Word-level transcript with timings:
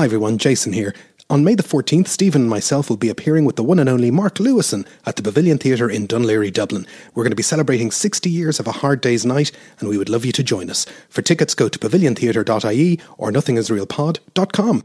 Hi 0.00 0.06
everyone, 0.06 0.38
Jason 0.38 0.72
here. 0.72 0.94
On 1.28 1.44
May 1.44 1.54
the 1.54 1.62
14th, 1.62 2.08
Stephen 2.08 2.40
and 2.40 2.48
myself 2.48 2.88
will 2.88 2.96
be 2.96 3.10
appearing 3.10 3.44
with 3.44 3.56
the 3.56 3.62
one 3.62 3.78
and 3.78 3.86
only 3.86 4.10
Mark 4.10 4.36
Lewisohn 4.36 4.86
at 5.04 5.16
the 5.16 5.22
Pavilion 5.22 5.58
Theatre 5.58 5.90
in 5.90 6.08
Laoghaire, 6.08 6.50
Dublin. 6.50 6.86
We're 7.14 7.22
going 7.22 7.32
to 7.32 7.36
be 7.36 7.42
celebrating 7.42 7.90
60 7.90 8.30
years 8.30 8.58
of 8.58 8.66
a 8.66 8.72
hard 8.72 9.02
day's 9.02 9.26
night, 9.26 9.52
and 9.78 9.90
we 9.90 9.98
would 9.98 10.08
love 10.08 10.24
you 10.24 10.32
to 10.32 10.42
join 10.42 10.70
us. 10.70 10.86
For 11.10 11.20
tickets, 11.20 11.54
go 11.54 11.68
to 11.68 11.78
paviliontheatre.ie 11.78 12.98
or 13.18 13.30
nothingisrealpod.com. 13.30 14.84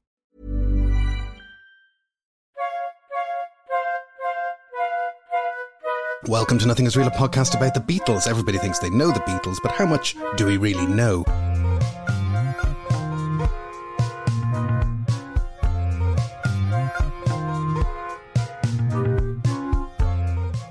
Welcome 6.27 6.59
to 6.59 6.67
Nothing 6.67 6.85
Is 6.85 6.95
Real, 6.95 7.07
a 7.07 7.11
podcast 7.11 7.55
about 7.55 7.73
the 7.73 7.79
Beatles. 7.79 8.27
Everybody 8.27 8.57
thinks 8.57 8.79
they 8.79 8.89
know 8.89 9.07
the 9.11 9.21
Beatles, 9.21 9.57
but 9.61 9.71
how 9.71 9.85
much 9.85 10.15
do 10.37 10.45
we 10.45 10.57
really 10.57 10.85
know? 10.85 11.23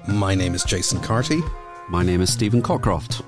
My 0.06 0.34
name 0.34 0.54
is 0.54 0.64
Jason 0.64 1.00
Carty, 1.00 1.42
My 1.88 2.02
name 2.02 2.20
is 2.20 2.32
Stephen 2.32 2.62
Cockcroft. 2.62 3.22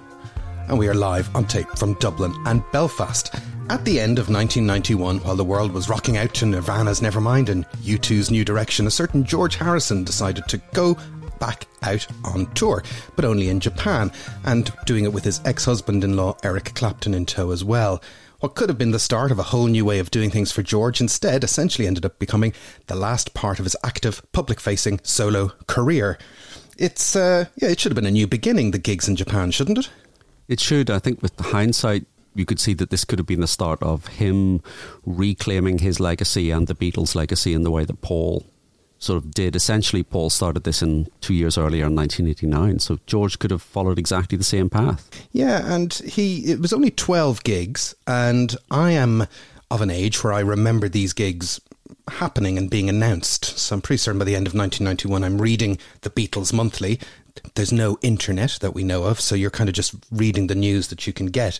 and 0.68 0.78
we 0.78 0.88
are 0.88 0.94
live 0.94 1.34
on 1.34 1.44
tape 1.46 1.68
from 1.76 1.94
Dublin 1.94 2.34
and 2.46 2.62
Belfast. 2.72 3.34
At 3.68 3.84
the 3.84 3.98
end 4.00 4.18
of 4.18 4.28
1991, 4.28 5.18
while 5.18 5.36
the 5.36 5.44
world 5.44 5.72
was 5.72 5.88
rocking 5.88 6.16
out 6.16 6.34
to 6.34 6.46
Nirvana's 6.46 7.00
Nevermind 7.00 7.48
and 7.48 7.68
U2's 7.82 8.30
New 8.30 8.44
Direction, 8.44 8.86
a 8.86 8.90
certain 8.90 9.24
George 9.24 9.56
Harrison 9.56 10.04
decided 10.04 10.46
to 10.48 10.58
go 10.72 10.96
back 11.42 11.66
out 11.82 12.06
on 12.22 12.46
tour, 12.54 12.84
but 13.16 13.24
only 13.24 13.48
in 13.48 13.58
Japan, 13.58 14.12
and 14.44 14.72
doing 14.86 15.04
it 15.04 15.12
with 15.12 15.24
his 15.24 15.40
ex 15.44 15.64
husband 15.64 16.04
in 16.04 16.14
law 16.14 16.36
Eric 16.44 16.72
Clapton 16.76 17.14
in 17.14 17.26
tow 17.26 17.50
as 17.50 17.64
well. 17.64 18.00
What 18.38 18.54
could 18.54 18.68
have 18.68 18.78
been 18.78 18.92
the 18.92 19.00
start 19.00 19.32
of 19.32 19.40
a 19.40 19.50
whole 19.50 19.66
new 19.66 19.84
way 19.84 19.98
of 19.98 20.12
doing 20.12 20.30
things 20.30 20.52
for 20.52 20.62
George 20.62 21.00
instead 21.00 21.42
essentially 21.42 21.88
ended 21.88 22.04
up 22.04 22.20
becoming 22.20 22.52
the 22.86 22.94
last 22.94 23.34
part 23.34 23.58
of 23.58 23.64
his 23.64 23.74
active, 23.82 24.22
public 24.30 24.60
facing 24.60 25.00
solo 25.02 25.48
career. 25.66 26.16
It's, 26.78 27.16
uh, 27.16 27.46
yeah, 27.56 27.70
it 27.70 27.80
should 27.80 27.90
have 27.90 27.96
been 27.96 28.06
a 28.06 28.12
new 28.12 28.28
beginning, 28.28 28.70
the 28.70 28.78
gigs 28.78 29.08
in 29.08 29.16
Japan, 29.16 29.50
shouldn't 29.50 29.78
it? 29.78 29.90
It 30.46 30.60
should, 30.60 30.90
I 30.90 31.00
think, 31.00 31.22
with 31.22 31.36
hindsight, 31.40 32.06
you 32.36 32.44
could 32.44 32.60
see 32.60 32.74
that 32.74 32.90
this 32.90 33.04
could 33.04 33.18
have 33.18 33.26
been 33.26 33.40
the 33.40 33.48
start 33.48 33.82
of 33.82 34.06
him 34.06 34.62
reclaiming 35.04 35.78
his 35.78 35.98
legacy 35.98 36.52
and 36.52 36.68
the 36.68 36.74
Beatles' 36.76 37.16
legacy 37.16 37.52
in 37.52 37.64
the 37.64 37.70
way 37.72 37.84
that 37.84 38.00
Paul 38.00 38.46
sort 39.02 39.22
of 39.22 39.32
did. 39.32 39.56
Essentially, 39.56 40.02
Paul 40.02 40.30
started 40.30 40.64
this 40.64 40.82
in 40.82 41.08
two 41.20 41.34
years 41.34 41.58
earlier 41.58 41.86
in 41.86 41.96
1989, 41.96 42.78
so 42.78 42.98
George 43.06 43.38
could 43.38 43.50
have 43.50 43.62
followed 43.62 43.98
exactly 43.98 44.38
the 44.38 44.44
same 44.44 44.70
path. 44.70 45.10
Yeah, 45.32 45.62
and 45.64 45.92
he 45.94 46.52
it 46.52 46.60
was 46.60 46.72
only 46.72 46.90
12 46.90 47.42
gigs 47.42 47.94
and 48.06 48.56
I 48.70 48.92
am 48.92 49.26
of 49.70 49.80
an 49.80 49.90
age 49.90 50.22
where 50.22 50.32
I 50.32 50.40
remember 50.40 50.88
these 50.88 51.12
gigs 51.12 51.60
happening 52.08 52.58
and 52.58 52.70
being 52.70 52.88
announced. 52.88 53.58
So 53.58 53.74
I'm 53.74 53.82
pretty 53.82 53.98
certain 53.98 54.18
by 54.18 54.24
the 54.24 54.36
end 54.36 54.46
of 54.46 54.54
1991 54.54 55.24
I'm 55.24 55.40
reading 55.40 55.78
the 56.02 56.10
Beatles 56.10 56.52
monthly. 56.52 57.00
There's 57.54 57.72
no 57.72 57.98
internet 58.02 58.58
that 58.60 58.74
we 58.74 58.84
know 58.84 59.04
of, 59.04 59.18
so 59.20 59.34
you're 59.34 59.50
kind 59.50 59.68
of 59.68 59.74
just 59.74 59.94
reading 60.10 60.46
the 60.46 60.54
news 60.54 60.88
that 60.88 61.06
you 61.06 61.12
can 61.12 61.26
get. 61.26 61.58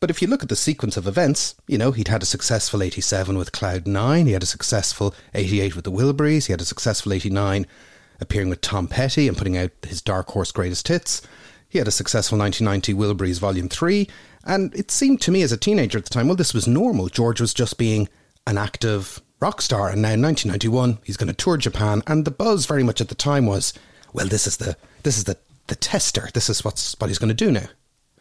But 0.00 0.10
if 0.10 0.22
you 0.22 0.28
look 0.28 0.42
at 0.42 0.48
the 0.48 0.56
sequence 0.56 0.96
of 0.96 1.06
events, 1.06 1.56
you 1.66 1.76
know, 1.76 1.90
he'd 1.90 2.08
had 2.08 2.22
a 2.22 2.26
successful 2.26 2.82
87 2.82 3.36
with 3.36 3.52
Cloud9, 3.52 4.26
he 4.26 4.32
had 4.32 4.42
a 4.42 4.46
successful 4.46 5.14
88 5.34 5.74
with 5.74 5.84
the 5.84 5.92
Wilburys, 5.92 6.46
he 6.46 6.52
had 6.52 6.60
a 6.60 6.66
successful 6.66 7.12
89 7.12 7.66
appearing 8.20 8.48
with 8.48 8.60
Tom 8.60 8.88
Petty 8.88 9.28
and 9.28 9.36
putting 9.36 9.56
out 9.56 9.70
his 9.86 10.02
Dark 10.02 10.28
Horse 10.28 10.52
Greatest 10.52 10.86
Hits. 10.88 11.22
He 11.68 11.78
had 11.78 11.88
a 11.88 11.92
successful 11.92 12.38
1990 12.38 12.94
Wilburys 12.94 13.40
Volume 13.40 13.68
3, 13.68 14.08
and 14.44 14.74
it 14.74 14.90
seemed 14.90 15.20
to 15.22 15.30
me 15.30 15.42
as 15.42 15.52
a 15.52 15.56
teenager 15.56 15.98
at 15.98 16.04
the 16.04 16.10
time, 16.10 16.28
well, 16.28 16.36
this 16.36 16.54
was 16.54 16.66
normal. 16.66 17.08
George 17.08 17.40
was 17.40 17.52
just 17.52 17.76
being 17.76 18.08
an 18.46 18.56
active 18.56 19.20
rock 19.40 19.60
star, 19.60 19.88
and 19.88 20.00
now 20.00 20.12
in 20.12 20.22
1991, 20.22 20.98
he's 21.04 21.16
going 21.16 21.28
to 21.28 21.34
tour 21.34 21.56
Japan, 21.56 22.02
and 22.06 22.24
the 22.24 22.30
buzz 22.30 22.66
very 22.66 22.82
much 22.82 23.00
at 23.00 23.08
the 23.08 23.14
time 23.14 23.46
was, 23.46 23.74
well, 24.12 24.26
this 24.26 24.46
is 24.46 24.56
the 24.56 24.76
this 25.02 25.18
is 25.18 25.24
the 25.24 25.36
the 25.66 25.76
tester. 25.76 26.28
This 26.32 26.48
is 26.48 26.64
what's 26.64 26.98
what 26.98 27.08
he's 27.08 27.18
going 27.18 27.28
to 27.28 27.34
do 27.34 27.50
now. 27.50 27.68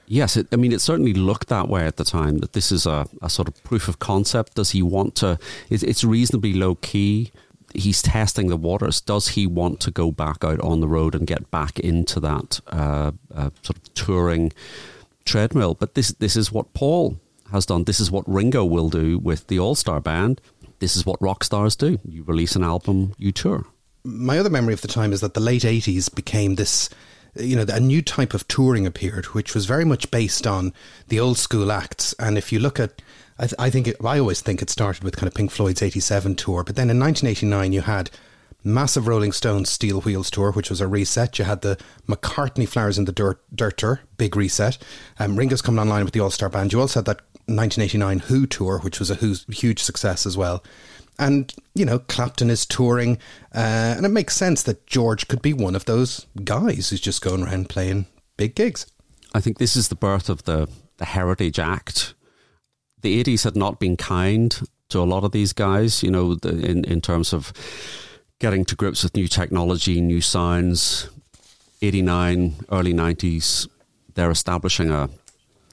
Yes, 0.07 0.37
it, 0.37 0.47
I 0.53 0.55
mean, 0.55 0.71
it 0.71 0.79
certainly 0.79 1.13
looked 1.13 1.49
that 1.49 1.67
way 1.67 1.85
at 1.85 1.97
the 1.97 2.05
time 2.05 2.37
that 2.39 2.53
this 2.53 2.71
is 2.71 2.85
a, 2.85 3.07
a 3.21 3.29
sort 3.29 3.49
of 3.49 3.61
proof 3.63 3.89
of 3.89 3.99
concept. 3.99 4.55
Does 4.55 4.71
he 4.71 4.81
want 4.81 5.15
to? 5.15 5.37
It, 5.69 5.83
it's 5.83 6.03
reasonably 6.03 6.53
low 6.53 6.75
key. 6.75 7.31
He's 7.75 8.01
testing 8.01 8.47
the 8.47 8.55
waters. 8.55 9.01
Does 9.01 9.29
he 9.29 9.45
want 9.45 9.81
to 9.81 9.91
go 9.91 10.11
back 10.11 10.43
out 10.43 10.61
on 10.61 10.79
the 10.79 10.87
road 10.87 11.13
and 11.13 11.27
get 11.27 11.51
back 11.51 11.77
into 11.79 12.21
that 12.21 12.61
uh, 12.67 13.11
uh, 13.35 13.49
sort 13.61 13.77
of 13.77 13.93
touring 13.93 14.53
treadmill? 15.25 15.73
But 15.73 15.95
this 15.95 16.09
this 16.13 16.37
is 16.37 16.53
what 16.53 16.73
Paul 16.73 17.19
has 17.51 17.65
done. 17.65 17.83
This 17.83 17.99
is 17.99 18.09
what 18.09 18.27
Ringo 18.27 18.63
will 18.63 18.89
do 18.89 19.19
with 19.19 19.47
the 19.47 19.59
All 19.59 19.75
Star 19.75 19.99
Band. 19.99 20.39
This 20.79 20.95
is 20.95 21.05
what 21.05 21.21
rock 21.21 21.43
stars 21.43 21.75
do. 21.75 21.99
You 22.07 22.23
release 22.23 22.55
an 22.55 22.63
album, 22.63 23.13
you 23.17 23.33
tour. 23.33 23.65
my 24.05 24.39
other 24.39 24.49
memory 24.49 24.73
of 24.73 24.81
the 24.81 24.87
time 24.87 25.11
is 25.11 25.19
that 25.19 25.33
the 25.33 25.41
late 25.41 25.63
80s 25.63 26.13
became 26.13 26.55
this 26.55 26.89
you 27.39 27.55
know 27.55 27.65
a 27.67 27.79
new 27.79 28.01
type 28.01 28.33
of 28.33 28.47
touring 28.47 28.85
appeared 28.85 29.27
which 29.27 29.53
was 29.53 29.65
very 29.65 29.85
much 29.85 30.09
based 30.11 30.47
on 30.47 30.73
the 31.07 31.19
old 31.19 31.37
school 31.37 31.71
acts. 31.71 32.13
And 32.19 32.37
if 32.37 32.51
you 32.51 32.59
look 32.59 32.79
at 32.79 33.01
I, 33.39 33.43
th- 33.43 33.55
I 33.59 33.69
think 33.69 33.87
it, 33.87 33.97
I 34.03 34.19
always 34.19 34.41
think 34.41 34.61
it 34.61 34.69
started 34.69 35.03
with 35.03 35.15
kind 35.15 35.27
of 35.27 35.35
Pink 35.35 35.51
Floyd's 35.51 35.81
87 35.81 36.35
tour 36.35 36.63
but 36.63 36.75
then 36.75 36.89
in 36.89 36.99
1989 36.99 37.73
you 37.73 37.81
had 37.81 38.09
massive 38.63 39.07
Rolling 39.07 39.31
Stones 39.31 39.69
Steel 39.69 40.01
Wheels 40.01 40.31
tour 40.31 40.51
which 40.51 40.69
was 40.69 40.81
a 40.81 40.87
reset. 40.87 41.39
You 41.39 41.45
had 41.45 41.61
the 41.61 41.77
McCartney 42.07 42.67
Flowers 42.67 42.97
in 42.97 43.05
the 43.05 43.11
Dirt, 43.11 43.41
Dirt 43.53 43.77
tour 43.77 44.01
big 44.17 44.35
reset. 44.35 44.77
Um, 45.19 45.35
Ringo's 45.35 45.61
coming 45.61 45.79
online 45.79 46.03
with 46.03 46.13
the 46.13 46.19
All-Star 46.19 46.49
Band. 46.49 46.73
You 46.73 46.81
also 46.81 46.99
had 46.99 47.05
that 47.05 47.21
1989 47.45 48.19
Who 48.27 48.45
tour 48.45 48.79
which 48.79 48.99
was 48.99 49.09
a 49.09 49.15
huge 49.15 49.81
success 49.81 50.25
as 50.25 50.35
well 50.35 50.63
and, 51.19 51.53
you 51.73 51.85
know, 51.85 51.99
Clapton 51.99 52.49
is 52.49 52.65
touring, 52.65 53.17
uh, 53.53 53.95
and 53.97 54.05
it 54.05 54.09
makes 54.09 54.35
sense 54.35 54.63
that 54.63 54.85
George 54.85 55.27
could 55.27 55.41
be 55.41 55.53
one 55.53 55.75
of 55.75 55.85
those 55.85 56.25
guys 56.43 56.89
who's 56.89 57.01
just 57.01 57.21
going 57.21 57.43
around 57.43 57.69
playing 57.69 58.05
big 58.37 58.55
gigs. 58.55 58.85
I 59.33 59.41
think 59.41 59.57
this 59.57 59.75
is 59.75 59.87
the 59.87 59.95
birth 59.95 60.29
of 60.29 60.43
the, 60.43 60.69
the 60.97 61.05
Heritage 61.05 61.59
Act. 61.59 62.13
The 63.01 63.23
80s 63.23 63.43
had 63.43 63.55
not 63.55 63.79
been 63.79 63.97
kind 63.97 64.59
to 64.89 64.99
a 64.99 65.03
lot 65.03 65.23
of 65.23 65.31
these 65.31 65.53
guys, 65.53 66.03
you 66.03 66.11
know, 66.11 66.35
the, 66.35 66.49
in, 66.49 66.85
in 66.85 67.01
terms 67.01 67.33
of 67.33 67.51
getting 68.39 68.65
to 68.65 68.75
grips 68.75 69.03
with 69.03 69.15
new 69.15 69.27
technology, 69.27 70.01
new 70.01 70.21
sounds. 70.21 71.09
89, 71.81 72.55
early 72.71 72.93
90s, 72.93 73.67
they're 74.15 74.31
establishing 74.31 74.89
a, 74.89 75.09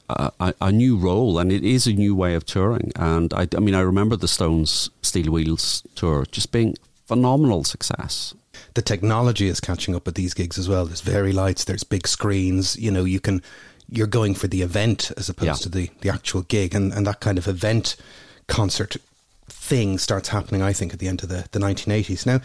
a, 0.08 0.54
a 0.60 0.72
new 0.72 0.96
role, 0.96 1.38
and 1.38 1.50
it 1.52 1.64
is 1.64 1.86
a 1.86 1.92
new 1.92 2.14
way 2.14 2.34
of 2.34 2.44
touring. 2.44 2.92
And 2.96 3.32
I, 3.34 3.48
I 3.56 3.60
mean, 3.60 3.74
I 3.74 3.80
remember 3.80 4.16
the 4.16 4.28
Stones 4.28 4.90
Steel 5.02 5.32
Wheels 5.32 5.82
tour 5.94 6.26
just 6.30 6.52
being 6.52 6.76
phenomenal 7.06 7.64
success. 7.64 8.34
The 8.74 8.82
technology 8.82 9.48
is 9.48 9.60
catching 9.60 9.94
up 9.94 10.06
with 10.06 10.14
these 10.14 10.34
gigs 10.34 10.58
as 10.58 10.68
well. 10.68 10.86
There's 10.86 11.00
very 11.00 11.32
lights, 11.32 11.64
there's 11.64 11.84
big 11.84 12.06
screens, 12.08 12.76
you 12.76 12.90
know, 12.90 13.04
you 13.04 13.20
can 13.20 13.42
you're 13.90 14.06
going 14.06 14.34
for 14.34 14.48
the 14.48 14.62
event 14.62 15.12
as 15.16 15.28
opposed 15.28 15.46
Yeah. 15.46 15.62
to 15.64 15.68
the, 15.68 15.90
the 16.00 16.08
actual 16.08 16.42
gig 16.42 16.74
and, 16.74 16.92
and 16.92 17.06
that 17.06 17.20
kind 17.20 17.36
of 17.36 17.46
event 17.46 17.96
concert 18.48 18.96
thing 19.48 19.98
starts 19.98 20.28
happening, 20.28 20.62
I 20.62 20.72
think, 20.72 20.92
at 20.92 20.98
the 20.98 21.08
end 21.08 21.22
of 21.22 21.28
the, 21.28 21.46
the 21.52 21.58
1980s. 21.58 22.26
Now, 22.26 22.40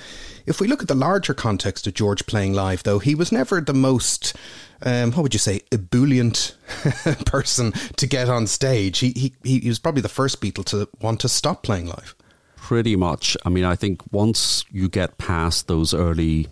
if 0.45 0.59
we 0.59 0.67
look 0.67 0.81
at 0.81 0.87
the 0.87 0.95
larger 0.95 1.33
context 1.33 1.87
of 1.87 1.93
George 1.93 2.25
playing 2.25 2.53
live, 2.53 2.83
though, 2.83 2.99
he 2.99 3.15
was 3.15 3.31
never 3.31 3.61
the 3.61 3.73
most, 3.73 4.35
um, 4.81 5.11
what 5.11 5.23
would 5.23 5.33
you 5.33 5.39
say, 5.39 5.61
ebullient 5.71 6.55
person 7.25 7.71
to 7.97 8.07
get 8.07 8.29
on 8.29 8.47
stage. 8.47 8.99
He, 8.99 9.33
he, 9.43 9.59
he 9.59 9.69
was 9.69 9.79
probably 9.79 10.01
the 10.01 10.09
first 10.09 10.41
Beatle 10.41 10.65
to 10.65 10.89
want 11.01 11.19
to 11.21 11.29
stop 11.29 11.63
playing 11.63 11.87
live. 11.87 12.15
Pretty 12.55 12.95
much. 12.95 13.35
I 13.45 13.49
mean, 13.49 13.63
I 13.63 13.75
think 13.75 14.01
once 14.11 14.65
you 14.71 14.89
get 14.89 15.17
past 15.17 15.67
those 15.67 15.93
early 15.93 16.47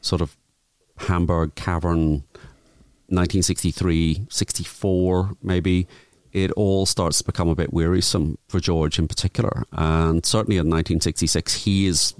sort 0.00 0.20
of 0.20 0.36
Hamburg 0.98 1.54
Cavern 1.54 2.24
1963, 3.08 4.26
64, 4.28 5.32
maybe, 5.42 5.86
it 6.32 6.50
all 6.52 6.86
starts 6.86 7.18
to 7.18 7.24
become 7.24 7.48
a 7.48 7.54
bit 7.54 7.72
wearisome 7.72 8.38
for 8.48 8.58
George 8.58 8.98
in 8.98 9.06
particular. 9.06 9.64
And 9.72 10.24
certainly 10.24 10.56
in 10.56 10.66
1966, 10.66 11.64
he 11.64 11.86
is 11.86 12.14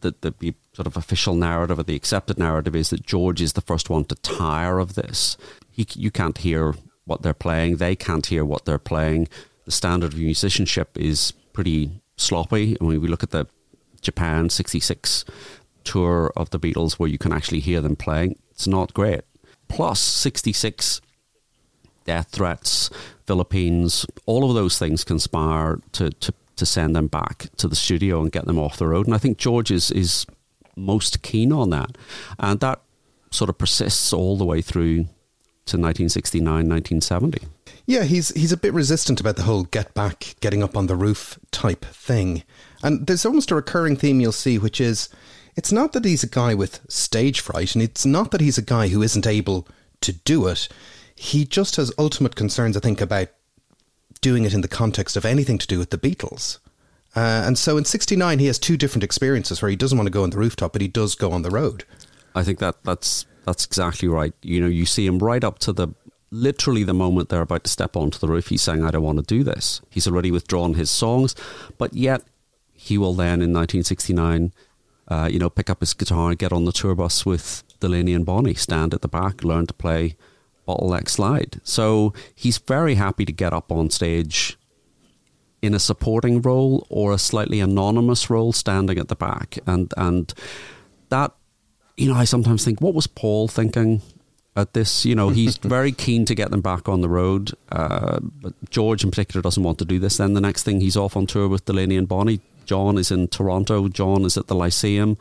the, 0.00 0.14
the, 0.20 0.54
sort 0.74 0.86
of 0.88 0.96
official 0.96 1.36
narrative 1.36 1.78
or 1.78 1.84
the 1.84 1.94
accepted 1.94 2.36
narrative 2.36 2.74
is 2.74 2.90
that 2.90 3.06
George 3.06 3.40
is 3.40 3.52
the 3.52 3.60
first 3.60 3.88
one 3.88 4.04
to 4.06 4.16
tire 4.16 4.80
of 4.80 4.96
this. 4.96 5.36
He, 5.70 5.86
you 5.94 6.10
can't 6.10 6.38
hear 6.38 6.74
what 7.04 7.22
they're 7.22 7.32
playing. 7.32 7.76
They 7.76 7.94
can't 7.94 8.26
hear 8.26 8.44
what 8.44 8.64
they're 8.64 8.78
playing. 8.78 9.28
The 9.66 9.70
standard 9.70 10.14
of 10.14 10.18
musicianship 10.18 10.98
is 10.98 11.32
pretty 11.52 12.02
sloppy. 12.16 12.76
I 12.80 12.84
mean, 12.84 13.00
we 13.00 13.06
look 13.06 13.22
at 13.22 13.30
the 13.30 13.46
Japan 14.00 14.50
66 14.50 15.24
tour 15.84 16.32
of 16.36 16.50
the 16.50 16.58
Beatles 16.58 16.94
where 16.94 17.08
you 17.08 17.18
can 17.18 17.32
actually 17.32 17.60
hear 17.60 17.80
them 17.80 17.94
playing. 17.94 18.36
It's 18.50 18.66
not 18.66 18.94
great. 18.94 19.22
Plus 19.68 20.00
66 20.00 21.00
death 22.04 22.28
threats, 22.30 22.90
Philippines, 23.26 24.06
all 24.26 24.48
of 24.48 24.54
those 24.54 24.78
things 24.78 25.04
conspire 25.04 25.80
to, 25.92 26.10
to, 26.10 26.32
to 26.56 26.66
send 26.66 26.94
them 26.94 27.06
back 27.06 27.46
to 27.56 27.68
the 27.68 27.76
studio 27.76 28.20
and 28.20 28.32
get 28.32 28.46
them 28.46 28.58
off 28.58 28.76
the 28.76 28.86
road. 28.86 29.06
And 29.06 29.14
I 29.14 29.18
think 29.18 29.38
George 29.38 29.70
is, 29.70 29.90
is 29.90 30.26
most 30.76 31.22
keen 31.22 31.52
on 31.52 31.70
that. 31.70 31.96
And 32.38 32.60
that 32.60 32.80
sort 33.30 33.50
of 33.50 33.58
persists 33.58 34.12
all 34.12 34.36
the 34.36 34.44
way 34.44 34.60
through 34.60 35.06
to 35.66 35.78
1969, 35.78 36.44
1970. 36.44 37.46
Yeah, 37.86 38.04
he's 38.04 38.28
he's 38.30 38.52
a 38.52 38.56
bit 38.56 38.72
resistant 38.72 39.20
about 39.20 39.36
the 39.36 39.42
whole 39.42 39.64
get 39.64 39.92
back, 39.94 40.36
getting 40.40 40.62
up 40.62 40.76
on 40.76 40.86
the 40.86 40.96
roof 40.96 41.38
type 41.50 41.84
thing. 41.84 42.42
And 42.82 43.06
there's 43.06 43.26
almost 43.26 43.50
a 43.50 43.54
recurring 43.54 43.96
theme 43.96 44.20
you'll 44.20 44.32
see, 44.32 44.58
which 44.58 44.80
is 44.80 45.08
it's 45.56 45.72
not 45.72 45.92
that 45.92 46.04
he's 46.04 46.22
a 46.22 46.28
guy 46.28 46.54
with 46.54 46.80
stage 46.88 47.40
fright, 47.40 47.74
and 47.74 47.82
it's 47.82 48.06
not 48.06 48.30
that 48.30 48.40
he's 48.40 48.58
a 48.58 48.62
guy 48.62 48.88
who 48.88 49.02
isn't 49.02 49.26
able 49.26 49.66
to 50.00 50.12
do 50.12 50.46
it. 50.48 50.68
He 51.14 51.44
just 51.44 51.76
has 51.76 51.92
ultimate 51.98 52.34
concerns, 52.34 52.76
I 52.76 52.80
think, 52.80 53.00
about 53.00 53.28
doing 54.20 54.44
it 54.44 54.54
in 54.54 54.62
the 54.62 54.68
context 54.68 55.16
of 55.16 55.24
anything 55.24 55.58
to 55.58 55.66
do 55.66 55.78
with 55.78 55.90
the 55.90 55.98
Beatles. 55.98 56.58
Uh, 57.14 57.44
and 57.46 57.56
so 57.56 57.76
in 57.76 57.84
69, 57.84 58.38
he 58.38 58.46
has 58.46 58.58
two 58.58 58.76
different 58.76 59.04
experiences 59.04 59.62
where 59.62 59.70
he 59.70 59.76
doesn't 59.76 59.96
want 59.96 60.06
to 60.06 60.12
go 60.12 60.24
on 60.24 60.30
the 60.30 60.38
rooftop, 60.38 60.72
but 60.72 60.82
he 60.82 60.88
does 60.88 61.14
go 61.14 61.30
on 61.30 61.42
the 61.42 61.50
road. 61.50 61.84
I 62.34 62.42
think 62.42 62.58
that 62.58 62.82
that's 62.82 63.26
that's 63.44 63.64
exactly 63.64 64.08
right. 64.08 64.32
You 64.42 64.60
know, 64.60 64.66
you 64.66 64.86
see 64.86 65.06
him 65.06 65.18
right 65.18 65.44
up 65.44 65.58
to 65.60 65.72
the 65.72 65.88
literally 66.30 66.82
the 66.82 66.94
moment 66.94 67.28
they're 67.28 67.42
about 67.42 67.64
to 67.64 67.70
step 67.70 67.96
onto 67.96 68.18
the 68.18 68.26
roof. 68.26 68.48
He's 68.48 68.62
saying, 68.62 68.82
"I 68.82 68.90
don't 68.90 69.04
want 69.04 69.18
to 69.18 69.24
do 69.24 69.44
this." 69.44 69.80
He's 69.90 70.08
already 70.08 70.32
withdrawn 70.32 70.74
his 70.74 70.90
songs, 70.90 71.36
but 71.78 71.94
yet 71.94 72.22
he 72.72 72.98
will 72.98 73.14
then 73.14 73.40
in 73.40 73.52
1969, 73.52 74.52
uh, 75.06 75.28
you 75.30 75.38
know, 75.38 75.48
pick 75.48 75.70
up 75.70 75.80
his 75.80 75.94
guitar 75.94 76.34
get 76.34 76.52
on 76.52 76.64
the 76.64 76.72
tour 76.72 76.94
bus 76.94 77.24
with 77.24 77.62
Delaney 77.78 78.14
and 78.14 78.26
Bonnie, 78.26 78.54
stand 78.54 78.92
at 78.92 79.02
the 79.02 79.08
back, 79.08 79.44
learn 79.44 79.66
to 79.66 79.74
play 79.74 80.16
bottleneck 80.66 81.08
slide. 81.08 81.60
So 81.62 82.12
he's 82.34 82.58
very 82.58 82.94
happy 82.94 83.24
to 83.24 83.32
get 83.32 83.52
up 83.52 83.70
on 83.70 83.90
stage 83.90 84.56
in 85.62 85.74
a 85.74 85.78
supporting 85.78 86.42
role 86.42 86.86
or 86.90 87.12
a 87.12 87.18
slightly 87.18 87.60
anonymous 87.60 88.28
role 88.28 88.52
standing 88.52 88.98
at 88.98 89.08
the 89.08 89.16
back. 89.16 89.58
And 89.66 89.92
and 89.96 90.32
that 91.08 91.32
you 91.96 92.08
know 92.08 92.14
I 92.14 92.24
sometimes 92.24 92.64
think 92.64 92.80
what 92.80 92.94
was 92.94 93.06
Paul 93.06 93.48
thinking 93.48 94.02
at 94.56 94.74
this? 94.74 95.04
You 95.04 95.14
know 95.14 95.30
he's 95.30 95.56
very 95.76 95.92
keen 95.92 96.24
to 96.26 96.34
get 96.34 96.50
them 96.50 96.60
back 96.60 96.88
on 96.88 97.00
the 97.00 97.08
road 97.08 97.52
uh, 97.72 98.18
but 98.20 98.52
George 98.70 99.04
in 99.04 99.10
particular 99.10 99.42
doesn't 99.42 99.62
want 99.62 99.78
to 99.78 99.84
do 99.84 99.98
this. 99.98 100.18
Then 100.18 100.34
the 100.34 100.40
next 100.40 100.64
thing 100.64 100.80
he's 100.80 100.96
off 100.96 101.16
on 101.16 101.26
tour 101.26 101.48
with 101.48 101.64
Delaney 101.64 101.96
and 101.96 102.08
Bonnie. 102.08 102.40
John 102.66 102.96
is 102.96 103.10
in 103.10 103.28
Toronto. 103.28 103.88
John 103.88 104.24
is 104.24 104.38
at 104.38 104.46
the 104.46 104.54
Lyceum. 104.54 105.18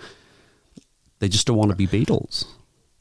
They 1.19 1.27
just 1.27 1.45
don't 1.45 1.57
want 1.57 1.71
to 1.71 1.75
be 1.75 1.87
Beatles 1.87 2.45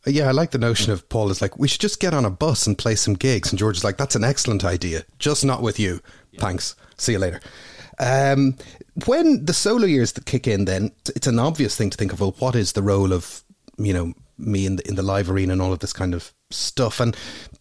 yeah, 0.06 0.28
I 0.28 0.32
like 0.32 0.50
the 0.50 0.58
notion 0.58 0.92
of 0.92 1.08
Paul 1.08 1.30
is 1.30 1.40
like, 1.40 1.58
we 1.58 1.68
should 1.68 1.80
just 1.80 2.00
get 2.00 2.14
on 2.14 2.24
a 2.24 2.30
bus 2.30 2.66
and 2.66 2.76
play 2.76 2.94
some 2.94 3.14
gigs. 3.14 3.50
And 3.50 3.58
George 3.58 3.76
is 3.76 3.84
like, 3.84 3.98
that's 3.98 4.16
an 4.16 4.24
excellent 4.24 4.64
idea, 4.64 5.04
just 5.18 5.44
not 5.44 5.62
with 5.62 5.78
you. 5.78 6.00
Yeah. 6.32 6.40
Thanks. 6.40 6.74
See 6.96 7.12
you 7.12 7.18
later. 7.18 7.40
Um, 7.98 8.56
when 9.06 9.44
the 9.44 9.52
solo 9.52 9.86
years 9.86 10.12
that 10.12 10.26
kick 10.26 10.46
in, 10.46 10.64
then 10.64 10.92
it's 11.14 11.26
an 11.26 11.38
obvious 11.38 11.76
thing 11.76 11.90
to 11.90 11.96
think 11.96 12.12
of. 12.12 12.20
Well, 12.20 12.34
what 12.38 12.56
is 12.56 12.72
the 12.72 12.82
role 12.82 13.12
of 13.12 13.42
you 13.78 13.92
know 13.92 14.12
me 14.38 14.66
in 14.66 14.76
the 14.76 14.88
in 14.88 14.96
the 14.96 15.02
live 15.02 15.30
arena 15.30 15.52
and 15.52 15.62
all 15.62 15.72
of 15.72 15.78
this 15.78 15.92
kind 15.92 16.14
of 16.14 16.32
stuff? 16.50 16.98
And 16.98 17.14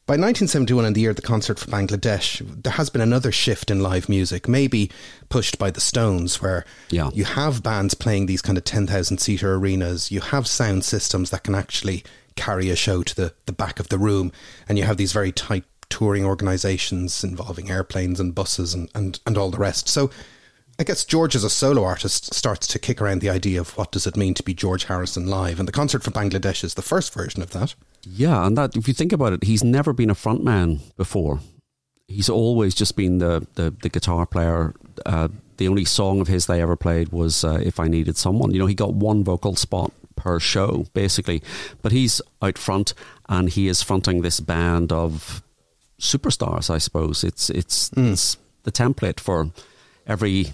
by 0.07 0.13
1971, 0.13 0.85
in 0.85 0.93
the 0.93 1.01
year 1.01 1.11
of 1.11 1.15
the 1.15 1.21
concert 1.21 1.59
for 1.59 1.69
Bangladesh, 1.69 2.41
there 2.63 2.73
has 2.73 2.89
been 2.89 3.01
another 3.01 3.31
shift 3.31 3.69
in 3.69 3.81
live 3.81 4.09
music, 4.09 4.47
maybe 4.47 4.89
pushed 5.29 5.59
by 5.59 5.69
the 5.69 5.81
Stones, 5.81 6.41
where 6.41 6.65
yeah. 6.89 7.09
you 7.13 7.23
have 7.23 7.61
bands 7.61 7.93
playing 7.93 8.25
these 8.25 8.41
kind 8.41 8.57
of 8.57 8.63
10,000 8.63 9.19
seater 9.19 9.55
arenas. 9.55 10.11
You 10.11 10.21
have 10.21 10.47
sound 10.47 10.83
systems 10.83 11.29
that 11.29 11.43
can 11.43 11.55
actually 11.55 12.03
carry 12.35 12.69
a 12.69 12.75
show 12.75 13.03
to 13.03 13.15
the, 13.15 13.33
the 13.45 13.53
back 13.53 13.79
of 13.79 13.89
the 13.89 13.97
room, 13.97 14.31
and 14.67 14.77
you 14.77 14.83
have 14.85 14.97
these 14.97 15.13
very 15.13 15.31
tight 15.31 15.65
touring 15.89 16.25
organizations 16.25 17.23
involving 17.23 17.69
airplanes 17.69 18.19
and 18.19 18.33
buses 18.33 18.73
and, 18.73 18.89
and, 18.95 19.19
and 19.25 19.37
all 19.37 19.51
the 19.51 19.57
rest. 19.57 19.87
So 19.87 20.09
I 20.79 20.83
guess 20.83 21.05
George 21.05 21.35
as 21.35 21.43
a 21.43 21.49
solo 21.49 21.83
artist 21.83 22.33
starts 22.33 22.65
to 22.67 22.79
kick 22.79 23.01
around 23.01 23.21
the 23.21 23.29
idea 23.29 23.59
of 23.59 23.77
what 23.77 23.91
does 23.91 24.07
it 24.07 24.17
mean 24.17 24.33
to 24.33 24.41
be 24.41 24.53
George 24.53 24.85
Harrison 24.85 25.27
live 25.27 25.59
and 25.59 25.67
the 25.67 25.71
concert 25.71 26.01
for 26.01 26.11
Bangladesh 26.11 26.63
is 26.63 26.73
the 26.73 26.81
first 26.81 27.13
version 27.13 27.43
of 27.43 27.51
that. 27.51 27.75
Yeah, 28.03 28.47
and 28.47 28.57
that 28.57 28.75
if 28.75 28.87
you 28.87 28.93
think 28.93 29.13
about 29.13 29.33
it, 29.33 29.43
he's 29.43 29.63
never 29.63 29.93
been 29.93 30.09
a 30.09 30.15
frontman 30.15 30.79
before. 30.97 31.39
He's 32.07 32.29
always 32.29 32.73
just 32.73 32.95
been 32.95 33.19
the 33.19 33.45
the, 33.53 33.75
the 33.81 33.89
guitar 33.89 34.25
player. 34.25 34.73
Uh, 35.05 35.27
the 35.57 35.67
only 35.67 35.85
song 35.85 36.19
of 36.19 36.27
his 36.27 36.47
they 36.47 36.61
ever 36.61 36.75
played 36.75 37.09
was 37.09 37.43
uh, 37.43 37.61
"If 37.63 37.79
I 37.79 37.87
Needed 37.87 38.17
Someone." 38.17 38.51
You 38.51 38.59
know, 38.59 38.65
he 38.65 38.73
got 38.73 38.95
one 38.95 39.23
vocal 39.23 39.55
spot 39.55 39.93
per 40.21 40.39
show, 40.39 40.85
basically. 40.93 41.41
But 41.81 41.91
he's 41.91 42.21
out 42.41 42.57
front 42.57 42.93
and 43.27 43.49
he 43.49 43.67
is 43.67 43.81
fronting 43.81 44.21
this 44.21 44.39
band 44.39 44.91
of 44.91 45.41
superstars, 45.99 46.69
I 46.69 46.77
suppose. 46.77 47.23
It's 47.23 47.49
it's, 47.49 47.89
mm. 47.89 48.13
it's 48.13 48.37
the 48.63 48.71
template 48.71 49.19
for 49.19 49.51
every 50.05 50.53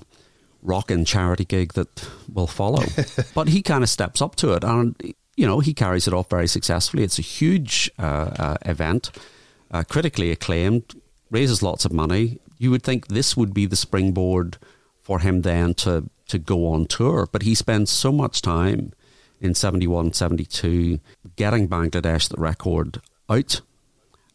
rock 0.63 0.89
and 0.89 1.05
charity 1.05 1.45
gig 1.45 1.73
that 1.73 2.09
will 2.33 2.47
follow. 2.47 2.83
but 3.35 3.49
he 3.49 3.61
kind 3.61 3.83
of 3.83 3.89
steps 3.89 4.21
up 4.21 4.35
to 4.37 4.53
it 4.53 4.63
and 4.63 4.95
you 5.37 5.45
know, 5.45 5.59
he 5.59 5.73
carries 5.73 6.07
it 6.07 6.13
off 6.13 6.29
very 6.29 6.47
successfully. 6.47 7.03
It's 7.03 7.19
a 7.19 7.21
huge 7.21 7.91
uh, 7.99 8.31
uh, 8.39 8.57
event, 8.65 9.11
uh, 9.69 9.83
critically 9.87 10.31
acclaimed, 10.31 10.99
raises 11.29 11.61
lots 11.61 11.85
of 11.85 11.93
money. 11.93 12.39
You 12.57 12.71
would 12.71 12.81
think 12.81 13.07
this 13.07 13.37
would 13.37 13.53
be 13.53 13.67
the 13.67 13.75
springboard 13.75 14.57
for 15.03 15.19
him 15.19 15.43
then 15.43 15.75
to, 15.75 16.09
to 16.29 16.39
go 16.39 16.67
on 16.73 16.87
tour, 16.87 17.29
but 17.31 17.43
he 17.43 17.53
spends 17.53 17.91
so 17.91 18.11
much 18.11 18.41
time 18.41 18.93
in 19.39 19.53
71, 19.53 20.13
72, 20.13 20.99
getting 21.35 21.67
Bangladesh 21.67 22.29
the 22.29 22.41
record 22.41 23.01
out. 23.29 23.61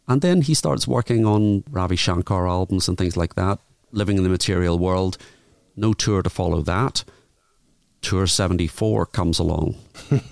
And 0.08 0.20
then 0.20 0.42
he 0.42 0.54
starts 0.54 0.86
working 0.86 1.24
on 1.24 1.64
Ravi 1.70 1.96
Shankar 1.96 2.46
albums 2.46 2.88
and 2.88 2.98
things 2.98 3.16
like 3.16 3.34
that, 3.34 3.58
living 3.92 4.16
in 4.16 4.22
the 4.22 4.28
material 4.28 4.78
world. 4.78 5.16
No 5.76 5.92
tour 5.92 6.22
to 6.22 6.30
follow 6.30 6.60
that. 6.62 7.04
Tour 8.02 8.26
74 8.26 9.06
comes 9.06 9.38
along. 9.38 9.76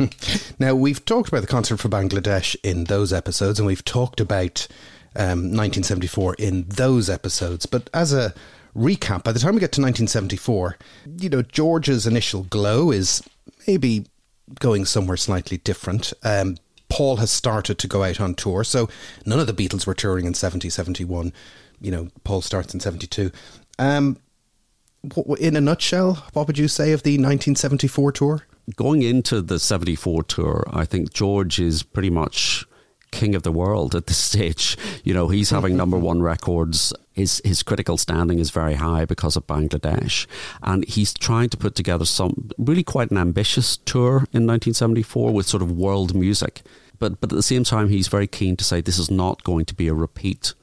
now, 0.58 0.74
we've 0.74 1.04
talked 1.04 1.28
about 1.28 1.42
the 1.42 1.46
concert 1.46 1.78
for 1.78 1.88
Bangladesh 1.88 2.56
in 2.64 2.84
those 2.84 3.12
episodes, 3.12 3.60
and 3.60 3.66
we've 3.66 3.84
talked 3.84 4.20
about 4.20 4.66
um, 5.14 5.54
1974 5.54 6.34
in 6.34 6.64
those 6.68 7.08
episodes. 7.08 7.66
But 7.66 7.88
as 7.94 8.12
a 8.12 8.34
recap, 8.76 9.22
by 9.22 9.32
the 9.32 9.38
time 9.38 9.54
we 9.54 9.60
get 9.60 9.72
to 9.72 9.80
1974, 9.80 10.78
you 11.18 11.28
know, 11.28 11.42
George's 11.42 12.06
initial 12.06 12.42
glow 12.44 12.90
is 12.90 13.22
maybe 13.66 14.06
going 14.58 14.84
somewhere 14.84 15.16
slightly 15.16 15.58
different. 15.58 16.12
Um, 16.22 16.56
Paul 16.88 17.16
has 17.16 17.30
started 17.30 17.78
to 17.78 17.88
go 17.88 18.02
out 18.02 18.20
on 18.20 18.34
tour. 18.34 18.64
So 18.64 18.88
none 19.24 19.38
of 19.38 19.46
the 19.46 19.52
Beatles 19.52 19.86
were 19.86 19.94
touring 19.94 20.26
in 20.26 20.34
70, 20.34 20.68
71. 20.68 21.32
You 21.80 21.90
know, 21.90 22.08
Paul 22.24 22.42
starts 22.42 22.74
in 22.74 22.80
72. 22.80 23.30
Um, 23.78 24.18
in 25.38 25.56
a 25.56 25.60
nutshell, 25.60 26.26
what 26.32 26.46
would 26.46 26.58
you 26.58 26.68
say 26.68 26.92
of 26.92 27.02
the 27.02 27.12
1974 27.12 28.12
tour? 28.12 28.46
Going 28.76 29.02
into 29.02 29.40
the 29.40 29.58
74 29.58 30.24
tour, 30.24 30.64
I 30.70 30.84
think 30.84 31.12
George 31.12 31.58
is 31.58 31.82
pretty 31.82 32.10
much 32.10 32.66
king 33.10 33.34
of 33.34 33.42
the 33.42 33.52
world 33.52 33.94
at 33.94 34.06
this 34.06 34.18
stage. 34.30 34.76
You 35.04 35.14
know, 35.14 35.28
he's 35.28 35.50
having 35.50 35.76
number 35.76 35.98
one 36.10 36.22
records. 36.22 36.92
His 37.12 37.42
his 37.44 37.62
critical 37.62 37.96
standing 37.96 38.38
is 38.38 38.50
very 38.50 38.74
high 38.74 39.04
because 39.04 39.36
of 39.36 39.46
Bangladesh, 39.46 40.26
and 40.62 40.86
he's 40.88 41.12
trying 41.12 41.48
to 41.50 41.56
put 41.56 41.74
together 41.74 42.04
some 42.04 42.50
really 42.56 42.84
quite 42.84 43.10
an 43.10 43.18
ambitious 43.18 43.78
tour 43.78 44.26
in 44.32 44.46
1974 44.46 45.32
with 45.32 45.46
sort 45.46 45.62
of 45.62 45.72
world 45.72 46.14
music. 46.14 46.62
But 46.98 47.20
but 47.20 47.32
at 47.32 47.36
the 47.36 47.42
same 47.42 47.64
time, 47.64 47.88
he's 47.88 48.08
very 48.08 48.26
keen 48.26 48.56
to 48.56 48.64
say 48.64 48.80
this 48.80 48.98
is 48.98 49.10
not 49.10 49.42
going 49.42 49.64
to 49.66 49.74
be 49.74 49.88
a 49.88 49.94
repeat 49.94 50.54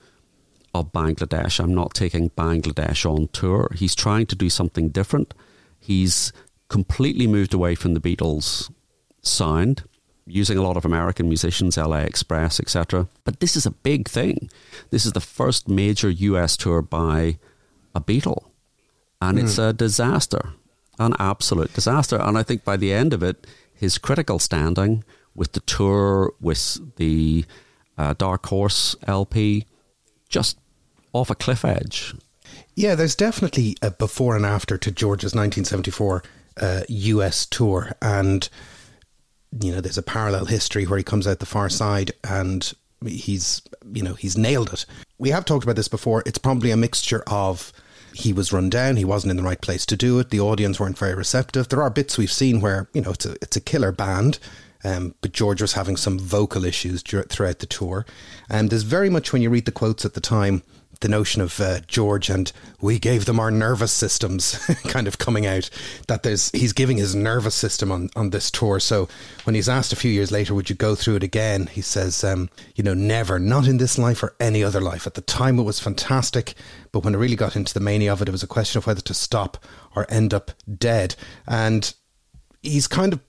of 0.74 0.94
Bangladesh. 0.94 1.60
I'm 1.60 1.74
not 1.74 1.94
taking 1.94 2.30
Bangladesh 2.32 3.06
on 3.06 3.27
tour. 3.30 3.72
He's 3.75 3.96
trying 3.96 4.27
to 4.27 4.36
do 4.36 4.50
something 4.50 4.89
different. 4.89 5.34
He's 5.80 6.32
completely 6.70 7.27
moved 7.27 7.54
away 7.54 7.75
from 7.75 7.94
the 7.94 8.00
Beatles 8.00 8.72
sound 9.22 9.84
using 10.27 10.57
a 10.57 10.62
lot 10.62 10.77
of 10.77 10.86
American 10.86 11.27
musicians, 11.27 11.77
LA 11.77 12.00
Express, 12.00 12.60
etc. 12.60 13.07
But 13.24 13.39
this 13.39 13.55
is 13.55 13.65
a 13.65 13.72
big 13.72 14.07
thing. 14.07 14.50
This 14.91 15.05
is 15.05 15.13
the 15.13 15.22
first 15.22 15.67
major 15.67 16.10
US 16.10 16.57
tour 16.57 16.81
by 16.81 17.39
a 17.96 18.01
Beatle. 18.01 18.46
And 19.22 19.38
mm. 19.38 19.43
it's 19.43 19.57
a 19.57 19.74
disaster, 19.74 20.53
an 21.00 21.15
absolute 21.17 21.74
disaster. 21.74 22.17
And 22.17 22.38
I 22.38 22.43
think 22.43 22.63
by 22.63 22.77
the 22.77 22.93
end 22.93 23.13
of 23.13 23.24
it, 23.24 23.48
his 23.74 23.98
critical 23.98 24.39
standing 24.39 25.03
with 25.34 25.53
the 25.53 25.60
tour, 25.62 26.34
with 26.41 26.79
the 26.98 27.46
uh, 27.98 28.13
Dark 28.17 28.46
Horse 28.48 28.96
LP, 29.07 29.65
just 30.29 30.57
off 31.13 31.29
a 31.29 31.36
cliff 31.36 31.63
edge. 31.63 32.13
Yeah, 32.75 32.96
there's 32.96 33.15
definitely 33.15 33.75
a 33.81 33.91
before 33.91 34.36
and 34.36 34.46
after 34.46 34.77
to 34.77 34.91
George's 34.91 35.34
1974 35.34 36.24
uh, 36.60 36.81
US 36.88 37.46
tour. 37.46 37.93
And 38.01 38.50
you 39.60 39.72
know, 39.72 39.82
there's 39.82 39.98
a 39.98 40.04
parallel 40.04 40.46
history 40.46 40.86
where 40.86 40.98
he 40.98 41.04
comes 41.04 41.27
out 41.27 41.39
the 41.39 41.46
far 41.46 41.70
side 41.70 42.12
and 42.24 42.74
he's, 43.06 43.62
you 43.94 44.04
know, 44.04 44.13
he's 44.13 44.38
nailed 44.38 44.74
it. 44.74 44.86
we 45.18 45.30
have 45.30 45.46
talked 45.46 45.63
about 45.63 45.75
this 45.75 45.88
before. 45.88 46.24
It's 46.25 46.38
probably 46.38 46.72
a 46.72 46.77
mixture 46.77 47.24
of 47.27 47.72
he 48.13 48.34
was 48.34 48.51
run 48.51 48.70
down, 48.70 48.96
he 48.96 49.06
wasn't 49.06 49.32
in 49.32 49.38
the 49.38 49.44
right 49.44 49.62
place 49.62 49.86
to 49.86 49.96
do 49.96 50.20
it, 50.20 50.32
the 50.32 50.39
audience 50.39 50.80
weren't 50.80 50.98
very 50.98 51.13
receptive. 51.13 51.70
There 51.70 51.84
are 51.84 51.89
bits 51.89 52.18
we've 52.18 52.32
seen 52.32 52.62
where, 52.62 52.89
you 52.94 53.01
know, 53.01 53.12
it's 53.12 53.25
a, 53.25 53.34
it's 53.42 53.56
a 53.56 53.62
killer 53.62 53.92
band. 53.92 54.39
Um, 54.84 55.16
but 55.22 55.34
George 55.34 55.62
was 55.62 55.74
having 55.74 55.98
some 55.98 56.20
vocal 56.20 56.63
issues 56.63 57.01
throughout 57.01 57.60
the 57.60 57.66
tour. 57.66 58.06
And 58.50 58.70
there's 58.70 58.84
very 58.84 59.10
much, 59.10 59.34
when 59.34 59.42
you 59.42 59.50
read 59.50 59.66
the 59.66 59.72
quotes 59.72 60.06
at 60.06 60.13
the 60.13 60.22
time, 60.22 60.62
the 61.00 61.08
notion 61.08 61.42
of 61.42 61.60
uh, 61.60 61.80
George 61.88 62.30
and 62.30 62.51
we 62.82 63.00
gave 63.00 63.25
them 63.25 63.39
our 63.39 63.51
nervous 63.51 63.92
systems 63.92 64.58
kind 64.88 65.08
of 65.08 65.18
coming 65.18 65.46
out 65.46 65.70
that 66.08 66.24
there's 66.24 66.51
he's 66.51 66.74
giving 66.74 66.98
his 66.98 67.16
nervous 67.16 67.56
system 67.56 67.92
on, 67.92 68.10
on 68.16 68.30
this 68.30 68.51
tour. 68.51 68.80
So 68.80 69.08
when 69.44 69.56
he's 69.56 69.70
asked 69.70 69.94
a 69.94 69.98
few 69.98 70.12
years 70.12 70.32
later, 70.32 70.54
would 70.54 70.70
you 70.70 70.75
go 70.75 70.96
through 70.96 71.18
it 71.18 71.24
again? 71.24 71.68
He 71.68 71.82
says, 71.82 72.24
um, 72.24 72.50
you 72.75 72.84
know, 72.84 72.94
never, 72.94 73.39
not 73.39 73.68
in 73.68 73.77
this 73.77 73.98
life 73.98 74.24
or 74.24 74.36
any 74.39 74.63
other 74.63 74.82
life. 74.82 75.08
At 75.08 75.13
the 75.16 75.22
time, 75.22 75.60
it 75.60 75.63
was 75.63 75.80
fantastic, 75.80 76.56
but 76.92 77.04
when 77.04 77.16
I 77.16 77.18
really 77.18 77.36
got 77.36 77.56
into 77.56 77.74
the 77.74 77.80
mania 77.80 78.13
of 78.13 78.22
it, 78.22 78.27
it 78.27 78.32
was 78.32 78.44
a 78.44 78.48
question 78.48 78.77
of 78.77 78.88
whether 78.88 79.01
to 79.01 79.13
stop 79.13 79.58
or 79.96 80.06
end 80.10 80.34
up 80.34 80.51
dead. 80.77 81.16
And 81.48 81.94
he's 82.62 82.88
kind 82.88 83.13
of 83.13 83.20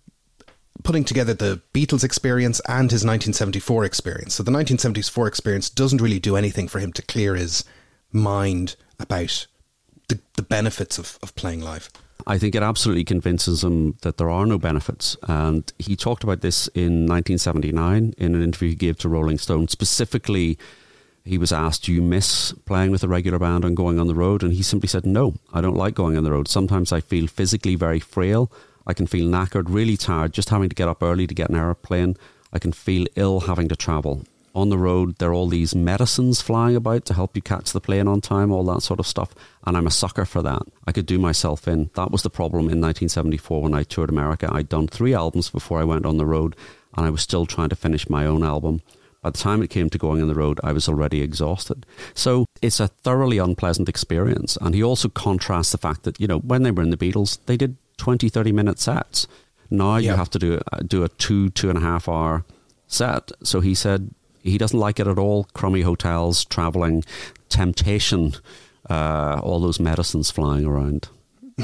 putting 0.85 1.05
together 1.05 1.35
the 1.35 1.61
Beatles 1.73 2.05
experience 2.05 2.61
and 2.67 2.91
his 2.91 3.05
1974 3.05 3.85
experience. 3.85 4.35
So 4.35 4.43
the 4.43 4.51
1974 4.51 5.27
experience 5.27 5.71
doesn't 5.71 6.01
really 6.01 6.21
do 6.21 6.37
anything 6.37 6.69
for 6.69 6.79
him 6.79 6.93
to 6.93 7.03
clear 7.03 7.35
his 7.35 7.65
mind 8.13 8.77
about 8.99 9.47
the, 10.09 10.21
the 10.37 10.43
benefits 10.43 10.99
of, 10.99 11.19
of 11.23 11.35
playing 11.35 11.61
live. 11.61 11.91
I 12.27 12.39
think 12.39 12.55
it 12.55 12.63
absolutely 12.63 13.05
convinces 13.05 13.65
him 13.65 13.97
that 14.03 14.19
there 14.19 14.31
are 14.31 14.47
no 14.47 14.59
benefits. 14.59 15.17
And 15.23 15.71
he 15.79 15.97
talked 15.97 16.25
about 16.25 16.41
this 16.41 16.69
in 16.69 17.07
1979 17.07 18.15
in 18.19 18.35
an 18.35 18.43
interview 18.43 18.71
he 18.71 18.75
gave 18.75 18.99
to 18.99 19.09
Rolling 19.09 19.39
Stone. 19.39 19.69
Specifically, 19.69 20.59
he 21.25 21.39
was 21.39 21.53
asked, 21.53 21.85
Do 21.85 21.93
you 21.93 22.03
miss 22.03 22.53
playing 22.65 22.91
with 22.91 23.03
a 23.03 23.09
regular 23.09 23.39
band 23.39 23.65
and 23.65 23.77
going 23.77 23.99
on 23.99 24.09
the 24.09 24.15
road? 24.15 24.43
And 24.43 24.53
he 24.53 24.63
simply 24.63 24.89
said, 24.89 25.07
No, 25.07 25.35
I 25.53 25.61
don't 25.61 25.77
like 25.77 25.95
going 25.95 26.17
on 26.17 26.25
the 26.25 26.33
road. 26.33 26.49
Sometimes 26.49 26.93
I 26.93 27.01
feel 27.01 27.27
physically 27.27 27.77
very 27.77 28.01
frail. 28.01 28.51
I 28.88 28.95
can 28.95 29.07
feel 29.07 29.28
knackered, 29.28 29.66
really 29.68 29.99
tired, 29.99 30.33
just 30.33 30.49
having 30.49 30.71
to 30.71 30.75
get 30.75 30.88
up 30.88 31.02
early 31.02 31.26
to 31.26 31.35
get 31.35 31.50
an 31.50 31.57
aeroplane. 31.57 32.16
I 32.52 32.59
can 32.59 32.73
feel 32.73 33.07
ill 33.16 33.40
having 33.40 33.68
to 33.68 33.76
travel. 33.76 34.25
On 34.54 34.71
the 34.71 34.78
road, 34.78 35.18
there 35.18 35.30
are 35.30 35.35
all 35.35 35.49
these 35.49 35.75
medicines 35.75 36.40
flying 36.40 36.75
about 36.75 37.04
to 37.04 37.14
help 37.14 37.37
you 37.37 37.42
catch 37.42 37.71
the 37.71 37.83
plane 37.83 38.09
on 38.09 38.23
time, 38.23 38.50
all 38.50 38.64
that 38.64 38.83
sort 38.83 38.99
of 38.99 39.07
stuff. 39.07 39.35
And 39.64 39.76
I'm 39.76 39.87
a 39.87 39.90
sucker 39.90 40.25
for 40.25 40.42
that. 40.42 40.62
I 40.87 40.92
could 40.92 41.07
do 41.07 41.18
myself 41.18 41.68
in. 41.68 41.90
That 41.95 42.11
was 42.11 42.23
the 42.23 42.30
problem 42.30 42.62
in 42.62 42.80
1974 42.80 43.62
when 43.62 43.75
I 43.75 43.83
toured 43.83 44.09
America. 44.09 44.49
I'd 44.50 44.71
done 44.71 44.88
three 44.88 45.14
albums 45.14 45.50
before 45.50 45.78
I 45.78 45.85
went 45.85 46.07
on 46.07 46.16
the 46.16 46.26
road, 46.26 46.57
and 46.97 47.04
I 47.04 47.11
was 47.11 47.21
still 47.21 47.45
trying 47.45 47.68
to 47.68 47.76
finish 47.76 48.09
my 48.09 48.25
own 48.25 48.42
album. 48.42 48.80
By 49.23 49.30
the 49.30 49.38
time 49.38 49.62
it 49.62 49.71
came 49.71 49.90
to 49.90 49.99
going 49.99 50.23
on 50.23 50.28
the 50.28 50.35
road, 50.35 50.61
I 50.64 50.73
was 50.73 50.88
already 50.88 51.21
exhausted. 51.21 51.85
So 52.14 52.47
it's 52.62 52.80
a 52.80 52.88
thoroughly 52.88 53.38
unpleasant 53.38 53.88
experience. 53.88 54.57
And 54.61 54.75
he 54.75 54.83
also 54.83 55.09
contrasts 55.09 55.73
the 55.73 55.78
fact 55.78 56.04
that, 56.04 56.18
you 56.21 56.26
know, 56.26 56.38
when 56.38 56.62
they 56.62 56.71
were 56.71 56.83
in 56.83 56.90
the 56.90 56.97
Beatles, 56.97 57.38
they 57.47 57.57
did 57.57 57.76
20, 57.99 58.28
30 58.28 58.52
minute 58.52 58.78
sets. 58.78 59.26
Now 59.71 59.97
you 59.97 60.12
have 60.12 60.31
to 60.31 60.38
do, 60.38 60.61
do 60.87 61.05
a 61.05 61.09
two, 61.09 61.50
two 61.50 61.69
and 61.69 61.76
a 61.76 61.83
half 61.83 62.09
hour 62.09 62.45
set. 62.87 63.31
So 63.43 63.61
he 63.61 63.75
said 63.75 64.14
he 64.43 64.59
doesn't 64.59 64.78
like 64.78 64.99
it 64.99 65.07
at 65.07 65.19
all. 65.19 65.45
Crummy 65.52 65.83
hotels, 65.83 66.45
traveling, 66.45 67.05
temptation, 67.49 68.35
uh, 68.88 69.40
all 69.43 69.61
those 69.61 69.78
medicines 69.81 70.31
flying 70.31 70.64
around. 70.64 71.09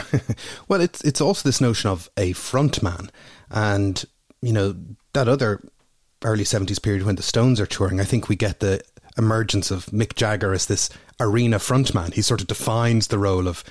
well, 0.68 0.80
it's 0.80 1.02
it's 1.02 1.20
also 1.20 1.48
this 1.48 1.60
notion 1.60 1.88
of 1.88 2.10
a 2.16 2.32
front 2.32 2.82
man, 2.82 3.10
and 3.50 4.04
you 4.42 4.52
know 4.52 4.74
that 5.12 5.28
other 5.28 5.62
early 6.24 6.44
seventies 6.44 6.78
period 6.78 7.04
when 7.04 7.16
the 7.16 7.22
Stones 7.22 7.60
are 7.60 7.66
touring. 7.66 8.00
I 8.00 8.04
think 8.04 8.28
we 8.28 8.36
get 8.36 8.60
the 8.60 8.82
emergence 9.16 9.70
of 9.70 9.86
Mick 9.86 10.16
Jagger 10.16 10.52
as 10.52 10.66
this 10.66 10.90
arena 11.20 11.58
frontman. 11.58 12.12
He 12.12 12.22
sort 12.22 12.40
of 12.40 12.48
defines 12.48 13.06
the 13.06 13.18
role 13.18 13.46
of 13.46 13.62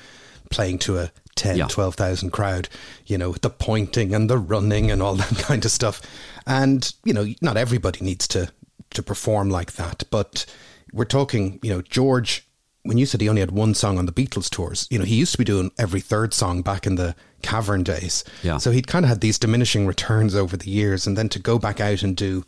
playing 0.50 0.80
to 0.80 0.98
a 0.98 1.12
10, 1.36 1.58
yeah. 1.58 1.68
12,000 1.68 2.32
crowd, 2.32 2.70
you 3.06 3.18
know, 3.18 3.34
the 3.34 3.50
pointing 3.50 4.14
and 4.14 4.30
the 4.30 4.38
running 4.38 4.92
and 4.92 5.02
all 5.02 5.16
that 5.16 5.38
kind 5.38 5.64
of 5.66 5.72
stuff. 5.72 6.02
And, 6.46 6.94
you 7.04 7.14
know, 7.14 7.26
not 7.42 7.58
everybody 7.58 8.04
needs 8.04 8.28
to, 8.30 8.52
to 8.92 9.04
perform 9.04 9.50
like 9.50 9.74
that. 9.74 10.04
But 10.10 10.46
we're 10.92 11.06
talking, 11.06 11.60
you 11.62 11.72
know, 11.72 11.82
George, 11.82 12.48
when 12.84 12.98
you 12.98 13.06
said 13.06 13.22
he 13.22 13.30
only 13.30 13.40
had 13.40 13.52
one 13.52 13.74
song 13.74 13.98
on 13.98 14.06
the 14.06 14.12
Beatles 14.12 14.50
tours, 14.50 14.88
you 14.92 15.00
know, 15.00 15.06
he 15.06 15.16
used 15.16 15.32
to 15.32 15.38
be 15.38 15.46
doing 15.46 15.72
every 15.80 16.02
third 16.02 16.34
song 16.34 16.62
back 16.62 16.86
in 16.86 16.96
the 16.96 17.16
cavern 17.42 17.84
days. 17.84 18.24
Yeah. 18.44 18.58
So 18.58 18.72
he'd 18.72 18.88
kind 18.88 19.06
of 19.06 19.10
had 19.10 19.22
these 19.22 19.40
diminishing 19.40 19.88
returns 19.88 20.36
over 20.36 20.58
the 20.58 20.70
years. 20.70 21.08
And 21.08 21.18
then 21.18 21.30
to 21.30 21.40
go 21.40 21.58
back 21.58 21.80
out 21.80 22.04
and 22.04 22.16
do 22.16 22.46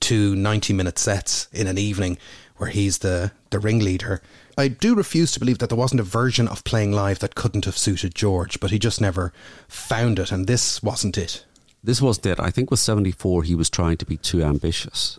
two 0.00 0.34
90 0.36 0.72
minute 0.72 0.98
sets 0.98 1.48
in 1.52 1.66
an 1.66 1.78
evening 1.78 2.16
where 2.62 2.70
he's 2.70 2.98
the, 2.98 3.32
the 3.50 3.58
ringleader 3.58 4.22
I 4.56 4.68
do 4.68 4.94
refuse 4.94 5.32
to 5.32 5.40
believe 5.40 5.58
that 5.58 5.68
there 5.68 5.78
wasn't 5.78 6.00
a 6.00 6.04
version 6.04 6.46
of 6.46 6.62
playing 6.62 6.92
live 6.92 7.18
that 7.20 7.34
couldn't 7.34 7.64
have 7.64 7.76
suited 7.76 8.14
George, 8.14 8.60
but 8.60 8.70
he 8.70 8.78
just 8.78 9.00
never 9.00 9.32
found 9.66 10.18
it, 10.18 10.30
and 10.30 10.46
this 10.46 10.82
wasn't 10.82 11.16
it. 11.16 11.44
This 11.82 12.02
wasn't 12.02 12.26
it. 12.26 12.38
I 12.38 12.50
think 12.50 12.70
with 12.70 12.78
74, 12.78 13.44
he 13.44 13.54
was 13.54 13.70
trying 13.70 13.96
to 13.96 14.04
be 14.04 14.18
too 14.18 14.42
ambitious. 14.42 15.18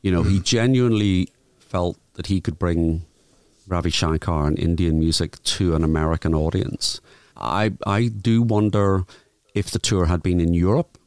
You 0.00 0.10
know, 0.10 0.22
mm. 0.22 0.30
he 0.30 0.40
genuinely 0.40 1.28
felt 1.58 1.98
that 2.14 2.28
he 2.28 2.40
could 2.40 2.58
bring 2.58 3.02
Ravi 3.68 3.90
Shankar 3.90 4.46
and 4.46 4.58
Indian 4.58 4.98
music 4.98 5.42
to 5.44 5.74
an 5.74 5.84
American 5.84 6.34
audience. 6.34 7.00
I, 7.36 7.72
I 7.86 8.08
do 8.08 8.42
wonder 8.42 9.04
if 9.54 9.70
the 9.70 9.78
tour 9.78 10.06
had 10.06 10.22
been 10.22 10.40
in 10.40 10.54
Europe, 10.54 10.98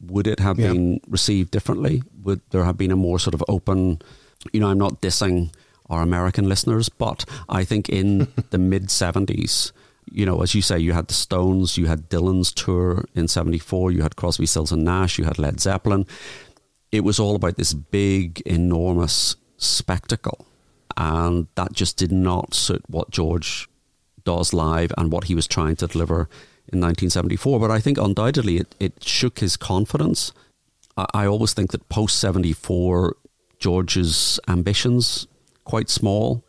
would 0.00 0.26
it 0.26 0.40
have 0.40 0.58
yeah. 0.58 0.72
been 0.72 1.00
received 1.08 1.50
differently? 1.50 2.02
Would 2.22 2.42
there 2.50 2.64
have 2.64 2.76
been 2.76 2.92
a 2.92 2.96
more 2.96 3.18
sort 3.18 3.34
of 3.34 3.42
open, 3.48 4.02
you 4.52 4.60
know, 4.60 4.68
I'm 4.68 4.78
not 4.78 5.00
dissing 5.00 5.50
our 5.88 6.02
American 6.02 6.48
listeners. 6.48 6.88
But 6.88 7.24
I 7.48 7.64
think 7.64 7.88
in 7.88 8.28
the 8.50 8.58
mid 8.58 8.88
70s, 8.88 9.72
you 10.10 10.24
know, 10.24 10.42
as 10.42 10.54
you 10.54 10.62
say, 10.62 10.78
you 10.78 10.92
had 10.92 11.08
the 11.08 11.14
Stones, 11.14 11.76
you 11.76 11.86
had 11.86 12.08
Dylan's 12.08 12.52
tour 12.52 13.04
in 13.14 13.28
74, 13.28 13.92
you 13.92 14.02
had 14.02 14.16
Crosby, 14.16 14.46
Stills 14.46 14.72
and 14.72 14.84
Nash, 14.84 15.18
you 15.18 15.24
had 15.24 15.38
Led 15.38 15.60
Zeppelin. 15.60 16.06
It 16.92 17.00
was 17.00 17.18
all 17.18 17.34
about 17.34 17.56
this 17.56 17.74
big, 17.74 18.40
enormous 18.42 19.36
spectacle. 19.56 20.46
And 20.96 21.48
that 21.56 21.72
just 21.72 21.96
did 21.96 22.12
not 22.12 22.54
suit 22.54 22.82
what 22.88 23.10
George 23.10 23.68
does 24.24 24.54
live 24.54 24.92
and 24.96 25.12
what 25.12 25.24
he 25.24 25.34
was 25.34 25.46
trying 25.46 25.76
to 25.76 25.86
deliver 25.86 26.28
in 26.72 26.80
1974. 26.80 27.60
But 27.60 27.70
I 27.70 27.80
think 27.80 27.98
undoubtedly 27.98 28.58
it, 28.58 28.74
it 28.80 29.02
shook 29.02 29.40
his 29.40 29.56
confidence. 29.56 30.32
I, 30.96 31.06
I 31.12 31.26
always 31.26 31.52
think 31.52 31.72
that 31.72 31.88
post 31.88 32.18
74, 32.18 33.16
George's 33.58 34.38
ambitions 34.48 35.26
quite 35.64 35.90
small. 35.90 36.44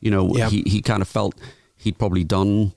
You 0.00 0.10
know, 0.10 0.34
yep. 0.34 0.50
he, 0.50 0.62
he 0.66 0.82
kind 0.82 1.02
of 1.02 1.08
felt 1.08 1.34
he'd 1.76 1.98
probably 1.98 2.24
done, 2.24 2.72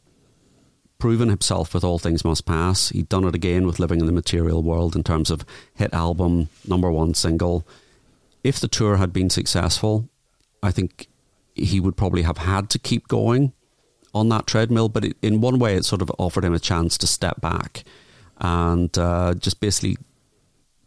proven 0.97 1.29
himself 1.29 1.73
with 1.73 1.83
All 1.83 1.99
Things 1.99 2.25
Must 2.25 2.45
Pass. 2.45 2.89
He'd 2.89 3.09
done 3.09 3.25
it 3.25 3.35
again 3.35 3.65
with 3.65 3.79
Living 3.79 3.99
in 3.99 4.05
the 4.05 4.11
Material 4.11 4.63
World 4.63 4.95
in 4.95 5.03
terms 5.03 5.29
of 5.29 5.45
hit 5.73 5.93
album, 5.93 6.49
number 6.67 6.91
one 6.91 7.13
single. 7.13 7.67
If 8.43 8.59
the 8.59 8.67
tour 8.67 8.97
had 8.97 9.13
been 9.13 9.29
successful, 9.29 10.09
I 10.63 10.71
think 10.71 11.07
he 11.55 11.79
would 11.79 11.97
probably 11.97 12.21
have 12.23 12.39
had 12.39 12.69
to 12.71 12.79
keep 12.79 13.07
going 13.07 13.53
on 14.13 14.29
that 14.29 14.47
treadmill. 14.47 14.89
But 14.89 15.05
it, 15.05 15.17
in 15.21 15.41
one 15.41 15.59
way, 15.59 15.75
it 15.75 15.85
sort 15.85 16.01
of 16.01 16.11
offered 16.17 16.45
him 16.45 16.53
a 16.53 16.59
chance 16.59 16.97
to 16.99 17.07
step 17.07 17.41
back 17.41 17.83
and 18.39 18.97
uh, 18.97 19.33
just 19.33 19.59
basically 19.59 19.97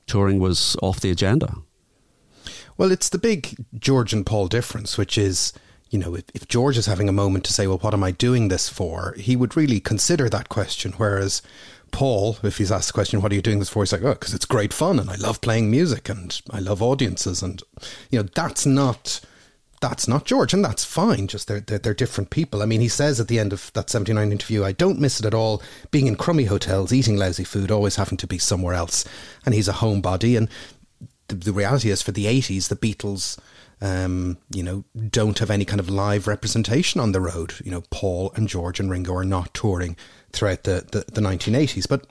touring 0.07 0.38
was 0.38 0.76
off 0.83 1.00
the 1.00 1.11
agenda. 1.11 1.57
Well, 2.83 2.91
it's 2.91 3.11
the 3.11 3.19
big 3.19 3.65
George 3.79 4.12
and 4.12 4.27
Paul 4.27 4.49
difference, 4.49 4.99
which 4.99 5.17
is, 5.17 5.53
you 5.91 6.01
know, 6.01 6.17
if, 6.17 6.25
if 6.35 6.49
George 6.49 6.77
is 6.77 6.87
having 6.87 7.09
a 7.09 7.12
moment 7.12 7.45
to 7.45 7.53
say, 7.53 7.69
well, 7.69 7.79
what 7.79 7.95
am 7.95 8.03
I 8.03 8.11
doing 8.11 8.49
this 8.49 8.69
for? 8.69 9.15
He 9.17 9.37
would 9.37 9.57
really 9.57 9.79
consider 9.79 10.29
that 10.29 10.49
question. 10.49 10.93
Whereas 10.97 11.43
Paul, 11.93 12.39
if 12.43 12.59
he's 12.59 12.73
asked 12.73 12.89
the 12.89 12.93
question, 12.95 13.23
what 13.23 13.31
are 13.31 13.37
you 13.37 13.41
doing 13.41 13.61
this 13.61 13.69
for? 13.69 13.85
He's 13.85 13.93
like, 13.93 14.03
oh, 14.03 14.15
because 14.15 14.35
it's 14.35 14.47
great 14.47 14.73
fun 14.73 14.99
and 14.99 15.09
I 15.09 15.15
love 15.15 15.41
playing 15.41 15.71
music 15.71 16.09
and 16.09 16.43
I 16.51 16.59
love 16.59 16.83
audiences. 16.83 17.41
And, 17.41 17.62
you 18.11 18.21
know, 18.21 18.29
that's 18.35 18.67
not. 18.67 19.21
That's 19.81 20.07
not 20.07 20.27
George, 20.27 20.55
and 20.55 20.65
that's 20.65 20.85
fine. 20.85 21.27
Just 21.27 21.49
they're, 21.49 21.59
they're, 21.59 21.81
they're 21.81 21.93
different 21.93 22.31
people. 22.31 22.62
I 22.62 22.67
mean, 22.67 22.81
he 22.81 22.87
says 22.87 23.19
at 23.19 23.27
the 23.27 23.41
end 23.41 23.53
of 23.53 23.73
that 23.73 23.91
seventy 23.91 24.12
nine 24.12 24.31
interview, 24.31 24.62
"I 24.62 24.71
don't 24.71 25.01
miss 25.01 25.19
it 25.19 25.27
at 25.27 25.35
all. 25.35 25.61
Being 25.91 26.07
in 26.07 26.15
crummy 26.15 26.45
hotels, 26.45 26.93
eating 26.93 27.17
lousy 27.17 27.43
food, 27.43 27.73
always 27.73 27.97
having 27.97 28.17
to 28.19 28.29
be 28.29 28.39
somewhere 28.39 28.75
else." 28.75 29.05
And 29.45 29.57
he's 29.57 29.67
a 29.67 29.73
homebody, 29.73 30.39
and 30.39 30.49
the, 31.29 31.35
the 31.35 31.52
reality 31.52 31.91
is 31.91 32.02
for 32.02 32.12
the 32.12 32.26
80s, 32.26 32.69
the 32.69 32.76
Beatles, 32.76 33.38
um, 33.81 34.38
you 34.50 34.62
know, 34.62 34.85
don't 35.11 35.38
have 35.38 35.50
any 35.50 35.64
kind 35.64 35.81
of 35.81 35.91
live 35.91 36.26
representation 36.26 37.00
on 37.00 37.12
the 37.12 37.21
road. 37.21 37.55
You 37.64 37.71
know, 37.71 37.83
Paul 37.91 38.33
and 38.37 38.49
George 38.49 38.79
and 38.79 38.91
Ringo 38.91 39.14
are 39.14 39.25
not 39.25 39.52
touring 39.55 39.97
throughout 40.33 40.64
the, 40.64 40.87
the, 40.91 41.05
the 41.12 41.21
1980s. 41.21 41.88
But 41.88 42.07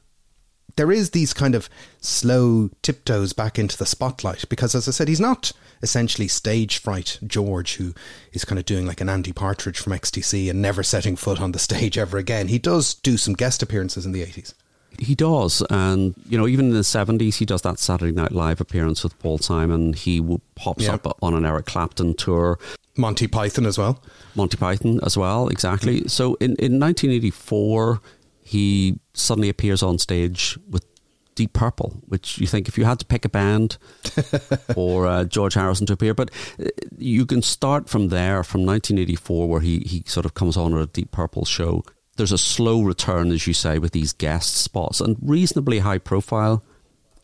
there 0.75 0.91
is 0.91 1.11
these 1.11 1.33
kind 1.33 1.55
of 1.55 1.69
slow 1.99 2.69
tiptoes 2.81 3.33
back 3.33 3.57
into 3.57 3.77
the 3.77 3.85
spotlight 3.85 4.47
because, 4.49 4.75
as 4.75 4.87
I 4.87 4.91
said, 4.91 5.07
he's 5.07 5.19
not 5.19 5.51
essentially 5.81 6.27
stage 6.27 6.77
fright 6.77 7.19
George, 7.25 7.75
who 7.75 7.93
is 8.33 8.45
kind 8.45 8.59
of 8.59 8.65
doing 8.65 8.85
like 8.85 9.01
an 9.01 9.09
Andy 9.09 9.31
Partridge 9.31 9.79
from 9.79 9.93
XTC 9.93 10.49
and 10.49 10.61
never 10.61 10.83
setting 10.83 11.15
foot 11.15 11.41
on 11.41 11.51
the 11.51 11.59
stage 11.59 11.97
ever 11.97 12.17
again. 12.17 12.47
He 12.47 12.59
does 12.59 12.93
do 12.93 13.17
some 13.17 13.33
guest 13.33 13.63
appearances 13.63 14.05
in 14.05 14.11
the 14.11 14.23
80s. 14.23 14.53
He 14.99 15.15
does, 15.15 15.63
and 15.69 16.13
you 16.27 16.37
know, 16.37 16.47
even 16.47 16.67
in 16.67 16.73
the 16.73 16.83
seventies, 16.83 17.37
he 17.37 17.45
does 17.45 17.61
that 17.63 17.79
Saturday 17.79 18.11
Night 18.11 18.31
Live 18.31 18.61
appearance 18.61 19.03
with 19.03 19.17
Paul 19.19 19.37
Simon. 19.39 19.93
He 19.93 20.21
pops 20.55 20.83
Yeah. 20.85 20.93
up 20.95 21.17
on 21.23 21.33
an 21.33 21.45
Eric 21.45 21.65
Clapton 21.65 22.13
tour, 22.15 22.59
Monty 22.97 23.27
Python 23.27 23.65
as 23.65 23.77
well. 23.77 24.01
Monty 24.35 24.57
Python 24.57 24.99
as 25.03 25.17
well. 25.17 25.47
Exactly. 25.47 26.07
So 26.07 26.35
in 26.35 26.55
in 26.57 26.77
nineteen 26.77 27.09
eighty 27.09 27.31
four, 27.31 28.01
he 28.43 28.99
suddenly 29.13 29.49
appears 29.49 29.81
on 29.81 29.97
stage 29.97 30.59
with 30.69 30.85
Deep 31.33 31.53
Purple, 31.53 32.01
which 32.07 32.37
you 32.37 32.45
think 32.45 32.67
if 32.67 32.77
you 32.77 32.83
had 32.85 32.99
to 32.99 33.05
pick 33.05 33.23
a 33.25 33.29
band 33.29 33.77
for 34.73 35.07
uh, 35.07 35.23
George 35.23 35.53
Harrison 35.53 35.87
to 35.87 35.93
appear, 35.93 36.13
but 36.13 36.29
uh, 36.59 36.65
you 36.97 37.25
can 37.25 37.41
start 37.41 37.89
from 37.89 38.09
there, 38.09 38.43
from 38.43 38.65
1984, 38.65 39.47
where 39.47 39.61
he, 39.61 39.79
he 39.79 40.03
sort 40.05 40.25
of 40.25 40.33
comes 40.33 40.57
on 40.57 40.73
at 40.75 40.81
a 40.81 40.85
Deep 40.87 41.11
Purple 41.11 41.45
show. 41.45 41.83
There's 42.21 42.31
a 42.31 42.37
slow 42.37 42.83
return, 42.83 43.31
as 43.31 43.47
you 43.47 43.53
say, 43.55 43.79
with 43.79 43.93
these 43.93 44.13
guest 44.13 44.53
spots 44.53 45.01
and 45.01 45.17
reasonably 45.23 45.79
high 45.79 45.97
profile 45.97 46.63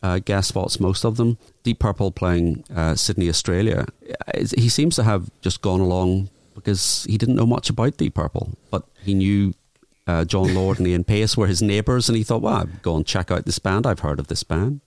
uh, 0.01 0.17
guest 0.17 0.47
spots, 0.47 0.79
most 0.79 1.05
of 1.05 1.17
them. 1.17 1.37
Deep 1.61 1.77
Purple 1.77 2.09
playing 2.09 2.63
uh, 2.75 2.95
Sydney, 2.95 3.29
Australia. 3.29 3.85
He 4.35 4.69
seems 4.69 4.95
to 4.95 5.03
have 5.03 5.29
just 5.41 5.61
gone 5.61 5.81
along 5.81 6.31
because 6.55 7.05
he 7.07 7.15
didn't 7.15 7.35
know 7.35 7.45
much 7.45 7.69
about 7.69 7.97
Deep 7.97 8.15
Purple, 8.15 8.57
but 8.71 8.85
he 9.03 9.13
knew 9.13 9.53
uh, 10.07 10.25
Jon 10.25 10.55
Lord 10.55 10.79
and 10.79 10.87
Ian 10.87 11.03
Paice 11.03 11.37
were 11.37 11.45
his 11.45 11.61
neighbours, 11.61 12.09
and 12.09 12.17
he 12.17 12.23
thought, 12.23 12.41
well, 12.41 12.55
I'd 12.55 12.81
go 12.81 12.95
and 12.95 13.05
check 13.05 13.29
out 13.29 13.45
this 13.45 13.59
band. 13.59 13.85
I've 13.85 13.99
heard 13.99 14.19
of 14.19 14.29
this 14.29 14.41
band. 14.41 14.81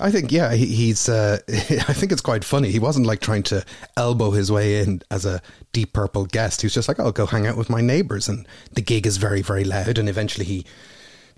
I 0.00 0.10
think, 0.10 0.32
yeah, 0.32 0.52
he, 0.54 0.66
he's. 0.66 1.08
Uh, 1.08 1.38
I 1.48 1.92
think 1.92 2.12
it's 2.12 2.20
quite 2.20 2.44
funny. 2.44 2.70
He 2.70 2.78
wasn't 2.78 3.06
like 3.06 3.20
trying 3.20 3.42
to 3.44 3.64
elbow 3.96 4.30
his 4.30 4.50
way 4.50 4.80
in 4.80 5.02
as 5.10 5.24
a 5.24 5.40
Deep 5.72 5.92
Purple 5.92 6.26
guest. 6.26 6.60
He 6.62 6.66
was 6.66 6.74
just 6.74 6.88
like, 6.88 7.00
"I'll 7.00 7.12
go 7.12 7.26
hang 7.26 7.46
out 7.46 7.56
with 7.56 7.70
my 7.70 7.80
neighbors," 7.80 8.28
and 8.28 8.46
the 8.72 8.82
gig 8.82 9.06
is 9.06 9.16
very, 9.16 9.42
very 9.42 9.64
loud. 9.64 9.98
And 9.98 10.08
eventually, 10.08 10.44
he 10.44 10.64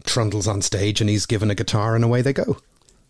trundles 0.05 0.47
on 0.47 0.63
stage 0.63 1.01
and 1.01 1.11
he's 1.11 1.27
given 1.27 1.51
a 1.51 1.55
guitar, 1.55 1.95
and 1.95 2.05
away 2.05 2.23
they 2.23 2.33
go. 2.33 2.57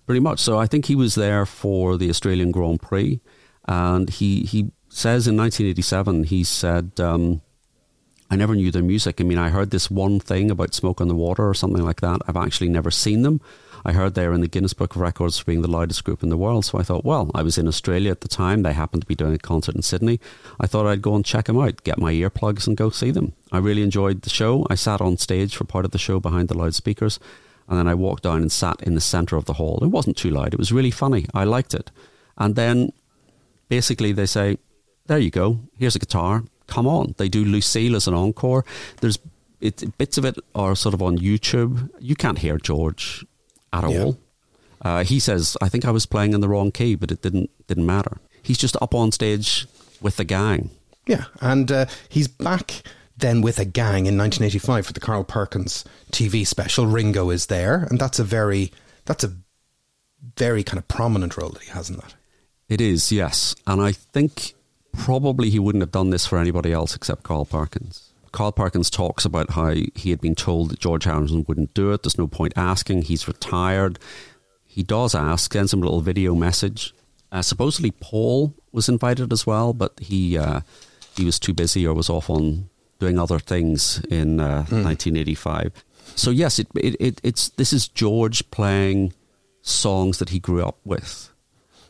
Pretty 0.06 0.20
much. 0.20 0.40
So 0.40 0.58
I 0.58 0.66
think 0.66 0.86
he 0.86 0.94
was 0.94 1.14
there 1.14 1.46
for 1.46 1.96
the 1.96 2.08
Australian 2.10 2.52
Grand 2.52 2.80
Prix, 2.80 3.20
and 3.66 4.08
he 4.10 4.42
he 4.42 4.70
says 4.88 5.26
in 5.26 5.36
1987 5.36 6.24
he 6.24 6.44
said. 6.44 6.98
Um, 7.00 7.42
I 8.28 8.34
never 8.34 8.56
knew 8.56 8.72
their 8.72 8.82
music. 8.82 9.20
I 9.20 9.24
mean, 9.24 9.38
I 9.38 9.50
heard 9.50 9.70
this 9.70 9.88
one 9.88 10.18
thing 10.18 10.50
about 10.50 10.74
Smoke 10.74 11.00
on 11.00 11.06
the 11.06 11.14
Water 11.14 11.48
or 11.48 11.54
something 11.54 11.84
like 11.84 12.00
that. 12.00 12.22
I've 12.26 12.36
actually 12.36 12.68
never 12.68 12.90
seen 12.90 13.22
them. 13.22 13.40
I 13.86 13.92
heard 13.92 14.14
they 14.14 14.26
were 14.26 14.34
in 14.34 14.40
the 14.40 14.48
Guinness 14.48 14.74
Book 14.74 14.96
of 14.96 15.00
Records 15.00 15.38
for 15.38 15.44
being 15.44 15.62
the 15.62 15.70
loudest 15.70 16.02
group 16.02 16.24
in 16.24 16.28
the 16.28 16.36
world. 16.36 16.64
So 16.64 16.76
I 16.76 16.82
thought, 16.82 17.04
well, 17.04 17.30
I 17.36 17.44
was 17.44 17.56
in 17.56 17.68
Australia 17.68 18.10
at 18.10 18.20
the 18.20 18.26
time. 18.26 18.64
They 18.64 18.72
happened 18.72 19.02
to 19.02 19.06
be 19.06 19.14
doing 19.14 19.32
a 19.32 19.38
concert 19.38 19.76
in 19.76 19.82
Sydney. 19.82 20.18
I 20.58 20.66
thought 20.66 20.88
I'd 20.88 21.02
go 21.02 21.14
and 21.14 21.24
check 21.24 21.44
them 21.44 21.60
out, 21.60 21.84
get 21.84 21.96
my 21.96 22.12
earplugs 22.12 22.66
and 22.66 22.76
go 22.76 22.90
see 22.90 23.12
them. 23.12 23.34
I 23.52 23.58
really 23.58 23.82
enjoyed 23.82 24.22
the 24.22 24.28
show. 24.28 24.66
I 24.68 24.74
sat 24.74 25.00
on 25.00 25.18
stage 25.18 25.54
for 25.54 25.62
part 25.62 25.84
of 25.84 25.92
the 25.92 25.98
show 25.98 26.18
behind 26.18 26.48
the 26.48 26.58
loudspeakers. 26.58 27.20
And 27.68 27.78
then 27.78 27.86
I 27.86 27.94
walked 27.94 28.24
down 28.24 28.42
and 28.42 28.50
sat 28.50 28.82
in 28.82 28.96
the 28.96 29.00
centre 29.00 29.36
of 29.36 29.44
the 29.44 29.52
hall. 29.52 29.78
It 29.82 29.88
wasn't 29.88 30.16
too 30.16 30.30
loud. 30.30 30.52
It 30.52 30.58
was 30.58 30.72
really 30.72 30.90
funny. 30.90 31.26
I 31.32 31.44
liked 31.44 31.72
it. 31.72 31.92
And 32.36 32.56
then 32.56 32.92
basically 33.68 34.10
they 34.10 34.26
say, 34.26 34.58
there 35.06 35.18
you 35.18 35.30
go. 35.30 35.60
Here's 35.78 35.94
a 35.94 36.00
guitar. 36.00 36.42
Come 36.66 36.88
on. 36.88 37.14
They 37.18 37.28
do 37.28 37.44
Lucille 37.44 37.94
as 37.94 38.08
an 38.08 38.14
encore. 38.14 38.64
There's 39.00 39.20
it, 39.60 39.96
bits 39.96 40.18
of 40.18 40.24
it 40.24 40.38
are 40.56 40.74
sort 40.74 40.92
of 40.92 41.02
on 41.02 41.18
YouTube. 41.18 41.88
You 42.00 42.16
can't 42.16 42.40
hear 42.40 42.58
George 42.58 43.24
at 43.84 43.90
Yeah. 43.90 44.02
all. 44.04 44.18
Uh, 44.82 45.04
he 45.04 45.18
says, 45.18 45.56
"I 45.62 45.68
think 45.68 45.84
I 45.84 45.90
was 45.90 46.06
playing 46.06 46.32
in 46.34 46.40
the 46.40 46.48
wrong 46.48 46.70
key, 46.70 46.94
but 46.94 47.10
it 47.10 47.22
didn't 47.22 47.50
didn't 47.66 47.86
matter." 47.86 48.18
He's 48.42 48.58
just 48.58 48.76
up 48.80 48.94
on 48.94 49.10
stage 49.12 49.66
with 50.00 50.16
the 50.16 50.24
gang. 50.24 50.70
Yeah, 51.06 51.24
and 51.40 51.70
uh, 51.72 51.86
he's 52.08 52.28
back 52.28 52.82
then 53.16 53.40
with 53.40 53.58
a 53.58 53.64
gang 53.64 54.06
in 54.06 54.18
1985 54.18 54.86
for 54.86 54.92
the 54.92 55.00
Carl 55.00 55.24
Perkins 55.24 55.84
TV 56.12 56.46
special. 56.46 56.86
Ringo 56.86 57.30
is 57.30 57.46
there, 57.46 57.86
and 57.90 57.98
that's 57.98 58.18
a 58.18 58.24
very 58.24 58.70
that's 59.06 59.24
a 59.24 59.32
very 60.36 60.62
kind 60.62 60.78
of 60.78 60.86
prominent 60.88 61.36
role 61.36 61.50
that 61.50 61.62
he 61.62 61.70
has 61.70 61.88
in 61.88 61.96
that. 61.96 62.14
It 62.68 62.80
is, 62.80 63.10
yes, 63.12 63.54
and 63.66 63.80
I 63.80 63.92
think 63.92 64.54
probably 64.92 65.50
he 65.50 65.58
wouldn't 65.58 65.82
have 65.82 65.92
done 65.92 66.10
this 66.10 66.26
for 66.26 66.38
anybody 66.38 66.72
else 66.72 66.94
except 66.96 67.22
Carl 67.22 67.44
Perkins. 67.44 68.12
Carl 68.36 68.52
Perkins 68.52 68.90
talks 68.90 69.24
about 69.24 69.52
how 69.52 69.72
he 69.94 70.10
had 70.10 70.20
been 70.20 70.34
told 70.34 70.68
that 70.68 70.78
George 70.78 71.04
Harrison 71.04 71.46
wouldn't 71.48 71.72
do 71.72 71.90
it. 71.92 72.02
There's 72.02 72.18
no 72.18 72.26
point 72.26 72.52
asking. 72.54 73.00
He's 73.00 73.26
retired. 73.26 73.98
He 74.62 74.82
does 74.82 75.14
ask, 75.14 75.50
sends 75.50 75.72
him 75.72 75.80
a 75.80 75.86
little 75.86 76.02
video 76.02 76.34
message. 76.34 76.92
Uh, 77.32 77.40
supposedly 77.40 77.92
Paul 77.92 78.54
was 78.72 78.90
invited 78.90 79.32
as 79.32 79.46
well, 79.46 79.72
but 79.72 79.98
he 80.00 80.36
uh, 80.36 80.60
he 81.16 81.24
was 81.24 81.38
too 81.38 81.54
busy 81.54 81.86
or 81.86 81.94
was 81.94 82.10
off 82.10 82.28
on 82.28 82.68
doing 82.98 83.18
other 83.18 83.38
things 83.38 84.04
in 84.10 84.38
uh, 84.38 84.66
1985. 84.68 85.72
So 86.14 86.30
yes, 86.30 86.58
it, 86.58 86.68
it, 86.74 86.94
it 87.00 87.20
it's 87.22 87.48
this 87.48 87.72
is 87.72 87.88
George 87.88 88.50
playing 88.50 89.14
songs 89.62 90.18
that 90.18 90.28
he 90.28 90.40
grew 90.40 90.62
up 90.62 90.76
with 90.84 91.32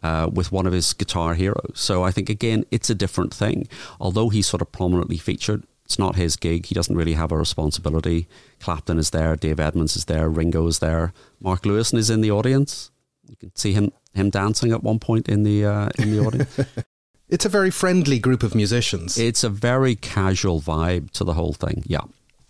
uh, 0.04 0.30
with 0.32 0.52
one 0.52 0.68
of 0.68 0.72
his 0.72 0.92
guitar 0.92 1.35
heroes. 1.35 1.72
So 1.74 2.04
I 2.04 2.12
think 2.12 2.30
again, 2.30 2.66
it's 2.70 2.88
a 2.88 2.94
different 2.94 3.35
thing. 3.35 3.66
Although 3.98 4.28
he's 4.28 4.46
sort 4.46 4.62
of 4.62 4.70
prominently 4.70 5.18
featured, 5.18 5.64
it's 5.87 5.99
not 6.01 6.16
his 6.16 6.35
gig. 6.35 6.66
He 6.66 6.75
doesn't 6.75 6.96
really 6.96 7.12
have 7.14 7.31
a 7.31 7.37
responsibility. 7.37 8.27
Clapton 8.59 8.99
is 8.99 9.11
there, 9.11 9.37
Dave 9.37 9.61
Edmunds 9.61 9.94
is 9.94 10.07
there, 10.07 10.29
Ringo 10.29 10.66
is 10.66 10.81
there, 10.81 11.12
Mark 11.40 11.62
Lewisohn 11.62 11.96
is 11.96 12.11
in 12.11 12.22
the 12.22 12.31
audience. 12.33 12.90
You 13.29 13.37
can 13.37 13.55
see 13.55 13.72
him 13.72 13.92
him 14.12 14.31
dancing 14.31 14.72
at 14.72 14.83
one 14.83 14.99
point 14.99 15.29
in 15.29 15.44
the 15.44 15.64
uh, 15.64 15.88
in 15.99 16.11
the 16.11 16.20
audience. 16.27 16.59
It's 17.29 17.44
a 17.44 17.49
very 17.49 17.72
friendly 17.72 18.20
group 18.20 18.44
of 18.44 18.55
musicians. 18.55 19.18
it's 19.18 19.42
a 19.42 19.49
very 19.49 19.96
casual 19.96 20.61
vibe 20.61 21.11
to 21.12 21.25
the 21.25 21.33
whole 21.33 21.55
thing. 21.55 21.83
Yeah. 21.85 22.03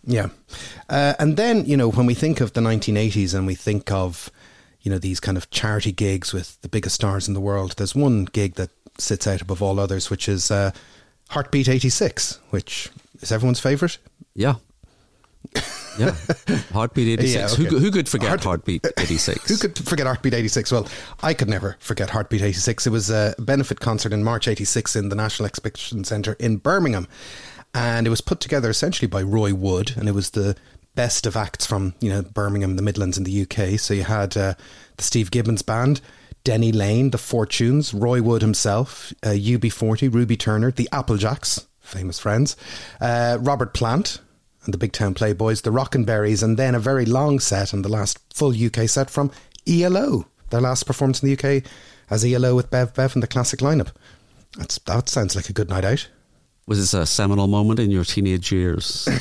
Yeah. 0.05 0.29
Uh, 0.91 1.15
and 1.19 1.39
then, 1.39 1.65
you 1.65 1.79
know, 1.79 1.91
when 1.91 2.05
we 2.05 2.13
think 2.13 2.43
of 2.43 2.53
the 2.53 2.61
1980s 2.61 3.35
and 3.35 3.47
we 3.47 3.55
think 3.55 3.91
of, 3.91 4.31
you 4.83 4.91
know, 4.91 4.99
these 4.99 5.19
kind 5.19 5.39
of 5.39 5.49
charity 5.49 5.93
gigs 5.93 6.35
with 6.35 6.61
the 6.61 6.69
biggest 6.69 6.97
stars 6.97 7.27
in 7.27 7.33
the 7.33 7.41
world, 7.41 7.75
there's 7.79 7.95
one 7.95 8.27
gig 8.27 8.57
that 8.57 8.69
sits 8.99 9.27
out 9.27 9.41
above 9.41 9.63
all 9.63 9.81
others, 9.81 10.11
which 10.11 10.29
is 10.29 10.51
uh, 10.51 10.73
Heartbeat 11.31 11.71
86, 11.71 12.39
which 12.51 12.91
is 13.21 13.33
everyone's 13.33 13.61
favourite. 13.61 13.99
Yeah. 14.35 14.55
Yeah. 15.99 16.15
Heartbeat 16.75 17.19
86. 17.21 17.35
Yeah, 17.35 17.49
who, 17.49 17.63
okay. 17.63 17.71
could- 17.71 17.81
who 17.83 17.91
could 17.91 18.07
forget 18.07 18.29
Heart- 18.29 18.45
Heartbeat 18.45 18.87
86? 18.99 19.49
Who 19.49 19.57
could 19.57 19.79
forget 19.89 20.07
Heartbeat 20.07 20.35
86? 20.35 20.71
Well, 20.71 20.87
I 21.23 21.33
could 21.33 21.49
never 21.49 21.77
forget 21.81 22.11
Heartbeat 22.11 22.43
86. 22.43 22.87
It 22.87 22.91
was 22.91 23.09
a 23.09 23.35
benefit 23.39 23.81
concert 23.81 24.13
in 24.13 24.23
March 24.23 24.47
86 24.47 24.95
in 24.95 25.09
the 25.09 25.17
National 25.17 25.47
Exhibition 25.47 26.05
Centre 26.05 26.35
in 26.39 26.59
Birmingham. 26.59 27.09
And 27.73 28.07
it 28.07 28.11
was 28.11 28.21
put 28.21 28.41
together 28.41 28.69
essentially 28.69 29.09
by 29.09 29.23
Roy 29.23 29.55
Wood. 29.55 29.93
And 29.97 30.07
it 30.07 30.13
was 30.13 30.31
the 30.33 30.55
best 30.97 31.25
of 31.27 31.35
acts 31.35 31.65
from, 31.65 31.95
you 32.01 32.11
know, 32.11 32.21
Birmingham, 32.21 32.77
the 32.77 32.83
Midlands, 32.83 33.17
and 33.17 33.25
the 33.25 33.43
UK. 33.43 33.81
So 33.81 33.95
you 33.95 34.05
had 34.05 34.37
uh, 34.37 34.53
the 34.99 35.03
Steve 35.03 35.31
Gibbons 35.31 35.63
Band, 35.63 36.03
Denny 36.45 36.73
Laine, 36.73 37.09
the 37.09 37.17
Fortunes, 37.17 37.95
Roy 37.95 38.21
Wood 38.21 38.43
himself, 38.43 39.15
uh, 39.23 39.29
UB40, 39.29 40.13
Ruby 40.13 40.37
Turner, 40.37 40.71
the 40.73 40.91
Applejacks, 40.93 41.67
famous 41.87 42.19
friends, 42.19 42.57
uh, 43.01 43.39
Robert 43.41 43.75
Plant, 43.75 44.21
and 44.65 44.75
the 44.75 44.79
Big 44.79 44.93
Town 44.93 45.15
Playboys, 45.15 45.63
the 45.63 45.71
Rockenberries, 45.71 45.95
and 45.95 46.07
Berries, 46.07 46.43
and 46.43 46.57
then 46.59 46.75
a 46.75 46.81
very 46.81 47.07
long 47.07 47.41
set 47.41 47.73
and 47.73 47.85
the 47.85 47.89
last 47.89 48.19
full 48.35 48.53
UK 48.53 48.89
set 48.89 49.09
from 49.09 49.31
ELO. 49.67 50.27
Their 50.51 50.61
last 50.61 50.85
performance 50.85 51.23
in 51.23 51.29
the 51.29 51.35
UK 51.35 51.65
as 52.11 52.25
ELO 52.25 52.55
with 52.55 52.71
Bev 52.71 52.95
Bev 52.95 53.15
and 53.15 53.23
the 53.23 53.29
classic 53.29 53.61
lineup. 53.61 53.89
That's, 54.57 54.79
that 54.81 55.09
sounds 55.09 55.37
like 55.37 55.49
a 55.49 55.53
good 55.53 55.69
night 55.69 55.85
out. 55.85 56.09
Was 56.67 56.79
this 56.79 56.95
a 56.95 57.07
seminal 57.07 57.47
moment 57.47 57.79
in 57.79 57.93
your 57.93 58.05
teenage 58.05 58.51
years? 58.51 59.09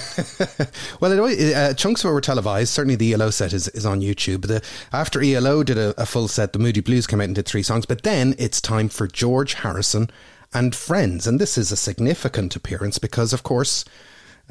Well, 1.02 1.12
it, 1.28 1.54
uh, 1.54 1.74
chunks 1.74 2.04
of 2.04 2.10
it 2.10 2.14
were 2.14 2.22
televised. 2.22 2.70
Certainly, 2.70 2.96
the 2.96 3.14
ELO 3.14 3.30
set 3.30 3.54
is, 3.54 3.68
is 3.70 3.86
on 3.86 4.02
YouTube. 4.02 4.48
The, 4.48 4.64
after 4.94 5.22
ELO 5.22 5.62
did 5.62 5.78
a, 5.78 5.94
a 6.02 6.06
full 6.06 6.28
set, 6.28 6.54
the 6.54 6.60
Moody 6.60 6.80
Blues 6.80 7.06
came 7.06 7.20
out 7.20 7.26
and 7.26 7.36
did 7.36 7.46
three 7.46 7.62
songs. 7.62 7.86
But 7.86 8.04
then 8.04 8.34
it's 8.40 8.62
time 8.62 8.90
for 8.90 9.08
George 9.08 9.56
Harrison 9.56 10.10
and 10.56 10.74
Friends. 10.74 11.28
And 11.28 11.40
this 11.40 11.58
is 11.58 11.72
a 11.72 11.78
significant 11.78 12.56
appearance 12.56 12.98
because, 12.98 13.34
of 13.34 13.44
course, 13.44 13.86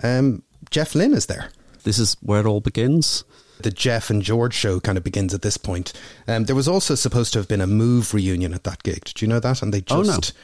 um, 0.02 0.42
Jeff 0.70 0.94
Lynne 0.94 1.14
is 1.14 1.26
there. 1.26 1.50
this 1.84 1.98
is 1.98 2.16
where 2.20 2.40
it 2.40 2.46
all 2.46 2.60
begins. 2.60 3.24
The 3.60 3.70
Jeff 3.70 4.10
and 4.10 4.22
George 4.22 4.54
show 4.54 4.80
kind 4.80 4.98
of 4.98 5.04
begins 5.04 5.32
at 5.34 5.42
this 5.42 5.56
point. 5.56 5.92
Um, 6.26 6.44
there 6.44 6.56
was 6.56 6.66
also 6.68 6.94
supposed 6.94 7.32
to 7.32 7.38
have 7.38 7.48
been 7.48 7.60
a 7.60 7.66
Move 7.66 8.12
reunion 8.14 8.52
at 8.54 8.64
that 8.64 8.82
gig. 8.82 9.04
Did 9.04 9.22
you 9.22 9.28
know 9.28 9.40
that? 9.40 9.62
And 9.62 9.72
they 9.72 9.82
Oh, 9.90 10.02
just 10.04 10.34
no. 10.34 10.40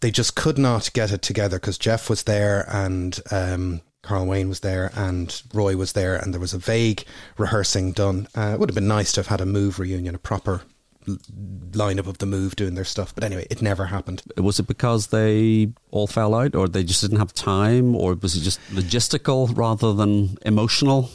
they 0.00 0.10
just 0.10 0.36
could 0.36 0.56
not 0.58 0.92
get 0.92 1.10
it 1.12 1.22
together 1.22 1.58
because 1.58 1.78
Jeff 1.78 2.08
was 2.08 2.22
there 2.24 2.64
and 2.68 3.18
um, 3.32 3.80
Carl 4.02 4.26
Wayne 4.26 4.48
was 4.48 4.60
there 4.60 4.92
and 4.94 5.42
Roy 5.52 5.76
was 5.76 5.92
there 5.94 6.14
and 6.16 6.32
there 6.32 6.40
was 6.40 6.54
a 6.54 6.58
vague 6.58 7.04
rehearsing 7.36 7.90
done. 7.92 8.28
Uh, 8.36 8.52
it 8.54 8.60
would 8.60 8.68
have 8.70 8.74
been 8.76 8.86
nice 8.86 9.10
to 9.12 9.20
have 9.20 9.26
had 9.28 9.40
a 9.40 9.46
Move 9.46 9.78
reunion, 9.80 10.14
a 10.14 10.18
proper 10.18 10.62
lineup 11.06 12.06
of 12.06 12.18
the 12.18 12.26
Move 12.26 12.56
doing 12.56 12.74
their 12.74 12.84
stuff. 12.84 13.14
But 13.14 13.24
anyway, 13.24 13.46
it 13.50 13.62
never 13.62 13.86
happened. 13.86 14.22
Was 14.36 14.58
it 14.58 14.66
because 14.66 15.08
they 15.08 15.72
all 15.90 16.06
fell 16.06 16.34
out, 16.34 16.54
or 16.54 16.68
they 16.68 16.84
just 16.84 17.00
didn't 17.00 17.18
have 17.18 17.32
time, 17.32 17.94
or 17.94 18.14
was 18.14 18.36
it 18.36 18.40
just 18.40 18.60
logistical 18.70 19.56
rather 19.56 19.92
than 19.92 20.38
emotional? 20.44 21.10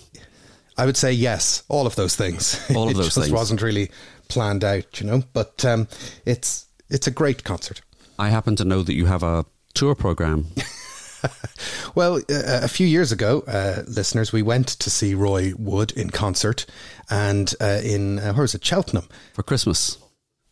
I 0.77 0.85
would 0.85 0.97
say 0.97 1.11
yes, 1.11 1.63
all 1.67 1.85
of 1.85 1.95
those 1.95 2.15
things. 2.15 2.59
All 2.75 2.85
of 2.85 2.91
it 2.91 2.95
those 2.95 3.07
just 3.07 3.17
things. 3.17 3.31
wasn't 3.31 3.61
really 3.61 3.91
planned 4.29 4.63
out, 4.63 4.99
you 4.99 5.07
know. 5.07 5.23
But 5.33 5.63
um, 5.65 5.87
it's 6.25 6.65
it's 6.89 7.07
a 7.07 7.11
great 7.11 7.43
concert. 7.43 7.81
I 8.17 8.29
happen 8.29 8.55
to 8.57 8.65
know 8.65 8.83
that 8.83 8.93
you 8.93 9.05
have 9.05 9.23
a 9.23 9.45
tour 9.73 9.95
program. 9.95 10.47
Well, 11.93 12.17
uh, 12.17 12.21
a 12.29 12.67
few 12.69 12.87
years 12.87 13.11
ago, 13.11 13.43
uh, 13.47 13.83
listeners, 13.85 14.31
we 14.31 14.41
went 14.41 14.67
to 14.67 14.89
see 14.89 15.13
Roy 15.13 15.53
Wood 15.57 15.91
in 15.91 16.09
concert, 16.09 16.65
and 17.09 17.53
uh, 17.59 17.81
in 17.83 18.19
uh, 18.19 18.33
where 18.33 18.43
was 18.43 18.55
it, 18.55 18.63
Cheltenham 18.63 19.09
for 19.33 19.43
Christmas. 19.43 19.97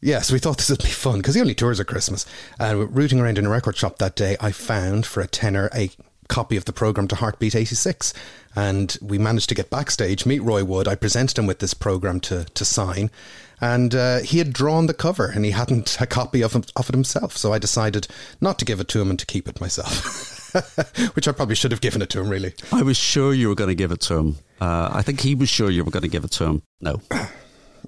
Yes, 0.02 0.32
we 0.32 0.40
thought 0.40 0.58
this 0.58 0.70
would 0.70 0.84
be 0.84 0.90
fun 0.90 1.18
because 1.18 1.36
he 1.36 1.42
only 1.42 1.56
tours 1.56 1.80
at 1.80 1.88
Christmas. 1.88 2.26
And 2.58 2.96
rooting 2.96 3.20
around 3.20 3.38
in 3.38 3.46
a 3.46 3.50
record 3.50 3.76
shop 3.76 3.98
that 3.98 4.16
day, 4.16 4.38
I 4.40 4.52
found 4.52 5.06
for 5.06 5.22
a 5.22 5.28
tenner 5.28 5.70
a 5.74 5.92
copy 6.30 6.56
of 6.56 6.66
the 6.66 6.74
program 6.74 7.08
to 7.10 7.16
Heartbeat 7.16 7.56
86. 7.56 8.14
And 8.56 8.98
we 9.02 9.18
managed 9.18 9.50
to 9.50 9.56
get 9.56 9.70
backstage, 9.70 10.26
meet 10.26 10.42
Roy 10.42 10.64
Wood. 10.64 10.88
I 10.88 10.96
presented 10.96 11.38
him 11.38 11.48
with 11.48 11.60
this 11.60 11.74
program 11.74 12.22
to, 12.22 12.46
to 12.46 12.66
sign. 12.66 13.12
And 13.60 13.94
uh, 13.94 14.20
he 14.20 14.38
had 14.38 14.54
drawn 14.54 14.86
the 14.86 14.94
cover 14.94 15.26
and 15.28 15.44
he 15.44 15.52
hadn't 15.52 16.00
a 16.00 16.08
copy 16.08 16.42
of, 16.42 16.56
of 16.56 16.90
it 16.90 16.96
himself. 16.96 17.36
So 17.36 17.52
I 17.52 17.60
decided 17.60 18.08
not 18.40 18.58
to 18.60 18.66
give 18.66 18.80
it 18.80 18.88
to 18.90 19.02
him 19.02 19.10
and 19.10 19.20
to 19.20 19.26
keep 19.26 19.50
it 19.50 19.60
myself. 19.60 20.36
Which 21.14 21.28
I 21.28 21.32
probably 21.32 21.56
should 21.56 21.72
have 21.72 21.82
given 21.82 22.02
it 22.02 22.10
to 22.12 22.20
him, 22.20 22.30
really. 22.30 22.54
I 22.72 22.82
was 22.82 22.98
sure 22.98 23.34
you 23.34 23.50
were 23.50 23.56
going 23.56 23.70
to 23.70 23.76
give 23.76 23.92
it 23.92 24.02
to 24.02 24.16
him. 24.16 24.36
Uh, 24.60 24.90
I 24.94 25.02
think 25.02 25.22
he 25.22 25.36
was 25.36 25.50
sure 25.50 25.70
you 25.70 25.84
were 25.84 25.92
going 25.92 26.04
to 26.04 26.10
give 26.10 26.24
it 26.24 26.32
to 26.32 26.46
him. 26.46 26.64
No. 26.82 27.02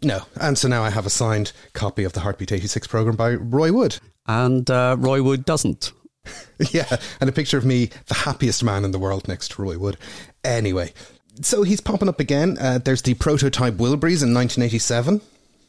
No. 0.04 0.24
And 0.40 0.58
so 0.58 0.68
now 0.68 0.84
I 0.84 0.90
have 0.90 1.06
a 1.06 1.12
signed 1.12 1.52
copy 1.74 2.04
of 2.04 2.14
the 2.14 2.22
Heartbeat 2.22 2.52
86 2.52 2.88
program 2.88 3.16
by 3.16 3.36
Roy 3.36 3.72
Wood. 3.72 4.00
And 4.26 4.68
uh, 4.70 4.96
Roy 4.98 5.22
Wood 5.22 5.46
doesn't. 5.46 5.92
yeah. 6.72 6.98
And 7.20 7.30
a 7.30 7.34
picture 7.34 7.58
of 7.58 7.66
me, 7.66 7.92
the 8.08 8.16
happiest 8.16 8.64
man 8.64 8.84
in 8.84 8.92
the 8.92 9.00
world 9.00 9.28
next 9.28 9.52
to 9.52 9.62
Roy 9.62 9.78
Wood. 9.78 9.98
Anyway, 10.44 10.94
so 11.42 11.64
he's 11.64 11.82
popping 11.82 12.10
up 12.10 12.20
again. 12.20 12.58
Uh, 12.60 12.80
there's 12.80 13.04
the 13.04 13.14
prototype 13.16 13.76
Wilburys 13.76 14.24
in 14.24 14.34
1987. 14.34 15.22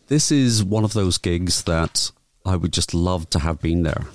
This 0.09 0.33
is 0.33 0.65
one 0.65 0.85
of 0.85 0.93
those 0.95 1.19
gigs 1.19 1.65
that 1.65 2.11
I 2.45 2.57
would 2.57 2.73
just 2.73 2.95
love 2.95 3.29
to 3.31 3.39
have 3.39 3.61
been 3.61 3.83
there. 3.83 4.07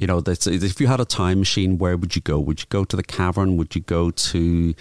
You 0.00 0.06
know, 0.06 0.22
if 0.26 0.80
you 0.80 0.86
had 0.86 0.98
a 0.98 1.04
time 1.04 1.40
machine, 1.40 1.76
where 1.76 1.94
would 1.94 2.16
you 2.16 2.22
go? 2.22 2.38
Would 2.38 2.60
you 2.60 2.66
go 2.70 2.84
to 2.84 2.96
the 2.96 3.02
cavern? 3.02 3.58
Would 3.58 3.74
you 3.74 3.82
go 3.82 4.10
to, 4.10 4.74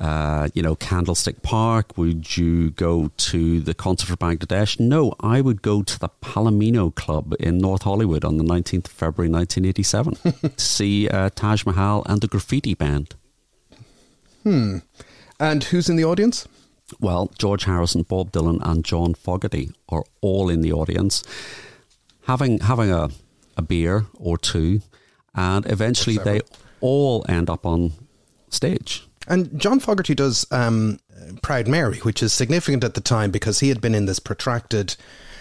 uh, 0.00 0.48
you 0.54 0.62
know, 0.62 0.74
Candlestick 0.74 1.42
Park? 1.42 1.98
Would 1.98 2.38
you 2.38 2.70
go 2.70 3.10
to 3.14 3.60
the 3.60 3.74
concert 3.74 4.06
for 4.06 4.16
Bangladesh? 4.16 4.80
No, 4.80 5.14
I 5.20 5.42
would 5.42 5.60
go 5.60 5.82
to 5.82 5.98
the 5.98 6.08
Palomino 6.08 6.94
Club 6.94 7.34
in 7.38 7.58
North 7.58 7.82
Hollywood 7.82 8.24
on 8.24 8.38
the 8.38 8.42
19th 8.42 8.86
of 8.86 8.92
February 8.92 9.30
1987 9.30 10.14
to 10.56 10.64
see 10.64 11.10
uh, 11.10 11.28
Taj 11.34 11.66
Mahal 11.66 12.02
and 12.06 12.22
the 12.22 12.26
Graffiti 12.26 12.72
Band. 12.72 13.14
Hmm. 14.44 14.78
And 15.38 15.64
who's 15.64 15.90
in 15.90 15.96
the 15.96 16.04
audience? 16.04 16.48
Well, 17.00 17.30
George 17.36 17.64
Harrison, 17.64 18.04
Bob 18.04 18.32
Dylan, 18.32 18.60
and 18.62 18.82
John 18.82 19.12
Fogerty 19.12 19.72
are 19.90 20.04
all 20.22 20.48
in 20.48 20.62
the 20.62 20.72
audience. 20.72 21.22
Having 22.22 22.60
having 22.60 22.90
a 22.90 23.10
a 23.56 23.62
beer 23.62 24.06
or 24.14 24.38
two, 24.38 24.80
and 25.34 25.66
eventually 25.66 26.18
they 26.18 26.40
all 26.80 27.24
end 27.28 27.50
up 27.50 27.64
on 27.66 27.92
stage. 28.50 29.06
And 29.26 29.58
John 29.58 29.80
Fogerty 29.80 30.14
does 30.14 30.46
um, 30.50 30.98
Proud 31.42 31.66
Mary, 31.66 31.98
which 31.98 32.22
is 32.22 32.32
significant 32.32 32.84
at 32.84 32.94
the 32.94 33.00
time 33.00 33.30
because 33.30 33.60
he 33.60 33.68
had 33.68 33.80
been 33.80 33.94
in 33.94 34.06
this 34.06 34.18
protracted 34.18 34.96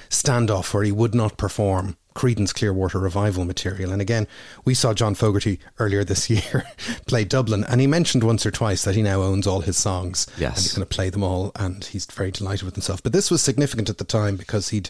standoff 0.09 0.73
where 0.73 0.83
he 0.83 0.91
would 0.91 1.13
not 1.13 1.37
perform 1.37 1.97
Creedence 2.15 2.53
Clearwater 2.53 2.99
Revival 2.99 3.43
material. 3.43 3.91
And 3.91 4.01
again, 4.01 4.27
we 4.65 4.73
saw 4.73 4.93
John 4.93 5.15
Fogerty 5.15 5.59
earlier 5.79 6.03
this 6.03 6.29
year 6.29 6.65
play 7.07 7.25
Dublin, 7.25 7.63
and 7.65 7.81
he 7.81 7.87
mentioned 7.87 8.23
once 8.23 8.45
or 8.45 8.51
twice 8.51 8.83
that 8.83 8.95
he 8.95 9.01
now 9.01 9.21
owns 9.21 9.47
all 9.47 9.61
his 9.61 9.77
songs. 9.77 10.27
Yes. 10.37 10.55
And 10.55 10.63
he's 10.63 10.73
going 10.73 10.87
to 10.87 10.95
play 10.95 11.09
them 11.09 11.23
all, 11.23 11.51
and 11.55 11.83
he's 11.83 12.05
very 12.05 12.31
delighted 12.31 12.63
with 12.63 12.75
himself. 12.75 13.01
But 13.01 13.13
this 13.13 13.31
was 13.31 13.41
significant 13.41 13.89
at 13.89 13.97
the 13.97 14.03
time 14.03 14.35
because 14.37 14.69
he'd 14.69 14.89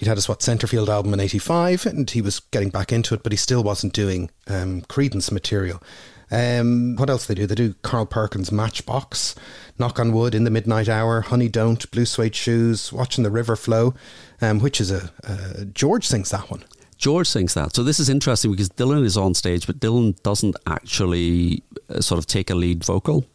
He'd 0.00 0.08
had 0.08 0.16
his 0.16 0.30
what 0.30 0.40
Centerfield 0.40 0.88
album 0.88 1.12
in 1.12 1.20
'85, 1.20 1.84
and 1.84 2.10
he 2.10 2.22
was 2.22 2.40
getting 2.40 2.70
back 2.70 2.90
into 2.90 3.12
it, 3.12 3.22
but 3.22 3.32
he 3.32 3.36
still 3.36 3.62
wasn't 3.62 3.92
doing 3.92 4.30
um, 4.46 4.80
Creedence 4.88 5.30
material. 5.30 5.82
Um, 6.30 6.96
what 6.96 7.10
else 7.10 7.26
they 7.26 7.34
do? 7.34 7.46
They 7.46 7.54
do 7.54 7.74
Carl 7.82 8.06
Perkins' 8.06 8.50
Matchbox, 8.50 9.34
Knock 9.78 10.00
on 10.00 10.12
Wood, 10.12 10.34
In 10.34 10.44
the 10.44 10.50
Midnight 10.50 10.88
Hour, 10.88 11.20
Honey 11.20 11.50
Don't, 11.50 11.90
Blue 11.90 12.06
Suede 12.06 12.34
Shoes, 12.34 12.90
Watching 12.90 13.24
the 13.24 13.30
River 13.30 13.56
Flow, 13.56 13.92
um, 14.40 14.58
which 14.60 14.80
is 14.80 14.90
a 14.90 15.12
uh, 15.22 15.64
George 15.74 16.06
sings 16.06 16.30
that 16.30 16.50
one. 16.50 16.64
George 16.96 17.26
sings 17.26 17.52
that. 17.52 17.74
So 17.74 17.82
this 17.82 18.00
is 18.00 18.08
interesting 18.08 18.52
because 18.52 18.70
Dylan 18.70 19.04
is 19.04 19.18
on 19.18 19.34
stage, 19.34 19.66
but 19.66 19.80
Dylan 19.80 20.18
doesn't 20.22 20.56
actually 20.66 21.62
uh, 21.90 22.00
sort 22.00 22.18
of 22.18 22.26
take 22.26 22.48
a 22.48 22.54
lead 22.54 22.84
vocal. 22.84 23.26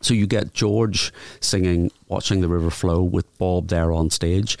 So 0.00 0.14
you 0.14 0.26
get 0.26 0.54
George 0.54 1.12
singing 1.40 1.90
Watching 2.08 2.40
the 2.40 2.48
River 2.48 2.70
Flow 2.70 3.02
with 3.02 3.26
Bob 3.36 3.68
there 3.68 3.92
on 3.92 4.08
stage. 4.08 4.56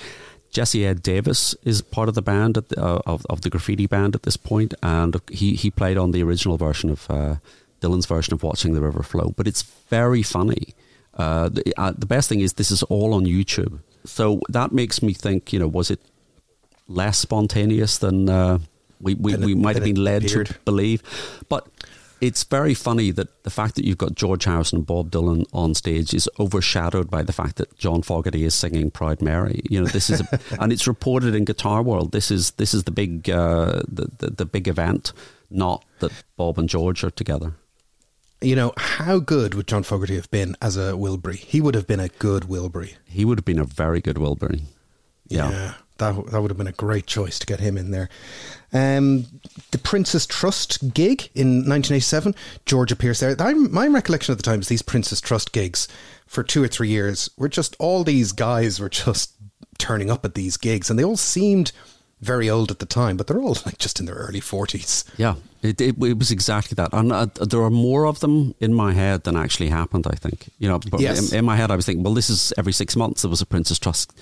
Jesse 0.56 0.86
Ed 0.86 1.02
Davis 1.02 1.54
is 1.64 1.82
part 1.82 2.08
of 2.08 2.14
the 2.14 2.22
band 2.22 2.54
the, 2.54 2.82
uh, 2.82 3.02
of 3.04 3.26
of 3.28 3.42
the 3.42 3.50
graffiti 3.50 3.86
band 3.86 4.14
at 4.14 4.22
this 4.22 4.38
point, 4.38 4.72
and 4.82 5.20
he 5.30 5.54
he 5.54 5.70
played 5.70 5.98
on 5.98 6.12
the 6.12 6.22
original 6.22 6.56
version 6.56 6.88
of 6.88 7.10
uh, 7.10 7.34
Dylan's 7.82 8.06
version 8.06 8.32
of 8.32 8.42
"Watching 8.42 8.72
the 8.72 8.80
River 8.80 9.02
Flow." 9.02 9.34
But 9.36 9.46
it's 9.46 9.60
very 9.90 10.22
funny. 10.22 10.74
Uh, 11.12 11.50
the, 11.50 11.74
uh, 11.76 11.92
the 11.92 12.06
best 12.06 12.30
thing 12.30 12.40
is 12.40 12.54
this 12.54 12.70
is 12.70 12.82
all 12.84 13.12
on 13.12 13.26
YouTube, 13.26 13.80
so 14.06 14.40
that 14.48 14.72
makes 14.72 15.02
me 15.02 15.12
think. 15.12 15.52
You 15.52 15.58
know, 15.58 15.68
was 15.68 15.90
it 15.90 16.00
less 16.88 17.18
spontaneous 17.18 17.98
than 17.98 18.30
uh, 18.30 18.58
we 18.98 19.12
we, 19.12 19.36
we 19.36 19.54
might 19.54 19.76
have 19.76 19.84
been 19.84 20.02
led 20.02 20.24
appeared. 20.24 20.46
to 20.46 20.54
believe? 20.64 21.02
But 21.50 21.68
it's 22.20 22.44
very 22.44 22.74
funny 22.74 23.10
that 23.10 23.44
the 23.44 23.50
fact 23.50 23.74
that 23.76 23.84
you've 23.84 23.98
got 23.98 24.14
George 24.14 24.44
Harrison 24.44 24.78
and 24.78 24.86
Bob 24.86 25.10
Dylan 25.10 25.44
on 25.52 25.74
stage 25.74 26.14
is 26.14 26.28
overshadowed 26.38 27.10
by 27.10 27.22
the 27.22 27.32
fact 27.32 27.56
that 27.56 27.76
John 27.76 28.02
Fogerty 28.02 28.44
is 28.44 28.54
singing 28.54 28.90
Proud 28.90 29.20
Mary. 29.20 29.62
You 29.68 29.80
know, 29.80 29.86
this 29.86 30.08
is, 30.10 30.20
a, 30.20 30.40
and 30.60 30.72
it's 30.72 30.86
reported 30.86 31.34
in 31.34 31.44
Guitar 31.44 31.82
World. 31.82 32.12
This 32.12 32.30
is 32.30 32.52
this 32.52 32.74
is 32.74 32.84
the 32.84 32.90
big 32.90 33.28
uh, 33.28 33.82
the, 33.88 34.10
the 34.18 34.30
the 34.30 34.46
big 34.46 34.68
event, 34.68 35.12
not 35.50 35.84
that 36.00 36.12
Bob 36.36 36.58
and 36.58 36.68
George 36.68 37.04
are 37.04 37.10
together. 37.10 37.54
You 38.40 38.54
know, 38.54 38.72
how 38.76 39.18
good 39.18 39.54
would 39.54 39.66
John 39.66 39.82
Fogerty 39.82 40.14
have 40.16 40.30
been 40.30 40.56
as 40.60 40.76
a 40.76 40.92
Wilbury? 40.92 41.36
He 41.36 41.60
would 41.60 41.74
have 41.74 41.86
been 41.86 42.00
a 42.00 42.08
good 42.08 42.44
Wilbury. 42.44 42.96
He 43.06 43.24
would 43.24 43.38
have 43.38 43.46
been 43.46 43.58
a 43.58 43.64
very 43.64 44.00
good 44.00 44.16
Wilbury. 44.16 44.62
yeah. 45.28 45.50
yeah 45.50 45.74
that 45.98 46.14
that 46.30 46.40
would 46.40 46.50
have 46.50 46.58
been 46.58 46.66
a 46.66 46.72
great 46.72 47.06
choice 47.06 47.38
to 47.38 47.46
get 47.46 47.60
him 47.60 47.76
in 47.76 47.90
there. 47.90 48.08
Um, 48.72 49.26
the 49.70 49.78
Prince's 49.78 50.26
Trust 50.26 50.92
gig 50.92 51.30
in 51.34 51.68
1987, 51.68 52.34
George 52.66 52.92
appears 52.92 53.20
there. 53.20 53.36
My 53.54 53.86
recollection 53.86 54.32
at 54.32 54.38
the 54.38 54.42
time 54.42 54.60
is 54.60 54.68
these 54.68 54.82
Prince's 54.82 55.20
Trust 55.20 55.52
gigs 55.52 55.88
for 56.26 56.42
two 56.42 56.62
or 56.62 56.68
three 56.68 56.88
years 56.88 57.30
were 57.36 57.48
just 57.48 57.76
all 57.78 58.04
these 58.04 58.32
guys 58.32 58.80
were 58.80 58.88
just 58.88 59.32
turning 59.78 60.10
up 60.10 60.24
at 60.24 60.34
these 60.34 60.56
gigs, 60.56 60.90
and 60.90 60.98
they 60.98 61.04
all 61.04 61.16
seemed 61.16 61.72
very 62.20 62.48
old 62.48 62.70
at 62.70 62.78
the 62.78 62.86
time, 62.86 63.16
but 63.16 63.26
they're 63.26 63.40
all 63.40 63.56
like 63.66 63.78
just 63.78 64.00
in 64.00 64.06
their 64.06 64.14
early 64.14 64.40
40s. 64.40 65.04
Yeah, 65.18 65.34
it, 65.62 65.80
it, 65.80 66.02
it 66.02 66.18
was 66.18 66.30
exactly 66.30 66.74
that. 66.76 66.92
And 66.92 67.12
uh, 67.12 67.26
there 67.40 67.62
are 67.62 67.70
more 67.70 68.06
of 68.06 68.20
them 68.20 68.54
in 68.60 68.72
my 68.72 68.92
head 68.92 69.24
than 69.24 69.36
actually 69.36 69.68
happened, 69.68 70.06
I 70.06 70.16
think. 70.16 70.48
You 70.58 70.68
know, 70.68 70.78
but 70.78 71.00
yes. 71.00 71.32
in, 71.32 71.38
in, 71.38 71.44
my 71.44 71.56
head, 71.56 71.70
I 71.70 71.76
was 71.76 71.86
thinking, 71.86 72.02
well, 72.02 72.14
this 72.14 72.30
is 72.30 72.52
every 72.56 72.72
six 72.72 72.96
months 72.96 73.22
there 73.22 73.30
was 73.30 73.42
a 73.42 73.46
Prince's 73.46 73.78
Trust 73.78 74.12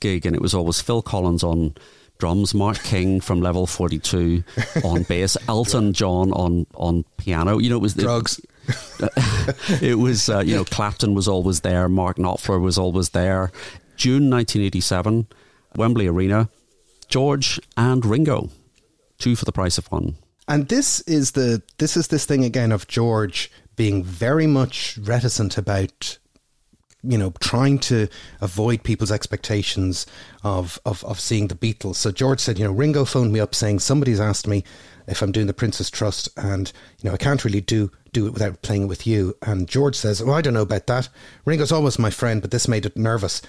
gig, 0.00 0.24
and 0.24 0.34
it 0.34 0.40
was 0.40 0.54
always 0.54 0.80
Phil 0.80 1.02
Collins 1.02 1.42
on 1.42 1.74
drums, 2.18 2.54
Mark 2.54 2.82
King 2.84 3.20
from 3.20 3.40
Level 3.40 3.66
42 3.66 4.44
on 4.84 5.02
bass, 5.02 5.36
Elton 5.48 5.92
John 5.92 6.32
on, 6.32 6.66
on 6.74 7.04
piano. 7.18 7.58
You 7.58 7.68
know, 7.68 7.76
it 7.76 7.82
was 7.82 7.94
the 7.94 8.02
drugs. 8.02 8.40
It, 9.00 9.82
it 9.82 9.94
was, 9.96 10.28
uh, 10.30 10.38
you 10.40 10.54
know, 10.54 10.64
Clapton 10.64 11.14
was 11.14 11.28
always 11.28 11.60
there, 11.60 11.88
Mark 11.88 12.16
Knopfler 12.16 12.60
was 12.60 12.78
always 12.78 13.10
there. 13.10 13.50
June 13.96 14.30
1987, 14.30 15.26
Wembley 15.76 16.06
Arena 16.06 16.48
George 17.12 17.60
and 17.76 18.06
Ringo, 18.06 18.48
two 19.18 19.36
for 19.36 19.44
the 19.44 19.52
price 19.52 19.76
of 19.76 19.86
one. 19.92 20.16
And 20.48 20.70
this 20.70 21.02
is 21.02 21.32
the 21.32 21.60
this 21.76 21.94
is 21.94 22.08
this 22.08 22.24
thing 22.24 22.42
again 22.42 22.72
of 22.72 22.88
George 22.88 23.52
being 23.76 24.02
very 24.02 24.46
much 24.46 24.96
reticent 24.96 25.58
about 25.58 26.16
you 27.02 27.18
know 27.18 27.34
trying 27.38 27.78
to 27.80 28.08
avoid 28.40 28.82
people's 28.82 29.12
expectations 29.12 30.06
of, 30.42 30.80
of 30.86 31.04
of 31.04 31.20
seeing 31.20 31.48
the 31.48 31.54
Beatles. 31.54 31.96
So 31.96 32.10
George 32.10 32.40
said, 32.40 32.58
you 32.58 32.64
know, 32.64 32.72
Ringo 32.72 33.04
phoned 33.04 33.30
me 33.30 33.40
up 33.40 33.54
saying 33.54 33.80
somebody's 33.80 34.18
asked 34.18 34.46
me 34.46 34.64
if 35.06 35.20
I'm 35.20 35.32
doing 35.32 35.48
the 35.48 35.52
Prince's 35.52 35.90
Trust 35.90 36.30
and 36.38 36.72
you 37.02 37.10
know 37.10 37.14
I 37.14 37.18
can't 37.18 37.44
really 37.44 37.60
do 37.60 37.90
do 38.14 38.26
it 38.26 38.32
without 38.32 38.62
playing 38.62 38.88
with 38.88 39.06
you. 39.06 39.36
And 39.42 39.68
George 39.68 39.96
says, 39.96 40.22
"Oh, 40.22 40.32
I 40.32 40.40
don't 40.40 40.54
know 40.54 40.62
about 40.62 40.86
that. 40.86 41.10
Ringo's 41.44 41.72
always 41.72 41.98
my 41.98 42.08
friend, 42.10 42.40
but 42.40 42.52
this 42.52 42.66
made 42.66 42.86
it 42.86 42.96
nervous." 42.96 43.42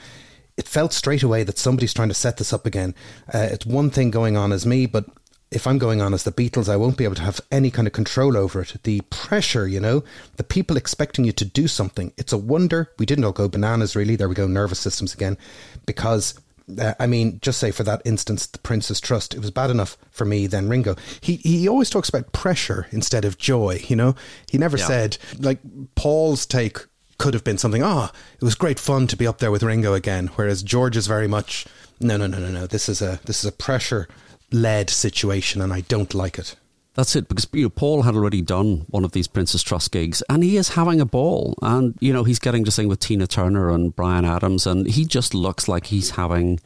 It 0.57 0.67
felt 0.67 0.93
straight 0.93 1.23
away 1.23 1.43
that 1.43 1.57
somebody's 1.57 1.93
trying 1.93 2.09
to 2.09 2.13
set 2.13 2.37
this 2.37 2.53
up 2.53 2.65
again. 2.65 2.93
Uh, 3.33 3.47
it's 3.51 3.65
one 3.65 3.89
thing 3.89 4.11
going 4.11 4.37
on 4.37 4.51
as 4.51 4.65
me, 4.65 4.85
but 4.85 5.05
if 5.51 5.67
I'm 5.67 5.77
going 5.77 6.01
on 6.01 6.13
as 6.13 6.23
the 6.23 6.31
Beatles, 6.31 6.67
I 6.67 6.77
won't 6.77 6.97
be 6.97 7.03
able 7.03 7.15
to 7.15 7.21
have 7.21 7.39
any 7.51 7.69
kind 7.69 7.87
of 7.87 7.93
control 7.93 8.35
over 8.35 8.61
it. 8.61 8.75
The 8.83 9.01
pressure, 9.09 9.67
you 9.67 9.79
know, 9.79 10.03
the 10.37 10.43
people 10.43 10.77
expecting 10.77 11.25
you 11.25 11.31
to 11.33 11.45
do 11.45 11.67
something. 11.67 12.11
It's 12.17 12.33
a 12.33 12.37
wonder 12.37 12.91
we 12.97 13.05
didn't 13.05 13.23
all 13.23 13.33
go 13.33 13.47
bananas, 13.47 13.95
really. 13.95 14.15
There 14.15 14.29
we 14.29 14.35
go, 14.35 14.47
nervous 14.47 14.79
systems 14.79 15.13
again. 15.13 15.37
Because, 15.85 16.39
uh, 16.79 16.95
I 16.99 17.05
mean, 17.05 17.39
just 17.41 17.59
say 17.59 17.69
for 17.69 17.83
that 17.83 18.01
instance, 18.03 18.47
the 18.47 18.57
Prince's 18.59 18.99
Trust, 18.99 19.35
it 19.35 19.41
was 19.41 19.51
bad 19.51 19.69
enough 19.69 19.95
for 20.09 20.25
me, 20.25 20.47
then 20.47 20.69
Ringo. 20.69 20.95
He, 21.21 21.35
he 21.37 21.67
always 21.67 21.91
talks 21.91 22.09
about 22.09 22.31
pressure 22.31 22.87
instead 22.91 23.23
of 23.23 23.37
joy, 23.37 23.83
you 23.87 23.95
know? 23.95 24.15
He 24.49 24.57
never 24.57 24.77
yeah. 24.77 24.87
said, 24.87 25.17
like, 25.37 25.59
Paul's 25.93 26.47
take 26.47 26.79
could 27.23 27.33
have 27.33 27.45
been 27.45 27.57
something, 27.57 27.81
ah, 27.81 28.11
oh, 28.11 28.17
it 28.33 28.43
was 28.43 28.53
great 28.53 28.77
fun 28.77 29.07
to 29.07 29.15
be 29.15 29.25
up 29.25 29.37
there 29.37 29.49
with 29.49 29.63
Ringo 29.63 29.93
again. 29.93 30.27
Whereas 30.35 30.61
George 30.61 30.97
is 30.97 31.07
very 31.07 31.29
much, 31.29 31.65
no, 32.01 32.17
no, 32.17 32.27
no, 32.27 32.37
no, 32.37 32.49
no. 32.49 32.67
This 32.67 32.89
is 32.89 33.01
a 33.01 33.21
this 33.23 33.45
is 33.45 33.45
a 33.45 33.53
pressure 33.53 34.09
led 34.51 34.89
situation, 34.89 35.61
and 35.61 35.71
I 35.71 35.81
don't 35.81 36.13
like 36.13 36.37
it. 36.37 36.57
That's 36.95 37.15
it, 37.15 37.29
because 37.29 37.47
you 37.53 37.63
know, 37.63 37.69
Paul 37.69 38.01
had 38.01 38.15
already 38.15 38.41
done 38.41 38.85
one 38.89 39.05
of 39.05 39.13
these 39.13 39.29
Prince's 39.29 39.63
Trust 39.63 39.93
gigs, 39.93 40.21
and 40.27 40.43
he 40.43 40.57
is 40.57 40.75
having 40.75 40.99
a 40.99 41.05
ball. 41.05 41.57
And 41.61 41.97
you 42.01 42.11
know, 42.11 42.25
he's 42.25 42.39
getting 42.39 42.65
to 42.65 42.71
sing 42.71 42.89
with 42.89 42.99
Tina 42.99 43.25
Turner 43.25 43.69
and 43.69 43.95
Bryan 43.95 44.25
Adams, 44.25 44.67
and 44.67 44.85
he 44.85 45.05
just 45.05 45.33
looks 45.33 45.69
like 45.69 45.85
he's 45.85 46.11
having 46.11 46.59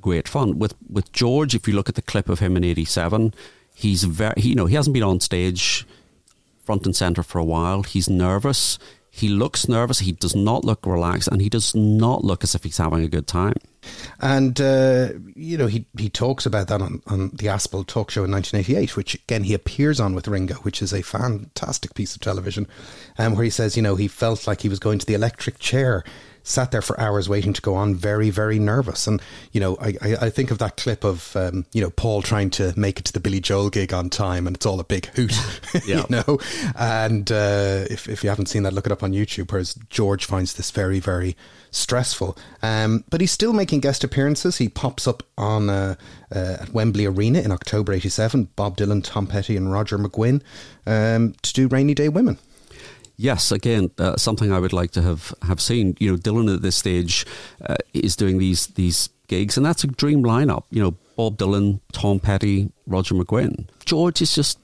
great 0.00 0.28
fun. 0.28 0.60
With 0.60 0.76
with 0.88 1.10
George, 1.10 1.56
if 1.56 1.66
you 1.66 1.74
look 1.74 1.88
at 1.88 1.96
the 1.96 2.02
clip 2.02 2.28
of 2.28 2.38
him 2.38 2.56
in 2.56 2.62
'87, 2.62 3.34
he's 3.74 4.04
very, 4.04 4.34
you 4.36 4.54
know, 4.54 4.66
he 4.66 4.76
hasn't 4.76 4.94
been 4.94 5.02
on 5.02 5.18
stage 5.18 5.84
front 6.64 6.86
and 6.86 6.94
center 6.94 7.24
for 7.24 7.40
a 7.40 7.44
while. 7.44 7.82
He's 7.82 8.08
nervous. 8.08 8.78
He 9.16 9.28
looks 9.28 9.68
nervous. 9.68 10.00
He 10.00 10.10
does 10.10 10.34
not 10.34 10.64
look 10.64 10.84
relaxed, 10.84 11.28
and 11.28 11.40
he 11.40 11.48
does 11.48 11.72
not 11.72 12.24
look 12.24 12.42
as 12.42 12.56
if 12.56 12.64
he's 12.64 12.78
having 12.78 13.04
a 13.04 13.08
good 13.08 13.28
time. 13.28 13.54
And, 14.20 14.60
uh, 14.60 15.10
you 15.36 15.56
know, 15.56 15.68
he, 15.68 15.86
he 15.96 16.08
talks 16.08 16.46
about 16.46 16.66
that 16.66 16.82
on, 16.82 17.00
on 17.06 17.28
the 17.28 17.46
Aspel 17.46 17.86
talk 17.86 18.10
show 18.10 18.24
in 18.24 18.32
1988, 18.32 18.96
which 18.96 19.14
again 19.14 19.44
he 19.44 19.54
appears 19.54 20.00
on 20.00 20.16
with 20.16 20.26
Ringo, 20.26 20.56
which 20.56 20.82
is 20.82 20.92
a 20.92 21.00
fantastic 21.00 21.94
piece 21.94 22.16
of 22.16 22.22
television, 22.22 22.66
um, 23.16 23.36
where 23.36 23.44
he 23.44 23.50
says, 23.50 23.76
you 23.76 23.84
know, 23.84 23.94
he 23.94 24.08
felt 24.08 24.48
like 24.48 24.62
he 24.62 24.68
was 24.68 24.80
going 24.80 24.98
to 24.98 25.06
the 25.06 25.14
electric 25.14 25.60
chair 25.60 26.02
sat 26.44 26.70
there 26.70 26.82
for 26.82 26.98
hours 27.00 27.28
waiting 27.28 27.52
to 27.54 27.62
go 27.62 27.74
on, 27.74 27.94
very, 27.94 28.30
very 28.30 28.58
nervous. 28.58 29.06
And, 29.06 29.20
you 29.50 29.60
know, 29.60 29.76
I, 29.80 29.94
I, 30.00 30.16
I 30.26 30.30
think 30.30 30.50
of 30.50 30.58
that 30.58 30.76
clip 30.76 31.02
of, 31.02 31.34
um, 31.34 31.64
you 31.72 31.80
know, 31.80 31.90
Paul 31.90 32.22
trying 32.22 32.50
to 32.50 32.72
make 32.76 33.00
it 33.00 33.06
to 33.06 33.12
the 33.12 33.18
Billy 33.18 33.40
Joel 33.40 33.70
gig 33.70 33.92
on 33.92 34.10
time 34.10 34.46
and 34.46 34.54
it's 34.54 34.66
all 34.66 34.78
a 34.78 34.84
big 34.84 35.06
hoot, 35.06 35.34
you 35.86 36.04
know. 36.08 36.38
And 36.76 37.32
uh, 37.32 37.86
if, 37.90 38.08
if 38.08 38.22
you 38.22 38.28
haven't 38.28 38.46
seen 38.46 38.62
that, 38.64 38.74
look 38.74 38.86
it 38.86 38.92
up 38.92 39.02
on 39.02 39.12
YouTube, 39.12 39.50
whereas 39.50 39.74
George 39.88 40.26
finds 40.26 40.54
this 40.54 40.70
very, 40.70 41.00
very 41.00 41.34
stressful. 41.70 42.36
Um, 42.62 43.04
but 43.10 43.22
he's 43.22 43.32
still 43.32 43.54
making 43.54 43.80
guest 43.80 44.04
appearances. 44.04 44.58
He 44.58 44.68
pops 44.68 45.08
up 45.08 45.22
on 45.38 45.70
uh, 45.70 45.94
uh, 46.30 46.58
at 46.60 46.74
Wembley 46.74 47.06
Arena 47.06 47.40
in 47.40 47.52
October 47.52 47.94
87, 47.94 48.50
Bob 48.54 48.76
Dylan, 48.76 49.02
Tom 49.02 49.26
Petty 49.26 49.56
and 49.56 49.72
Roger 49.72 49.98
McGuinn 49.98 50.42
um, 50.86 51.34
to 51.42 51.52
do 51.54 51.68
Rainy 51.68 51.94
Day 51.94 52.10
Women 52.10 52.38
yes, 53.16 53.52
again, 53.52 53.90
uh, 53.98 54.16
something 54.16 54.52
I 54.52 54.58
would 54.58 54.72
like 54.72 54.90
to 54.92 55.02
have, 55.02 55.34
have 55.42 55.60
seen. 55.60 55.96
You 55.98 56.12
know, 56.12 56.16
Dylan 56.16 56.52
at 56.54 56.62
this 56.62 56.76
stage 56.76 57.26
uh, 57.64 57.76
is 57.92 58.16
doing 58.16 58.38
these 58.38 58.68
these 58.68 59.10
gigs, 59.28 59.56
and 59.56 59.64
that's 59.64 59.84
a 59.84 59.86
dream 59.86 60.22
lineup. 60.22 60.64
You 60.70 60.82
know, 60.82 60.96
Bob 61.16 61.38
Dylan, 61.38 61.80
Tom 61.92 62.20
Petty, 62.20 62.70
Roger 62.86 63.14
McGuinn. 63.14 63.66
George 63.84 64.20
is 64.22 64.34
just 64.34 64.58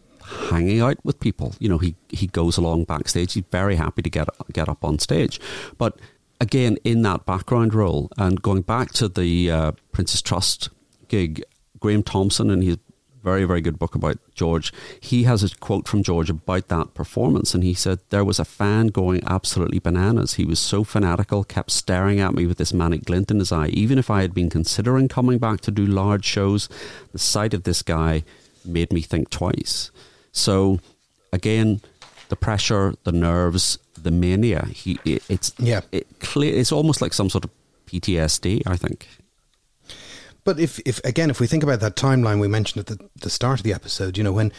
hanging 0.51 0.81
out 0.81 0.99
with 1.05 1.21
people. 1.21 1.55
You 1.59 1.69
know, 1.69 1.79
he 1.79 1.95
he 2.09 2.27
goes 2.27 2.57
along 2.57 2.85
backstage. 2.85 3.35
He's 3.35 3.45
very 3.51 3.77
happy 3.77 4.03
to 4.03 4.11
get 4.11 4.29
get 4.53 4.69
up 4.69 4.85
on 4.85 4.99
stage, 4.99 5.41
but 5.79 5.99
again, 6.41 6.79
in 6.85 7.03
that 7.03 7.27
background 7.27 7.75
role, 7.75 8.11
and 8.17 8.41
going 8.41 8.63
back 8.63 8.93
to 8.93 9.09
the 9.09 9.51
uh, 9.51 9.73
Prince's 9.93 10.23
Trust 10.23 10.71
gig, 11.09 11.45
Graham 11.79 12.03
Thompson 12.03 12.51
and 12.51 12.63
his 12.65 12.79
very, 13.23 13.45
very 13.45 13.61
good 13.61 13.79
book 13.79 13.95
about 13.95 14.19
George. 14.35 14.73
He 15.01 15.25
has 15.25 15.43
a 15.43 15.55
quote 15.57 15.87
from 15.87 16.03
George 16.03 16.31
about 16.31 16.69
that 16.69 16.95
performance, 16.95 17.55
and 17.55 17.63
he 17.63 17.75
said, 17.75 17.99
There 18.11 18.25
was 18.25 18.39
a 18.39 18.45
fan 18.45 18.89
going 18.89 19.23
absolutely 19.27 19.79
bananas. 19.79 20.35
He 20.35 20.45
was 20.45 20.59
so 20.59 20.85
fanatical, 20.85 21.45
kept 21.45 21.71
staring 21.71 22.21
at 22.21 22.35
me 22.35 22.47
with 22.47 22.59
this 22.59 22.73
manic 22.73 23.05
glint 23.05 23.31
in 23.31 23.39
his 23.39 23.53
eye. 23.53 23.69
Even 23.69 23.99
if 23.99 24.11
I 24.11 24.23
had 24.23 24.35
been 24.35 24.51
considering 24.51 25.09
coming 25.09 25.39
back 25.39 25.61
to 25.63 25.71
do 25.71 25.87
large 25.87 26.25
shows, 26.25 26.69
the 27.13 27.19
sight 27.19 27.55
of 27.55 27.65
this 27.65 27.83
guy 27.83 28.25
made 28.65 28.93
me 28.93 29.03
think 29.03 29.31
twice. 29.31 29.91
So, 30.33 30.81
again, 31.33 31.81
the 32.29 32.37
pressure, 32.37 32.95
the 33.05 33.13
nerves, 33.13 33.79
the 34.03 34.11
mania. 34.11 34.67
He, 34.67 34.99
it, 35.05 35.23
it's 35.29 35.53
yeah, 35.59 35.83
it 35.93 36.07
clear. 36.21 36.55
It's 36.55 36.73
almost 36.73 37.03
like 37.03 37.13
some 37.13 37.29
sort 37.29 37.45
of 37.45 37.51
PTSD. 37.87 38.63
I 38.67 38.77
think. 38.77 39.09
But 40.45 40.59
if, 40.59 40.79
if 40.81 41.03
again, 41.05 41.31
if 41.31 41.41
we 41.41 41.47
think 41.47 41.63
about 41.63 41.81
that 41.81 41.97
timeline 41.97 42.41
we 42.41 42.49
mentioned 42.49 42.89
at 42.89 42.99
the, 42.99 43.09
the 43.21 43.31
start 43.31 43.61
of 43.61 43.65
the 43.65 43.75
episode, 43.75 44.17
you 44.17 44.25
know, 44.25 44.33
when 44.33 44.53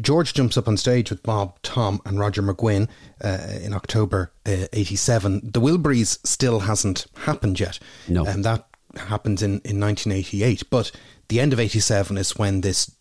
George 0.00 0.34
jumps 0.34 0.56
up 0.56 0.68
on 0.68 0.76
stage 0.76 1.10
with 1.10 1.22
Bob, 1.22 1.60
Tom, 1.62 2.00
and 2.04 2.18
Roger 2.18 2.42
McGuinn 2.42 2.88
uh, 3.22 3.38
in 3.62 3.72
October 3.72 4.32
uh, 4.44 4.66
87, 4.72 5.40
the 5.52 5.60
Wilburys 5.60 6.18
still 6.26 6.60
hasn't 6.60 7.06
happened 7.16 7.58
yet. 7.58 7.78
No. 8.08 8.24
And 8.24 8.44
that 8.44 8.66
happens 8.96 9.42
in, 9.42 9.60
in 9.64 9.80
1988. 9.80 10.68
But 10.70 10.92
the 11.28 11.40
end 11.40 11.52
of 11.52 11.60
87 11.60 12.18
is 12.18 12.36
when 12.36 12.60
this 12.60 12.94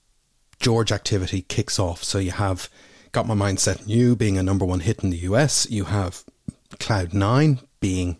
George 0.59 0.91
activity 0.91 1.41
kicks 1.41 1.79
off. 1.79 2.03
So 2.03 2.17
you 2.17 2.31
have 2.31 2.69
Got 3.11 3.27
My 3.27 3.33
Mind 3.33 3.59
Set 3.59 3.81
on 3.81 3.89
You 3.89 4.15
being 4.15 4.37
a 4.37 4.43
number 4.43 4.65
one 4.65 4.79
hit 4.79 5.03
in 5.03 5.09
the 5.09 5.17
US. 5.17 5.69
You 5.69 5.85
have 5.85 6.23
Cloud 6.79 7.13
Nine 7.13 7.59
being 7.79 8.17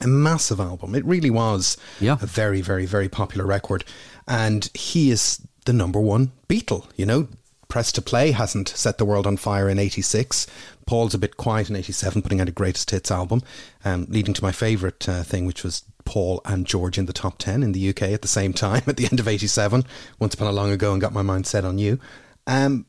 a 0.00 0.06
massive 0.06 0.60
album. 0.60 0.94
It 0.94 1.04
really 1.04 1.30
was 1.30 1.76
yeah. 2.00 2.16
a 2.20 2.26
very, 2.26 2.60
very, 2.60 2.86
very 2.86 3.08
popular 3.08 3.46
record. 3.46 3.84
And 4.26 4.68
he 4.74 5.10
is 5.10 5.40
the 5.64 5.72
number 5.72 6.00
one 6.00 6.32
Beatle, 6.48 6.88
you 6.96 7.06
know. 7.06 7.28
Press 7.68 7.90
to 7.92 8.02
Play 8.02 8.30
hasn't 8.30 8.68
set 8.68 8.98
the 8.98 9.04
world 9.04 9.26
on 9.26 9.36
fire 9.36 9.68
in 9.68 9.78
86. 9.78 10.46
Paul's 10.86 11.14
a 11.14 11.18
bit 11.18 11.36
quiet 11.36 11.70
in 11.70 11.76
87, 11.76 12.22
putting 12.22 12.40
out 12.40 12.48
a 12.48 12.52
greatest 12.52 12.90
hits 12.90 13.10
album, 13.10 13.42
um, 13.84 14.06
leading 14.08 14.34
to 14.34 14.42
my 14.42 14.52
favourite 14.52 15.08
uh, 15.08 15.22
thing, 15.22 15.46
which 15.46 15.64
was 15.64 15.82
Paul 16.04 16.40
and 16.44 16.66
George 16.66 16.98
in 16.98 17.06
the 17.06 17.12
top 17.12 17.38
10 17.38 17.62
in 17.62 17.72
the 17.72 17.88
UK 17.88 18.02
at 18.02 18.22
the 18.22 18.28
same 18.28 18.52
time 18.52 18.82
at 18.86 18.96
the 18.96 19.06
end 19.06 19.18
of 19.18 19.26
87, 19.26 19.84
once 20.18 20.34
upon 20.34 20.46
a 20.46 20.52
long 20.52 20.70
ago, 20.70 20.92
and 20.92 21.00
got 21.00 21.12
my 21.12 21.22
mind 21.22 21.46
set 21.46 21.64
on 21.64 21.78
you. 21.78 21.98
Um, 22.46 22.86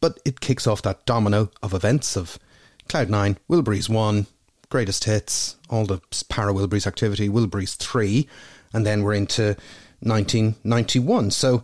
but 0.00 0.18
it 0.24 0.40
kicks 0.40 0.66
off 0.66 0.82
that 0.82 1.04
domino 1.04 1.50
of 1.62 1.74
events 1.74 2.16
of 2.16 2.38
Cloud9, 2.88 3.36
Wilburys 3.48 3.88
1, 3.88 4.26
greatest 4.68 5.04
hits, 5.04 5.56
all 5.72 5.86
the 5.86 6.00
Para 6.28 6.52
Wilburys 6.52 6.86
activity, 6.86 7.28
Wilburys 7.28 7.76
3, 7.76 8.28
and 8.74 8.86
then 8.86 9.02
we're 9.02 9.14
into 9.14 9.56
1991. 10.00 11.30
So 11.30 11.62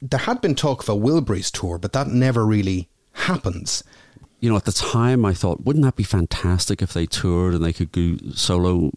there 0.00 0.20
had 0.20 0.40
been 0.40 0.54
talk 0.54 0.82
of 0.82 0.88
a 0.88 0.92
Wilburys 0.92 1.50
tour, 1.50 1.76
but 1.76 1.92
that 1.92 2.06
never 2.06 2.46
really 2.46 2.88
happens. 3.12 3.82
You 4.38 4.50
know, 4.50 4.56
at 4.56 4.64
the 4.64 4.72
time 4.72 5.24
I 5.26 5.34
thought, 5.34 5.64
wouldn't 5.64 5.84
that 5.84 5.96
be 5.96 6.04
fantastic 6.04 6.80
if 6.80 6.92
they 6.92 7.06
toured 7.06 7.54
and 7.54 7.64
they 7.64 7.72
could 7.72 7.92
do 7.92 8.32
solo 8.32 8.92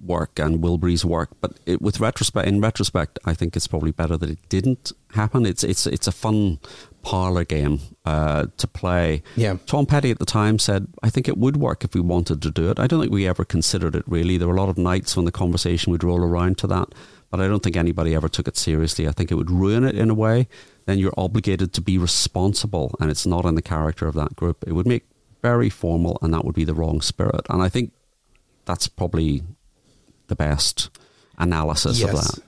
work 0.00 0.38
and 0.38 0.60
Wilburys 0.60 1.04
work. 1.04 1.30
But 1.40 1.58
it, 1.66 1.82
with 1.82 2.00
retrospect, 2.00 2.48
in 2.48 2.60
retrospect, 2.60 3.18
I 3.24 3.34
think 3.34 3.56
it's 3.56 3.66
probably 3.66 3.92
better 3.92 4.16
that 4.16 4.30
it 4.30 4.48
didn't 4.48 4.92
happen. 5.12 5.46
It's 5.46 5.64
it's 5.64 5.86
it's 5.86 6.06
a 6.06 6.12
fun 6.12 6.58
parlor 7.02 7.44
game 7.44 7.80
uh, 8.04 8.46
to 8.56 8.66
play. 8.66 9.22
Yeah. 9.36 9.56
Tom 9.66 9.86
Petty 9.86 10.10
at 10.10 10.18
the 10.18 10.26
time 10.26 10.58
said, 10.58 10.88
"I 11.02 11.10
think 11.10 11.28
it 11.28 11.38
would 11.38 11.56
work 11.56 11.84
if 11.84 11.94
we 11.94 12.00
wanted 12.00 12.42
to 12.42 12.50
do 12.50 12.70
it." 12.70 12.78
I 12.78 12.86
don't 12.86 13.00
think 13.00 13.12
we 13.12 13.26
ever 13.26 13.44
considered 13.44 13.94
it 13.94 14.04
really. 14.06 14.36
There 14.36 14.48
were 14.48 14.56
a 14.56 14.60
lot 14.60 14.68
of 14.68 14.78
nights 14.78 15.16
when 15.16 15.24
the 15.24 15.32
conversation 15.32 15.90
would 15.92 16.04
roll 16.04 16.20
around 16.20 16.58
to 16.58 16.66
that, 16.68 16.94
but 17.30 17.40
I 17.40 17.48
don't 17.48 17.62
think 17.62 17.76
anybody 17.76 18.14
ever 18.14 18.28
took 18.28 18.48
it 18.48 18.56
seriously. 18.56 19.08
I 19.08 19.12
think 19.12 19.30
it 19.30 19.36
would 19.36 19.50
ruin 19.50 19.84
it 19.84 19.96
in 19.96 20.10
a 20.10 20.14
way. 20.14 20.48
Then 20.86 20.98
you're 20.98 21.14
obligated 21.16 21.72
to 21.74 21.80
be 21.80 21.98
responsible, 21.98 22.94
and 23.00 23.10
it's 23.10 23.26
not 23.26 23.44
in 23.44 23.54
the 23.54 23.62
character 23.62 24.06
of 24.06 24.14
that 24.14 24.36
group. 24.36 24.64
It 24.66 24.72
would 24.72 24.86
make 24.86 25.04
very 25.42 25.70
formal, 25.70 26.18
and 26.22 26.32
that 26.34 26.44
would 26.44 26.54
be 26.54 26.64
the 26.64 26.74
wrong 26.74 27.00
spirit. 27.00 27.42
And 27.48 27.62
I 27.62 27.68
think 27.68 27.92
that's 28.64 28.88
probably 28.88 29.42
the 30.26 30.36
best 30.36 30.90
analysis 31.38 32.00
yes. 32.00 32.10
of 32.10 32.16
that. 32.16 32.47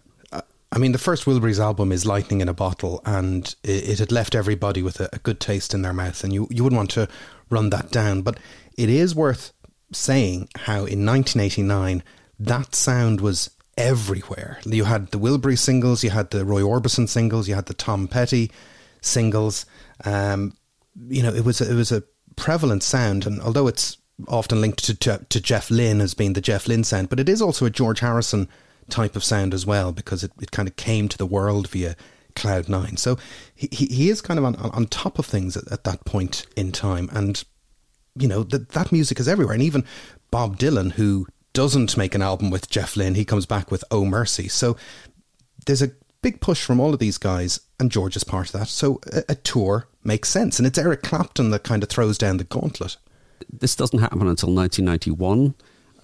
I 0.73 0.79
mean, 0.79 0.93
the 0.93 0.99
first 0.99 1.25
Wilburys 1.25 1.59
album 1.59 1.91
is 1.91 2.07
Lightning 2.07 2.41
in 2.41 2.49
a 2.49 2.55
Bottle, 2.55 3.03
and 3.05 3.55
it, 3.65 3.89
it 3.89 3.99
had 3.99 4.13
left 4.13 4.35
everybody 4.35 4.83
with 4.83 5.01
a, 5.01 5.09
a, 5.13 5.19
good 5.19 5.41
taste 5.41 5.75
in 5.75 5.83
their 5.83 5.93
mouth, 5.93 6.23
and 6.23 6.33
you, 6.33 6.47
you 6.51 6.63
wouldn't 6.63 6.77
want 6.77 6.91
to 6.93 7.09
run 7.49 7.71
that 7.71 7.91
down. 7.91 8.23
But 8.23 8.39
it 8.77 8.89
is 8.89 9.15
worth 9.15 9.53
saying 9.93 10.49
how 10.55 10.85
in 10.85 11.05
1989 11.05 12.05
that 12.39 12.75
sound 12.75 13.21
was 13.21 13.51
everywhere. 13.77 14.61
You 14.65 14.85
had 14.85 15.09
the 15.09 15.19
Wilbury 15.19 15.59
singles, 15.59 16.05
you 16.05 16.11
had 16.11 16.31
the 16.31 16.45
Roy 16.45 16.63
Orbison 16.63 17.09
singles, 17.09 17.49
you 17.49 17.55
had 17.55 17.67
the 17.67 17.75
Tom 17.75 18.07
Petty 18.07 18.53
singles. 19.01 19.67
Um, 20.05 20.55
you 21.09 21.23
know, 21.23 21.33
it 21.33 21.45
was 21.45 21.61
a, 21.61 21.71
it 21.71 21.75
was 21.75 21.91
a 21.91 22.05
prevalent 22.37 22.83
sound, 22.83 23.27
and 23.27 23.41
although 23.41 23.67
it's 23.67 23.97
often 24.29 24.61
linked 24.61 24.85
to, 24.85 24.95
to, 24.95 25.27
to 25.31 25.41
Jeff 25.41 25.71
Lynne 25.71 26.01
as 26.01 26.15
being 26.15 26.35
the 26.35 26.41
Jeff 26.41 26.69
Lynne 26.69 26.85
sound, 26.85 27.09
but 27.09 27.19
it 27.19 27.29
is 27.29 27.43
also 27.43 27.67
a 27.67 27.71
George 27.71 28.01
Harrison 28.01 28.49
type 28.91 29.17
of 29.17 29.25
sound 29.25 29.55
as 29.55 29.67
well 29.67 29.93
because 29.93 30.25
it, 30.25 30.33
it 30.41 30.51
kind 30.51 30.69
of 30.69 30.77
came 30.77 31.09
to 31.09 31.19
the 31.19 31.27
world 31.27 31.69
via 31.69 31.97
Cloud 32.35 32.69
Nine. 32.69 32.97
So 32.97 33.19
he, 33.55 33.69
he 33.69 34.11
is 34.11 34.21
kind 34.21 34.39
of 34.39 34.45
on, 34.45 34.57
on 34.57 34.87
top 34.87 35.19
of 35.19 35.27
things 35.27 35.57
at, 35.57 35.71
at 35.71 35.85
that 35.85 36.05
point 36.05 36.47
in 36.57 36.73
time. 36.73 37.09
And, 37.13 37.43
you 38.17 38.29
know, 38.29 38.43
that, 38.45 38.71
that 38.71 38.93
music 38.93 39.21
is 39.21 39.29
everywhere. 39.29 39.55
And 39.55 39.63
even 39.63 39.85
Bob 40.31 40.59
Dylan, 40.59 40.93
who 40.93 41.27
doesn't 41.53 41.97
make 41.97 42.15
an 42.15 42.23
album 42.23 42.51
with 42.51 42.71
Jeff 42.71 42.97
Lynne, 42.97 43.15
he 43.15 43.25
comes 43.25 43.47
back 43.47 43.71
with 43.71 43.85
Oh 43.91 44.05
Mercy. 44.05 44.49
So 44.49 44.77
there's 45.67 45.83
a 45.83 45.93
big 46.23 46.41
push 46.41 46.63
from 46.63 46.81
all 46.81 46.93
of 46.93 47.01
these 47.01 47.19
guys, 47.19 47.61
and 47.79 47.91
George 47.91 48.17
is 48.17 48.25
part 48.25 48.47
of 48.47 48.61
that. 48.61 48.69
So 48.69 49.01
a, 49.13 49.23
a 49.31 49.35
tour 49.35 49.89
makes 50.05 50.29
sense. 50.29 50.59
And 50.59 50.67
it's 50.67 50.79
Eric 50.79 51.03
Clapton 51.03 51.51
that 51.51 51.65
kind 51.65 51.83
of 51.83 51.89
throws 51.89 52.19
down 52.19 52.37
the 52.37 52.45
gauntlet 52.45 52.97
this 53.53 53.77
doesn't 53.77 53.99
happen 53.99 54.27
until 54.27 54.53
1991. 54.53 55.55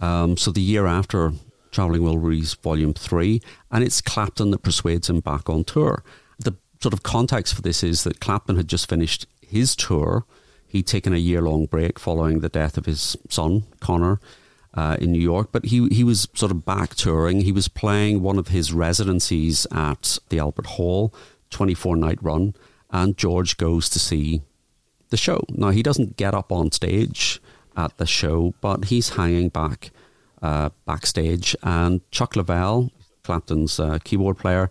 Um, 0.00 0.36
so 0.36 0.50
the 0.50 0.60
year 0.60 0.86
after 0.86 1.32
Traveling 1.76 2.00
Wilburys 2.00 2.58
Volume 2.62 2.94
3, 2.94 3.42
and 3.70 3.84
it's 3.84 4.00
Clapton 4.00 4.50
that 4.50 4.62
persuades 4.62 5.10
him 5.10 5.20
back 5.20 5.50
on 5.50 5.62
tour. 5.62 6.02
The 6.38 6.56
sort 6.80 6.94
of 6.94 7.02
context 7.02 7.54
for 7.54 7.60
this 7.60 7.84
is 7.84 8.02
that 8.04 8.18
Clapton 8.18 8.56
had 8.56 8.66
just 8.66 8.88
finished 8.88 9.26
his 9.42 9.76
tour. 9.76 10.24
He'd 10.66 10.86
taken 10.86 11.12
a 11.12 11.18
year 11.18 11.42
long 11.42 11.66
break 11.66 11.98
following 11.98 12.40
the 12.40 12.48
death 12.48 12.78
of 12.78 12.86
his 12.86 13.14
son, 13.28 13.64
Conor, 13.80 14.20
uh, 14.72 14.96
in 15.00 15.12
New 15.12 15.20
York, 15.20 15.50
but 15.52 15.66
he, 15.66 15.86
he 15.88 16.02
was 16.02 16.28
sort 16.32 16.50
of 16.50 16.64
back 16.64 16.94
touring. 16.94 17.42
He 17.42 17.52
was 17.52 17.68
playing 17.68 18.22
one 18.22 18.38
of 18.38 18.48
his 18.48 18.72
residencies 18.72 19.66
at 19.70 20.18
the 20.30 20.38
Albert 20.38 20.66
Hall, 20.66 21.14
24 21.50 21.94
night 21.96 22.18
run 22.22 22.54
and 22.90 23.18
George 23.18 23.58
goes 23.58 23.90
to 23.90 23.98
see 23.98 24.40
the 25.10 25.18
show. 25.18 25.44
Now, 25.50 25.68
he 25.68 25.82
doesn't 25.82 26.16
get 26.16 26.32
up 26.32 26.50
on 26.50 26.72
stage 26.72 27.38
at 27.76 27.96
the 27.98 28.06
show, 28.06 28.54
but 28.62 28.86
he's 28.86 29.10
hanging 29.10 29.50
back 29.50 29.90
uh, 30.42 30.70
backstage, 30.84 31.56
and 31.62 32.00
Chuck 32.10 32.34
Leavell, 32.34 32.90
Clapton's 33.22 33.80
uh, 33.80 33.98
keyboard 34.04 34.38
player, 34.38 34.70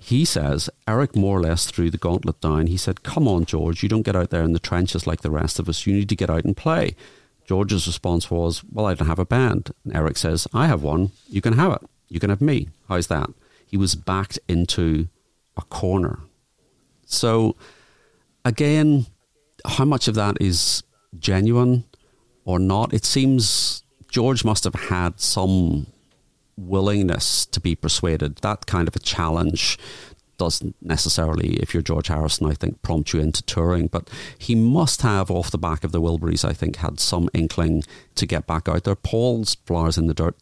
he 0.00 0.24
says 0.24 0.70
Eric 0.86 1.16
more 1.16 1.38
or 1.38 1.42
less 1.42 1.66
threw 1.66 1.90
the 1.90 1.98
gauntlet 1.98 2.40
down. 2.40 2.68
He 2.68 2.76
said, 2.76 3.02
"Come 3.02 3.26
on, 3.26 3.44
George, 3.44 3.82
you 3.82 3.88
don't 3.88 4.02
get 4.02 4.16
out 4.16 4.30
there 4.30 4.44
in 4.44 4.52
the 4.52 4.58
trenches 4.60 5.06
like 5.06 5.22
the 5.22 5.30
rest 5.30 5.58
of 5.58 5.68
us. 5.68 5.86
You 5.86 5.94
need 5.94 6.08
to 6.08 6.16
get 6.16 6.30
out 6.30 6.44
and 6.44 6.56
play." 6.56 6.94
George's 7.46 7.86
response 7.86 8.30
was, 8.30 8.62
"Well, 8.70 8.86
I 8.86 8.94
don't 8.94 9.08
have 9.08 9.18
a 9.18 9.24
band." 9.24 9.72
And 9.84 9.96
Eric 9.96 10.16
says, 10.16 10.46
"I 10.54 10.66
have 10.66 10.82
one. 10.82 11.10
You 11.28 11.40
can 11.40 11.54
have 11.54 11.72
it. 11.72 11.82
You 12.08 12.20
can 12.20 12.30
have 12.30 12.40
me. 12.40 12.68
How's 12.88 13.08
that?" 13.08 13.30
He 13.66 13.76
was 13.76 13.94
backed 13.94 14.38
into 14.48 15.08
a 15.56 15.62
corner. 15.62 16.20
So, 17.04 17.56
again, 18.44 19.06
how 19.64 19.84
much 19.84 20.08
of 20.08 20.14
that 20.14 20.36
is 20.40 20.82
genuine 21.18 21.84
or 22.44 22.58
not? 22.58 22.94
It 22.94 23.04
seems 23.04 23.82
George 24.08 24.44
must 24.44 24.64
have 24.64 24.74
had 24.74 25.20
some 25.20 25.86
willingness 26.56 27.46
to 27.46 27.60
be 27.60 27.74
persuaded. 27.74 28.36
That 28.38 28.66
kind 28.66 28.88
of 28.88 28.96
a 28.96 29.00
challenge 29.00 29.78
doesn't 30.38 30.76
necessarily, 30.80 31.54
if 31.56 31.74
you're 31.74 31.82
George 31.82 32.08
Harrison, 32.08 32.46
I 32.46 32.54
think, 32.54 32.80
prompt 32.82 33.12
you 33.12 33.20
into 33.20 33.42
touring. 33.42 33.88
But 33.88 34.08
he 34.38 34.54
must 34.54 35.02
have, 35.02 35.30
off 35.30 35.50
the 35.50 35.58
back 35.58 35.84
of 35.84 35.92
the 35.92 36.00
Wilburys, 36.00 36.44
I 36.44 36.52
think, 36.52 36.76
had 36.76 37.00
some 37.00 37.28
inkling 37.34 37.82
to 38.14 38.24
get 38.24 38.46
back 38.46 38.68
out 38.68 38.84
there. 38.84 38.94
Paul's 38.94 39.56
Flowers 39.66 39.98
in 39.98 40.06
the 40.06 40.14
Dirt 40.14 40.36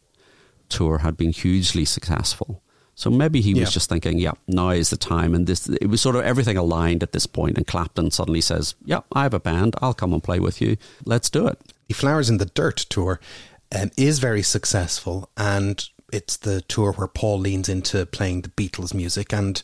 tour 0.68 0.98
had 0.98 1.16
been 1.16 1.32
hugely 1.32 1.84
successful. 1.84 2.62
So 2.94 3.10
maybe 3.10 3.42
he 3.42 3.52
was 3.52 3.72
just 3.72 3.90
thinking, 3.90 4.18
yeah, 4.18 4.32
now 4.48 4.70
is 4.70 4.88
the 4.88 4.96
time. 4.96 5.34
And 5.34 5.46
this, 5.46 5.68
it 5.68 5.88
was 5.88 6.00
sort 6.00 6.16
of 6.16 6.24
everything 6.24 6.56
aligned 6.56 7.02
at 7.02 7.12
this 7.12 7.26
point. 7.26 7.58
And 7.58 7.66
Clapton 7.66 8.10
suddenly 8.10 8.40
says, 8.40 8.74
yeah, 8.86 9.00
I 9.12 9.24
have 9.24 9.34
a 9.34 9.40
band. 9.40 9.76
I'll 9.82 9.92
come 9.92 10.14
and 10.14 10.22
play 10.22 10.40
with 10.40 10.62
you. 10.62 10.78
Let's 11.04 11.28
do 11.28 11.46
it. 11.46 11.60
The 11.88 11.94
Flowers 11.94 12.30
in 12.30 12.38
the 12.38 12.46
Dirt 12.46 12.78
tour 12.88 13.20
um, 13.74 13.90
is 13.96 14.18
very 14.18 14.42
successful. 14.42 15.30
And 15.36 15.86
it's 16.12 16.36
the 16.36 16.60
tour 16.62 16.92
where 16.92 17.08
Paul 17.08 17.38
leans 17.40 17.68
into 17.68 18.06
playing 18.06 18.42
the 18.42 18.48
Beatles 18.50 18.94
music. 18.94 19.32
And, 19.32 19.62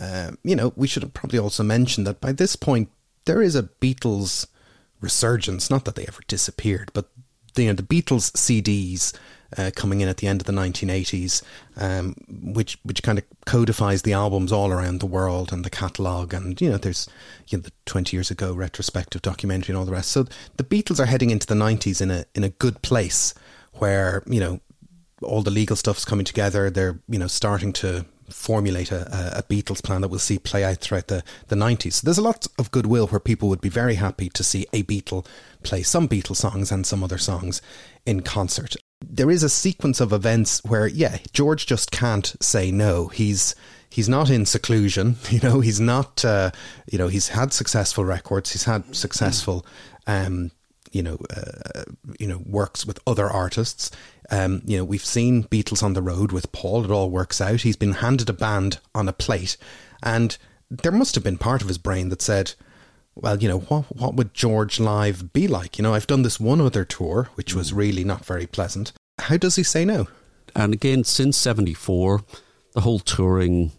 uh, 0.00 0.32
you 0.42 0.56
know, 0.56 0.72
we 0.76 0.86
should 0.86 1.02
have 1.02 1.14
probably 1.14 1.38
also 1.38 1.62
mention 1.62 2.04
that 2.04 2.20
by 2.20 2.32
this 2.32 2.56
point, 2.56 2.90
there 3.24 3.42
is 3.42 3.54
a 3.54 3.64
Beatles 3.64 4.46
resurgence. 5.00 5.70
Not 5.70 5.84
that 5.84 5.94
they 5.94 6.06
ever 6.06 6.22
disappeared, 6.26 6.90
but 6.94 7.10
you 7.56 7.66
know, 7.66 7.74
the 7.74 7.82
Beatles 7.82 8.32
CDs 8.32 9.12
uh, 9.56 9.70
coming 9.74 10.00
in 10.00 10.08
at 10.08 10.18
the 10.18 10.26
end 10.26 10.40
of 10.40 10.46
the 10.46 10.52
1980s, 10.52 11.42
um, 11.76 12.14
which 12.28 12.78
which 12.82 13.02
kind 13.02 13.18
of 13.18 13.24
codifies 13.46 14.02
the 14.02 14.12
albums 14.12 14.52
all 14.52 14.70
around 14.70 15.00
the 15.00 15.06
world 15.06 15.52
and 15.52 15.64
the 15.64 15.70
catalogue. 15.70 16.34
And 16.34 16.60
you 16.60 16.70
know, 16.70 16.76
there's 16.76 17.08
you 17.48 17.58
know 17.58 17.62
the 17.62 17.72
20 17.86 18.16
years 18.16 18.30
ago 18.30 18.52
retrospective 18.52 19.22
documentary 19.22 19.72
and 19.72 19.78
all 19.78 19.86
the 19.86 19.92
rest. 19.92 20.10
So 20.10 20.26
the 20.56 20.64
Beatles 20.64 21.00
are 21.00 21.06
heading 21.06 21.30
into 21.30 21.46
the 21.46 21.54
90s 21.54 22.00
in 22.00 22.10
a 22.10 22.24
in 22.34 22.44
a 22.44 22.50
good 22.50 22.82
place 22.82 23.34
where 23.74 24.22
you 24.26 24.40
know 24.40 24.60
all 25.22 25.42
the 25.42 25.50
legal 25.50 25.76
stuff's 25.76 26.04
coming 26.04 26.24
together. 26.24 26.70
They're 26.70 27.00
you 27.08 27.18
know 27.18 27.28
starting 27.28 27.72
to 27.74 28.04
formulate 28.28 28.92
a, 28.92 29.38
a, 29.38 29.42
Beatles 29.42 29.82
plan 29.82 30.02
that 30.02 30.08
we'll 30.08 30.18
see 30.18 30.38
play 30.38 30.62
out 30.62 30.78
throughout 30.78 31.08
the, 31.08 31.24
the 31.46 31.56
90s. 31.56 31.94
So 31.94 32.04
there's 32.04 32.18
a 32.18 32.22
lot 32.22 32.46
of 32.58 32.70
goodwill 32.70 33.06
where 33.06 33.20
people 33.20 33.48
would 33.48 33.62
be 33.62 33.70
very 33.70 33.94
happy 33.94 34.28
to 34.28 34.44
see 34.44 34.66
a 34.72 34.82
Beatle 34.82 35.26
play 35.62 35.82
some 35.82 36.08
Beatles 36.08 36.36
songs 36.36 36.70
and 36.70 36.86
some 36.86 37.02
other 37.02 37.16
songs 37.16 37.62
in 38.04 38.20
concert. 38.20 38.76
There 39.00 39.30
is 39.30 39.42
a 39.42 39.48
sequence 39.48 40.00
of 40.00 40.12
events 40.12 40.62
where, 40.64 40.86
yeah, 40.86 41.18
George 41.32 41.66
just 41.66 41.90
can't 41.90 42.34
say 42.40 42.70
no. 42.70 43.08
He's 43.08 43.54
he's 43.90 44.08
not 44.08 44.30
in 44.30 44.44
seclusion. 44.46 45.16
You 45.30 45.40
know, 45.40 45.60
he's 45.60 45.80
not. 45.80 46.24
Uh, 46.24 46.50
you 46.90 46.98
know, 46.98 47.08
he's 47.08 47.28
had 47.28 47.52
successful 47.52 48.04
records. 48.04 48.52
He's 48.52 48.64
had 48.64 48.94
successful 48.94 49.64
um, 50.06 50.50
you 50.92 51.02
know, 51.02 51.18
uh, 51.34 51.84
you 52.18 52.26
know, 52.26 52.42
works 52.46 52.86
with 52.86 52.98
other 53.06 53.28
artists. 53.28 53.90
Um, 54.30 54.62
you 54.64 54.76
know, 54.76 54.84
we've 54.84 55.04
seen 55.04 55.44
Beatles 55.44 55.82
on 55.82 55.92
the 55.92 56.02
road 56.02 56.32
with 56.32 56.52
Paul. 56.52 56.84
It 56.84 56.90
all 56.90 57.10
works 57.10 57.40
out. 57.40 57.62
He's 57.62 57.76
been 57.76 57.94
handed 57.94 58.28
a 58.28 58.32
band 58.32 58.80
on 58.94 59.08
a 59.08 59.12
plate, 59.12 59.56
and 60.02 60.36
there 60.70 60.92
must 60.92 61.14
have 61.14 61.24
been 61.24 61.38
part 61.38 61.62
of 61.62 61.68
his 61.68 61.78
brain 61.78 62.08
that 62.10 62.22
said, 62.22 62.54
"Well, 63.20 63.38
you 63.38 63.48
know, 63.48 63.58
what 63.58 63.96
what 63.96 64.14
would 64.14 64.34
George 64.34 64.80
live 64.80 65.32
be 65.32 65.48
like? 65.48 65.78
You 65.78 65.82
know, 65.82 65.94
I've 65.94 66.06
done 66.06 66.22
this 66.22 66.40
one 66.40 66.60
other 66.60 66.84
tour, 66.84 67.28
which 67.34 67.54
was 67.54 67.72
really 67.72 68.04
not 68.04 68.24
very 68.24 68.46
pleasant. 68.46 68.92
How 69.18 69.36
does 69.36 69.56
he 69.56 69.62
say 69.62 69.84
no?" 69.84 70.08
And 70.54 70.72
again, 70.72 71.04
since 71.04 71.36
'74, 71.36 72.22
the 72.72 72.80
whole 72.82 73.00
touring 73.00 73.72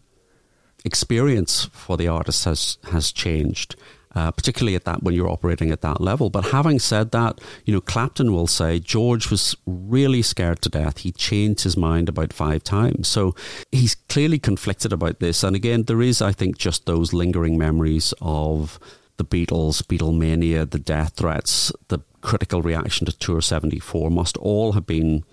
experience 0.86 1.70
for 1.74 1.98
the 1.98 2.08
artist 2.08 2.46
has 2.46 2.78
has 2.92 3.12
changed 3.12 3.76
uh, 4.16 4.32
particularly 4.32 4.76
at 4.76 4.86
that 4.86 5.04
when 5.04 5.14
you're 5.14 5.30
operating 5.30 5.72
at 5.72 5.82
that 5.82 6.02
level. 6.02 6.30
But 6.30 6.46
having 6.46 6.80
said 6.80 7.12
that, 7.12 7.40
you 7.66 7.74
know, 7.74 7.82
Clapton 7.82 8.34
will 8.34 8.48
say 8.48 8.80
George 8.80 9.30
was 9.30 9.56
really 9.66 10.22
scared 10.22 10.62
to 10.64 10.70
death. 10.70 11.00
He 11.00 11.12
changed 11.12 11.64
his 11.64 11.78
mind 11.78 12.10
about 12.10 12.34
five 12.34 12.64
times. 12.64 13.08
So 13.08 13.36
he's 13.72 13.96
clearly 13.96 14.40
conflicted 14.40 14.92
about 14.92 15.20
this. 15.20 15.44
And 15.44 15.56
again, 15.56 15.84
there 15.84 16.02
is, 16.02 16.22
I 16.22 16.32
think, 16.32 16.58
just 16.58 16.86
those 16.86 17.14
lingering 17.14 17.58
memories 17.58 18.14
of 18.22 18.80
the 19.20 19.26
Beatles, 19.26 19.84
Beatlemania, 19.84 20.68
the 20.68 20.80
death 20.80 21.14
threats, 21.18 21.72
the 21.90 22.00
critical 22.22 22.64
reaction 22.64 23.06
to 23.06 23.16
Tour 23.16 23.42
74 23.42 24.10
must 24.10 24.38
all 24.38 24.72
have 24.72 24.88
been 24.88 25.24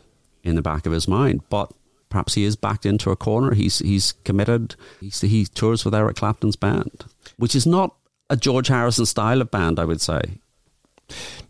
in 0.43 0.57
the 0.57 0.63
back 0.63 0.85
of 0.85 0.93
his 0.93 1.09
mind. 1.09 1.41
But 1.49 1.73
perhaps 2.11 2.35
he 2.35 2.45
is 2.45 2.57
backed 2.57 2.85
into 2.85 3.11
a 3.11 3.17
corner. 3.17 3.55
He's 3.55 3.79
he's 3.79 4.13
committed. 4.25 4.77
He's, 5.01 5.21
he 5.23 5.47
tours 5.47 5.85
with 5.85 5.95
Eric 5.95 6.17
Clapton's 6.17 6.57
band, 6.57 7.05
which 7.39 7.55
is 7.55 7.67
not 7.67 7.95
a 8.29 8.37
George 8.37 8.69
Harrison 8.69 9.07
style 9.07 9.41
of 9.41 9.51
band, 9.51 9.79
I 9.79 9.85
would 9.85 10.01
say. 10.01 10.39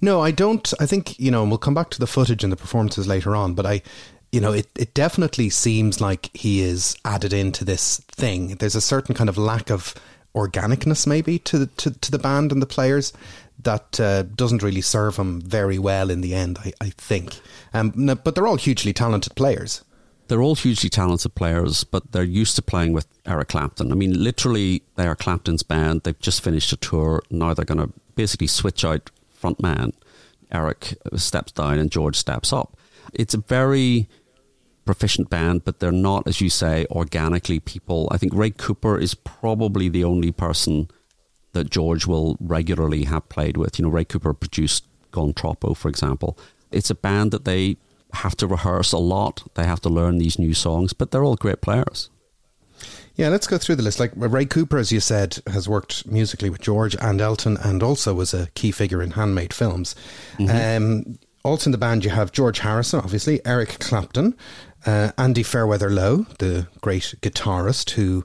No, 0.03 0.20
I 0.20 0.31
don't. 0.31 0.72
I 0.79 0.87
think, 0.87 1.18
you 1.18 1.31
know, 1.31 1.42
and 1.42 1.51
we'll 1.51 1.59
come 1.59 1.75
back 1.75 1.88
to 1.90 1.99
the 1.99 2.07
footage 2.07 2.44
and 2.44 2.53
the 2.53 2.57
performances 2.57 3.09
later 3.09 3.35
on, 3.35 3.55
but 3.55 3.64
I, 3.64 3.81
you 4.31 4.40
know, 4.40 4.53
it, 4.53 4.68
it 4.77 4.92
definitely 4.92 5.49
seems 5.49 6.01
like 6.01 6.31
he 6.35 6.61
is 6.61 6.94
added 7.07 7.33
into 7.33 7.64
this 7.64 7.99
thing. 8.09 8.57
There's 8.57 8.75
a 8.75 8.83
certain 8.83 9.14
kind 9.14 9.31
of 9.31 9.38
lack 9.38 9.70
of 9.70 9.94
organicness, 10.37 11.07
maybe, 11.07 11.38
to, 11.40 11.66
to, 11.66 11.90
to 11.90 12.11
the 12.11 12.18
band 12.18 12.53
and 12.53 12.62
the 12.62 12.66
players 12.66 13.12
that 13.62 13.99
uh, 13.99 14.22
doesn't 14.22 14.62
really 14.62 14.83
serve 14.83 15.16
him 15.16 15.40
very 15.40 15.79
well 15.79 16.11
in 16.11 16.20
the 16.20 16.35
end, 16.35 16.59
I, 16.59 16.72
I 16.81 16.90
think. 16.90 17.40
Um, 17.72 17.92
no, 17.96 18.14
but 18.14 18.35
they're 18.35 18.46
all 18.46 18.57
hugely 18.57 18.92
talented 18.92 19.35
players 19.35 19.83
they're 20.29 20.42
all 20.42 20.55
hugely 20.55 20.90
talented 20.90 21.35
players, 21.35 21.85
but 21.85 22.12
they're 22.12 22.25
used 22.25 22.57
to 22.57 22.62
playing 22.62 22.92
with 22.92 23.07
Eric 23.25 23.49
Clapton. 23.49 23.92
I 23.92 23.94
mean, 23.94 24.22
literally, 24.22 24.83
they 24.96 25.07
are 25.07 25.14
Clapton's 25.14 25.62
band. 25.62 26.03
They've 26.03 26.18
just 26.18 26.42
finished 26.42 26.72
a 26.72 26.77
tour. 26.77 27.22
Now 27.31 27.55
they're 27.55 27.64
going 27.64 27.87
to 27.87 27.92
basically 28.14 28.49
switch 28.49 28.85
out 28.85 29.11
front 29.35 29.62
man. 29.62 29.92
Eric 30.51 30.94
steps 31.16 31.53
down 31.53 31.79
and 31.79 31.90
George 31.90 32.16
steps 32.16 32.53
up. 32.53 32.77
It's 33.12 33.35
a 33.35 33.38
very 33.38 34.09
proficient 34.87 35.29
band, 35.29 35.64
but 35.64 35.81
they're 35.81 35.92
not, 35.92 36.27
as 36.27 36.40
you 36.40 36.49
say, 36.49 36.87
organically 36.90 37.61
people. 37.61 38.09
I 38.11 38.16
think 38.16 38.33
Ray 38.35 38.51
Cooper 38.51 38.99
is 38.99 39.14
probably 39.14 39.88
the 39.90 40.05
only 40.05 40.33
person 40.33 40.88
that 41.53 41.70
George 41.70 42.07
will 42.07 42.37
regularly 42.40 43.05
have 43.05 43.29
played 43.29 43.57
with. 43.57 43.79
You 43.79 43.85
know, 43.85 43.90
Ray 43.90 44.05
Cooper 44.05 44.33
produced 44.33 44.85
Gone 45.11 45.35
Troppo, 45.35 45.75
for 45.75 45.88
example. 45.88 46.38
It's 46.70 46.90
a 46.90 46.94
band 46.94 47.33
that 47.33 47.44
they 47.44 47.77
have 48.12 48.37
to 48.37 48.46
rehearse 48.46 48.92
a 48.92 48.99
lot. 48.99 49.42
They 49.55 49.64
have 49.64 49.81
to 49.83 49.88
learn 49.88 50.18
these 50.18 50.38
new 50.38 50.55
songs, 50.55 50.92
but 50.92 51.11
they're 51.11 51.25
all 51.25 51.37
great 51.37 51.61
players. 51.61 52.09
Yeah, 53.16 53.31
let's 53.31 53.46
go 53.46 53.57
through 53.57 53.77
the 53.77 53.83
list. 53.83 53.99
Like 53.99 54.12
Ray 54.14 54.44
Cooper, 54.44 54.77
as 54.77 54.92
you 54.92 55.01
said, 55.01 55.38
has 55.46 55.68
worked 55.68 56.07
musically 56.07 56.51
with 56.51 56.61
George 56.61 56.94
and 57.01 57.20
Elton, 57.20 57.57
and 57.57 57.83
also 57.83 58.12
was 58.14 58.35
a 58.35 58.49
key 58.55 58.70
figure 58.70 59.03
in 59.03 59.12
handmade 59.12 59.55
films. 59.55 59.94
Mm-hmm. 60.38 60.85
Um, 61.09 61.18
also 61.42 61.68
in 61.68 61.72
the 61.72 61.79
band, 61.79 62.05
you 62.05 62.11
have 62.11 62.33
George 62.33 62.59
Harrison, 62.59 63.01
obviously, 63.01 63.40
Eric 63.46 63.79
Clapton, 63.79 64.35
uh, 64.87 65.12
Andy 65.18 65.42
Fairweather 65.42 65.90
Low, 65.90 66.27
the 66.38 66.68
great 66.81 67.14
guitarist 67.20 67.90
who 67.90 68.25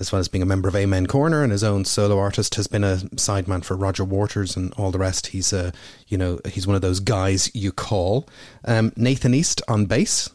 as 0.00 0.12
well 0.12 0.20
as 0.20 0.28
being 0.28 0.42
a 0.42 0.46
member 0.46 0.68
of 0.68 0.76
Amen 0.76 1.06
Corner 1.06 1.42
and 1.42 1.50
his 1.52 1.64
own 1.64 1.84
solo 1.84 2.18
artist, 2.18 2.54
has 2.54 2.66
been 2.66 2.84
a 2.84 2.96
sideman 3.16 3.64
for 3.64 3.76
Roger 3.76 4.04
Waters 4.04 4.56
and 4.56 4.72
all 4.74 4.90
the 4.90 4.98
rest. 4.98 5.28
He's 5.28 5.52
a, 5.52 5.72
you 6.06 6.16
know, 6.16 6.40
he's 6.46 6.66
one 6.66 6.76
of 6.76 6.82
those 6.82 7.00
guys 7.00 7.50
you 7.54 7.72
call. 7.72 8.28
Um, 8.64 8.92
Nathan 8.96 9.34
East 9.34 9.60
on 9.68 9.86
bass, 9.86 10.30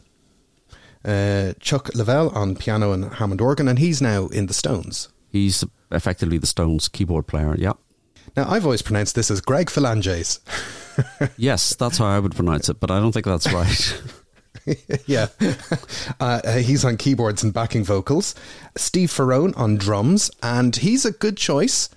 uh, 1.04 1.54
Chuck 1.60 1.86
Leavell 1.92 2.34
on 2.34 2.56
piano 2.56 2.92
and 2.92 3.14
Hammond 3.14 3.40
organ, 3.40 3.68
and 3.68 3.78
he's 3.78 4.02
now 4.02 4.26
in 4.28 4.46
the 4.46 4.54
Stones. 4.54 5.08
He's 5.30 5.64
effectively 5.90 6.38
the 6.38 6.46
Stones 6.46 6.88
keyboard 6.88 7.26
player. 7.26 7.56
Yeah. 7.58 7.72
Now 8.36 8.50
I've 8.50 8.64
always 8.64 8.82
pronounced 8.82 9.14
this 9.14 9.30
as 9.30 9.40
Greg 9.40 9.70
Phalanges. 9.70 10.40
yes, 11.36 11.74
that's 11.76 11.98
how 11.98 12.06
I 12.06 12.18
would 12.18 12.34
pronounce 12.34 12.68
it, 12.68 12.80
but 12.80 12.90
I 12.90 13.00
don't 13.00 13.12
think 13.12 13.26
that's 13.26 13.50
right. 13.52 14.02
yeah. 15.06 15.26
Uh, 16.20 16.40
uh, 16.44 16.56
he's 16.58 16.84
on 16.84 16.96
keyboards 16.96 17.42
and 17.42 17.52
backing 17.52 17.84
vocals. 17.84 18.34
Steve 18.76 19.10
Ferrone 19.10 19.56
on 19.56 19.76
drums, 19.76 20.30
and 20.42 20.76
he's 20.76 21.04
a 21.04 21.12
good 21.12 21.36
choice. 21.36 21.88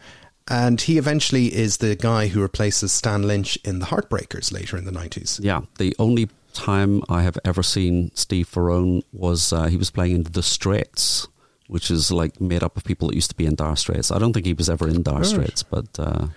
And 0.49 0.79
he 0.79 0.97
eventually 0.97 1.53
is 1.53 1.77
the 1.77 1.95
guy 1.95 2.27
who 2.27 2.41
replaces 2.41 2.93
Stan 2.93 3.23
Lynch 3.23 3.57
in 3.65 3.79
the 3.79 3.87
Heartbreakers 3.87 4.53
later 4.53 4.77
in 4.77 4.85
the 4.85 4.91
90s. 4.91 5.39
Yeah. 5.43 5.61
The 5.77 5.93
only 5.99 6.29
time 6.53 7.03
I 7.09 7.23
have 7.23 7.37
ever 7.43 7.61
seen 7.61 8.11
Steve 8.13 8.49
Ferrone 8.49 9.03
was 9.11 9.51
uh, 9.51 9.65
he 9.65 9.75
was 9.75 9.91
playing 9.91 10.15
in 10.15 10.23
The 10.23 10.41
Straits 10.43 11.27
which 11.67 11.91
is 11.91 12.11
like 12.11 12.39
made 12.41 12.63
up 12.63 12.77
of 12.77 12.83
people 12.83 13.09
that 13.09 13.15
used 13.15 13.29
to 13.29 13.35
be 13.35 13.45
in 13.45 13.55
Dire 13.55 13.75
Straits. 13.75 14.11
I 14.11 14.19
don't 14.19 14.33
think 14.33 14.45
he 14.45 14.53
was 14.53 14.69
ever 14.69 14.87
in 14.87 15.03
Dire 15.03 15.15
Right. 15.15 15.25
Straits, 15.25 15.63
but 15.63 15.99
uh, 15.99 16.27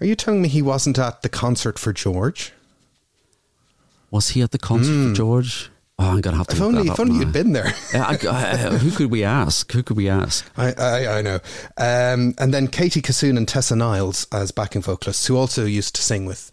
Are 0.00 0.06
you 0.06 0.14
telling 0.16 0.42
me 0.42 0.48
he 0.48 0.62
wasn't 0.62 0.98
at 0.98 1.22
the 1.22 1.28
concert 1.28 1.78
for 1.78 1.92
George? 1.92 2.52
Was 4.10 4.30
he 4.30 4.42
at 4.42 4.50
the 4.52 4.58
concert 4.58 5.08
for 5.10 5.14
George? 5.14 5.70
Oh, 5.98 6.10
I'm 6.10 6.20
gonna 6.20 6.36
have 6.36 6.46
to. 6.48 6.56
Hmm. 6.56 6.62
If 6.62 6.66
look 6.66 6.76
only, 6.78 6.90
if 6.90 7.00
only 7.00 7.18
you'd 7.20 7.32
been 7.32 7.52
there. 7.52 7.72
Yeah, 7.94 8.04
I, 8.04 8.28
I, 8.28 8.56
who 8.76 8.90
could 8.90 9.10
we 9.10 9.24
ask? 9.24 9.70
Who 9.72 9.82
could 9.82 9.96
we 9.96 10.08
ask? 10.10 10.44
I, 10.56 10.72
I, 10.72 11.18
I 11.18 11.22
know. 11.22 11.36
Um, 11.78 12.34
and 12.38 12.52
then 12.52 12.68
Katie 12.68 13.00
Kissoon 13.00 13.38
and 13.38 13.48
Tessa 13.48 13.74
Niles 13.74 14.26
as 14.30 14.50
backing 14.50 14.82
vocalists, 14.82 15.26
who 15.26 15.36
also 15.38 15.64
used 15.64 15.94
to 15.96 16.02
sing 16.02 16.26
with 16.26 16.50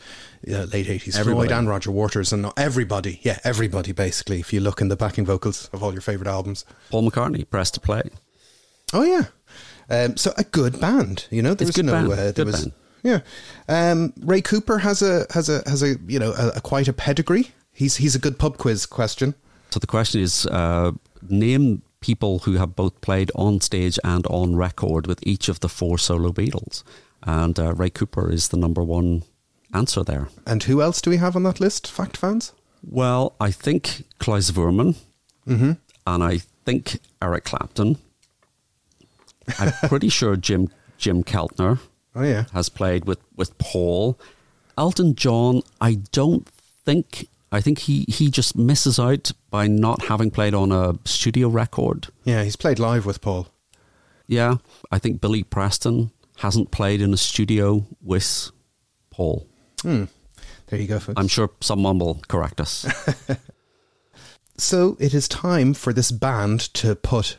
uh, 0.47 0.63
late 0.71 0.87
80s 0.87 1.17
Everybody. 1.19 1.47
Floyd 1.47 1.51
and 1.51 1.67
Roger 1.67 1.91
Waters 1.91 2.31
and 2.31 2.45
everybody. 2.55 3.19
Yeah, 3.23 3.39
everybody, 3.43 3.91
basically, 3.91 4.39
if 4.39 4.53
you 4.53 4.61
look 4.61 4.79
in 4.79 4.87
the 4.87 4.95
backing 4.95 5.25
vocals 5.25 5.69
of 5.73 5.83
all 5.83 5.91
your 5.91 6.01
favourite 6.01 6.29
albums. 6.31 6.63
Paul 6.89 7.09
McCartney, 7.09 7.49
press 7.49 7.69
to 7.71 7.81
play. 7.81 8.03
Oh, 8.93 9.03
yeah. 9.03 9.25
Um, 9.89 10.15
so 10.15 10.31
a 10.37 10.43
good 10.45 10.79
band, 10.79 11.25
you 11.29 11.41
know. 11.41 11.53
There 11.53 11.67
It's 11.67 11.75
was 11.77 11.83
good 11.83 11.85
no, 11.85 11.91
band, 11.91 12.11
Uh, 12.13 12.15
there 12.15 12.31
good 12.33 12.45
was, 12.47 12.61
band. 12.61 12.73
Yeah. 13.03 13.19
Um, 13.67 14.13
Ray 14.21 14.41
Cooper 14.41 14.79
has 14.79 15.01
a 15.01 15.25
has 15.33 15.49
a 15.49 15.61
has 15.69 15.83
a 15.83 15.95
you 16.07 16.19
know 16.19 16.31
a, 16.37 16.53
a 16.55 16.61
quite 16.61 16.87
a 16.87 16.93
pedigree. 16.93 17.51
He's 17.73 17.97
he's 17.97 18.15
a 18.15 18.19
good 18.19 18.37
pub 18.39 18.57
quiz 18.57 18.85
question. 18.85 19.35
So 19.71 19.79
the 19.79 19.87
question 19.87 20.21
is, 20.21 20.45
uh, 20.45 20.91
name 21.29 21.81
people 21.99 22.39
who 22.39 22.53
have 22.53 22.75
both 22.75 22.99
played 23.01 23.31
on 23.35 23.59
stage 23.61 23.97
and 24.03 24.25
on 24.27 24.55
record 24.55 25.07
with 25.07 25.19
each 25.23 25.49
of 25.49 25.59
the 25.59 25.69
four 25.69 25.97
solo 25.97 26.31
Beatles, 26.31 26.83
and 27.23 27.57
uh, 27.59 27.73
Ray 27.73 27.89
Cooper 27.89 28.31
is 28.31 28.49
the 28.49 28.57
number 28.57 28.83
one 28.83 29.23
answer 29.73 30.03
there. 30.03 30.27
And 30.45 30.61
who 30.63 30.81
else 30.81 31.01
do 31.01 31.09
we 31.09 31.17
have 31.17 31.35
on 31.35 31.43
that 31.43 31.59
list? 31.59 31.87
Fact 31.89 32.15
fans. 32.17 32.51
Well, 32.83 33.33
I 33.39 33.51
think 33.51 34.03
Klaus 34.19 34.51
Voormann, 34.51 34.95
Mm-hmm. 35.47 35.71
and 36.07 36.23
I 36.23 36.39
think 36.65 36.99
Eric 37.21 37.43
Clapton. 37.45 37.97
I'm 39.59 39.73
pretty 39.89 40.09
sure 40.09 40.35
Jim 40.37 40.69
Jim 40.97 41.23
Keltner 41.23 41.79
Oh 42.15 42.23
yeah. 42.23 42.45
has 42.53 42.69
played 42.69 43.05
with, 43.05 43.19
with 43.35 43.57
Paul. 43.57 44.19
Elton 44.77 45.15
John, 45.15 45.61
I 45.81 45.95
don't 46.11 46.47
think. 46.85 47.27
I 47.51 47.61
think 47.61 47.79
he, 47.79 48.05
he 48.07 48.31
just 48.31 48.57
misses 48.57 48.99
out 48.99 49.31
by 49.51 49.67
not 49.67 50.05
having 50.05 50.31
played 50.31 50.55
on 50.55 50.71
a 50.71 50.95
studio 51.05 51.49
record. 51.49 52.07
Yeah, 52.23 52.43
he's 52.43 52.55
played 52.55 52.79
live 52.79 53.05
with 53.05 53.21
Paul. 53.21 53.47
Yeah, 54.25 54.55
I 54.91 54.97
think 54.97 55.21
Billy 55.21 55.43
Preston 55.43 56.09
hasn't 56.37 56.71
played 56.71 56.99
in 56.99 57.13
a 57.13 57.17
studio 57.17 57.85
with 58.01 58.49
Paul. 59.11 59.47
Hmm. 59.83 60.05
There 60.67 60.79
you 60.79 60.87
go, 60.87 60.97
folks. 60.97 61.19
I'm 61.19 61.27
sure 61.27 61.51
someone 61.61 61.99
will 61.99 62.21
correct 62.27 62.59
us. 62.59 62.87
So 64.57 64.97
it 64.99 65.13
is 65.13 65.27
time 65.27 65.73
for 65.73 65.93
this 65.93 66.11
band 66.11 66.61
to 66.75 66.95
put 66.95 67.37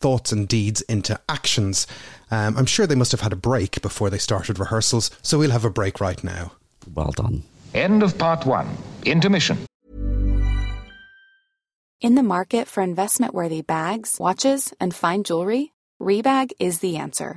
thoughts 0.00 0.32
and 0.32 0.48
deeds 0.48 0.80
into 0.82 1.18
actions. 1.28 1.86
Um, 2.30 2.56
I'm 2.56 2.66
sure 2.66 2.86
they 2.86 2.94
must 2.94 3.12
have 3.12 3.20
had 3.20 3.32
a 3.32 3.36
break 3.36 3.80
before 3.82 4.10
they 4.10 4.18
started 4.18 4.58
rehearsals, 4.58 5.10
so 5.22 5.38
we'll 5.38 5.50
have 5.50 5.64
a 5.64 5.70
break 5.70 6.00
right 6.00 6.22
now. 6.24 6.52
well 6.94 7.12
done. 7.12 7.42
End 7.74 8.02
of 8.02 8.18
part 8.18 8.46
one. 8.46 8.68
Intermission. 9.04 9.58
In 12.00 12.14
the 12.14 12.22
market 12.22 12.66
for 12.66 12.82
investment 12.82 13.34
worthy 13.34 13.60
bags, 13.60 14.16
watches, 14.18 14.72
and 14.80 14.94
fine 14.94 15.22
jewelry, 15.22 15.72
Rebag 16.00 16.52
is 16.58 16.78
the 16.78 16.96
answer. 16.96 17.36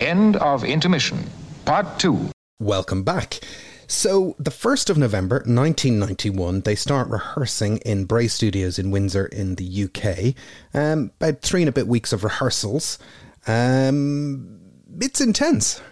End 0.00 0.36
of 0.36 0.64
intermission. 0.64 1.18
Part 1.66 1.98
two. 1.98 2.30
Welcome 2.58 3.02
back. 3.02 3.40
So, 3.86 4.34
the 4.38 4.50
1st 4.50 4.88
of 4.88 4.98
November 4.98 5.36
1991, 5.36 6.60
they 6.60 6.74
start 6.74 7.08
rehearsing 7.08 7.78
in 7.78 8.06
Bray 8.06 8.28
Studios 8.28 8.78
in 8.78 8.90
Windsor 8.90 9.26
in 9.26 9.56
the 9.56 9.84
UK. 9.84 10.34
Um, 10.72 11.10
about 11.20 11.42
three 11.42 11.62
and 11.62 11.68
a 11.68 11.72
bit 11.72 11.86
weeks 11.86 12.12
of 12.12 12.24
rehearsals. 12.24 12.98
Um, 13.46 14.60
it's 15.00 15.20
intense. 15.20 15.82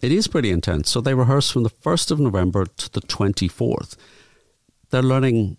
It 0.00 0.12
is 0.12 0.28
pretty 0.28 0.50
intense. 0.50 0.90
So 0.90 1.00
they 1.00 1.14
rehearse 1.14 1.50
from 1.50 1.62
the 1.64 1.70
1st 1.70 2.10
of 2.12 2.20
November 2.20 2.66
to 2.66 2.92
the 2.92 3.00
24th. 3.00 3.96
They're 4.90 5.02
learning 5.02 5.56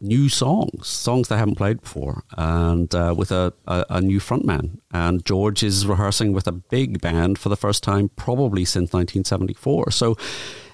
new 0.00 0.28
songs, 0.28 0.86
songs 0.86 1.28
they 1.28 1.36
haven't 1.36 1.56
played 1.56 1.80
before, 1.80 2.24
and 2.36 2.94
uh, 2.94 3.14
with 3.16 3.30
a, 3.30 3.52
a, 3.66 3.84
a 3.90 4.00
new 4.00 4.18
frontman. 4.18 4.78
And 4.92 5.24
George 5.24 5.62
is 5.62 5.86
rehearsing 5.86 6.32
with 6.32 6.46
a 6.46 6.52
big 6.52 7.00
band 7.00 7.38
for 7.38 7.48
the 7.48 7.56
first 7.56 7.82
time, 7.82 8.08
probably 8.10 8.64
since 8.64 8.92
1974. 8.92 9.90
So 9.90 10.16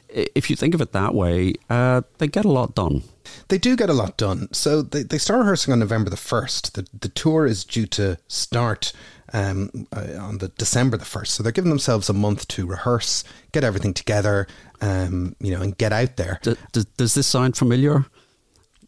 if 0.08 0.48
you 0.48 0.56
think 0.56 0.74
of 0.74 0.80
it 0.80 0.92
that 0.92 1.14
way, 1.14 1.54
uh, 1.68 2.02
they 2.18 2.28
get 2.28 2.44
a 2.44 2.50
lot 2.50 2.74
done. 2.74 3.02
They 3.48 3.58
do 3.58 3.76
get 3.76 3.90
a 3.90 3.94
lot 3.94 4.16
done. 4.16 4.48
So 4.52 4.82
they, 4.82 5.02
they 5.02 5.18
start 5.18 5.40
rehearsing 5.40 5.72
on 5.72 5.80
November 5.80 6.10
the 6.10 6.16
1st. 6.16 6.72
The, 6.72 6.86
the 6.98 7.08
tour 7.08 7.44
is 7.44 7.64
due 7.64 7.86
to 7.86 8.16
start 8.28 8.92
um, 9.32 9.86
uh, 9.92 10.18
on 10.18 10.38
the 10.38 10.48
December 10.48 10.96
the 10.96 11.04
1st. 11.04 11.26
So 11.26 11.42
they're 11.42 11.52
giving 11.52 11.70
themselves 11.70 12.08
a 12.08 12.12
month 12.12 12.46
to 12.48 12.66
rehearse, 12.66 13.24
get 13.52 13.64
everything 13.64 13.92
together, 13.92 14.46
um, 14.80 15.34
you 15.40 15.50
know, 15.50 15.60
and 15.60 15.76
get 15.76 15.92
out 15.92 16.16
there. 16.16 16.40
Does, 16.42 16.84
does 16.96 17.14
this 17.14 17.26
sound 17.26 17.56
familiar? 17.56 18.06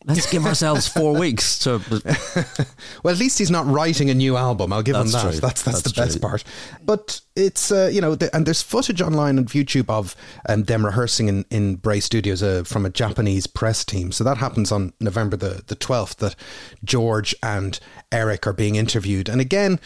Let's 0.08 0.30
give 0.30 0.46
ourselves 0.46 0.88
four 0.88 1.18
weeks 1.18 1.58
to. 1.60 1.80
Well, 3.02 3.14
at 3.14 3.20
least 3.20 3.38
he's 3.38 3.50
not 3.50 3.66
writing 3.66 4.10
a 4.10 4.14
new 4.14 4.36
album. 4.36 4.72
I'll 4.72 4.82
give 4.82 4.96
him 4.96 5.08
that. 5.08 5.20
true. 5.22 5.30
That's 5.32 5.62
that's, 5.62 5.82
That's 5.82 5.82
the 5.82 6.00
best 6.00 6.20
part. 6.20 6.42
But 6.84 7.20
it's 7.36 7.70
uh, 7.70 7.90
you 7.92 8.00
know, 8.00 8.14
the, 8.14 8.34
and 8.34 8.44
there's 8.44 8.62
footage 8.62 9.00
online 9.00 9.38
on 9.38 9.44
YouTube 9.46 9.88
of 9.88 10.16
um, 10.48 10.64
them 10.64 10.84
rehearsing 10.84 11.28
in 11.28 11.44
in 11.50 11.76
Bray 11.76 12.00
Studios 12.00 12.42
uh, 12.42 12.64
from 12.64 12.84
a 12.84 12.90
Japanese 12.90 13.46
press 13.46 13.84
team. 13.84 14.10
So 14.10 14.24
that 14.24 14.38
happens 14.38 14.72
on 14.72 14.92
November 15.00 15.36
the 15.36 15.62
the 15.66 15.74
twelfth. 15.74 16.16
That 16.18 16.34
George 16.82 17.34
and 17.42 17.78
Eric 18.10 18.46
are 18.46 18.52
being 18.52 18.76
interviewed, 18.76 19.28
and 19.28 19.40
again, 19.40 19.78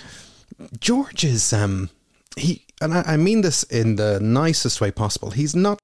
George 0.80 1.24
is 1.24 1.52
um 1.52 1.90
he 2.36 2.64
and 2.80 2.94
I, 2.94 3.02
I 3.06 3.16
mean 3.16 3.42
this 3.42 3.62
in 3.64 3.96
the 3.96 4.20
nicest 4.20 4.80
way 4.80 4.90
possible. 4.90 5.30
He's 5.30 5.54
not. 5.54 5.78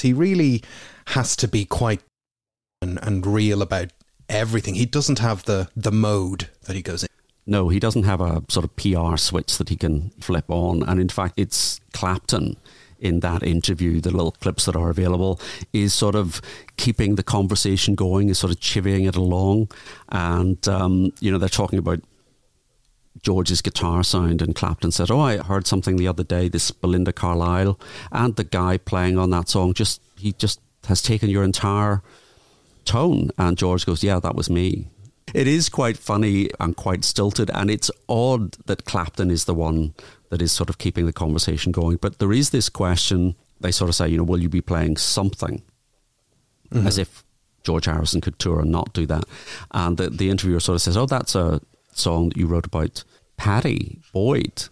He 0.00 0.12
really 0.12 0.62
has 1.08 1.36
to 1.36 1.48
be 1.48 1.64
quite 1.64 2.00
and, 2.84 2.98
and 3.02 3.26
real 3.26 3.62
about 3.62 3.88
everything. 4.28 4.74
He 4.74 4.86
doesn't 4.86 5.18
have 5.18 5.44
the 5.44 5.68
the 5.74 5.90
mode 5.90 6.48
that 6.66 6.76
he 6.76 6.82
goes 6.82 7.02
in. 7.02 7.08
No, 7.46 7.68
he 7.68 7.80
doesn't 7.80 8.04
have 8.04 8.20
a 8.20 8.42
sort 8.48 8.64
of 8.64 8.74
PR 8.76 9.16
switch 9.16 9.58
that 9.58 9.68
he 9.68 9.76
can 9.76 10.10
flip 10.20 10.46
on. 10.48 10.82
And 10.82 11.00
in 11.00 11.08
fact, 11.08 11.34
it's 11.36 11.80
Clapton 11.92 12.56
in 12.98 13.20
that 13.20 13.42
interview, 13.42 14.00
the 14.00 14.10
little 14.10 14.32
clips 14.32 14.64
that 14.64 14.76
are 14.76 14.88
available, 14.88 15.38
is 15.72 15.92
sort 15.92 16.14
of 16.14 16.40
keeping 16.78 17.16
the 17.16 17.22
conversation 17.22 17.94
going, 17.94 18.30
is 18.30 18.38
sort 18.38 18.50
of 18.50 18.60
chivying 18.60 19.06
it 19.06 19.16
along. 19.16 19.70
And, 20.08 20.66
um, 20.66 21.12
you 21.20 21.30
know, 21.30 21.36
they're 21.36 21.50
talking 21.50 21.78
about 21.78 22.00
George's 23.20 23.60
guitar 23.60 24.02
sound, 24.04 24.40
and 24.40 24.54
Clapton 24.54 24.90
said, 24.90 25.10
Oh, 25.10 25.20
I 25.20 25.36
heard 25.36 25.66
something 25.66 25.96
the 25.96 26.08
other 26.08 26.24
day, 26.24 26.48
this 26.48 26.70
Belinda 26.70 27.12
Carlisle, 27.12 27.78
and 28.10 28.36
the 28.36 28.44
guy 28.44 28.78
playing 28.78 29.18
on 29.18 29.28
that 29.30 29.50
song 29.50 29.74
just, 29.74 30.00
he 30.16 30.32
just 30.32 30.60
has 30.86 31.02
taken 31.02 31.28
your 31.28 31.44
entire 31.44 32.02
tone. 32.84 33.30
And 33.38 33.56
George 33.56 33.86
goes, 33.86 34.02
Yeah, 34.02 34.20
that 34.20 34.34
was 34.36 34.50
me. 34.50 34.88
It 35.32 35.46
is 35.48 35.68
quite 35.68 35.96
funny 35.96 36.50
and 36.60 36.76
quite 36.76 37.04
stilted, 37.04 37.50
and 37.54 37.70
it's 37.70 37.90
odd 38.08 38.52
that 38.66 38.84
Clapton 38.84 39.30
is 39.30 39.46
the 39.46 39.54
one 39.54 39.94
that 40.30 40.42
is 40.42 40.52
sort 40.52 40.68
of 40.68 40.78
keeping 40.78 41.06
the 41.06 41.12
conversation 41.12 41.72
going. 41.72 41.96
But 41.96 42.18
there 42.18 42.32
is 42.32 42.50
this 42.50 42.68
question 42.68 43.34
they 43.60 43.72
sort 43.72 43.88
of 43.88 43.94
say, 43.94 44.08
you 44.08 44.18
know, 44.18 44.24
will 44.24 44.42
you 44.42 44.48
be 44.48 44.60
playing 44.60 44.96
something? 44.96 45.62
As 46.86 46.98
if 46.98 47.24
George 47.62 47.86
Harrison 47.86 48.20
could 48.20 48.38
tour 48.38 48.60
and 48.60 48.70
not 48.70 48.92
do 48.92 49.06
that. 49.06 49.24
And 49.70 49.96
the, 49.96 50.10
the 50.10 50.28
interviewer 50.28 50.60
sort 50.60 50.74
of 50.74 50.82
says, 50.82 50.96
oh, 50.96 51.06
that's 51.06 51.34
a 51.34 51.60
song 51.92 52.28
that 52.28 52.36
you 52.36 52.46
wrote 52.46 52.66
about 52.66 53.04
Pattie 53.36 54.00
Boyd? 54.12 54.64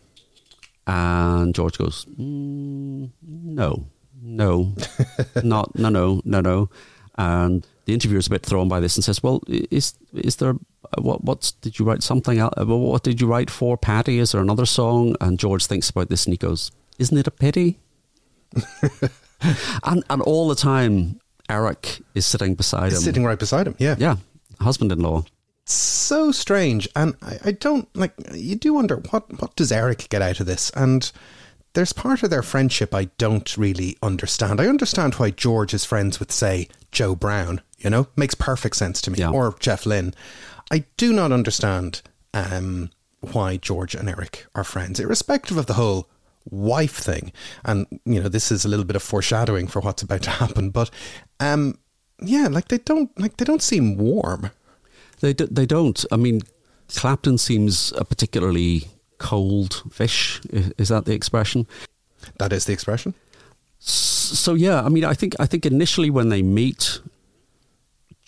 And 0.86 1.54
George 1.54 1.78
goes, 1.78 2.06
mm, 2.06 3.10
no, 3.22 3.86
no, 4.20 4.74
not, 5.42 5.78
no, 5.78 5.88
no, 5.88 6.20
no, 6.24 6.40
no. 6.40 6.70
And 7.16 7.66
the 7.84 7.92
interviewer 7.94 8.18
is 8.18 8.26
a 8.26 8.30
bit 8.30 8.42
thrown 8.46 8.68
by 8.68 8.80
this 8.80 8.96
and 8.96 9.04
says, 9.04 9.22
"Well, 9.22 9.42
is 9.48 9.94
is 10.14 10.36
there 10.36 10.54
what 10.98 11.24
what 11.24 11.52
did 11.60 11.78
you 11.78 11.84
write 11.84 12.02
something 12.02 12.38
else? 12.38 12.54
Uh, 12.56 12.66
what 12.66 13.02
did 13.02 13.20
you 13.20 13.26
write 13.26 13.50
for 13.50 13.76
Pattie? 13.76 14.18
Is 14.18 14.32
there 14.32 14.40
another 14.40 14.66
song?" 14.66 15.16
And 15.20 15.38
George 15.38 15.66
thinks 15.66 15.90
about 15.90 16.08
this 16.08 16.24
and 16.26 16.32
he 16.32 16.38
goes, 16.38 16.70
"Isn't 16.98 17.18
it 17.18 17.26
a 17.26 17.30
pity?" 17.32 17.78
and 19.84 20.04
and 20.08 20.22
all 20.22 20.48
the 20.48 20.54
time, 20.54 21.20
Eric 21.48 22.00
is 22.14 22.26
sitting 22.26 22.54
beside 22.54 22.92
him, 22.92 22.98
Sitting 23.00 23.24
right 23.24 23.38
beside 23.38 23.66
him, 23.66 23.74
yeah. 23.78 23.96
yeah, 23.98 24.16
husband-in-law. 24.60 25.24
so 25.64 26.32
strange 26.32 26.88
and 26.96 27.14
I, 27.22 27.38
I 27.46 27.52
don't 27.52 27.88
like 27.96 28.12
you 28.34 28.56
do 28.56 28.74
wonder 28.74 28.96
what 29.10 29.40
what 29.40 29.54
does 29.56 29.70
eric 29.70 30.08
get 30.10 30.20
out 30.20 30.40
of 30.40 30.46
this 30.46 30.70
and 30.70 31.10
there's 31.74 31.92
part 31.92 32.22
of 32.24 32.30
their 32.30 32.42
friendship 32.42 32.92
i 32.92 33.04
don't 33.16 33.56
really 33.56 33.96
understand 34.02 34.60
i 34.60 34.66
understand 34.66 35.14
why 35.14 35.30
george 35.30 35.72
is 35.72 35.84
friends 35.84 36.18
with 36.18 36.32
say 36.32 36.68
joe 36.90 37.14
brown 37.14 37.60
you 37.82 37.90
know 37.90 38.06
makes 38.16 38.34
perfect 38.34 38.76
sense 38.76 39.00
to 39.02 39.10
me 39.10 39.18
Yeah. 39.18 39.30
or 39.30 39.54
jeff 39.60 39.86
lynne 39.86 40.14
i 40.70 40.84
do 40.96 41.12
not 41.12 41.32
understand 41.32 42.02
um, 42.34 42.90
why 43.20 43.56
george 43.56 43.94
and 43.94 44.08
eric 44.08 44.46
are 44.54 44.64
friends 44.64 44.98
irrespective 45.00 45.56
of 45.56 45.66
the 45.66 45.74
whole 45.74 46.08
wife 46.50 46.96
thing 46.96 47.32
and 47.64 47.86
you 48.04 48.20
know 48.20 48.28
this 48.28 48.50
is 48.50 48.64
a 48.64 48.68
little 48.68 48.84
bit 48.84 48.96
of 48.96 49.02
foreshadowing 49.02 49.68
for 49.68 49.80
what's 49.80 50.02
about 50.02 50.22
to 50.22 50.30
happen 50.30 50.70
but 50.70 50.90
um 51.40 51.78
yeah 52.20 52.48
like 52.48 52.68
they 52.68 52.78
don't 52.78 53.10
like 53.20 53.36
they 53.36 53.44
don't 53.44 53.62
seem 53.62 53.96
warm 53.96 54.50
They 55.20 55.32
do, 55.34 55.46
they 55.46 55.66
don't. 55.66 56.04
I 56.10 56.16
mean, 56.16 56.40
Clapton 56.88 57.38
seems 57.38 57.92
a 57.96 58.04
particularly 58.04 58.88
cold 59.18 59.82
fish. 59.92 60.40
Is 60.78 60.88
that 60.88 61.04
the 61.04 61.14
expression? 61.14 61.66
that 62.38 62.52
is 62.52 62.64
the 62.64 62.72
expression 62.72 63.14
So 63.78 64.54
yeah, 64.54 64.82
I 64.82 64.88
mean, 64.88 65.04
I 65.04 65.14
think 65.14 65.34
I 65.38 65.46
think 65.46 65.64
initially 65.66 66.10
when 66.10 66.28
they 66.28 66.42
meet, 66.42 67.00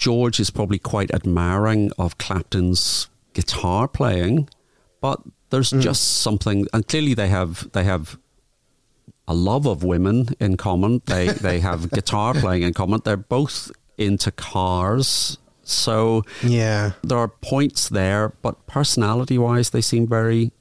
George 0.05 0.38
is 0.38 0.50
probably 0.50 0.78
quite 0.78 1.14
admiring 1.14 1.90
of 1.96 2.18
Clapton's 2.18 3.09
guitar 3.32 3.88
playing, 3.88 4.50
but 5.00 5.22
there's 5.48 5.70
mm. 5.70 5.80
just 5.80 6.20
something, 6.20 6.66
and 6.74 6.86
clearly 6.86 7.14
they 7.14 7.28
have 7.28 7.72
they 7.72 7.84
have 7.84 8.18
a 9.26 9.32
love 9.32 9.64
of 9.66 9.82
women 9.82 10.28
in 10.38 10.59
common. 10.59 11.00
They 11.07 11.28
they 11.28 11.61
have 11.61 11.90
guitar 11.98 12.34
playing 12.34 12.64
in 12.64 12.74
common. 12.74 13.00
They're 13.02 13.16
both 13.16 13.72
into 13.96 14.30
cars, 14.30 15.38
so 15.62 16.22
Yeah. 16.42 16.90
there 17.02 17.16
are 17.16 17.28
points 17.28 17.88
there, 17.88 18.34
but 18.42 18.66
personality 18.66 19.38
wise, 19.38 19.70
they 19.70 19.80
seem 19.80 20.07
very 20.07 20.52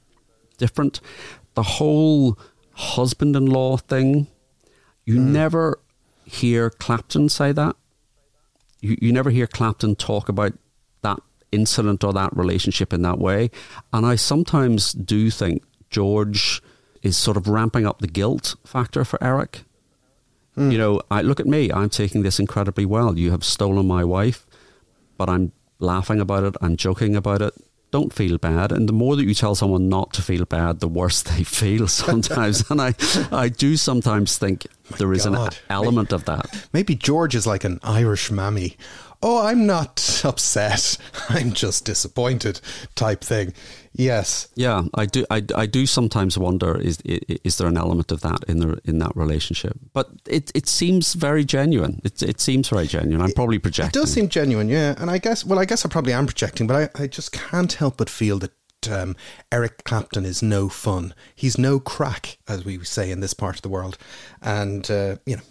different. 0.56 1.02
The 1.52 1.76
whole 1.76 2.38
husband 2.72 3.36
in 3.36 3.44
law 3.44 3.76
thing, 3.76 4.26
you 5.04 5.16
mm. 5.16 5.26
never 5.26 5.80
hear 6.24 6.70
Clapton 6.70 7.28
say 7.28 7.52
that. 7.52 7.76
You, 8.84 8.96
you 9.00 9.12
never 9.12 9.30
hear 9.30 9.46
Clapton 9.46 9.96
talk 9.96 10.28
about 10.28 10.52
that 11.02 11.20
incident 11.52 12.04
or 12.04 12.12
that 12.12 12.36
relationship 12.36 12.92
in 12.92 13.02
that 13.02 13.18
way. 13.18 13.50
And 13.92 14.04
I 14.04 14.16
sometimes 14.16 14.92
do 14.92 15.30
think 15.30 15.62
George 15.90 16.62
is 17.02 17.16
sort 17.16 17.36
of 17.36 17.48
ramping 17.48 17.86
up 17.86 18.00
the 18.00 18.06
guilt 18.06 18.56
factor 18.64 19.04
for 19.04 19.22
Eric. 19.22 19.62
Hmm. 20.54 20.70
You 20.70 20.78
know, 20.78 21.00
I 21.10 21.22
look 21.22 21.40
at 21.40 21.46
me, 21.46 21.70
I'm 21.72 21.90
taking 21.90 22.22
this 22.22 22.38
incredibly 22.38 22.86
well. 22.86 23.18
You 23.18 23.30
have 23.32 23.44
stolen 23.44 23.86
my 23.86 24.04
wife 24.04 24.46
but 25.16 25.28
I'm 25.28 25.52
laughing 25.78 26.20
about 26.20 26.44
it, 26.44 26.56
I'm 26.60 26.76
joking 26.76 27.16
about 27.16 27.42
it. 27.42 27.54
Don't 27.94 28.12
feel 28.12 28.38
bad. 28.38 28.72
And 28.72 28.88
the 28.88 28.92
more 28.92 29.14
that 29.14 29.22
you 29.24 29.34
tell 29.34 29.54
someone 29.54 29.88
not 29.88 30.12
to 30.14 30.20
feel 30.20 30.44
bad, 30.46 30.80
the 30.80 30.88
worse 30.88 31.22
they 31.30 31.44
feel 31.44 31.86
sometimes. 31.86 32.68
and 32.68 32.80
I, 32.80 32.94
I 33.30 33.48
do 33.48 33.76
sometimes 33.76 34.36
think 34.36 34.66
there 34.98 35.12
is 35.12 35.26
an 35.26 35.34
God. 35.34 35.56
element 35.70 36.12
of 36.12 36.24
that. 36.24 36.66
Maybe 36.72 36.96
George 36.96 37.36
is 37.36 37.46
like 37.46 37.62
an 37.62 37.78
Irish 37.84 38.32
mammy. 38.32 38.76
Oh, 39.22 39.46
I'm 39.46 39.64
not 39.64 40.22
upset. 40.24 40.98
I'm 41.28 41.52
just 41.52 41.84
disappointed 41.84 42.60
type 42.96 43.20
thing. 43.22 43.54
Yes. 43.96 44.48
Yeah, 44.56 44.82
I 44.94 45.06
do. 45.06 45.24
I, 45.30 45.42
I 45.54 45.66
do 45.66 45.86
sometimes 45.86 46.36
wonder 46.36 46.76
is 46.80 46.98
is 47.04 47.58
there 47.58 47.68
an 47.68 47.76
element 47.76 48.10
of 48.10 48.20
that 48.22 48.42
in 48.48 48.58
the 48.58 48.80
in 48.84 48.98
that 48.98 49.16
relationship? 49.16 49.78
But 49.92 50.10
it 50.26 50.50
it 50.54 50.68
seems 50.68 51.14
very 51.14 51.44
genuine. 51.44 52.00
It 52.04 52.22
it 52.22 52.40
seems 52.40 52.68
very 52.68 52.86
genuine. 52.86 53.24
I'm 53.24 53.32
probably 53.32 53.58
projecting. 53.58 54.00
It 54.00 54.02
does 54.02 54.12
seem 54.12 54.28
genuine, 54.28 54.68
yeah. 54.68 54.94
And 54.98 55.10
I 55.10 55.18
guess, 55.18 55.44
well, 55.44 55.60
I 55.60 55.64
guess 55.64 55.84
I 55.86 55.88
probably 55.88 56.12
am 56.12 56.26
projecting, 56.26 56.66
but 56.66 56.90
I, 56.96 57.02
I 57.04 57.06
just 57.06 57.30
can't 57.32 57.72
help 57.72 57.98
but 57.98 58.10
feel 58.10 58.38
that 58.40 58.50
um, 58.88 59.16
Eric 59.52 59.84
Clapton 59.84 60.24
is 60.24 60.42
no 60.42 60.68
fun. 60.68 61.14
He's 61.34 61.58
no 61.58 61.80
crack, 61.80 62.38
as 62.48 62.64
we 62.64 62.82
say 62.84 63.10
in 63.10 63.20
this 63.20 63.34
part 63.34 63.56
of 63.56 63.62
the 63.62 63.68
world. 63.68 63.98
And, 64.42 64.90
uh, 64.90 65.16
you 65.26 65.36
know, 65.36 65.42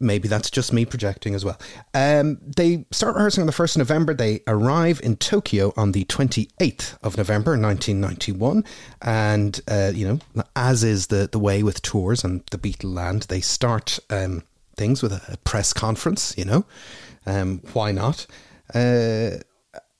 maybe 0.00 0.28
that's 0.28 0.50
just 0.50 0.72
me 0.72 0.84
projecting 0.84 1.34
as 1.34 1.44
well. 1.44 1.58
Um, 1.94 2.38
they 2.44 2.86
start 2.90 3.14
rehearsing 3.14 3.42
on 3.42 3.46
the 3.46 3.52
1st 3.52 3.76
of 3.76 3.78
November. 3.78 4.14
They 4.14 4.40
arrive 4.46 5.00
in 5.02 5.16
Tokyo 5.16 5.72
on 5.76 5.92
the 5.92 6.04
28th 6.04 6.98
of 7.02 7.16
November, 7.16 7.52
1991. 7.52 8.64
And, 9.02 9.60
uh, 9.68 9.92
you 9.94 10.06
know, 10.34 10.44
as 10.56 10.84
is 10.84 11.08
the, 11.08 11.28
the 11.30 11.38
way 11.38 11.62
with 11.62 11.82
tours 11.82 12.24
and 12.24 12.42
the 12.50 12.58
Beatle 12.58 12.94
land, 12.94 13.22
they 13.22 13.40
start 13.40 13.98
um, 14.10 14.42
things 14.76 15.02
with 15.02 15.12
a, 15.12 15.36
press 15.44 15.72
conference, 15.72 16.34
you 16.36 16.44
know. 16.44 16.64
Um, 17.26 17.60
why 17.72 17.92
not? 17.92 18.26
Uh, 18.74 19.38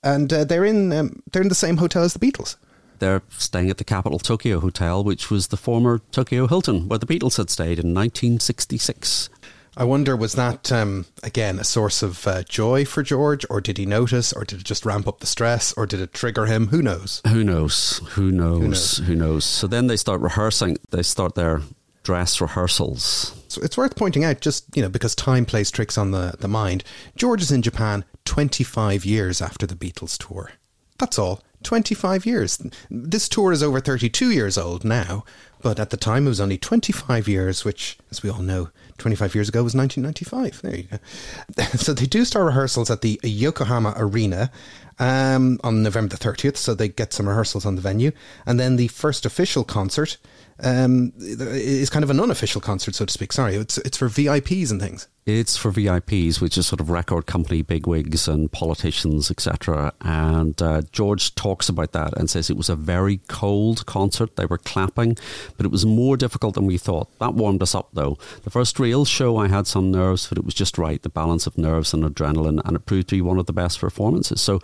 and 0.03 0.33
uh, 0.33 0.45
they're 0.45 0.65
in 0.65 0.93
um, 0.93 1.23
they're 1.31 1.43
in 1.43 1.49
the 1.49 1.55
same 1.55 1.77
hotel 1.77 2.03
as 2.03 2.15
the 2.15 2.19
Beatles. 2.19 2.57
They're 3.03 3.23
staying 3.31 3.69
at 3.69 3.79
the 3.79 3.85
Capital 3.85 4.21
Tokyo 4.21 4.61
Hotel, 4.61 5.03
which 5.03 5.29
was 5.29 5.49
the 5.49 5.57
former 5.57 6.03
Tokyo 6.13 6.47
Hilton, 6.47 6.89
where 6.89 7.01
the 7.01 7.07
Beatles 7.07 7.37
had 7.37 7.51
stayed 7.51 7.81
in 7.81 7.93
1966. 7.93 9.29
I 9.77 9.83
wonder 9.83 10.15
was 10.15 10.35
that 10.35 10.71
um, 10.71 11.07
again 11.25 11.59
a 11.59 11.65
source 11.65 12.05
of 12.05 12.25
uh, 12.29 12.45
joy 12.45 12.85
for 12.85 13.03
George, 13.03 13.45
or 13.51 13.61
did 13.61 13.77
he 13.77 13.87
notice, 13.87 14.33
or 14.33 14.45
did 14.45 14.61
it 14.61 14.65
just 14.65 14.87
ramp 14.87 15.09
up 15.09 15.19
the 15.19 15.27
stress, 15.27 15.73
or 15.73 15.85
did 15.85 15.99
it 15.99 16.13
trigger 16.13 16.47
him? 16.47 16.69
Who 16.69 16.81
knows? 16.81 17.21
Who 17.27 17.43
knows? 17.43 18.01
Who 18.11 18.31
knows? 18.31 18.61
knows? 18.61 18.97
Who 18.99 19.17
knows? 19.17 19.45
So 19.45 19.67
then 19.67 19.89
they 19.89 19.97
start 19.97 20.21
rehearsing. 20.21 20.79
They 20.91 21.03
start 21.03 21.35
their 21.35 21.63
dress 22.05 22.41
rehearsals. 22.41 23.35
So 23.49 23.61
it's 23.63 23.77
worth 23.77 23.97
pointing 23.97 24.23
out, 24.23 24.41
just 24.41 24.65
you 24.77 24.83
know, 24.83 24.89
because 24.89 25.17
time 25.17 25.45
plays 25.45 25.73
tricks 25.73 25.99
on 25.99 26.13
the 26.13 26.37
the 26.39 26.47
mind. 26.47 26.85
George 27.17 27.43
is 27.43 27.51
in 27.51 27.63
Japan 27.63 28.05
25 28.27 29.05
years 29.05 29.43
after 29.43 29.67
the 29.67 29.75
Beatles 29.75 30.17
tour. 30.17 30.53
That's 30.99 31.19
all. 31.19 31.43
25 31.63 32.27
years. 32.27 32.63
This 32.91 33.29
tour 33.29 33.53
is 33.53 33.63
over 33.63 33.81
32 33.81 34.31
years 34.31 34.59
old 34.59 34.85
now, 34.85 35.25
but 35.61 35.79
at 35.79 35.91
the 35.91 35.97
time 35.97 36.27
it 36.27 36.31
was 36.31 36.41
only 36.41 36.59
25 36.59 37.29
years, 37.29 37.65
which, 37.65 37.99
as 38.11 38.23
we 38.23 38.31
all 38.31 38.43
know, 38.43 38.71
25 38.99 39.35
years 39.35 39.49
ago 39.49 39.63
was 39.63 39.75
1995. 39.75 40.63
There 40.63 40.77
you 40.77 40.85
go. 40.85 41.67
So 41.79 41.93
they 41.93 42.07
do 42.07 42.25
start 42.25 42.47
rehearsals 42.47 42.91
at 42.91 43.01
the 43.01 43.19
Yokohama 43.23 43.95
Arena 43.97 44.51
um, 44.99 45.59
on 45.65 45.83
November 45.83 46.17
the 46.17 46.25
30th, 46.25 46.57
so 46.57 46.75
they 46.75 46.89
get 46.89 47.13
some 47.13 47.29
rehearsals 47.29 47.67
on 47.67 47.77
the 47.77 47.83
venue. 47.83 48.13
And 48.47 48.61
then 48.61 48.77
the 48.77 48.89
first 48.89 49.27
official 49.27 49.65
concert 49.65 50.19
um, 50.61 51.13
is 51.19 51.91
kind 51.91 52.03
of 52.03 52.11
an 52.11 52.21
unofficial 52.21 52.61
concert, 52.61 52.95
so 52.95 53.05
to 53.05 53.13
speak. 53.13 53.33
Sorry, 53.33 53.57
it's, 53.57 53.79
it's 53.79 53.97
for 53.97 54.09
VIPs 54.09 54.71
and 54.71 54.81
things. 54.81 55.09
It's 55.25 55.57
for 55.57 55.71
VIPs, 55.71 56.41
which 56.41 56.59
is 56.59 56.67
sort 56.67 56.81
of 56.81 56.91
record 56.91 57.27
company 57.27 57.63
bigwigs 57.63 58.27
and 58.27 58.51
politicians, 58.51 59.31
etc. 59.31 59.93
And 60.01 60.61
uh, 60.61 60.83
George 60.91 61.37
talks 61.37 61.69
about 61.69 61.93
that 61.93 62.17
and 62.19 62.29
says 62.29 62.51
it 62.51 62.57
was 62.57 62.69
a 62.69 62.75
very 62.75 63.19
cold 63.29 63.87
concert. 63.87 64.35
They 64.35 64.47
were 64.47 64.59
clapping, 64.59 65.17
but 65.57 65.65
it 65.65 65.71
was 65.71 65.87
more 65.87 66.17
difficult 66.17 66.55
than 66.55 66.67
we 66.67 66.77
thought. 66.77 67.09
That 67.21 67.35
warmed 67.35 67.63
us 67.63 67.75
up, 67.75 67.91
though. 67.93 68.19
The 68.43 68.51
first 68.51 68.81
real 68.81 69.05
show, 69.05 69.37
I 69.37 69.47
had 69.47 69.69
some 69.69 69.93
nerves, 69.93 70.27
but 70.27 70.39
it 70.39 70.45
was 70.45 70.55
just 70.55 70.77
right, 70.77 71.01
the 71.01 71.09
balance 71.09 71.47
of 71.47 71.57
nerves 71.57 71.95
and 71.95 72.03
adrenaline, 72.03 72.61
and 72.65 72.75
it 72.75 72.87
proved 72.87 73.09
to 73.11 73.15
be 73.15 73.23
one 73.23 73.39
of 73.39 73.47
the 73.47 73.53
best 73.53 73.79
performances. 73.79 74.41
So 74.41 74.61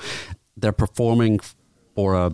they're 0.56 0.72
performing 0.72 1.38
for 1.94 2.14
a 2.14 2.32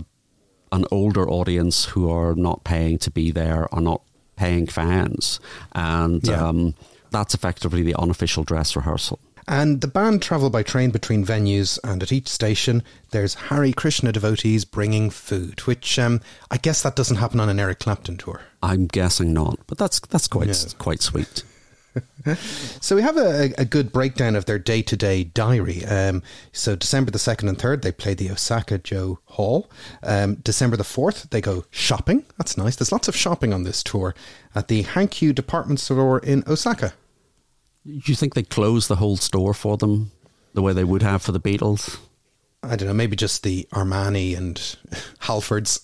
an 0.75 0.85
older 0.91 1.25
audience 1.29 1.77
who 1.87 2.11
are 2.11 2.35
not 2.35 2.65
paying 2.65 2.99
to 2.99 3.11
be 3.11 3.31
there, 3.31 3.63
are 3.75 3.81
not 3.81 4.03
paying 4.37 4.67
fans, 4.67 5.41
and 5.73 6.27
Yeah. 6.27 6.49
um, 6.49 6.75
that's 7.11 7.35
effectively 7.35 7.83
the 7.83 7.95
unofficial 7.95 8.43
dress 8.45 8.75
rehearsal. 8.77 9.19
And 9.47 9.83
the 9.83 9.89
band 9.89 10.23
travel 10.23 10.49
by 10.51 10.63
train 10.63 10.91
between 10.91 11.25
venues, 11.25 11.79
and 11.85 12.03
at 12.03 12.11
each 12.13 12.29
station, 12.29 12.83
there's 13.11 13.35
Hare 13.35 13.71
Krishna 13.73 14.11
devotees 14.11 14.65
bringing 14.65 15.11
food, 15.11 15.61
which 15.67 15.99
um, 15.99 16.21
I 16.51 16.57
guess 16.57 16.83
that 16.83 16.97
doesn't 16.97 17.19
happen 17.19 17.41
on 17.41 17.49
an 17.51 17.61
Eric 17.61 17.79
Clapton 17.81 18.17
tour. 18.17 18.41
I'm 18.63 18.87
guessing 18.87 19.33
not, 19.35 19.59
but 19.67 19.77
that's 19.79 20.01
that's 20.01 20.29
quite 20.29 20.75
quite 20.79 21.03
sweet. 21.03 21.45
So 22.81 22.97
we 22.97 23.03
have 23.03 23.17
a, 23.17 23.53
a 23.57 23.65
good 23.65 23.93
breakdown 23.93 24.37
of 24.37 24.47
their 24.47 24.59
day 24.59 24.83
to 24.83 24.97
day 24.97 25.25
diary. 25.25 25.85
Um, 25.85 26.23
so 26.53 26.77
December 26.77 27.11
the 27.11 27.19
2nd 27.19 27.49
and 27.49 27.59
3rd, 27.59 27.83
they 27.83 27.93
play 27.93 28.15
the 28.15 28.31
Osaka-jo 28.31 29.19
Hall. 29.25 29.71
Um, 30.03 30.37
December 30.37 30.77
the 30.77 30.85
4th, 30.85 31.31
they 31.31 31.41
go 31.41 31.65
shopping. 31.71 32.25
That's 32.39 32.57
nice. 32.57 32.77
There's 32.77 32.93
lots 32.93 33.09
of 33.09 33.17
shopping 33.17 33.53
on 33.53 33.63
this 33.65 33.83
tour 33.83 34.15
at 34.55 34.69
the 34.69 34.85
Hankyu 34.85 35.35
department 35.35 35.81
store 35.81 36.19
in 36.19 36.45
Osaka. 36.47 36.95
Do 37.87 38.01
you 38.07 38.15
think 38.15 38.35
they 38.35 38.43
close 38.43 38.89
the 38.89 38.97
whole 38.97 39.17
store 39.17 39.55
for 39.55 39.77
them 39.77 40.11
the 40.55 40.63
way 40.63 40.73
they 40.73 40.85
would 40.85 41.03
have 41.03 41.23
for 41.23 41.33
the 41.33 41.41
Beatles? 41.41 41.99
I 42.65 42.77
don't 42.77 42.89
know, 42.89 42.95
maybe 42.95 43.17
just 43.17 43.43
the 43.43 43.67
Armani 43.73 44.37
and 44.37 44.57
Halfords. 45.21 45.81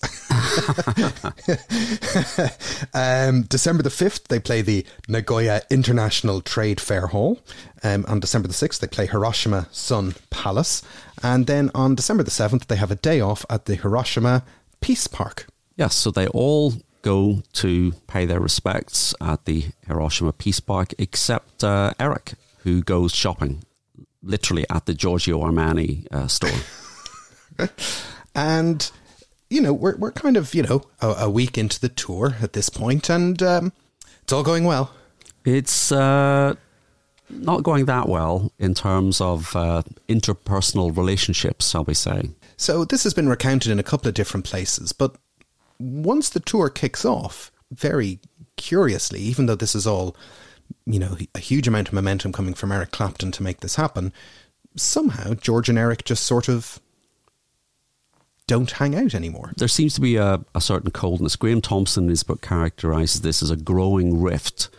um, 2.93 3.43
December 3.43 3.83
the 3.83 3.89
5th, 3.89 4.27
they 4.27 4.39
play 4.39 4.61
the 4.61 4.85
Nagoya 5.07 5.61
International 5.69 6.41
Trade 6.41 6.81
Fair 6.81 7.07
Hall. 7.07 7.39
Um, 7.83 8.05
on 8.07 8.19
December 8.19 8.47
the 8.47 8.53
6th, 8.53 8.79
they 8.79 8.87
play 8.87 9.05
Hiroshima 9.05 9.67
Sun 9.71 10.15
Palace. 10.29 10.83
And 11.23 11.47
then 11.47 11.71
on 11.75 11.95
December 11.95 12.23
the 12.23 12.31
7th, 12.31 12.67
they 12.67 12.75
have 12.75 12.91
a 12.91 12.95
day 12.95 13.21
off 13.21 13.45
at 13.49 13.65
the 13.65 13.75
Hiroshima 13.75 14.43
Peace 14.81 15.07
Park. 15.07 15.47
Yes, 15.75 15.95
so 15.95 16.11
they 16.11 16.27
all 16.27 16.73
go 17.01 17.41
to 17.53 17.93
pay 18.07 18.25
their 18.25 18.39
respects 18.39 19.15
at 19.21 19.45
the 19.45 19.65
Hiroshima 19.87 20.33
Peace 20.33 20.59
Park, 20.59 20.93
except 20.97 21.63
uh, 21.63 21.93
Eric, 21.99 22.33
who 22.59 22.81
goes 22.81 23.13
shopping 23.13 23.63
literally 24.23 24.65
at 24.69 24.85
the 24.85 24.93
Giorgio 24.93 25.39
Armani 25.39 26.07
uh, 26.11 26.27
store. 26.27 26.49
and 28.35 28.91
you 29.49 29.61
know 29.61 29.73
we're 29.73 29.97
we're 29.97 30.11
kind 30.11 30.37
of 30.37 30.53
you 30.53 30.63
know 30.63 30.83
a, 31.01 31.07
a 31.07 31.29
week 31.29 31.57
into 31.57 31.79
the 31.79 31.89
tour 31.89 32.35
at 32.41 32.53
this 32.53 32.69
point, 32.69 33.09
and 33.09 33.41
um, 33.43 33.73
it's 34.23 34.33
all 34.33 34.43
going 34.43 34.63
well. 34.63 34.93
It's 35.43 35.91
uh, 35.91 36.55
not 37.29 37.63
going 37.63 37.85
that 37.85 38.07
well 38.07 38.51
in 38.59 38.73
terms 38.73 39.21
of 39.21 39.55
uh, 39.55 39.83
interpersonal 40.07 40.95
relationships, 40.95 41.69
shall 41.69 41.83
we 41.83 41.93
say? 41.93 42.29
So 42.57 42.85
this 42.85 43.03
has 43.03 43.13
been 43.13 43.27
recounted 43.27 43.71
in 43.71 43.79
a 43.79 43.83
couple 43.83 44.07
of 44.07 44.13
different 44.13 44.45
places, 44.45 44.93
but 44.93 45.15
once 45.79 46.29
the 46.29 46.39
tour 46.39 46.69
kicks 46.69 47.03
off, 47.05 47.51
very 47.71 48.19
curiously, 48.55 49.19
even 49.19 49.47
though 49.47 49.55
this 49.55 49.73
is 49.73 49.87
all 49.87 50.15
you 50.85 50.99
know, 50.99 51.17
a 51.35 51.39
huge 51.39 51.67
amount 51.67 51.87
of 51.87 51.93
momentum 51.93 52.31
coming 52.31 52.53
from 52.53 52.71
Eric 52.71 52.91
Clapton 52.91 53.31
to 53.31 53.43
make 53.43 53.59
this 53.59 53.75
happen, 53.75 54.13
somehow 54.75 55.33
George 55.33 55.69
and 55.69 55.77
Eric 55.77 56.03
just 56.05 56.23
sort 56.23 56.47
of 56.47 56.79
don't 58.47 58.71
hang 58.71 58.95
out 58.95 59.15
anymore. 59.15 59.53
There 59.57 59.67
seems 59.67 59.93
to 59.95 60.01
be 60.01 60.17
a, 60.17 60.43
a 60.53 60.61
certain 60.61 60.91
coldness. 60.91 61.35
Graeme 61.35 61.61
Thomson 61.61 62.05
in 62.05 62.09
his 62.09 62.23
book 62.23 62.41
characterises 62.41 63.21
this 63.21 63.41
as 63.41 63.49
a 63.49 63.55
growing 63.55 64.21
rift, 64.21 64.69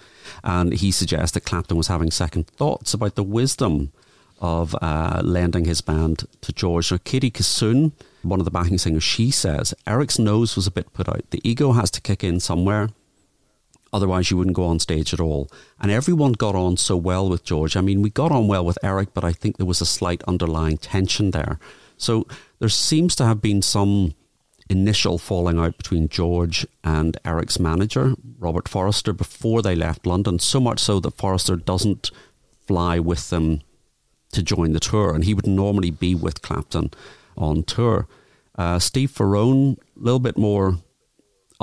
and 0.44 0.72
he 0.72 0.90
suggests 0.90 1.32
that 1.34 1.44
Clapton 1.44 1.76
was 1.76 1.88
having 1.88 2.10
second 2.10 2.46
thoughts 2.46 2.92
about 2.92 3.14
the 3.14 3.22
wisdom 3.22 3.92
of 4.40 4.74
uh, 4.82 5.22
lending 5.24 5.64
his 5.64 5.80
band 5.80 6.26
to 6.40 6.52
George. 6.52 6.90
Now, 6.90 6.98
Katie 7.02 7.30
Kissoon, 7.30 7.92
one 8.22 8.40
of 8.40 8.44
the 8.44 8.50
backing 8.50 8.76
singers, 8.76 9.04
she 9.04 9.30
says 9.30 9.72
Eric's 9.86 10.18
nose 10.18 10.56
was 10.56 10.66
a 10.66 10.72
bit 10.72 10.92
put 10.92 11.08
out. 11.08 11.30
The 11.30 11.40
ego 11.48 11.72
has 11.72 11.90
to 11.92 12.00
kick 12.00 12.24
in 12.24 12.40
somewhere. 12.40 12.90
Otherwise, 13.92 14.30
you 14.30 14.36
wouldn't 14.36 14.56
go 14.56 14.64
on 14.64 14.78
stage 14.78 15.12
at 15.12 15.20
all. 15.20 15.50
And 15.80 15.90
everyone 15.90 16.32
got 16.32 16.54
on 16.54 16.76
so 16.76 16.96
well 16.96 17.28
with 17.28 17.44
George. 17.44 17.76
I 17.76 17.82
mean, 17.82 18.00
we 18.00 18.10
got 18.10 18.32
on 18.32 18.48
well 18.48 18.64
with 18.64 18.78
Eric, 18.82 19.12
but 19.12 19.24
I 19.24 19.32
think 19.32 19.56
there 19.56 19.66
was 19.66 19.80
a 19.80 19.86
slight 19.86 20.22
underlying 20.24 20.78
tension 20.78 21.30
there. 21.30 21.58
So 21.98 22.26
there 22.58 22.68
seems 22.70 23.14
to 23.16 23.24
have 23.24 23.42
been 23.42 23.60
some 23.62 24.14
initial 24.68 25.18
falling 25.18 25.58
out 25.58 25.76
between 25.76 26.08
George 26.08 26.66
and 26.82 27.16
Eric's 27.24 27.60
manager, 27.60 28.14
Robert 28.38 28.68
Forrester, 28.68 29.12
before 29.12 29.60
they 29.60 29.74
left 29.74 30.06
London. 30.06 30.38
So 30.38 30.60
much 30.60 30.80
so 30.80 30.98
that 31.00 31.16
Forrester 31.16 31.56
doesn't 31.56 32.10
fly 32.66 32.98
with 32.98 33.28
them 33.30 33.60
to 34.32 34.42
join 34.42 34.72
the 34.72 34.80
tour, 34.80 35.14
and 35.14 35.24
he 35.24 35.34
would 35.34 35.46
normally 35.46 35.90
be 35.90 36.14
with 36.14 36.40
Clapton 36.40 36.90
on 37.36 37.62
tour. 37.64 38.08
Uh, 38.56 38.78
Steve 38.78 39.10
Ferrone, 39.10 39.76
a 39.76 40.00
little 40.00 40.18
bit 40.18 40.38
more 40.38 40.78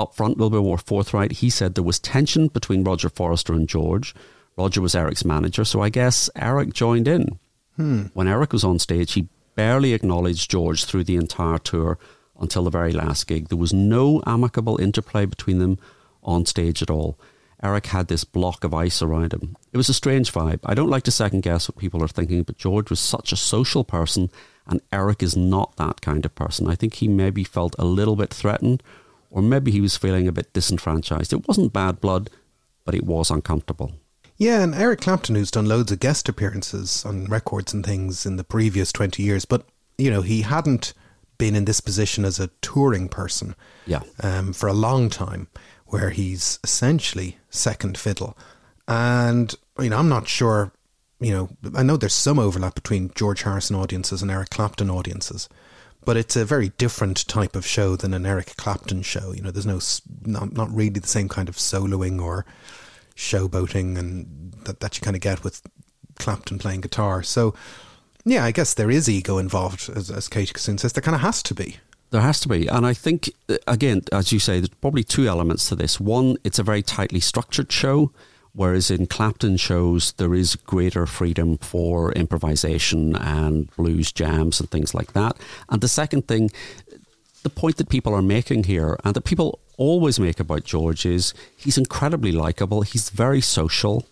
upfront, 0.04 0.36
a 0.36 0.38
little 0.38 0.50
bit 0.50 0.62
more 0.62 0.78
forthright. 0.78 1.32
He 1.32 1.50
said 1.50 1.74
there 1.74 1.84
was 1.84 1.98
tension 1.98 2.48
between 2.48 2.84
Roger 2.84 3.08
Forrester 3.08 3.52
and 3.52 3.68
George. 3.68 4.14
Roger 4.56 4.80
was 4.80 4.94
Eric's 4.94 5.24
manager, 5.24 5.64
so 5.64 5.80
I 5.80 5.88
guess 5.88 6.28
Eric 6.36 6.72
joined 6.72 7.08
in. 7.08 7.38
Hmm. 7.76 8.04
When 8.14 8.28
Eric 8.28 8.52
was 8.52 8.64
on 8.64 8.78
stage, 8.78 9.12
he 9.12 9.28
barely 9.54 9.92
acknowledged 9.92 10.50
George 10.50 10.84
through 10.84 11.04
the 11.04 11.16
entire 11.16 11.58
tour 11.58 11.98
until 12.38 12.64
the 12.64 12.70
very 12.70 12.92
last 12.92 13.26
gig. 13.26 13.48
There 13.48 13.58
was 13.58 13.72
no 13.72 14.22
amicable 14.26 14.80
interplay 14.80 15.26
between 15.26 15.58
them 15.58 15.78
on 16.22 16.46
stage 16.46 16.82
at 16.82 16.90
all. 16.90 17.18
Eric 17.62 17.86
had 17.86 18.08
this 18.08 18.24
block 18.24 18.64
of 18.64 18.72
ice 18.72 19.02
around 19.02 19.34
him. 19.34 19.56
It 19.72 19.76
was 19.76 19.90
a 19.90 19.94
strange 19.94 20.32
vibe. 20.32 20.60
I 20.64 20.74
don't 20.74 20.88
like 20.88 21.02
to 21.04 21.10
second 21.10 21.42
guess 21.42 21.68
what 21.68 21.76
people 21.76 22.02
are 22.02 22.08
thinking, 22.08 22.42
but 22.42 22.56
George 22.56 22.88
was 22.88 23.00
such 23.00 23.32
a 23.32 23.36
social 23.36 23.84
person, 23.84 24.30
and 24.66 24.80
Eric 24.90 25.22
is 25.22 25.36
not 25.36 25.76
that 25.76 26.00
kind 26.00 26.24
of 26.24 26.34
person. 26.34 26.66
I 26.66 26.74
think 26.74 26.94
he 26.94 27.08
maybe 27.08 27.44
felt 27.44 27.76
a 27.78 27.84
little 27.84 28.16
bit 28.16 28.32
threatened 28.32 28.82
or 29.30 29.42
maybe 29.42 29.70
he 29.70 29.80
was 29.80 29.96
feeling 29.96 30.26
a 30.28 30.32
bit 30.32 30.52
disenfranchised. 30.52 31.32
It 31.32 31.46
wasn't 31.46 31.72
bad 31.72 32.00
blood, 32.00 32.30
but 32.84 32.94
it 32.94 33.04
was 33.04 33.30
uncomfortable. 33.30 33.92
Yeah, 34.36 34.62
and 34.62 34.74
Eric 34.74 35.02
Clapton, 35.02 35.34
who's 35.34 35.50
done 35.50 35.66
loads 35.66 35.92
of 35.92 36.00
guest 36.00 36.28
appearances 36.28 37.04
on 37.04 37.26
records 37.26 37.74
and 37.74 37.84
things 37.84 38.24
in 38.24 38.36
the 38.36 38.44
previous 38.44 38.90
20 38.90 39.22
years, 39.22 39.44
but, 39.44 39.66
you 39.98 40.10
know, 40.10 40.22
he 40.22 40.42
hadn't 40.42 40.94
been 41.36 41.54
in 41.54 41.66
this 41.66 41.80
position 41.80 42.24
as 42.24 42.40
a 42.40 42.50
touring 42.62 43.08
person 43.08 43.54
yeah. 43.86 44.00
um, 44.22 44.52
for 44.52 44.66
a 44.68 44.72
long 44.72 45.10
time, 45.10 45.48
where 45.86 46.10
he's 46.10 46.58
essentially 46.64 47.38
second 47.50 47.98
fiddle. 47.98 48.36
And, 48.88 49.54
you 49.78 49.90
know, 49.90 49.98
I'm 49.98 50.08
not 50.08 50.26
sure, 50.26 50.72
you 51.20 51.32
know, 51.32 51.50
I 51.76 51.82
know 51.82 51.96
there's 51.96 52.14
some 52.14 52.38
overlap 52.38 52.74
between 52.74 53.12
George 53.14 53.42
Harrison 53.42 53.76
audiences 53.76 54.22
and 54.22 54.30
Eric 54.30 54.50
Clapton 54.50 54.90
audiences 54.90 55.48
but 56.04 56.16
it's 56.16 56.36
a 56.36 56.44
very 56.44 56.70
different 56.70 57.26
type 57.28 57.54
of 57.54 57.66
show 57.66 57.96
than 57.96 58.14
an 58.14 58.26
Eric 58.26 58.56
Clapton 58.56 59.02
show. 59.02 59.32
You 59.32 59.42
know, 59.42 59.50
there's 59.50 59.66
no 59.66 59.80
not 60.24 60.52
not 60.52 60.74
really 60.74 60.90
the 60.90 61.06
same 61.06 61.28
kind 61.28 61.48
of 61.48 61.56
soloing 61.56 62.20
or 62.20 62.44
showboating 63.16 63.98
and 63.98 64.52
that 64.64 64.80
that 64.80 64.96
you 64.96 65.02
kind 65.02 65.16
of 65.16 65.22
get 65.22 65.44
with 65.44 65.62
Clapton 66.18 66.58
playing 66.58 66.82
guitar. 66.82 67.22
So, 67.22 67.54
yeah, 68.24 68.44
I 68.44 68.52
guess 68.52 68.74
there 68.74 68.90
is 68.90 69.08
ego 69.08 69.38
involved, 69.38 69.90
as, 69.94 70.10
as 70.10 70.28
Katie 70.28 70.52
Kissoon 70.52 70.78
says. 70.78 70.92
There 70.92 71.02
kind 71.02 71.14
of 71.14 71.22
has 71.22 71.42
to 71.44 71.54
be. 71.54 71.78
There 72.10 72.20
has 72.20 72.40
to 72.40 72.48
be. 72.48 72.66
And 72.66 72.86
I 72.86 72.92
think, 72.92 73.30
uh, 73.48 73.56
again, 73.66 74.02
as 74.12 74.32
you 74.32 74.38
say, 74.38 74.60
there's 74.60 74.68
probably 74.68 75.04
two 75.04 75.26
elements 75.26 75.68
to 75.68 75.74
this. 75.74 75.98
One, 75.98 76.36
it's 76.44 76.58
a 76.58 76.62
very 76.62 76.82
tightly 76.82 77.20
structured 77.20 77.72
show. 77.72 78.12
Whereas 78.52 78.90
in 78.90 79.06
Clapton 79.06 79.56
shows, 79.56 80.12
there 80.12 80.34
is 80.34 80.56
greater 80.56 81.06
freedom 81.06 81.58
for 81.58 82.12
improvisation 82.12 83.14
and 83.16 83.74
blues 83.76 84.10
jams 84.12 84.60
and 84.60 84.68
things 84.70 84.92
like 84.94 85.12
that. 85.12 85.36
And 85.68 85.80
the 85.80 85.88
second 85.88 86.26
thing, 86.26 86.50
the 87.42 87.50
point 87.50 87.76
that 87.76 87.88
people 87.88 88.14
are 88.14 88.22
making 88.22 88.64
here, 88.64 88.98
and 89.04 89.14
that 89.14 89.24
people 89.24 89.60
always 89.76 90.18
make 90.18 90.40
about 90.40 90.64
George, 90.64 91.06
is 91.06 91.32
he's 91.56 91.78
incredibly 91.78 92.32
likable. 92.32 92.82
He's 92.82 93.08
very 93.10 93.40
social. 93.40 94.06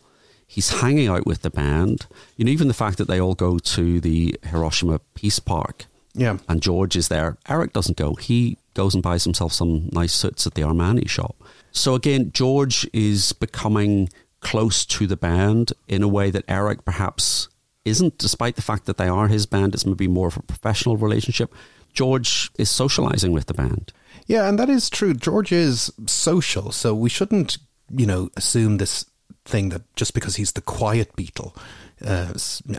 He's 0.47 0.80
hanging 0.80 1.09
out 1.09 1.26
with 1.26 1.43
the 1.43 1.51
band. 1.51 2.07
You 2.36 2.45
know, 2.45 2.53
even 2.53 2.68
the 2.68 2.74
fact 2.74 2.97
that 2.99 3.09
they 3.09 3.20
all 3.20 3.34
go 3.34 3.59
to 3.59 4.01
the 4.01 4.36
Hiroshima 4.45 5.01
Peace 5.14 5.41
Park. 5.41 5.86
Yeah. 6.14 6.39
And 6.49 6.62
George 6.62 6.97
is 6.97 7.09
there. 7.09 7.36
Eric 7.49 7.72
doesn't 7.72 7.99
go. 7.99 8.14
He 8.14 8.57
goes 8.74 8.95
and 8.95 9.03
buys 9.03 9.24
himself 9.24 9.53
some 9.53 9.89
nice 9.93 10.12
suits 10.12 10.47
at 10.47 10.55
the 10.55 10.62
Armani 10.62 11.09
shop. 11.09 11.36
So 11.70 11.95
again, 11.95 12.30
George 12.32 12.89
is 12.93 13.32
becoming 13.32 14.09
close 14.41 14.84
to 14.86 15.07
the 15.07 15.16
band 15.16 15.72
in 15.86 16.03
a 16.03 16.09
way 16.09 16.30
that 16.30 16.45
Eric 16.49 16.84
perhaps 16.84 17.49
isn't, 17.84 18.18
despite 18.18 18.57
the 18.57 18.62
fact 18.62 18.86
that 18.86 18.97
they 18.97 19.09
are 19.09 19.28
his 19.28 19.47
band. 19.47 19.74
It's 19.74 19.86
maybe 19.86 20.09
more 20.09 20.28
of 20.28 20.36
a 20.36 20.43
professional 20.43 20.97
relationship. 20.97 21.55
George 21.93 22.51
is 22.59 22.70
socializing 22.70 23.32
with 23.32 23.47
the 23.47 23.55
band. 23.55 23.93
Yeah, 24.26 24.49
and 24.49 24.59
that 24.59 24.68
is 24.68 24.91
true. 24.91 25.14
George 25.14 25.53
is 25.53 25.91
social, 26.07 26.70
so 26.70 26.95
we 26.95 27.09
shouldn't, 27.09 27.59
you 27.91 28.07
know, 28.07 28.30
assume 28.36 28.76
this 28.76 29.07
thing 29.45 29.70
that 29.70 29.82
just 29.97 30.14
because 30.14 30.36
he's 30.36 30.53
the 30.53 30.61
quiet 30.61 31.16
Beatle, 31.16 31.57
uh, 32.05 32.32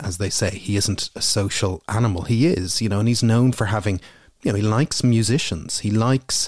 as 0.03 0.17
they 0.19 0.29
say, 0.29 0.51
he 0.51 0.77
isn't 0.77 1.09
a 1.15 1.21
social 1.21 1.83
animal. 1.87 2.23
He 2.23 2.47
is, 2.47 2.81
you 2.81 2.87
know, 2.87 2.99
and 2.99 3.07
he's 3.07 3.23
known 3.23 3.51
for 3.51 3.65
having, 3.65 3.99
you 4.43 4.51
know, 4.51 4.55
he 4.55 4.61
likes 4.61 5.03
musicians. 5.03 5.79
He 5.79 5.91
likes 5.91 6.47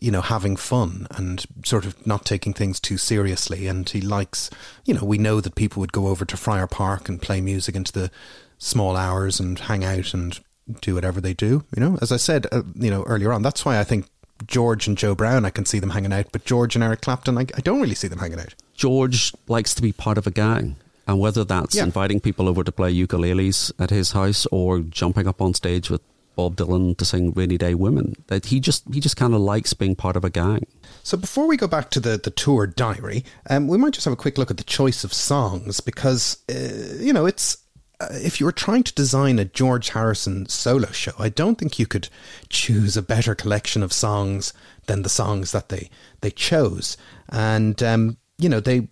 you 0.00 0.10
know, 0.10 0.22
having 0.22 0.56
fun 0.56 1.06
and 1.10 1.44
sort 1.64 1.84
of 1.84 2.06
not 2.06 2.24
taking 2.24 2.54
things 2.54 2.80
too 2.80 2.96
seriously. 2.96 3.66
And 3.66 3.88
he 3.88 4.00
likes, 4.00 4.50
you 4.84 4.94
know, 4.94 5.04
we 5.04 5.18
know 5.18 5.40
that 5.40 5.54
people 5.54 5.80
would 5.80 5.92
go 5.92 6.08
over 6.08 6.24
to 6.24 6.36
Friar 6.36 6.66
Park 6.66 7.08
and 7.08 7.20
play 7.20 7.40
music 7.40 7.76
into 7.76 7.92
the 7.92 8.10
small 8.58 8.96
hours 8.96 9.38
and 9.38 9.58
hang 9.58 9.84
out 9.84 10.14
and 10.14 10.40
do 10.80 10.94
whatever 10.94 11.20
they 11.20 11.34
do. 11.34 11.64
You 11.76 11.80
know, 11.80 11.98
as 12.00 12.10
I 12.12 12.16
said, 12.16 12.46
uh, 12.50 12.62
you 12.74 12.90
know, 12.90 13.02
earlier 13.04 13.32
on, 13.32 13.42
that's 13.42 13.64
why 13.64 13.78
I 13.78 13.84
think 13.84 14.06
George 14.46 14.86
and 14.86 14.96
Joe 14.96 15.14
Brown, 15.14 15.44
I 15.44 15.50
can 15.50 15.66
see 15.66 15.78
them 15.78 15.90
hanging 15.90 16.12
out, 16.12 16.26
but 16.32 16.44
George 16.44 16.74
and 16.74 16.82
Eric 16.82 17.02
Clapton, 17.02 17.36
I, 17.36 17.42
I 17.54 17.60
don't 17.60 17.80
really 17.80 17.94
see 17.94 18.08
them 18.08 18.20
hanging 18.20 18.40
out. 18.40 18.54
George 18.74 19.34
likes 19.48 19.74
to 19.74 19.82
be 19.82 19.92
part 19.92 20.18
of 20.18 20.26
a 20.26 20.30
gang. 20.30 20.76
And 21.06 21.18
whether 21.18 21.42
that's 21.42 21.74
yeah. 21.74 21.82
inviting 21.82 22.20
people 22.20 22.48
over 22.48 22.62
to 22.62 22.70
play 22.70 22.94
ukuleles 22.94 23.72
at 23.80 23.90
his 23.90 24.12
house 24.12 24.46
or 24.52 24.78
jumping 24.80 25.26
up 25.26 25.42
on 25.42 25.54
stage 25.54 25.90
with 25.90 26.02
Bob 26.40 26.56
Dylan 26.56 26.96
to 26.96 27.04
sing 27.04 27.32
"Rainy 27.32 27.58
Day 27.58 27.74
Women." 27.74 28.14
That 28.28 28.46
he 28.46 28.60
just 28.60 28.82
he 28.94 28.98
just 28.98 29.18
kind 29.18 29.34
of 29.34 29.40
likes 29.40 29.74
being 29.74 29.94
part 29.94 30.16
of 30.16 30.24
a 30.24 30.30
gang. 30.30 30.66
So 31.02 31.18
before 31.18 31.46
we 31.46 31.58
go 31.58 31.66
back 31.66 31.90
to 31.90 32.00
the 32.00 32.16
the 32.16 32.30
tour 32.30 32.66
diary, 32.66 33.24
um, 33.50 33.68
we 33.68 33.76
might 33.76 33.92
just 33.92 34.06
have 34.06 34.14
a 34.14 34.24
quick 34.24 34.38
look 34.38 34.50
at 34.50 34.56
the 34.56 34.64
choice 34.64 35.04
of 35.04 35.12
songs 35.12 35.80
because 35.80 36.38
uh, 36.48 36.96
you 36.98 37.12
know 37.12 37.26
it's 37.26 37.58
uh, 38.00 38.08
if 38.12 38.40
you 38.40 38.46
were 38.46 38.52
trying 38.52 38.84
to 38.84 38.94
design 38.94 39.38
a 39.38 39.44
George 39.44 39.90
Harrison 39.90 40.48
solo 40.48 40.90
show, 40.92 41.12
I 41.18 41.28
don't 41.28 41.56
think 41.56 41.78
you 41.78 41.86
could 41.86 42.08
choose 42.48 42.96
a 42.96 43.02
better 43.02 43.34
collection 43.34 43.82
of 43.82 43.92
songs 43.92 44.54
than 44.86 45.02
the 45.02 45.10
songs 45.10 45.52
that 45.52 45.68
they 45.68 45.90
they 46.22 46.30
chose. 46.30 46.96
And 47.28 47.82
um, 47.82 48.16
you 48.38 48.48
know, 48.48 48.60
they 48.60 48.88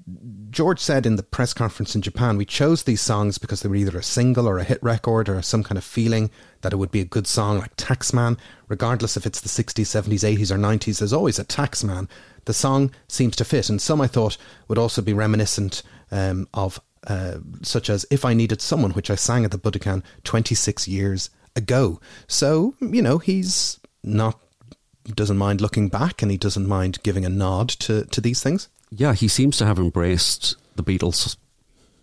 George 0.50 0.78
said 0.78 1.06
in 1.06 1.16
the 1.16 1.22
press 1.22 1.52
conference 1.52 1.94
in 1.94 2.02
Japan, 2.02 2.36
we 2.36 2.44
chose 2.44 2.82
these 2.82 3.00
songs 3.00 3.38
because 3.38 3.60
they 3.60 3.68
were 3.68 3.76
either 3.76 3.98
a 3.98 4.02
single 4.02 4.48
or 4.48 4.58
a 4.58 4.64
hit 4.64 4.82
record 4.82 5.28
or 5.28 5.40
some 5.42 5.62
kind 5.62 5.78
of 5.78 5.84
feeling 5.84 6.30
that 6.62 6.72
it 6.72 6.76
would 6.76 6.90
be 6.90 7.00
a 7.00 7.04
good 7.04 7.26
song 7.26 7.58
like 7.58 7.76
Taxman. 7.76 8.38
Regardless 8.68 9.16
if 9.16 9.26
it's 9.26 9.40
the 9.40 9.48
60s, 9.48 9.82
70s, 9.82 10.38
80s, 10.38 10.50
or 10.50 10.58
90s, 10.58 10.98
there's 10.98 11.12
always 11.12 11.38
a 11.38 11.44
Taxman. 11.44 12.08
The 12.44 12.54
song 12.54 12.92
seems 13.08 13.36
to 13.36 13.44
fit, 13.44 13.68
and 13.68 13.80
some 13.80 14.00
I 14.00 14.06
thought 14.06 14.38
would 14.68 14.78
also 14.78 15.02
be 15.02 15.12
reminiscent 15.12 15.82
um, 16.10 16.48
of, 16.54 16.80
uh, 17.06 17.38
such 17.62 17.90
as 17.90 18.06
If 18.10 18.24
I 18.24 18.34
Needed 18.34 18.62
Someone, 18.62 18.92
which 18.92 19.10
I 19.10 19.16
sang 19.16 19.44
at 19.44 19.50
the 19.50 19.58
Budokan 19.58 20.02
26 20.24 20.88
years 20.88 21.30
ago. 21.56 22.00
So, 22.26 22.74
you 22.80 23.02
know, 23.02 23.18
he's 23.18 23.80
not 24.02 24.40
doesn't 25.14 25.38
mind 25.38 25.62
looking 25.62 25.88
back 25.88 26.20
and 26.20 26.30
he 26.30 26.36
doesn't 26.36 26.68
mind 26.68 27.02
giving 27.02 27.24
a 27.24 27.30
nod 27.30 27.66
to, 27.70 28.04
to 28.04 28.20
these 28.20 28.42
things 28.42 28.68
yeah, 28.90 29.14
he 29.14 29.28
seems 29.28 29.56
to 29.58 29.66
have 29.66 29.78
embraced 29.78 30.56
the 30.76 30.82
Beatles' 30.82 31.36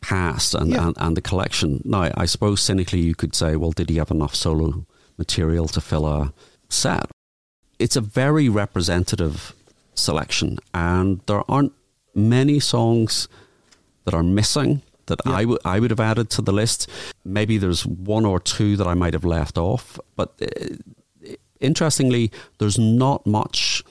past 0.01 0.53
and, 0.53 0.71
yeah. 0.71 0.87
and, 0.87 0.95
and, 0.99 1.17
the 1.17 1.21
collection. 1.21 1.81
Now, 1.83 2.11
I 2.15 2.25
suppose 2.25 2.61
cynically 2.61 2.99
you 2.99 3.15
could 3.15 3.33
say, 3.33 3.55
well, 3.55 3.71
did 3.71 3.89
he 3.89 3.97
have 3.97 4.11
enough 4.11 4.35
solo 4.35 4.85
material 5.17 5.67
to 5.69 5.81
fill 5.81 6.05
a 6.05 6.33
set? 6.69 7.09
It's 7.79 7.95
a 7.95 8.01
very 8.01 8.47
representative 8.47 9.53
selection, 9.95 10.59
and 10.73 11.21
there 11.25 11.49
aren't 11.49 11.73
many 12.13 12.59
songs 12.59 13.27
that 14.05 14.13
are 14.13 14.23
missing 14.23 14.81
that 15.07 15.19
yeah. 15.25 15.33
I, 15.33 15.41
w- 15.41 15.59
I 15.65 15.79
would 15.79 15.91
have 15.91 15.99
added 15.99 16.29
to 16.31 16.41
the 16.41 16.53
list. 16.53 16.89
Maybe 17.23 17.57
there's 17.57 17.85
one 17.85 18.25
or 18.25 18.39
two 18.39 18.77
that 18.77 18.87
I 18.87 18.93
might 18.93 19.13
have 19.13 19.25
left 19.25 19.57
off, 19.57 19.99
but 20.15 20.33
uh, 20.41 21.27
interestingly, 21.59 22.31
there's 22.59 22.79
not 22.79 23.25
much 23.25 23.83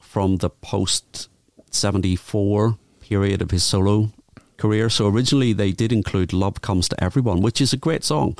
from 0.00 0.38
the 0.38 0.50
post 0.50 1.29
74 1.70 2.78
period 3.00 3.42
of 3.42 3.50
his 3.50 3.64
solo 3.64 4.10
career. 4.56 4.88
So 4.88 5.08
originally 5.08 5.52
they 5.52 5.72
did 5.72 5.92
include 5.92 6.32
Love 6.32 6.60
Comes 6.62 6.88
to 6.88 7.02
Everyone, 7.02 7.40
which 7.40 7.60
is 7.60 7.72
a 7.72 7.76
great 7.76 8.04
song. 8.04 8.36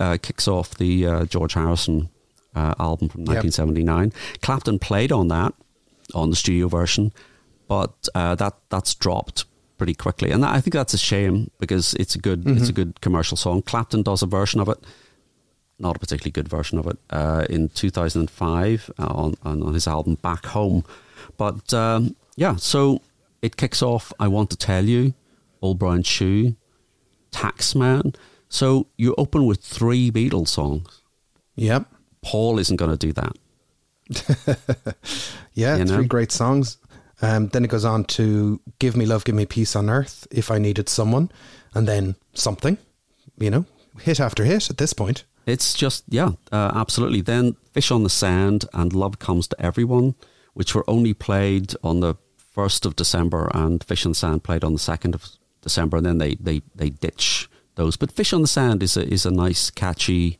Uh, 0.00 0.18
kicks 0.20 0.48
off 0.48 0.74
the 0.74 1.06
uh, 1.06 1.24
George 1.24 1.54
Harrison 1.54 2.08
uh, 2.54 2.74
album 2.78 3.08
from 3.08 3.22
1979. 3.22 4.04
Yep. 4.04 4.40
Clapton 4.42 4.78
played 4.78 5.12
on 5.12 5.28
that 5.28 5.54
on 6.14 6.30
the 6.30 6.36
studio 6.36 6.68
version, 6.68 7.12
but 7.68 8.08
uh, 8.14 8.34
that 8.34 8.54
that's 8.68 8.94
dropped 8.94 9.44
pretty 9.78 9.94
quickly, 9.94 10.30
and 10.30 10.42
that, 10.42 10.54
I 10.54 10.60
think 10.60 10.74
that's 10.74 10.94
a 10.94 10.98
shame 10.98 11.50
because 11.58 11.94
it's 11.94 12.14
a 12.14 12.18
good 12.18 12.44
mm-hmm. 12.44 12.56
it's 12.56 12.68
a 12.68 12.72
good 12.72 13.00
commercial 13.00 13.36
song. 13.36 13.62
Clapton 13.62 14.02
does 14.02 14.22
a 14.22 14.26
version 14.26 14.60
of 14.60 14.68
it, 14.68 14.78
not 15.78 15.96
a 15.96 15.98
particularly 15.98 16.32
good 16.32 16.48
version 16.48 16.78
of 16.78 16.86
it, 16.86 16.98
uh, 17.10 17.46
in 17.48 17.68
2005 17.70 18.90
uh, 18.98 19.06
on, 19.06 19.34
on 19.44 19.74
his 19.74 19.86
album 19.86 20.16
Back 20.16 20.46
Home. 20.46 20.84
But 21.36 21.72
um, 21.72 22.16
yeah, 22.36 22.56
so 22.56 23.00
it 23.42 23.56
kicks 23.56 23.82
off. 23.82 24.12
I 24.18 24.28
want 24.28 24.50
to 24.50 24.56
tell 24.56 24.84
you, 24.84 25.14
Old 25.60 25.78
Brown 25.78 26.02
Shoe, 26.02 26.56
Taxman. 27.30 28.14
So 28.48 28.86
you 28.96 29.14
open 29.18 29.46
with 29.46 29.60
three 29.60 30.10
Beatles 30.10 30.48
songs. 30.48 31.02
Yep. 31.56 31.86
Paul 32.22 32.58
isn't 32.58 32.76
going 32.76 32.96
to 32.96 32.96
do 32.96 33.12
that. 33.12 33.36
yeah, 35.54 35.76
you 35.76 35.84
know? 35.84 35.96
three 35.96 36.06
great 36.06 36.32
songs. 36.32 36.78
Um, 37.22 37.48
then 37.48 37.64
it 37.64 37.68
goes 37.70 37.84
on 37.84 38.04
to 38.04 38.60
"Give 38.78 38.96
Me 38.96 39.06
Love, 39.06 39.24
Give 39.24 39.34
Me 39.34 39.46
Peace 39.46 39.76
on 39.76 39.88
Earth" 39.88 40.26
if 40.30 40.50
I 40.50 40.58
needed 40.58 40.88
someone, 40.88 41.30
and 41.74 41.88
then 41.88 42.16
something. 42.34 42.76
You 43.38 43.50
know, 43.50 43.66
hit 44.00 44.20
after 44.20 44.44
hit 44.44 44.70
at 44.70 44.78
this 44.78 44.92
point. 44.92 45.24
It's 45.46 45.74
just 45.74 46.04
yeah, 46.08 46.32
uh, 46.52 46.72
absolutely. 46.74 47.20
Then 47.20 47.56
"Fish 47.72 47.90
on 47.90 48.02
the 48.02 48.10
Sand" 48.10 48.66
and 48.74 48.92
"Love 48.92 49.18
Comes 49.18 49.48
to 49.48 49.60
Everyone," 49.60 50.14
which 50.54 50.74
were 50.74 50.84
only 50.88 51.14
played 51.14 51.74
on 51.82 52.00
the 52.00 52.16
1st 52.56 52.86
of 52.86 52.96
December 52.96 53.50
and 53.54 53.82
Fish 53.82 54.06
on 54.06 54.12
the 54.12 54.16
Sand 54.16 54.44
played 54.44 54.64
on 54.64 54.72
the 54.72 54.78
2nd 54.78 55.14
of 55.14 55.26
December 55.60 55.96
and 55.96 56.06
then 56.06 56.18
they, 56.18 56.34
they, 56.36 56.62
they 56.74 56.90
ditch 56.90 57.48
those. 57.74 57.96
But 57.96 58.12
Fish 58.12 58.32
on 58.32 58.42
the 58.42 58.48
Sand 58.48 58.82
is 58.82 58.96
a, 58.96 59.06
is 59.06 59.26
a 59.26 59.30
nice, 59.30 59.70
catchy 59.70 60.38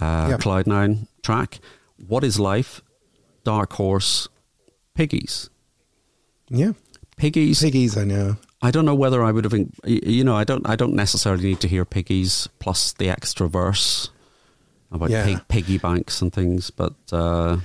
uh, 0.00 0.28
yep. 0.30 0.40
Cloud 0.40 0.66
Nine 0.66 1.08
track. 1.22 1.58
What 2.06 2.24
is 2.24 2.38
Life? 2.38 2.80
Dark 3.44 3.72
Horse, 3.72 4.28
Piggies. 4.94 5.50
Yeah. 6.48 6.72
Piggies. 7.16 7.60
Piggies, 7.60 7.96
I 7.96 8.04
know. 8.04 8.36
I 8.60 8.70
don't 8.70 8.84
know 8.84 8.94
whether 8.94 9.24
I 9.24 9.32
would 9.32 9.44
have, 9.44 9.54
you 9.84 10.22
know, 10.22 10.36
I 10.36 10.44
don't, 10.44 10.68
I 10.68 10.76
don't 10.76 10.94
necessarily 10.94 11.44
need 11.44 11.60
to 11.60 11.68
hear 11.68 11.84
Piggies 11.84 12.48
plus 12.60 12.92
the 12.92 13.08
extra 13.10 13.48
verse 13.48 14.10
about 14.92 15.10
yeah. 15.10 15.24
pig, 15.24 15.48
piggy 15.48 15.78
banks 15.78 16.22
and 16.22 16.32
things, 16.32 16.70
but 16.70 16.94
uh, 17.10 17.56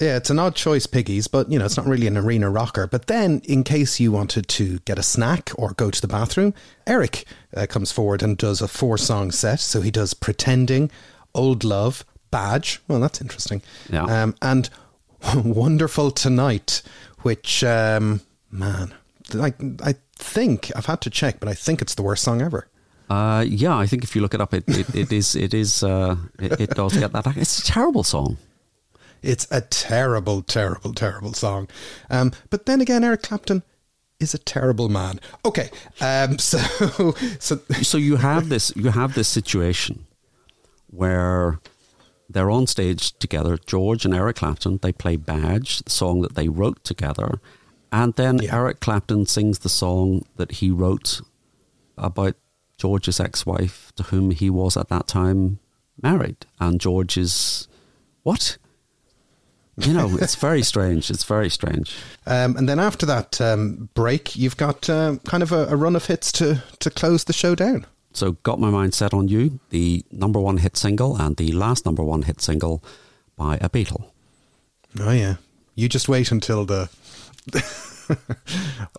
yeah, 0.00 0.16
it's 0.16 0.30
an 0.30 0.38
odd 0.38 0.54
choice, 0.54 0.86
Piggies, 0.86 1.26
but 1.26 1.50
you 1.50 1.58
know, 1.58 1.64
it's 1.64 1.76
not 1.76 1.86
really 1.86 2.06
an 2.06 2.16
arena 2.16 2.48
rocker. 2.48 2.86
But 2.86 3.08
then, 3.08 3.42
in 3.44 3.64
case 3.64 3.98
you 3.98 4.12
wanted 4.12 4.46
to 4.48 4.78
get 4.80 4.98
a 4.98 5.02
snack 5.02 5.50
or 5.56 5.72
go 5.72 5.90
to 5.90 6.00
the 6.00 6.06
bathroom, 6.06 6.54
Eric 6.86 7.24
uh, 7.56 7.66
comes 7.66 7.90
forward 7.90 8.22
and 8.22 8.38
does 8.38 8.62
a 8.62 8.68
four 8.68 8.96
song 8.96 9.32
set. 9.32 9.58
So 9.58 9.80
he 9.80 9.90
does 9.90 10.14
Pretending, 10.14 10.90
Old 11.34 11.64
Love, 11.64 12.04
Badge. 12.30 12.80
Well, 12.86 13.00
that's 13.00 13.20
interesting. 13.20 13.60
Yeah. 13.90 14.04
Um, 14.04 14.36
and 14.40 14.70
Wonderful 15.34 16.12
Tonight, 16.12 16.82
which, 17.22 17.64
um, 17.64 18.20
man, 18.52 18.94
I, 19.34 19.52
I 19.82 19.94
think, 20.14 20.70
I've 20.76 20.86
had 20.86 21.00
to 21.02 21.10
check, 21.10 21.40
but 21.40 21.48
I 21.48 21.54
think 21.54 21.82
it's 21.82 21.96
the 21.96 22.02
worst 22.02 22.22
song 22.22 22.40
ever. 22.40 22.68
Uh, 23.10 23.44
yeah, 23.48 23.76
I 23.76 23.86
think 23.86 24.04
if 24.04 24.14
you 24.14 24.22
look 24.22 24.34
it 24.34 24.40
up, 24.40 24.54
it, 24.54 24.62
it, 24.68 24.94
it 24.94 25.12
is, 25.12 25.34
it 25.34 25.54
is, 25.54 25.82
uh, 25.82 26.14
it, 26.38 26.60
it 26.60 26.70
does 26.70 26.96
get 26.96 27.10
that. 27.12 27.36
It's 27.36 27.58
a 27.58 27.64
terrible 27.64 28.04
song. 28.04 28.36
It's 29.22 29.46
a 29.50 29.60
terrible, 29.60 30.42
terrible, 30.42 30.92
terrible 30.92 31.32
song. 31.32 31.68
Um, 32.10 32.32
but 32.50 32.66
then 32.66 32.80
again, 32.80 33.04
Eric 33.04 33.22
Clapton 33.22 33.62
is 34.20 34.34
a 34.34 34.38
terrible 34.38 34.88
man. 34.88 35.20
Okay, 35.44 35.70
um, 36.00 36.38
so 36.38 36.58
so 37.38 37.60
so 37.82 37.98
you 37.98 38.16
have 38.16 38.48
this 38.48 38.72
you 38.76 38.90
have 38.90 39.14
this 39.14 39.28
situation 39.28 40.06
where 40.90 41.60
they're 42.28 42.50
on 42.50 42.66
stage 42.66 43.18
together. 43.18 43.56
George 43.56 44.04
and 44.04 44.14
Eric 44.14 44.36
Clapton 44.36 44.78
they 44.82 44.92
play 44.92 45.16
Badge, 45.16 45.80
the 45.80 45.90
song 45.90 46.22
that 46.22 46.34
they 46.34 46.48
wrote 46.48 46.82
together, 46.84 47.40
and 47.92 48.14
then 48.14 48.38
yeah. 48.38 48.54
Eric 48.54 48.80
Clapton 48.80 49.26
sings 49.26 49.60
the 49.60 49.68
song 49.68 50.24
that 50.36 50.52
he 50.52 50.70
wrote 50.70 51.20
about 51.96 52.36
George's 52.76 53.18
ex-wife, 53.18 53.92
to 53.96 54.04
whom 54.04 54.30
he 54.30 54.48
was 54.48 54.76
at 54.76 54.88
that 54.88 55.08
time 55.08 55.58
married, 56.00 56.46
and 56.60 56.80
George 56.80 57.16
is 57.16 57.66
what? 58.22 58.56
You 59.80 59.92
know, 59.92 60.18
it's 60.20 60.34
very 60.34 60.62
strange. 60.62 61.08
It's 61.08 61.22
very 61.22 61.48
strange. 61.48 61.94
Um, 62.26 62.56
and 62.56 62.68
then 62.68 62.80
after 62.80 63.06
that 63.06 63.40
um, 63.40 63.88
break, 63.94 64.34
you've 64.34 64.56
got 64.56 64.90
uh, 64.90 65.16
kind 65.24 65.42
of 65.42 65.52
a, 65.52 65.66
a, 65.66 65.76
run 65.76 65.94
of 65.94 66.06
hits 66.06 66.32
to, 66.32 66.64
to 66.80 66.90
close 66.90 67.24
the 67.24 67.32
show 67.32 67.54
down. 67.54 67.86
So, 68.12 68.32
Got 68.42 68.58
My 68.58 68.70
Mind 68.70 68.92
Set 68.92 69.14
on 69.14 69.28
You, 69.28 69.60
the 69.70 70.04
number 70.10 70.40
one 70.40 70.56
hit 70.56 70.76
single 70.76 71.16
and 71.16 71.36
the 71.36 71.52
last 71.52 71.86
number 71.86 72.02
one 72.02 72.22
hit 72.22 72.40
single 72.40 72.82
by 73.36 73.56
a 73.60 73.68
Beatle. 73.68 74.10
Oh, 74.98 75.12
yeah. 75.12 75.36
You 75.76 75.88
just 75.88 76.08
wait 76.08 76.32
until 76.32 76.64
the. 76.64 76.88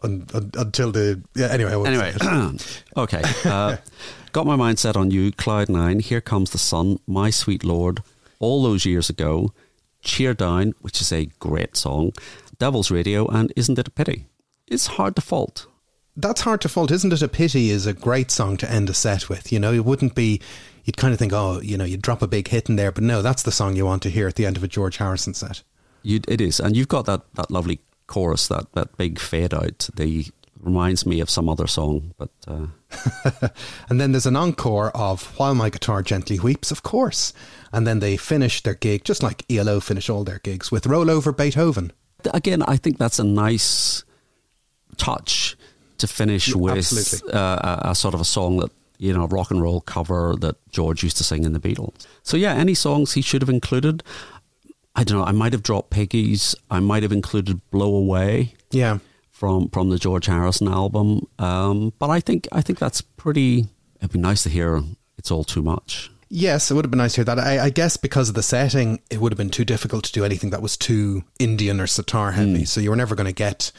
until 0.01 0.91
the. 0.93 1.21
Yeah, 1.35 1.47
anyway. 1.47 1.73
Anyway. 1.73 2.13
okay. 2.97 3.21
Uh, 3.43 3.77
got 4.31 4.45
My 4.45 4.55
Mind 4.55 4.79
Set 4.79 4.95
on 4.95 5.11
You, 5.11 5.33
Cloud 5.33 5.67
Nine, 5.67 5.99
Here 5.99 6.21
Comes 6.21 6.51
the 6.51 6.57
Sun, 6.57 6.99
My 7.05 7.31
Sweet 7.31 7.65
Lord, 7.65 8.01
all 8.39 8.63
those 8.63 8.85
years 8.85 9.09
ago. 9.09 9.51
Cheer 10.01 10.33
Down, 10.33 10.73
which 10.81 11.01
is 11.01 11.11
a 11.11 11.25
great 11.39 11.75
song, 11.75 12.13
Devil's 12.57 12.91
Radio, 12.91 13.27
and 13.27 13.53
Isn't 13.55 13.79
It 13.79 13.87
a 13.87 13.91
Pity? 13.91 14.27
It's 14.67 14.87
hard 14.87 15.15
to 15.15 15.21
fault. 15.21 15.67
That's 16.15 16.41
hard 16.41 16.61
to 16.61 16.69
fault. 16.69 16.91
Isn't 16.91 17.13
It 17.13 17.21
a 17.21 17.27
Pity 17.27 17.69
is 17.69 17.85
a 17.85 17.93
great 17.93 18.31
song 18.31 18.57
to 18.57 18.69
end 18.69 18.89
a 18.89 18.93
set 18.93 19.29
with. 19.29 19.51
You 19.51 19.59
know, 19.59 19.73
it 19.73 19.85
wouldn't 19.85 20.15
be, 20.15 20.41
you'd 20.83 20.97
kind 20.97 21.13
of 21.13 21.19
think, 21.19 21.33
oh, 21.33 21.61
you 21.61 21.77
know, 21.77 21.85
you'd 21.85 22.01
drop 22.01 22.21
a 22.21 22.27
big 22.27 22.47
hit 22.47 22.69
in 22.69 22.75
there, 22.75 22.91
but 22.91 23.03
no, 23.03 23.21
that's 23.21 23.43
the 23.43 23.51
song 23.51 23.75
you 23.75 23.85
want 23.85 24.03
to 24.03 24.09
hear 24.09 24.27
at 24.27 24.35
the 24.35 24.45
end 24.45 24.57
of 24.57 24.63
a 24.63 24.67
George 24.67 24.97
Harrison 24.97 25.33
set. 25.33 25.63
You, 26.03 26.21
it 26.27 26.41
is. 26.41 26.59
And 26.59 26.75
you've 26.75 26.87
got 26.87 27.05
that, 27.05 27.21
that 27.35 27.51
lovely 27.51 27.79
chorus, 28.07 28.47
that, 28.47 28.71
that 28.73 28.97
big 28.97 29.19
fade 29.19 29.53
out, 29.53 29.89
the 29.95 30.27
reminds 30.59 31.05
me 31.05 31.19
of 31.19 31.29
some 31.29 31.49
other 31.49 31.67
song, 31.67 32.13
but. 32.17 32.29
Uh... 32.47 32.67
and 33.89 33.99
then 33.99 34.11
there's 34.11 34.25
an 34.25 34.35
encore 34.35 34.89
of 34.91 35.37
While 35.39 35.55
My 35.55 35.69
Guitar 35.69 36.01
Gently 36.01 36.39
Weeps, 36.39 36.71
of 36.71 36.83
course. 36.83 37.33
And 37.71 37.85
then 37.85 37.99
they 37.99 38.17
finish 38.17 38.61
their 38.61 38.73
gig, 38.73 39.03
just 39.03 39.23
like 39.23 39.45
ELO 39.49 39.79
finish 39.79 40.09
all 40.09 40.23
their 40.23 40.39
gigs, 40.39 40.71
with 40.71 40.87
Roll 40.87 41.09
Over 41.09 41.31
Beethoven. 41.31 41.91
Again, 42.33 42.63
I 42.63 42.77
think 42.77 42.97
that's 42.97 43.19
a 43.19 43.23
nice 43.23 44.03
touch 44.97 45.55
to 45.99 46.07
finish 46.07 46.53
with 46.55 47.23
uh, 47.33 47.79
a, 47.83 47.89
a, 47.89 47.95
sort 47.95 48.13
of 48.13 48.21
a 48.21 48.25
song 48.25 48.57
that, 48.57 48.71
you 48.97 49.13
know, 49.13 49.27
rock 49.27 49.51
and 49.51 49.61
roll 49.61 49.81
cover 49.81 50.35
that 50.39 50.55
George 50.71 51.03
used 51.03 51.17
to 51.17 51.23
sing 51.23 51.43
in 51.43 51.53
the 51.53 51.59
Beatles. 51.59 52.05
So, 52.23 52.35
yeah, 52.37 52.53
any 52.53 52.73
songs 52.73 53.13
he 53.13 53.21
should 53.21 53.41
have 53.41 53.49
included. 53.49 54.03
I 54.95 55.03
don't 55.03 55.19
know. 55.19 55.25
I 55.25 55.31
might 55.31 55.53
have 55.53 55.63
dropped 55.63 55.91
Piggies. 55.91 56.55
I 56.69 56.79
might 56.79 57.03
have 57.03 57.11
included 57.11 57.61
Blow 57.71 57.95
Away. 57.95 58.55
Yeah 58.71 58.99
from 59.39 59.69
from 59.69 59.89
the 59.89 59.97
George 59.97 60.25
Harrison 60.25 60.67
album. 60.67 61.25
Um, 61.39 61.93
but 61.97 62.09
I 62.09 62.19
think 62.19 62.47
I 62.51 62.61
think 62.61 62.77
that's 62.77 63.01
pretty. 63.01 63.67
It'd 63.97 64.11
be 64.11 64.19
nice 64.19 64.43
to 64.43 64.49
hear. 64.49 64.83
It's 65.17 65.31
all 65.31 65.43
too 65.43 65.61
much. 65.61 66.11
Yes, 66.29 66.69
it 66.69 66.75
would 66.75 66.85
have 66.85 66.91
been 66.91 66.99
nice 66.99 67.13
to 67.13 67.19
hear 67.21 67.25
that. 67.25 67.39
I, 67.39 67.65
I, 67.65 67.69
guess 67.71 67.97
because 67.97 68.29
of 68.29 68.35
the 68.35 68.43
setting, 68.43 69.01
it 69.09 69.19
would 69.19 69.31
have 69.31 69.37
been 69.37 69.49
too 69.49 69.65
difficult 69.65 70.03
to 70.05 70.11
do 70.11 70.23
anything 70.23 70.51
that 70.51 70.61
was 70.61 70.77
too 70.77 71.23
Indian 71.39 71.81
or 71.81 71.87
sitar 71.87 72.33
heavy. 72.33 72.61
Mm. 72.61 72.67
So 72.67 72.79
you 72.79 72.91
were 72.91 72.95
never 72.95 73.15
going 73.15 73.25
to 73.25 73.33
get, 73.33 73.71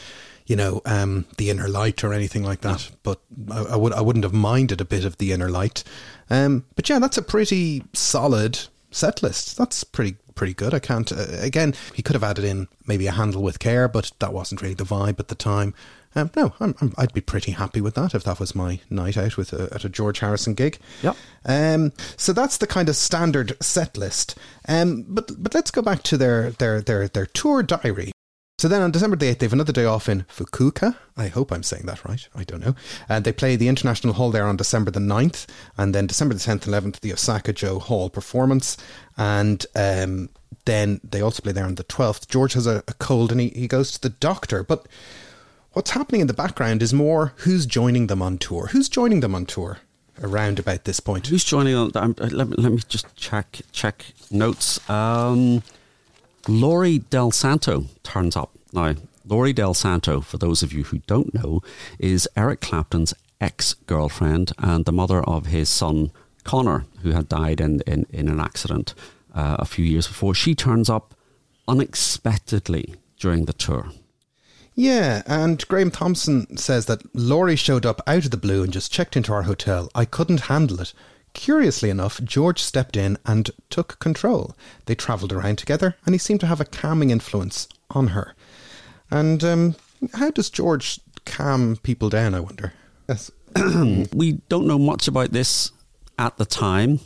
you 0.47 0.57
know, 0.57 0.83
um, 0.85 1.27
the 1.39 1.49
inner 1.49 1.69
light 1.69 2.03
or 2.03 2.13
anything 2.13 2.43
like 2.43 2.63
that. 2.63 2.91
But 3.05 3.21
I, 3.53 3.63
I, 3.63 3.77
would 3.77 3.93
I 3.93 4.01
wouldn't 4.01 4.25
have 4.25 4.35
minded 4.35 4.81
a 4.81 4.85
bit 4.85 5.05
of 5.05 5.19
the 5.19 5.31
inner 5.31 5.49
light. 5.49 5.85
Um, 6.29 6.65
but 6.75 6.89
yeah, 6.89 6.99
that's 6.99 7.17
a 7.17 7.23
pretty 7.23 7.85
solid 7.93 8.59
set 8.91 9.23
list. 9.23 9.57
That's 9.57 9.85
pretty 9.85 10.17
pretty 10.41 10.55
good. 10.55 10.73
I 10.73 10.79
can't. 10.79 11.13
Uh, 11.13 11.27
again, 11.43 11.75
he 11.95 12.01
could 12.01 12.15
have 12.15 12.25
added 12.25 12.47
in 12.47 12.67
maybe 12.87 13.07
a 13.07 13.13
handle 13.13 13.43
with 13.43 13.59
care, 13.59 13.89
but 13.89 14.11
that 14.21 14.33
wasn't 14.33 14.63
really 14.63 14.73
the 14.73 14.85
vibe 14.85 15.21
at 15.21 15.29
the 15.29 15.35
time. 15.35 15.75
Um, 16.15 16.31
no, 16.35 16.55
i 16.59 16.73
would 16.97 17.13
be 17.13 17.21
pretty 17.21 17.53
happy 17.53 17.83
with 17.83 17.95
that 17.97 18.15
if 18.15 18.25
that 18.25 18.41
was 18.41 18.55
my 18.55 18.81
night 18.89 19.19
out 19.19 19.37
with 19.37 19.53
a, 19.53 19.69
at 19.75 19.85
a 19.85 19.91
George 19.91 20.21
Harrison 20.21 20.55
gig. 20.55 20.79
Yep. 21.03 21.15
Um, 21.45 21.93
so 22.17 22.33
that's 22.33 22.57
the 22.57 22.67
kind 22.67 22.89
of 22.89 22.97
standard 22.97 23.55
set 23.63 23.99
list. 23.99 24.39
Um, 24.67 25.05
but 25.07 25.31
but 25.37 25.53
let's 25.53 25.71
go 25.71 25.83
back 25.83 26.03
to 26.05 26.17
their 26.17 26.53
their 26.53 26.81
their 26.81 27.07
their 27.07 27.27
tour 27.27 27.63
diary. 27.63 28.13
So 28.61 28.69
then 28.69 28.83
on 28.83 28.91
December 28.91 29.17
the 29.17 29.25
8th, 29.25 29.39
they 29.39 29.47
have 29.47 29.55
another 29.55 29.73
day 29.73 29.87
off 29.87 30.07
in 30.07 30.25
Fukuoka. 30.25 30.95
I 31.17 31.29
hope 31.29 31.51
I'm 31.51 31.63
saying 31.63 31.87
that 31.87 32.05
right. 32.05 32.29
I 32.35 32.45
don't 32.45 32.63
know. 32.63 32.75
And 33.09 33.25
they 33.25 33.33
play 33.33 33.57
the 33.57 33.69
International 33.69 34.13
Hall 34.13 34.31
there 34.31 34.45
on 34.45 34.59
December 34.59 34.91
the 34.91 35.01
9th. 35.01 35.47
And 35.79 35.95
then 35.95 36.07
December 36.07 36.35
the 36.35 36.41
10th 36.41 36.67
and 36.67 36.75
11th, 36.75 37.01
the 37.01 37.15
Osaka-jo 37.15 37.79
Hall 37.79 38.11
performance. 38.11 38.77
And 39.17 39.65
um, 39.75 40.29
then 40.67 41.01
they 41.03 41.23
also 41.23 41.43
play 41.43 41.53
there 41.53 41.65
on 41.65 41.77
the 41.77 41.85
12th. 41.85 42.29
George 42.29 42.53
has 42.53 42.67
a, 42.67 42.85
a 42.87 42.93
cold 42.93 43.33
and 43.33 43.41
he, 43.41 43.49
he 43.49 43.67
goes 43.67 43.93
to 43.93 44.01
the 44.03 44.11
doctor. 44.11 44.63
But 44.63 44.87
what's 45.73 45.93
happening 45.93 46.21
in 46.21 46.27
the 46.27 46.35
background 46.35 46.83
is 46.83 46.93
more 46.93 47.33
who's 47.37 47.65
joining 47.65 48.09
them 48.09 48.21
on 48.21 48.37
tour. 48.37 48.67
Who's 48.73 48.91
joining 48.91 49.21
them 49.21 49.35
on 49.35 49.47
tour? 49.47 49.79
around 50.23 50.59
about 50.59 50.85
this 50.85 51.01
point. 51.01 51.29
Who's 51.29 51.45
joining 51.45 51.75
on? 51.75 51.93
Um, 51.95 52.15
let, 52.19 52.47
me, 52.47 52.55
let 52.59 52.73
me 52.73 52.83
just 52.91 53.17
check 53.17 53.63
check 53.73 54.05
notes. 54.31 54.79
Um, 54.91 55.63
Laurie 56.49 56.99
Del 56.99 57.31
Santo 57.31 57.87
turns 58.03 58.37
up. 58.37 58.51
Now, 58.73 58.95
Laurie 59.27 59.53
Del 59.53 59.75
Santo, 59.75 60.21
for 60.21 60.39
those 60.39 60.63
of 60.63 60.73
you 60.73 60.85
who 60.85 60.99
don't 61.07 61.35
know, 61.35 61.61
is 61.99 62.29
Eric 62.37 62.61
Clapton's 62.61 63.15
ex 63.41 63.75
girlfriend 63.87 64.53
and 64.59 64.85
the 64.85 64.93
mother 64.93 65.23
of 65.23 65.47
his 65.47 65.69
son 65.69 66.11
Conor, 66.45 66.87
who 67.03 67.13
had 67.13 67.29
died 67.29 67.61
in, 67.61 67.81
in, 67.83 68.07
in 68.11 68.29
an 68.29 68.41
accident 68.41 68.95
uh, 69.35 69.57
a 69.59 69.65
few 69.65 69.85
years 69.85 70.07
before. 70.07 70.35
She 70.35 70.55
turns 70.55 70.89
up 70.89 71.15
unexpectedly 71.69 72.95
during 73.19 73.45
the 73.45 73.53
tour. 73.53 73.91
Yeah, 74.75 75.23
and 75.27 75.67
Graeme 75.69 75.91
Thomson 75.91 76.57
says 76.57 76.87
that 76.87 77.03
Laurie 77.15 77.57
showed 77.57 77.85
up 77.85 78.01
out 78.07 78.25
of 78.25 78.31
the 78.31 78.37
blue 78.37 78.63
and 78.63 78.73
just 78.73 78.93
checked 78.93 79.17
into 79.17 79.33
our 79.33 79.43
hotel. 79.43 79.91
I 79.95 80.05
couldn't 80.05 80.43
handle 80.43 80.81
it. 80.81 80.95
Curiously 81.33 81.91
enough, 81.91 82.21
George 82.23 82.61
stepped 82.61 82.97
in 82.97 83.17
and 83.25 83.51
took 83.71 83.99
control. 83.99 84.57
They 84.87 84.95
travelled 84.95 85.33
around 85.33 85.59
together, 85.59 85.97
and 86.05 86.15
he 86.15 86.19
seemed 86.19 86.41
to 86.41 86.47
have 86.47 86.61
a 86.61 86.65
calming 86.65 87.11
influence 87.11 87.69
on 87.91 88.09
her. 88.09 88.35
And 89.11 89.43
um, 89.45 89.77
how 90.15 90.31
does 90.31 90.51
George 90.51 91.01
calm 91.25 91.77
people 91.77 92.09
down, 92.09 92.35
I 92.35 92.41
wonder? 92.41 92.73
Yes. 93.09 93.31
we 94.13 94.41
don't 94.49 94.67
know 94.67 94.79
much 94.79 95.09
about 95.09 95.33
this 95.33 95.73
at 96.19 96.37
the 96.37 96.45
time, 96.45 97.01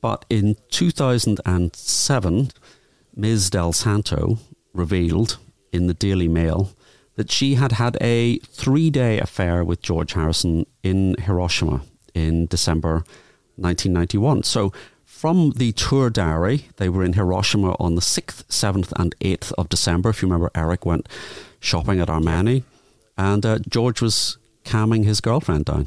but 0.00 0.24
in 0.28 0.56
2007, 0.70 2.50
Ms. 3.14 3.50
Del 3.50 3.72
Santo 3.72 4.38
revealed 4.72 5.38
in 5.72 5.86
the 5.86 5.94
Daily 5.94 6.28
Mail 6.28 6.72
that 7.16 7.30
she 7.30 7.54
had 7.54 7.72
had 7.72 7.96
a 8.00 8.38
three 8.38 8.90
day 8.90 9.18
affair 9.18 9.64
with 9.64 9.82
George 9.82 10.14
Harrison 10.14 10.66
in 10.82 11.14
Hiroshima 11.20 11.82
in 12.14 12.46
December 12.46 13.04
1991. 13.56 14.42
So, 14.44 14.72
from 15.04 15.52
the 15.52 15.72
tour 15.72 16.10
diary, 16.10 16.68
they 16.78 16.88
were 16.88 17.04
in 17.04 17.12
Hiroshima 17.12 17.76
on 17.78 17.94
the 17.94 18.00
6th, 18.00 18.44
7th, 18.46 18.92
and 18.98 19.14
8th 19.20 19.52
of 19.52 19.68
December. 19.68 20.10
If 20.10 20.20
you 20.20 20.26
remember, 20.26 20.50
Eric 20.54 20.84
went 20.84 21.08
shopping 21.60 22.00
at 22.00 22.08
Armani, 22.08 22.64
and 23.16 23.46
uh, 23.46 23.58
George 23.68 24.02
was 24.02 24.38
calming 24.64 25.04
his 25.04 25.20
girlfriend 25.20 25.66
down. 25.66 25.86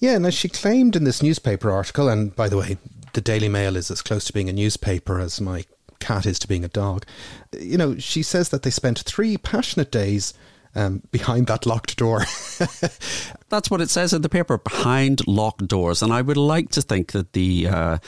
Yeah, 0.00 0.18
now 0.18 0.30
she 0.30 0.48
claimed 0.48 0.96
in 0.96 1.04
this 1.04 1.22
newspaper 1.22 1.70
article, 1.70 2.08
and 2.08 2.34
by 2.34 2.48
the 2.48 2.56
way, 2.56 2.76
the 3.12 3.20
Daily 3.20 3.48
Mail 3.48 3.76
is 3.76 3.90
as 3.90 4.02
close 4.02 4.24
to 4.24 4.32
being 4.32 4.48
a 4.48 4.52
newspaper 4.52 5.20
as 5.20 5.40
my 5.40 5.64
cat 6.00 6.26
is 6.26 6.38
to 6.40 6.48
being 6.48 6.64
a 6.64 6.68
dog. 6.68 7.06
You 7.58 7.78
know, 7.78 7.96
she 7.98 8.22
says 8.22 8.48
that 8.48 8.64
they 8.64 8.70
spent 8.70 8.98
three 9.00 9.36
passionate 9.36 9.92
days 9.92 10.34
um, 10.74 11.02
behind 11.10 11.46
that 11.48 11.66
locked 11.66 11.96
door. 11.96 12.20
That's 13.48 13.70
what 13.70 13.80
it 13.80 13.90
says 13.90 14.12
in 14.12 14.22
the 14.22 14.28
paper, 14.28 14.58
behind 14.58 15.26
locked 15.26 15.66
doors. 15.68 16.02
And 16.02 16.12
I 16.12 16.22
would 16.22 16.36
like 16.36 16.70
to 16.70 16.82
think 16.82 17.12
that 17.12 17.32
the 17.32 17.68
uh, 17.68 17.98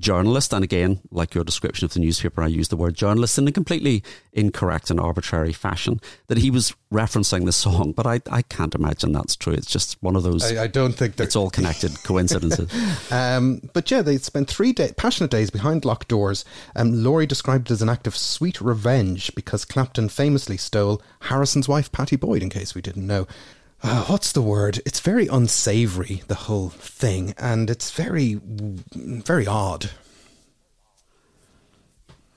journalist, 0.00 0.52
and 0.52 0.64
again, 0.64 1.00
like 1.10 1.34
your 1.34 1.44
description 1.44 1.84
of 1.84 1.92
the 1.92 2.00
newspaper, 2.00 2.42
I 2.42 2.48
use 2.48 2.68
the 2.68 2.76
word 2.76 2.94
journalist 2.94 3.38
in 3.38 3.46
a 3.46 3.52
completely 3.52 4.02
incorrect 4.32 4.90
and 4.90 4.98
arbitrary 4.98 5.52
fashion, 5.52 6.00
that 6.28 6.38
he 6.38 6.50
was 6.50 6.74
referencing 6.92 7.44
the 7.44 7.52
song, 7.52 7.92
but 7.92 8.06
I, 8.06 8.20
I 8.30 8.42
can't 8.42 8.74
imagine 8.74 9.12
that's 9.12 9.36
true. 9.36 9.52
It's 9.52 9.70
just 9.70 10.02
one 10.02 10.16
of 10.16 10.22
those. 10.22 10.52
I, 10.52 10.64
I 10.64 10.66
don't 10.66 10.92
think 10.92 11.18
it's 11.20 11.36
all 11.36 11.50
connected 11.50 11.92
coincidences. 12.02 12.70
um, 13.12 13.60
but 13.72 13.90
yeah, 13.90 14.02
they 14.02 14.18
spent 14.18 14.48
three 14.48 14.72
day, 14.72 14.92
passionate 14.96 15.30
days 15.30 15.50
behind 15.50 15.84
locked 15.84 16.08
doors. 16.08 16.44
Um, 16.74 17.04
Laurie 17.04 17.26
described 17.26 17.70
it 17.70 17.74
as 17.74 17.82
an 17.82 17.88
act 17.88 18.06
of 18.06 18.16
sweet 18.16 18.60
revenge 18.60 19.34
because 19.34 19.64
Clapton 19.64 20.08
famously 20.08 20.56
stole 20.56 21.02
Harrison's 21.22 21.68
wife, 21.68 21.92
Pattie 21.92 22.16
Boyd, 22.16 22.42
in 22.42 22.50
case 22.50 22.74
we 22.74 22.82
didn't 22.82 23.06
know 23.06 23.26
uh, 23.82 24.04
what's 24.04 24.32
the 24.32 24.42
word? 24.42 24.80
It's 24.84 25.00
very 25.00 25.26
unsavory, 25.26 26.22
the 26.28 26.34
whole 26.34 26.68
thing, 26.68 27.34
and 27.38 27.70
it's 27.70 27.90
very, 27.90 28.40
very 28.94 29.46
odd. 29.46 29.90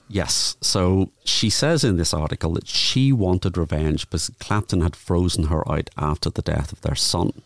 Yes. 0.07 0.57
So 0.61 1.11
she 1.23 1.49
says 1.49 1.83
in 1.83 1.97
this 1.97 2.13
article 2.13 2.53
that 2.53 2.67
she 2.67 3.11
wanted 3.11 3.57
revenge 3.57 4.07
because 4.07 4.29
Clapton 4.39 4.81
had 4.81 4.95
frozen 4.95 5.45
her 5.45 5.67
out 5.69 5.89
after 5.97 6.29
the 6.29 6.43
death 6.43 6.71
of 6.71 6.81
their 6.81 6.95
son. 6.95 7.41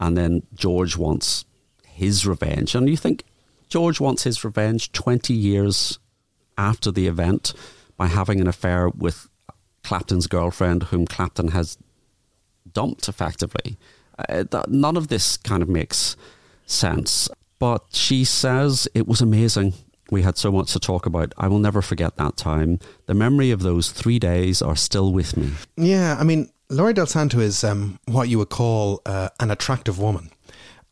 And 0.00 0.16
then 0.16 0.42
George 0.54 0.96
wants 0.96 1.44
his 1.84 2.26
revenge. 2.26 2.74
And 2.74 2.88
you 2.88 2.96
think 2.96 3.24
George 3.68 4.00
wants 4.00 4.22
his 4.22 4.44
revenge 4.44 4.92
20 4.92 5.34
years 5.34 5.98
after 6.56 6.90
the 6.90 7.06
event 7.06 7.52
by 7.98 8.06
having 8.06 8.40
an 8.40 8.46
affair 8.46 8.88
with 8.88 9.28
Clapton's 9.82 10.26
girlfriend, 10.26 10.84
whom 10.84 11.06
Clapton 11.06 11.48
has 11.48 11.76
dumped 12.76 13.08
effectively. 13.08 13.78
Uh, 14.28 14.44
none 14.68 14.98
of 14.98 15.08
this 15.08 15.38
kind 15.38 15.62
of 15.62 15.68
makes 15.68 16.14
sense. 16.66 17.26
But 17.58 17.84
she 17.90 18.22
says 18.22 18.86
it 18.94 19.08
was 19.08 19.22
amazing. 19.22 19.72
We 20.10 20.22
had 20.22 20.36
so 20.36 20.52
much 20.52 20.72
to 20.74 20.78
talk 20.78 21.06
about. 21.06 21.32
I 21.38 21.48
will 21.48 21.58
never 21.58 21.80
forget 21.80 22.16
that 22.16 22.36
time. 22.36 22.78
The 23.06 23.14
memory 23.14 23.50
of 23.50 23.60
those 23.62 23.90
three 23.90 24.18
days 24.18 24.60
are 24.60 24.76
still 24.76 25.10
with 25.10 25.38
me. 25.38 25.52
Yeah, 25.76 26.16
I 26.20 26.22
mean, 26.22 26.50
Laurie 26.68 26.92
Del 26.92 27.06
Santo 27.06 27.40
is 27.40 27.64
um, 27.64 27.98
what 28.04 28.28
you 28.28 28.38
would 28.38 28.50
call 28.50 29.00
uh, 29.06 29.30
an 29.40 29.50
attractive 29.50 29.98
woman. 29.98 30.30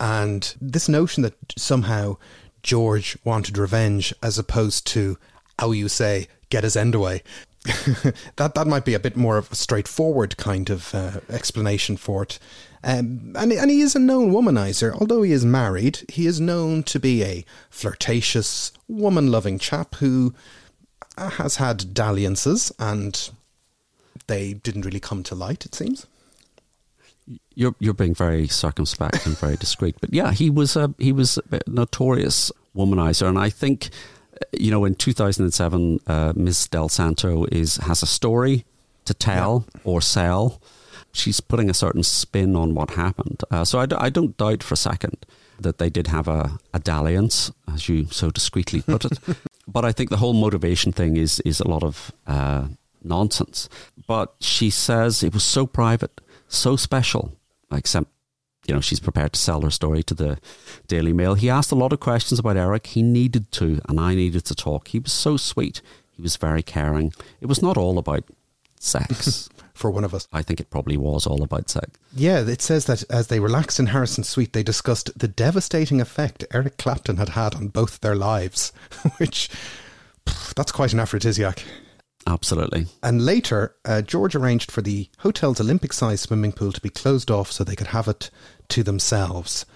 And 0.01 0.55
this 0.61 0.89
notion 0.89 1.23
that 1.23 1.35
somehow 1.59 2.17
George 2.63 3.19
wanted 3.25 3.59
revenge 3.59 4.15
as 4.23 4.39
opposed 4.39 4.87
to, 4.89 5.19
how 5.59 5.73
you 5.73 5.89
say, 5.89 6.29
get 6.49 6.65
his 6.65 6.77
end 6.77 6.95
away, 6.95 7.23
that 8.37 8.55
that 8.55 8.67
might 8.67 8.85
be 8.85 8.93
a 8.93 9.01
bit 9.01 9.17
more 9.17 9.39
of 9.39 9.51
a 9.51 9.55
straightforward 9.55 10.37
kind 10.37 10.69
of 10.69 10.95
uh, 10.95 11.21
explanation 11.31 11.97
for 11.97 12.23
it. 12.23 12.39
Um, 12.83 13.35
and 13.37 13.51
and 13.53 13.71
he 13.71 13.81
is 13.81 13.97
a 13.97 13.99
known 13.99 14.31
womanizer. 14.31 14.93
Although 15.01 15.23
he 15.23 15.33
is 15.33 15.47
married, 15.47 16.05
he 16.11 16.27
is 16.27 16.41
known 16.41 16.83
to 16.85 17.01
be 17.01 17.23
a 17.23 17.45
flirtatious, 17.71 18.73
woman-loving 18.87 19.59
chap 19.59 19.95
who 19.95 20.35
uh, 21.17 21.31
has 21.31 21.57
had 21.57 21.95
dalliances, 21.95 22.71
and 22.79 23.31
they 24.27 24.53
didn't 24.53 24.85
really 24.85 25.01
come 25.01 25.23
to 25.23 25.35
light. 25.35 25.65
It 25.65 25.75
seems. 25.75 26.07
You're 27.55 27.75
you're 27.79 27.95
being 27.95 28.15
very 28.15 28.47
circumspect 28.47 29.25
and 29.25 29.39
very 29.39 29.57
discreet, 29.57 29.97
but 30.03 30.13
yeah, 30.13 30.33
he 30.33 30.51
was 30.51 30.77
a 30.77 30.95
he 30.99 31.13
was 31.13 31.39
a 31.51 31.61
notorious 31.67 32.53
womanizer, 32.77 33.27
and 33.27 33.39
I 33.39 33.49
think 33.49 33.89
you 34.53 34.71
know, 34.71 34.85
in 34.85 34.95
2007, 34.95 36.01
uh, 36.07 36.33
Ms. 36.37 36.69
Del 36.69 36.89
Santo 36.89 37.45
is 37.53 37.77
has 37.79 38.03
a 38.03 38.07
story 38.07 38.65
to 39.05 39.15
tell 39.15 39.65
yeah. 39.75 39.81
or 39.85 40.01
sell. 40.01 40.61
She's 41.13 41.41
putting 41.41 41.71
a 41.71 41.75
certain 41.75 42.03
spin 42.03 42.57
on 42.57 42.75
what 42.75 42.91
happened. 42.91 43.43
Uh, 43.51 43.65
so 43.65 43.79
I 43.79 43.87
d- 43.87 43.97
I 43.99 44.11
don't 44.11 44.37
doubt 44.37 44.63
for 44.63 44.75
a 44.75 44.77
second 44.77 45.25
that 45.61 45.79
they 45.79 45.89
did 45.89 46.09
have 46.09 46.27
a, 46.27 46.59
a 46.73 46.81
dalliance, 46.81 47.53
as 47.73 47.89
you 47.89 48.07
so 48.11 48.31
discreetly 48.31 48.83
put 48.83 49.05
it. 49.05 49.19
but 49.69 49.85
I 49.85 49.93
think 49.93 50.11
the 50.11 50.17
whole 50.17 50.33
motivation 50.33 50.93
thing 50.93 51.17
is 51.17 51.41
is 51.41 51.61
a 51.61 51.69
lot 51.69 51.83
of 51.83 52.13
uh, 52.27 52.67
nonsense. 53.03 53.69
But 54.07 54.35
she 54.41 54.71
says 54.71 55.23
it 55.23 55.33
was 55.33 55.45
so 55.45 55.67
private, 55.67 56.21
so 56.49 56.77
special, 56.77 57.33
except 57.71 58.09
you 58.67 58.75
know, 58.75 58.81
she's 58.81 59.01
prepared 59.01 59.33
to 59.35 59.41
sell 59.41 59.63
her 59.63 59.71
story 59.71 60.03
to 60.05 60.15
the 60.15 60.39
Daily 60.89 61.13
Mail. 61.13 61.35
He 61.35 61.51
asked 61.51 61.73
a 61.73 61.77
lot 61.77 61.93
of 61.93 62.01
questions 62.01 62.39
about 62.39 62.57
Eric. 62.57 62.89
He 62.89 63.03
needed 63.03 63.51
to, 63.53 63.81
and 63.89 64.01
I 64.01 64.15
needed 64.15 64.45
to 64.47 64.55
talk. 64.55 64.89
He 64.89 64.99
was 64.99 65.13
so 65.13 65.37
sweet. 65.37 65.83
He 66.13 66.23
was 66.23 66.37
very 66.37 66.63
caring. 66.63 67.13
It 67.41 67.47
was 67.47 67.61
not 67.61 67.77
all 67.77 67.99
about 67.99 68.25
sex. 68.79 69.49
For 69.75 69.91
one 69.91 70.05
of 70.05 70.15
us. 70.15 70.29
I 70.33 70.43
think 70.43 70.61
it 70.61 70.71
probably 70.71 70.97
was 70.97 71.27
all 71.27 71.43
about 71.43 71.69
sex. 71.69 71.91
Yeah, 72.15 72.47
it 72.47 72.63
says 72.63 72.85
that 72.85 73.03
as 73.11 73.27
they 73.27 73.41
relaxed 73.41 73.81
in 73.81 73.87
Harrison's 73.87 74.29
suite, 74.29 74.53
they 74.53 74.63
discussed 74.63 75.19
the 75.19 75.27
devastating 75.27 76.01
effect 76.01 76.45
Eric 76.53 76.79
Clapton 76.79 77.17
had 77.17 77.31
had 77.31 77.57
on 77.57 77.69
both 77.69 77.99
their 77.99 78.15
lives, 78.15 78.73
which, 79.17 79.51
pff, 80.25 80.55
that's 80.55 80.71
quite 80.71 80.93
an 80.93 81.01
aphrodisiac. 81.01 81.65
Absolutely. 82.27 82.87
And 83.03 83.25
later, 83.25 83.77
uh, 83.85 84.03
George 84.03 84.35
arranged 84.35 84.71
for 84.71 84.81
the 84.83 85.09
hotel's 85.19 85.61
Olympic 85.61 85.93
sized 85.93 86.25
swimming 86.25 86.53
pool 86.53 86.73
to 86.73 86.81
be 86.81 86.89
closed 86.89 87.31
off 87.31 87.53
so 87.53 87.65
they 87.65 87.77
could 87.77 87.89
have 87.89 88.09
it 88.09 88.31
to 88.69 88.83
themselves. 88.83 89.67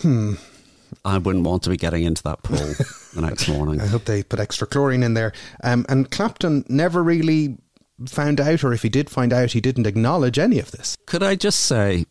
Hmm. 0.00 0.34
I 1.04 1.18
wouldn't 1.18 1.44
want 1.44 1.62
to 1.64 1.70
be 1.70 1.76
getting 1.76 2.04
into 2.04 2.22
that 2.24 2.42
pool 2.42 2.56
the 3.14 3.22
next 3.22 3.48
morning. 3.48 3.80
I 3.80 3.86
hope 3.86 4.04
they 4.04 4.22
put 4.22 4.40
extra 4.40 4.66
chlorine 4.66 5.02
in 5.02 5.14
there. 5.14 5.32
Um, 5.62 5.86
and 5.88 6.10
Clapton 6.10 6.64
never 6.68 7.02
really 7.02 7.58
found 8.06 8.40
out, 8.40 8.64
or 8.64 8.72
if 8.72 8.82
he 8.82 8.88
did 8.88 9.10
find 9.10 9.32
out, 9.32 9.52
he 9.52 9.60
didn't 9.60 9.86
acknowledge 9.86 10.38
any 10.38 10.58
of 10.58 10.70
this. 10.70 10.96
Could 11.06 11.22
I 11.22 11.34
just 11.34 11.60
say, 11.60 12.06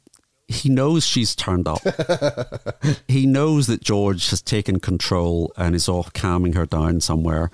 he 0.48 0.70
knows 0.70 1.06
she's 1.06 1.36
turned 1.36 1.68
up. 1.68 1.82
he 3.08 3.26
knows 3.26 3.68
that 3.68 3.84
George 3.84 4.30
has 4.30 4.42
taken 4.42 4.80
control 4.80 5.52
and 5.58 5.76
is 5.76 5.88
off 5.88 6.14
calming 6.14 6.54
her 6.54 6.66
down 6.66 7.02
somewhere. 7.02 7.52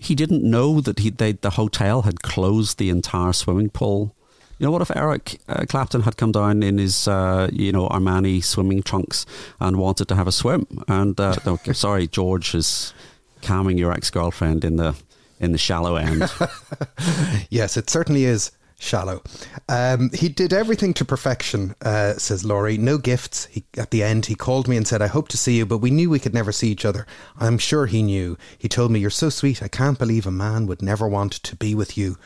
He 0.00 0.14
didn't 0.14 0.42
know 0.42 0.80
that 0.80 0.98
he, 1.00 1.10
they, 1.10 1.32
the 1.32 1.50
hotel 1.50 2.02
had 2.02 2.22
closed 2.22 2.78
the 2.78 2.88
entire 2.88 3.32
swimming 3.32 3.70
pool. 3.70 4.14
You 4.58 4.66
know 4.66 4.72
what 4.72 4.82
if 4.82 4.94
Eric 4.94 5.40
uh, 5.48 5.64
Clapton 5.68 6.02
had 6.02 6.16
come 6.16 6.32
down 6.32 6.62
in 6.62 6.78
his, 6.78 7.06
uh, 7.06 7.48
you 7.52 7.72
know, 7.72 7.88
Armani 7.88 8.42
swimming 8.42 8.82
trunks 8.82 9.26
and 9.58 9.76
wanted 9.78 10.08
to 10.08 10.16
have 10.16 10.26
a 10.26 10.32
swim? 10.32 10.66
And 10.88 11.18
uh, 11.20 11.36
no, 11.46 11.56
sorry, 11.72 12.06
George 12.06 12.54
is 12.54 12.92
calming 13.42 13.78
your 13.78 13.92
ex 13.92 14.10
girlfriend 14.10 14.64
in 14.64 14.76
the 14.76 14.94
in 15.38 15.52
the 15.52 15.58
shallow 15.58 15.96
end. 15.96 16.30
yes, 17.50 17.76
it 17.76 17.88
certainly 17.88 18.24
is 18.24 18.50
shallow. 18.80 19.22
Um, 19.68 20.10
he 20.12 20.28
did 20.28 20.52
everything 20.52 20.94
to 20.94 21.04
perfection, 21.04 21.74
uh, 21.82 22.14
says 22.14 22.44
Lory. 22.44 22.78
No 22.78 22.98
gifts. 22.98 23.46
He, 23.46 23.64
at 23.76 23.90
the 23.90 24.02
end, 24.02 24.26
he 24.26 24.34
called 24.34 24.66
me 24.66 24.76
and 24.76 24.88
said, 24.88 25.02
I 25.02 25.06
hope 25.06 25.28
to 25.28 25.36
see 25.36 25.58
you, 25.58 25.66
but 25.66 25.78
we 25.78 25.90
knew 25.90 26.10
we 26.10 26.18
could 26.18 26.34
never 26.34 26.50
see 26.50 26.70
each 26.70 26.84
other. 26.84 27.06
I'm 27.38 27.58
sure 27.58 27.86
he 27.86 28.02
knew. 28.02 28.36
He 28.58 28.68
told 28.68 28.90
me, 28.90 28.98
You're 28.98 29.10
so 29.10 29.28
sweet. 29.28 29.62
I 29.62 29.68
can't 29.68 29.98
believe 29.98 30.26
a 30.26 30.32
man 30.32 30.66
would 30.66 30.82
never 30.82 31.06
want 31.06 31.32
to 31.34 31.56
be 31.56 31.74
with 31.74 31.96
you 31.96 32.16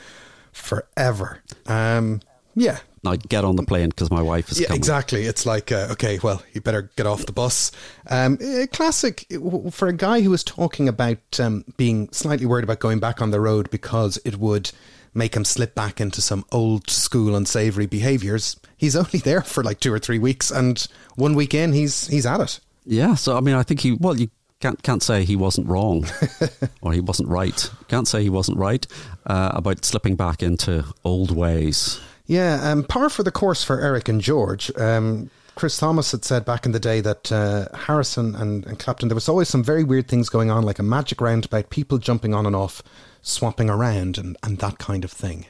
forever. 0.52 1.42
Um, 1.66 2.20
yeah. 2.54 2.78
Now 3.02 3.16
get 3.16 3.44
on 3.44 3.56
the 3.56 3.64
plane 3.64 3.90
because 3.90 4.10
my 4.10 4.22
wife 4.22 4.50
is 4.50 4.60
yeah, 4.60 4.68
coming. 4.68 4.78
Exactly. 4.78 5.24
It's 5.24 5.44
like, 5.44 5.70
uh, 5.70 5.88
okay, 5.90 6.18
well, 6.22 6.42
you 6.54 6.62
better 6.62 6.90
get 6.96 7.06
off 7.06 7.26
the 7.26 7.32
bus. 7.32 7.70
Um, 8.08 8.38
classic 8.72 9.26
for 9.72 9.88
a 9.88 9.92
guy 9.92 10.22
who 10.22 10.30
was 10.30 10.42
talking 10.42 10.88
about 10.88 11.18
um, 11.38 11.64
being 11.76 12.10
slightly 12.12 12.46
worried 12.46 12.64
about 12.64 12.78
going 12.78 13.00
back 13.00 13.20
on 13.20 13.30
the 13.30 13.40
road 13.40 13.68
because 13.70 14.18
it 14.24 14.38
would 14.38 14.70
make 15.14 15.34
him 15.34 15.44
slip 15.44 15.74
back 15.74 16.00
into 16.00 16.20
some 16.20 16.44
old 16.52 16.90
school 16.90 17.34
unsavory 17.36 17.86
behaviors. 17.86 18.58
He's 18.76 18.96
only 18.96 19.20
there 19.20 19.42
for 19.42 19.62
like 19.62 19.80
two 19.80 19.92
or 19.92 19.98
three 19.98 20.18
weeks, 20.18 20.50
and 20.50 20.86
one 21.14 21.34
week 21.34 21.54
in, 21.54 21.72
he's 21.72 22.08
he's 22.08 22.26
at 22.26 22.40
it. 22.40 22.60
Yeah. 22.84 23.14
So 23.14 23.36
I 23.36 23.40
mean, 23.40 23.54
I 23.54 23.62
think 23.62 23.80
he. 23.80 23.92
Well, 23.92 24.18
you 24.18 24.28
can't 24.60 24.82
can't 24.82 25.02
say 25.02 25.24
he 25.24 25.36
wasn't 25.36 25.68
wrong 25.68 26.06
or 26.82 26.92
he 26.92 27.00
wasn't 27.00 27.28
right. 27.28 27.70
Can't 27.88 28.08
say 28.08 28.22
he 28.22 28.30
wasn't 28.30 28.58
right 28.58 28.86
uh, 29.26 29.52
about 29.54 29.84
slipping 29.84 30.16
back 30.16 30.42
into 30.42 30.84
old 31.04 31.30
ways. 31.30 32.00
Yeah, 32.26 32.70
um, 32.70 32.84
par 32.84 33.10
for 33.10 33.22
the 33.22 33.30
course 33.30 33.62
for 33.62 33.80
Eric 33.80 34.08
and 34.08 34.20
George. 34.20 34.74
Um, 34.76 35.30
Chris 35.54 35.78
Thomas 35.78 36.10
had 36.10 36.24
said 36.24 36.44
back 36.44 36.66
in 36.66 36.72
the 36.72 36.80
day 36.80 37.00
that 37.00 37.30
uh, 37.30 37.68
Harrison 37.76 38.34
and, 38.34 38.66
and 38.66 38.78
Clapton, 38.78 39.08
there 39.08 39.14
was 39.14 39.28
always 39.28 39.48
some 39.48 39.62
very 39.62 39.84
weird 39.84 40.08
things 40.08 40.28
going 40.28 40.50
on, 40.50 40.64
like 40.64 40.78
a 40.78 40.82
magic 40.82 41.20
roundabout, 41.20 41.70
people 41.70 41.98
jumping 41.98 42.34
on 42.34 42.44
and 42.44 42.56
off, 42.56 42.82
swapping 43.22 43.70
around, 43.70 44.18
and, 44.18 44.36
and 44.42 44.58
that 44.58 44.78
kind 44.78 45.04
of 45.04 45.12
thing. 45.12 45.46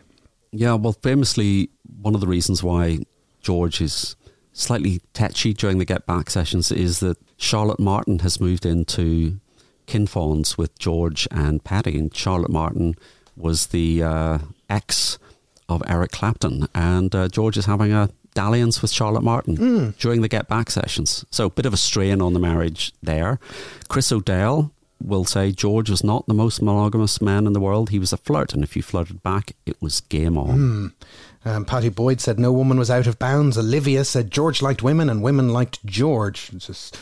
Yeah, 0.53 0.75
well, 0.75 0.93
famously, 0.93 1.71
one 2.01 2.15
of 2.15 2.21
the 2.21 2.27
reasons 2.27 2.63
why 2.63 3.01
George 3.41 3.81
is 3.81 4.15
slightly 4.53 5.01
tetchy 5.15 5.53
during 5.53 5.79
the 5.79 5.85
Get 5.85 6.07
Back 6.07 6.31
sessions 6.31 6.71
is 6.71 7.01
that 7.01 7.19
Charlotte 7.37 7.81
Martin 7.81 8.21
has 8.21 8.41
moved 8.41 8.65
into 8.65 9.41
Kinfauns 9.87 10.57
with 10.57 10.79
George 10.79 11.27
and 11.31 11.65
Pattie, 11.65 11.99
and 11.99 12.15
Charlotte 12.15 12.51
Martin 12.51 12.95
was 13.37 13.69
the 13.69 14.03
uh, 14.03 14.39
ex 14.69 15.19
of 15.69 15.83
Eric 15.87 16.13
Clapton, 16.13 16.69
and 16.75 17.15
uh, 17.15 17.29
George 17.29 17.57
is 17.57 17.67
having 17.67 17.93
a 17.93 18.11
dalliance 18.35 18.83
with 18.83 18.91
Charlotte 18.91 19.23
Martin 19.23 19.57
mm. 19.57 19.99
during 19.99 20.21
the 20.21 20.29
Get 20.29 20.49
Back 20.49 20.71
sessions. 20.71 21.25
So, 21.31 21.47
a 21.47 21.51
bit 21.51 21.67
of 21.67 21.73
a 21.73 21.79
strain 21.79 22.21
on 22.21 22.33
the 22.33 22.41
marriage 22.41 22.93
there. 23.03 23.39
Chris 23.89 24.13
O'Dell 24.13 24.71
will 25.03 25.25
say 25.25 25.53
George 25.53 25.91
was 25.91 26.03
not 26.03 26.27
the 26.27 26.35
most 26.35 26.63
monogamous 26.63 27.21
man 27.21 27.47
in 27.47 27.53
the 27.53 27.61
world. 27.61 27.91
He 27.91 27.99
was 27.99 28.13
a 28.13 28.17
flirt, 28.17 28.55
and 28.55 28.63
if 28.63 28.77
you 28.77 28.83
flirted 28.83 29.23
back, 29.23 29.53
it 29.67 29.81
was 29.81 30.01
game 30.01 30.37
on. 30.39 30.59
Mm. 30.59 30.93
Um, 31.47 31.65
Pattie 31.65 31.91
Boyd 31.91 32.21
said 32.21 32.39
no 32.39 32.53
woman 32.53 32.79
was 32.79 32.91
out 32.91 33.07
of 33.07 33.19
bounds. 33.19 33.59
Olivia 33.59 34.05
said 34.05 34.31
George 34.31 34.63
liked 34.63 34.83
women 34.83 35.11
and 35.11 35.23
women 35.23 35.51
liked 35.51 35.85
George. 35.85 36.51
It's 36.55 36.67
just 36.69 36.99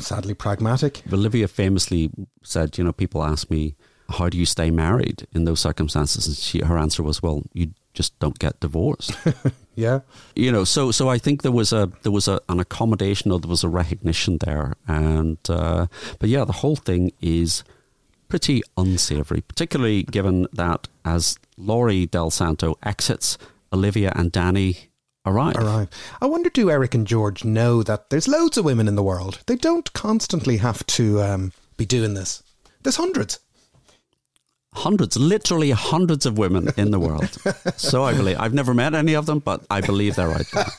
sadly 0.00 0.34
pragmatic. 0.34 1.02
Olivia 1.10 1.48
famously 1.48 2.10
said, 2.42 2.76
you 2.76 2.84
know, 2.84 2.92
people 2.92 3.22
ask 3.24 3.50
me, 3.50 3.74
how 4.10 4.28
do 4.28 4.38
you 4.38 4.46
stay 4.46 4.70
married 4.70 5.26
in 5.32 5.44
those 5.44 5.60
circumstances? 5.60 6.26
And 6.26 6.36
she, 6.36 6.60
her 6.60 6.78
answer 6.78 7.02
was, 7.02 7.22
well, 7.22 7.42
you 7.52 7.68
just 7.98 8.16
don't 8.20 8.38
get 8.38 8.60
divorced. 8.60 9.12
yeah, 9.74 10.00
you 10.36 10.52
know. 10.52 10.62
So, 10.62 10.92
so 10.92 11.08
I 11.08 11.18
think 11.18 11.42
there 11.42 11.50
was 11.50 11.72
a 11.72 11.90
there 12.04 12.12
was 12.12 12.28
a, 12.28 12.40
an 12.48 12.60
accommodation 12.60 13.32
or 13.32 13.40
there 13.40 13.50
was 13.50 13.64
a 13.64 13.68
recognition 13.68 14.38
there, 14.38 14.76
and 14.86 15.38
uh, 15.48 15.88
but 16.20 16.28
yeah, 16.28 16.44
the 16.44 16.60
whole 16.62 16.76
thing 16.76 17.10
is 17.20 17.64
pretty 18.28 18.62
unsavory, 18.76 19.40
particularly 19.40 20.04
given 20.04 20.46
that 20.52 20.86
as 21.04 21.38
Lory 21.56 22.06
Del 22.06 22.30
Santo 22.30 22.76
exits, 22.84 23.36
Olivia 23.72 24.12
and 24.14 24.32
Dhani 24.32 24.86
arrive. 25.26 25.56
Arrive. 25.56 25.88
I 26.22 26.26
wonder, 26.26 26.50
do 26.50 26.70
Eric 26.70 26.94
and 26.94 27.04
George 27.04 27.42
know 27.42 27.82
that 27.82 28.10
there's 28.10 28.28
loads 28.28 28.56
of 28.58 28.64
women 28.64 28.86
in 28.86 28.94
the 28.94 29.02
world? 29.02 29.40
They 29.46 29.56
don't 29.56 29.92
constantly 29.92 30.58
have 30.58 30.86
to 30.98 31.20
um, 31.20 31.52
be 31.76 31.84
doing 31.84 32.14
this. 32.14 32.44
There's 32.84 32.96
hundreds 32.96 33.40
hundreds, 34.78 35.16
literally 35.16 35.70
hundreds 35.70 36.26
of 36.26 36.38
women 36.38 36.68
in 36.76 36.90
the 36.90 36.98
world. 36.98 37.36
so 37.76 38.04
I 38.04 38.14
believe 38.14 38.38
I've 38.38 38.54
never 38.54 38.74
met 38.74 38.94
any 38.94 39.14
of 39.14 39.26
them, 39.26 39.38
but 39.38 39.64
I 39.70 39.80
believe 39.80 40.16
they're 40.16 40.28
right 40.28 40.46
there. 40.52 40.70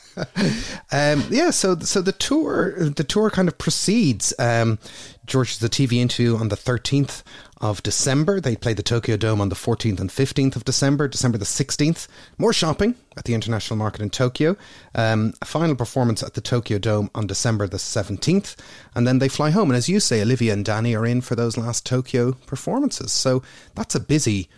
um, 1.14 1.24
yeah, 1.30 1.50
so 1.50 1.78
so 1.80 2.00
the 2.00 2.12
tour 2.12 2.88
the 2.90 3.04
tour 3.04 3.30
kind 3.30 3.48
of 3.48 3.58
proceeds. 3.58 4.34
Um, 4.38 4.78
George 5.26 5.58
the 5.58 5.68
TV 5.68 5.94
interview 5.94 6.36
on 6.36 6.48
the 6.48 6.56
thirteenth 6.56 7.22
of 7.60 7.82
December. 7.82 8.40
They 8.40 8.56
play 8.56 8.72
the 8.72 8.82
Tokyo 8.82 9.16
Dome 9.16 9.40
on 9.40 9.50
the 9.50 9.54
14th 9.54 10.00
and 10.00 10.10
15th 10.10 10.56
of 10.56 10.64
December, 10.64 11.08
December 11.08 11.38
the 11.38 11.44
16th. 11.44 12.08
More 12.38 12.52
shopping 12.52 12.94
at 13.16 13.24
the 13.24 13.34
International 13.34 13.76
Market 13.76 14.00
in 14.00 14.10
Tokyo. 14.10 14.56
Um, 14.94 15.34
a 15.42 15.44
final 15.44 15.76
performance 15.76 16.22
at 16.22 16.34
the 16.34 16.40
Tokyo 16.40 16.78
Dome 16.78 17.10
on 17.14 17.26
December 17.26 17.66
the 17.66 17.76
17th. 17.76 18.56
And 18.94 19.06
then 19.06 19.18
they 19.18 19.28
fly 19.28 19.50
home. 19.50 19.70
And 19.70 19.76
as 19.76 19.88
you 19.88 20.00
say, 20.00 20.22
Olivia 20.22 20.54
and 20.54 20.64
Dhani 20.64 20.98
are 20.98 21.06
in 21.06 21.20
for 21.20 21.34
those 21.34 21.58
last 21.58 21.84
Tokyo 21.84 22.32
performances. 22.46 23.12
So 23.12 23.42
that's 23.74 23.94
a 23.94 24.00
busy 24.00 24.48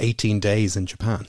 18 0.00 0.40
days 0.40 0.76
in 0.76 0.86
Japan. 0.86 1.26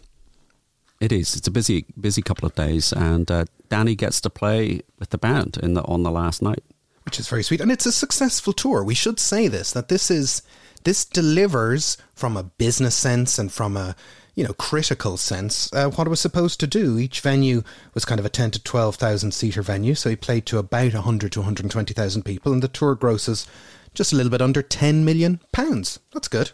It 1.02 1.12
is. 1.12 1.36
It's 1.36 1.48
a 1.48 1.52
busy, 1.52 1.86
busy 2.00 2.22
couple 2.22 2.46
of 2.46 2.56
days, 2.56 2.92
and 2.92 3.30
uh, 3.32 3.46
Dhani 3.70 3.96
gets 3.96 4.20
to 4.22 4.30
play 4.30 4.82
with 5.00 5.12
the 5.12 5.18
band 5.18 5.58
in 5.64 5.74
the 5.74 5.82
on 5.84 6.04
the 6.04 6.12
last 6.12 6.42
night, 6.42 6.62
which 7.10 7.20
is 7.20 7.28
very 7.28 7.41
sweet. 7.41 7.60
And 7.60 7.72
it's 7.72 7.88
a 7.88 7.91
successful 7.91 8.53
tour. 8.53 8.84
We 8.84 8.93
should 8.93 9.20
say 9.20 9.47
this 9.47 9.72
that 9.72 9.88
this 9.88 10.12
is 10.12 10.43
this 10.84 11.03
delivers 11.03 11.97
from 12.14 12.38
a 12.38 12.43
business 12.43 12.93
sense 12.93 13.39
and 13.39 13.51
from 13.51 13.76
a 13.76 13.95
you 14.36 14.43
know 14.43 14.53
critical 14.53 15.18
sense 15.18 15.74
uh, 15.74 15.89
what 15.89 16.05
it 16.05 16.12
was 16.12 16.20
supposed 16.20 16.60
to 16.60 16.68
do. 16.68 16.99
Each 16.99 17.20
venue 17.22 17.64
was 17.95 18.05
kind 18.05 18.20
of 18.20 18.28
a 18.28 18.30
ten 18.30 18.51
to 18.51 18.64
twelve 18.64 18.97
thousand 18.97 19.34
seater 19.34 19.64
venue, 19.64 19.95
so 19.95 20.12
he 20.12 20.16
played 20.16 20.45
to 20.45 20.60
about 20.60 20.93
hundred 20.93 21.32
to 21.32 21.39
one 21.39 21.45
hundred 21.45 21.72
twenty 21.72 21.95
thousand 21.95 22.26
people, 22.26 22.53
and 22.53 22.62
the 22.62 22.68
tour 22.68 22.93
grosses 22.93 23.47
just 23.95 24.14
a 24.14 24.16
little 24.16 24.30
bit 24.30 24.43
under 24.43 24.62
ten 24.62 25.03
million 25.03 25.39
pounds. 25.51 25.97
That's 26.14 26.28
good. 26.28 26.51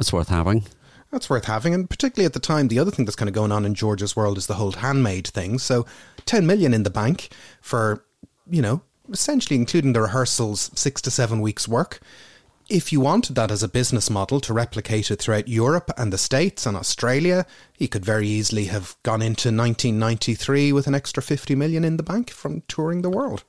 That's 0.00 0.12
worth 0.12 0.30
having. 0.30 0.64
That's 1.12 1.30
worth 1.30 1.44
having, 1.44 1.74
and 1.74 1.88
particularly 1.88 2.26
at 2.26 2.32
the 2.32 2.40
time, 2.40 2.66
the 2.66 2.80
other 2.80 2.90
thing 2.90 3.04
that's 3.04 3.14
kind 3.14 3.28
of 3.28 3.36
going 3.36 3.52
on 3.52 3.64
in 3.64 3.76
George's 3.76 4.16
world 4.16 4.36
is 4.36 4.48
the 4.48 4.54
whole 4.54 4.72
handmade 4.72 5.28
thing. 5.28 5.60
So, 5.60 5.86
ten 6.26 6.44
million 6.44 6.74
in 6.74 6.82
the 6.82 6.90
bank 6.90 7.28
for 7.60 8.04
you 8.50 8.62
know 8.62 8.82
essentially 9.10 9.56
including 9.56 9.92
the 9.92 10.02
rehearsals, 10.02 10.70
six 10.74 11.00
to 11.02 11.10
seven 11.10 11.40
weeks' 11.40 11.68
work 11.68 12.00
if 12.70 12.92
you 12.92 13.00
wanted 13.00 13.34
that 13.34 13.50
as 13.50 13.62
a 13.62 13.68
business 13.68 14.08
model 14.08 14.40
to 14.40 14.54
replicate 14.54 15.10
it 15.10 15.20
throughout 15.20 15.48
Europe 15.48 15.90
and 15.98 16.12
the 16.12 16.18
States 16.18 16.64
and 16.64 16.76
Australia, 16.76 17.44
he 17.72 17.88
could 17.88 18.04
very 18.04 18.28
easily 18.28 18.66
have 18.66 18.96
gone 19.02 19.20
into 19.20 19.48
1993 19.48 20.72
with 20.72 20.86
an 20.86 20.94
extra 20.94 21.22
50 21.22 21.56
million 21.56 21.84
in 21.84 21.96
the 21.96 22.02
bank 22.04 22.30
from 22.30 22.62
touring 22.68 23.02
the 23.02 23.10
world. 23.10 23.42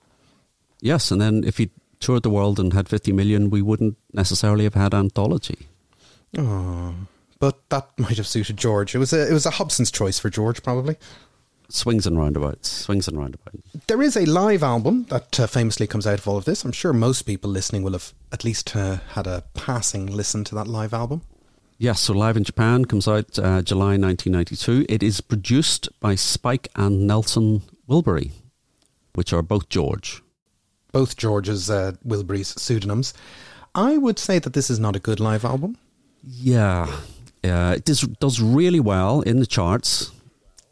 Yes, 0.81 1.11
and 1.11 1.21
then 1.21 1.43
if 1.43 1.59
he 1.59 1.69
toured 1.99 2.23
the 2.23 2.31
world 2.31 2.59
and 2.59 2.73
had 2.73 2.89
50 2.89 3.11
million, 3.11 3.51
we 3.51 3.61
wouldn't 3.61 3.95
necessarily 4.11 4.63
have 4.63 4.73
had 4.73 4.95
anthology. 4.95 5.67
Oh, 6.35 6.95
but 7.39 7.69
that 7.69 7.87
might 7.99 8.17
have 8.17 8.27
suited 8.27 8.57
George. 8.57 8.95
It 8.95 8.99
was 8.99 9.13
a 9.13 9.29
it 9.29 9.33
was 9.33 9.45
a 9.45 9.51
Hobson's 9.51 9.91
choice 9.91 10.17
for 10.17 10.31
George, 10.31 10.63
probably 10.63 10.97
swings 11.73 12.05
and 12.05 12.17
roundabouts, 12.17 12.69
swings 12.69 13.07
and 13.07 13.17
roundabouts. 13.17 13.57
There 13.87 14.01
is 14.01 14.15
a 14.15 14.25
live 14.25 14.63
album 14.63 15.05
that 15.09 15.39
uh, 15.39 15.47
famously 15.47 15.87
comes 15.87 16.07
out 16.07 16.19
of 16.19 16.27
all 16.27 16.37
of 16.37 16.45
this. 16.45 16.63
I'm 16.63 16.71
sure 16.71 16.93
most 16.93 17.23
people 17.23 17.49
listening 17.49 17.83
will 17.83 17.93
have 17.93 18.13
at 18.31 18.43
least 18.43 18.75
uh, 18.75 18.97
had 19.09 19.27
a 19.27 19.43
passing 19.53 20.07
listen 20.07 20.43
to 20.45 20.55
that 20.55 20.67
live 20.67 20.93
album. 20.93 21.21
Yes, 21.77 21.99
so 21.99 22.13
Live 22.13 22.37
in 22.37 22.43
Japan 22.43 22.85
comes 22.85 23.07
out 23.07 23.39
uh, 23.39 23.63
July 23.63 23.97
1992. 23.97 24.85
It 24.87 25.01
is 25.01 25.19
produced 25.19 25.89
by 25.99 26.13
Spike 26.13 26.67
and 26.75 27.07
Nelson 27.07 27.63
Wilbury, 27.89 28.33
which 29.15 29.33
are 29.33 29.41
both 29.41 29.67
George. 29.67 30.21
Both 30.91 31.17
George's 31.17 31.71
uh, 31.71 31.93
Wilbury's 32.05 32.49
pseudonyms. 32.49 33.15
I 33.73 33.97
would 33.97 34.19
say 34.19 34.37
that 34.37 34.53
this 34.53 34.69
is 34.69 34.79
not 34.79 34.95
a 34.95 34.99
good 34.99 35.19
live 35.19 35.43
album. 35.43 35.75
Yeah, 36.21 36.99
it 37.41 37.85
does, 37.85 38.01
does 38.01 38.39
really 38.39 38.79
well 38.79 39.21
in 39.21 39.39
the 39.39 39.47
charts 39.47 40.11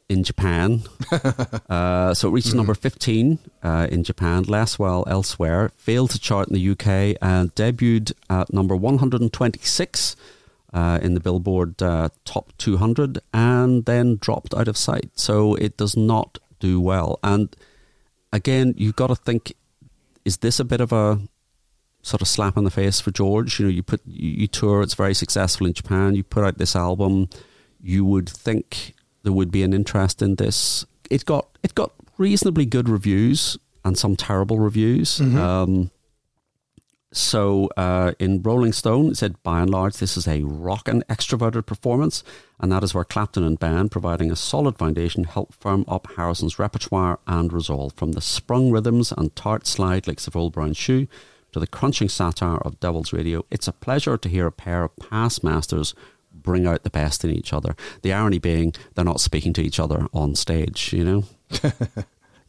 in 0.09 0.23
Japan. 0.23 0.81
uh, 1.69 2.13
so 2.13 2.27
it 2.27 2.31
reached 2.31 2.53
number 2.55 2.73
15 2.73 3.39
uh, 3.63 3.87
in 3.91 4.03
Japan, 4.03 4.43
less 4.43 4.79
well 4.79 5.05
elsewhere, 5.07 5.71
failed 5.77 6.09
to 6.11 6.19
chart 6.19 6.49
in 6.49 6.55
the 6.55 6.69
UK, 6.71 7.17
and 7.21 7.53
debuted 7.55 8.11
at 8.29 8.51
number 8.51 8.75
126 8.75 10.15
uh, 10.73 10.99
in 11.01 11.13
the 11.13 11.19
Billboard 11.19 11.81
uh, 11.81 12.09
Top 12.25 12.51
200, 12.57 13.19
and 13.33 13.85
then 13.85 14.17
dropped 14.17 14.53
out 14.55 14.67
of 14.67 14.75
sight. 14.75 15.11
So 15.13 15.55
it 15.55 15.77
does 15.77 15.95
not 15.95 16.39
do 16.59 16.81
well. 16.81 17.19
And 17.23 17.55
again, 18.33 18.73
you've 18.77 18.95
got 18.95 19.07
to 19.07 19.15
think 19.15 19.53
is 20.25 20.37
this 20.37 20.59
a 20.59 20.65
bit 20.65 20.81
of 20.81 20.91
a 20.91 21.19
sort 22.01 22.21
of 22.21 22.27
slap 22.27 22.57
in 22.57 22.63
the 22.63 22.71
face 22.71 22.99
for 22.99 23.11
George. 23.11 23.59
You 23.59 23.65
know, 23.65 23.71
you 23.71 23.83
put 23.83 24.01
you, 24.05 24.29
you 24.41 24.47
tour, 24.47 24.81
it's 24.81 24.93
very 24.93 25.13
successful 25.13 25.67
in 25.67 25.73
Japan. 25.73 26.15
You 26.15 26.23
put 26.23 26.43
out 26.43 26.57
this 26.57 26.75
album, 26.75 27.29
you 27.81 28.05
would 28.05 28.29
think 28.29 28.95
there 29.23 29.33
would 29.33 29.51
be 29.51 29.63
an 29.63 29.73
interest 29.73 30.21
in 30.21 30.35
this. 30.35 30.85
It 31.09 31.25
got 31.25 31.47
it 31.63 31.75
got 31.75 31.91
reasonably 32.17 32.65
good 32.65 32.89
reviews 32.89 33.57
and 33.83 33.97
some 33.97 34.15
terrible 34.15 34.59
reviews. 34.59 35.19
Mm-hmm. 35.19 35.37
Um, 35.37 35.91
so 37.11 37.69
uh, 37.75 38.11
in 38.19 38.43
Rolling 38.43 38.71
Stone, 38.71 39.11
it 39.11 39.17
said 39.17 39.41
by 39.41 39.61
and 39.61 39.69
large 39.69 39.97
this 39.97 40.15
is 40.15 40.27
a 40.27 40.43
rock 40.43 40.87
and 40.87 41.05
extroverted 41.07 41.65
performance, 41.65 42.23
and 42.59 42.71
that 42.71 42.83
is 42.83 42.93
where 42.93 43.03
Clapton 43.03 43.43
and 43.43 43.57
band, 43.57 43.89
providing 43.89 44.31
a 44.31 44.35
solid 44.35 44.77
foundation, 44.77 45.23
help 45.23 45.55
firm 45.55 45.85
up 45.87 46.07
Harrison's 46.15 46.59
repertoire 46.59 47.19
and 47.25 47.51
resolve 47.51 47.93
from 47.93 48.11
the 48.11 48.21
sprung 48.21 48.69
rhythms 48.69 49.11
and 49.11 49.35
tart 49.35 49.65
slide 49.65 50.05
licks 50.05 50.27
of 50.27 50.35
Old 50.35 50.53
Brown 50.53 50.73
Shoe 50.73 51.07
to 51.51 51.59
the 51.59 51.67
crunching 51.67 52.09
satire 52.09 52.57
of 52.57 52.79
Devil's 52.79 53.13
Radio, 53.13 53.45
it's 53.49 53.67
a 53.67 53.73
pleasure 53.73 54.17
to 54.17 54.29
hear 54.29 54.47
a 54.47 54.51
pair 54.51 54.83
of 54.83 54.95
past 54.97 55.43
masters 55.43 55.93
bring 56.43 56.65
out 56.65 56.83
the 56.83 56.89
best 56.89 57.23
in 57.23 57.31
each 57.31 57.53
other. 57.53 57.75
The 58.01 58.13
irony 58.13 58.39
being 58.39 58.73
they're 58.95 59.05
not 59.05 59.21
speaking 59.21 59.53
to 59.53 59.61
each 59.61 59.79
other 59.79 60.07
on 60.13 60.35
stage, 60.35 60.93
you 60.93 61.03
know? 61.03 61.23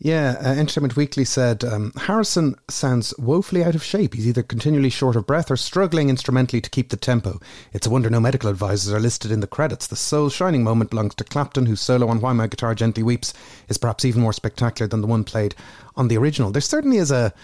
Yeah, 0.03 0.36
uh, 0.43 0.49
Entertainment 0.53 0.97
Weekly 0.97 1.26
said 1.26 1.62
um, 1.62 1.93
Harrison 1.95 2.55
sounds 2.70 3.12
woefully 3.18 3.62
out 3.62 3.74
of 3.74 3.84
shape. 3.84 4.14
He's 4.14 4.26
either 4.26 4.43
continually 4.43 4.88
short 4.88 5.14
of 5.14 5.26
breath 5.26 5.51
or 5.51 5.59
struggling 5.59 6.09
instrumentally 6.09 6.62
to 6.62 6.70
keep 6.70 6.88
the 6.88 6.97
tempo. 6.97 7.38
It's 7.74 7.86
a 7.86 7.91
wonder 7.91 8.09
no 8.09 8.18
medical 8.18 8.49
advisors 8.49 8.95
are 8.95 8.99
listed 8.99 9.30
in 9.30 9.41
the 9.41 9.47
credits. 9.47 9.86
The 9.86 9.97
sole 9.97 10.30
shining 10.30 10.64
moment 10.64 10.88
belongs 10.88 11.14
to 11.16 11.24
Clapton, 11.24 11.66
whose 11.66 11.82
solo 11.82 12.09
on 12.09 12.22
While 12.22 12.32
My 12.32 12.47
Guitar 12.47 12.74
Gently 12.74 13.03
Weeps 13.03 13.34
is 13.68 13.76
perhaps 13.76 14.07
even 14.07 14.22
more 14.22 14.32
spectacular 14.32 14.88
than 14.88 15.03
the 15.03 15.07
one 15.07 15.22
played 15.22 15.55
on 15.97 16.09
the 16.09 16.16
original. 16.16 16.51
There 16.51 16.62
certainly 16.62 16.97
is 16.97 17.11
a 17.11 17.34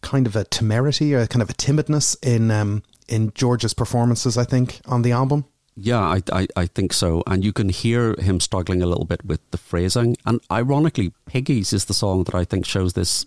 kind 0.00 0.26
of 0.26 0.36
a 0.36 0.44
temerity 0.44 1.14
or 1.14 1.20
a 1.20 1.28
kind 1.28 1.42
of 1.42 1.50
a 1.50 1.54
timidness 1.54 2.16
in 2.26 2.50
um, 2.50 2.82
in 3.08 3.30
George's 3.34 3.74
performances. 3.74 4.38
I 4.38 4.44
think 4.44 4.80
on 4.86 5.02
the 5.02 5.12
album. 5.12 5.44
Yeah, 5.76 6.00
I, 6.00 6.22
I, 6.32 6.46
I 6.56 6.66
think 6.66 6.92
so. 6.94 7.22
And 7.26 7.44
you 7.44 7.52
can 7.52 7.68
hear 7.68 8.14
him 8.14 8.40
struggling 8.40 8.82
a 8.82 8.86
little 8.86 9.04
bit 9.04 9.24
with 9.24 9.40
the 9.50 9.58
phrasing. 9.58 10.16
And 10.24 10.40
ironically, 10.50 11.12
Piggies 11.26 11.72
is 11.72 11.84
the 11.84 11.94
song 11.94 12.24
that 12.24 12.34
I 12.34 12.44
think 12.44 12.64
shows 12.64 12.94
this 12.94 13.26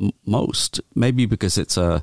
m- 0.00 0.12
most. 0.24 0.80
Maybe 0.94 1.26
because 1.26 1.58
it's 1.58 1.76
a 1.76 2.02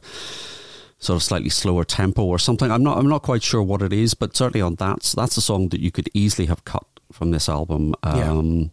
sort 0.99 1.15
of 1.15 1.23
slightly 1.23 1.49
slower 1.49 1.85
tempo 1.85 2.23
or 2.23 2.39
something. 2.39 2.71
I'm 2.71 2.83
not 2.83 2.97
I'm 2.97 3.07
not 3.07 3.21
quite 3.23 3.43
sure 3.43 3.61
what 3.61 3.81
it 3.81 3.93
is, 3.93 4.13
but 4.13 4.35
certainly 4.35 4.61
on 4.61 4.75
that 4.75 5.13
that's 5.15 5.37
a 5.37 5.41
song 5.41 5.69
that 5.69 5.79
you 5.79 5.91
could 5.91 6.09
easily 6.13 6.47
have 6.47 6.65
cut 6.65 6.85
from 7.11 7.31
this 7.31 7.47
album. 7.47 7.95
Um, 8.03 8.71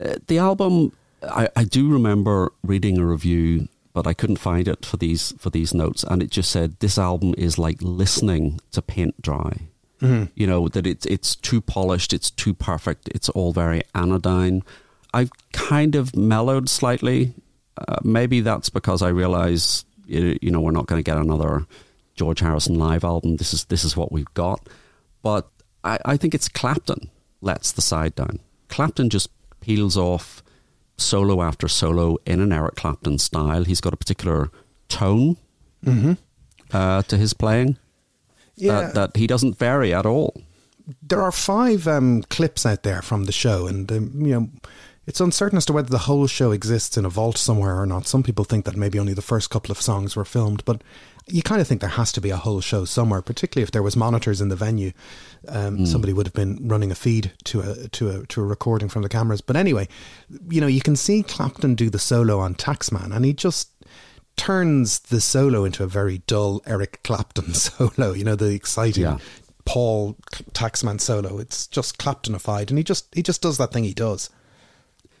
uh, 0.00 0.16
The 0.26 0.38
album, 0.38 0.92
I, 1.22 1.48
I 1.56 1.64
do 1.64 1.90
remember 1.90 2.52
reading 2.62 2.98
a 2.98 3.04
review, 3.06 3.68
but 3.92 4.06
I 4.06 4.14
couldn't 4.14 4.38
find 4.38 4.68
it 4.68 4.84
for 4.84 4.96
these 4.98 5.32
for 5.38 5.50
these 5.50 5.72
notes, 5.72 6.04
and 6.04 6.22
it 6.22 6.30
just 6.30 6.50
said 6.50 6.78
this 6.80 6.98
album 6.98 7.34
is 7.38 7.58
like 7.58 7.78
listening 7.80 8.60
to 8.72 8.82
paint 8.82 9.20
dry. 9.22 9.68
You 10.00 10.46
know 10.46 10.68
that 10.68 10.86
it's 10.86 11.06
it's 11.06 11.34
too 11.34 11.60
polished, 11.60 12.12
it's 12.12 12.30
too 12.30 12.54
perfect, 12.54 13.08
it's 13.08 13.28
all 13.30 13.52
very 13.52 13.82
anodyne. 13.94 14.62
I've 15.12 15.30
kind 15.52 15.94
of 15.96 16.14
mellowed 16.14 16.68
slightly. 16.68 17.34
Uh, 17.76 17.98
maybe 18.02 18.40
that's 18.40 18.70
because 18.70 19.02
I 19.02 19.08
realise 19.08 19.84
you 20.06 20.38
you 20.40 20.50
know 20.50 20.60
we're 20.60 20.70
not 20.70 20.86
going 20.86 21.02
to 21.02 21.10
get 21.10 21.18
another 21.18 21.66
George 22.14 22.40
Harrison 22.40 22.78
live 22.78 23.04
album. 23.04 23.36
This 23.36 23.52
is 23.52 23.64
this 23.66 23.84
is 23.84 23.96
what 23.96 24.12
we've 24.12 24.32
got. 24.34 24.68
But 25.22 25.48
I, 25.82 25.98
I 26.04 26.16
think 26.16 26.34
it's 26.34 26.48
Clapton 26.48 27.10
lets 27.40 27.72
the 27.72 27.82
side 27.82 28.14
down. 28.14 28.40
Clapton 28.68 29.10
just 29.10 29.30
peels 29.60 29.96
off 29.96 30.42
solo 30.96 31.42
after 31.42 31.68
solo 31.68 32.18
in 32.26 32.40
an 32.40 32.52
Eric 32.52 32.76
Clapton 32.76 33.18
style. 33.18 33.64
He's 33.64 33.80
got 33.80 33.92
a 33.92 33.96
particular 33.96 34.50
tone 34.88 35.36
uh, 36.72 37.02
to 37.02 37.16
his 37.16 37.34
playing 37.34 37.78
that, 38.58 38.94
that 38.94 39.16
he 39.16 39.26
doesn't 39.26 39.58
vary 39.58 39.94
at 39.94 40.06
all. 40.06 40.40
there 41.02 41.22
are 41.22 41.32
five 41.32 41.86
um, 41.86 42.22
clips 42.30 42.64
out 42.66 42.82
there 42.82 43.02
from 43.02 43.24
the 43.24 43.32
show, 43.32 43.66
and 43.66 43.90
um, 43.92 44.12
you 44.20 44.32
know, 44.32 44.48
it's 45.06 45.20
uncertain 45.20 45.56
as 45.56 45.64
to 45.66 45.72
whether 45.72 45.88
the 45.88 45.98
whole 45.98 46.26
show 46.26 46.50
exists 46.52 46.96
in 46.98 47.04
a 47.04 47.08
vault 47.10 47.38
somewhere 47.38 47.80
or 47.80 47.86
not. 47.86 48.06
Some 48.06 48.22
people 48.22 48.44
think 48.44 48.64
that 48.66 48.76
maybe 48.76 48.98
only 48.98 49.14
the 49.14 49.22
first 49.22 49.48
couple 49.50 49.70
of 49.72 49.80
songs 49.80 50.14
were 50.16 50.24
filmed, 50.26 50.64
but 50.66 50.82
you 51.26 51.42
kind 51.42 51.60
of 51.60 51.66
think 51.66 51.80
there 51.82 51.90
has 51.90 52.10
to 52.12 52.20
be 52.20 52.30
a 52.30 52.36
whole 52.36 52.60
show 52.60 52.84
somewhere. 52.84 53.22
Particularly 53.22 53.62
if 53.62 53.70
there 53.70 53.82
was 53.82 53.96
monitors 53.96 54.40
in 54.40 54.48
the 54.48 54.56
venue, 54.56 54.92
um, 55.48 55.84
somebody 55.86 56.12
would 56.12 56.26
have 56.26 56.34
been 56.34 56.58
running 56.68 56.90
a 56.90 56.94
feed 56.94 57.32
to 57.44 57.60
a 57.60 57.88
to 57.88 58.10
a 58.10 58.26
to 58.26 58.40
a 58.40 58.44
recording 58.44 58.88
from 58.88 59.02
the 59.02 59.08
cameras. 59.08 59.40
But 59.42 59.56
anyway, 59.56 59.88
you 60.50 60.60
know, 60.60 60.66
you 60.66 60.80
can 60.80 60.96
see 60.96 61.22
Clapton 61.22 61.74
do 61.74 61.90
the 61.90 61.98
solo 61.98 62.38
on 62.38 62.54
Taxman, 62.54 63.14
and 63.14 63.24
he 63.24 63.32
just 63.34 63.70
turns 64.38 64.98
the 65.00 65.20
solo 65.20 65.64
into 65.64 65.82
a 65.84 65.86
very 65.86 66.18
dull 66.26 66.62
Eric 66.66 67.00
Clapton 67.04 67.52
solo. 67.66 68.12
You 68.12 68.24
know, 68.24 68.36
the 68.36 68.52
exciting 68.54 69.02
Yeah. 69.02 69.18
Paul 69.66 70.16
Taxman 70.52 70.98
solo. 71.00 71.38
It's 71.38 71.66
just 71.66 71.98
Claptonified, 71.98 72.70
and 72.70 72.78
he 72.78 72.84
just 72.84 73.14
he 73.14 73.22
just 73.22 73.42
does 73.42 73.58
that 73.58 73.72
thing 73.72 73.84
he 73.84 73.92
does. 73.94 74.30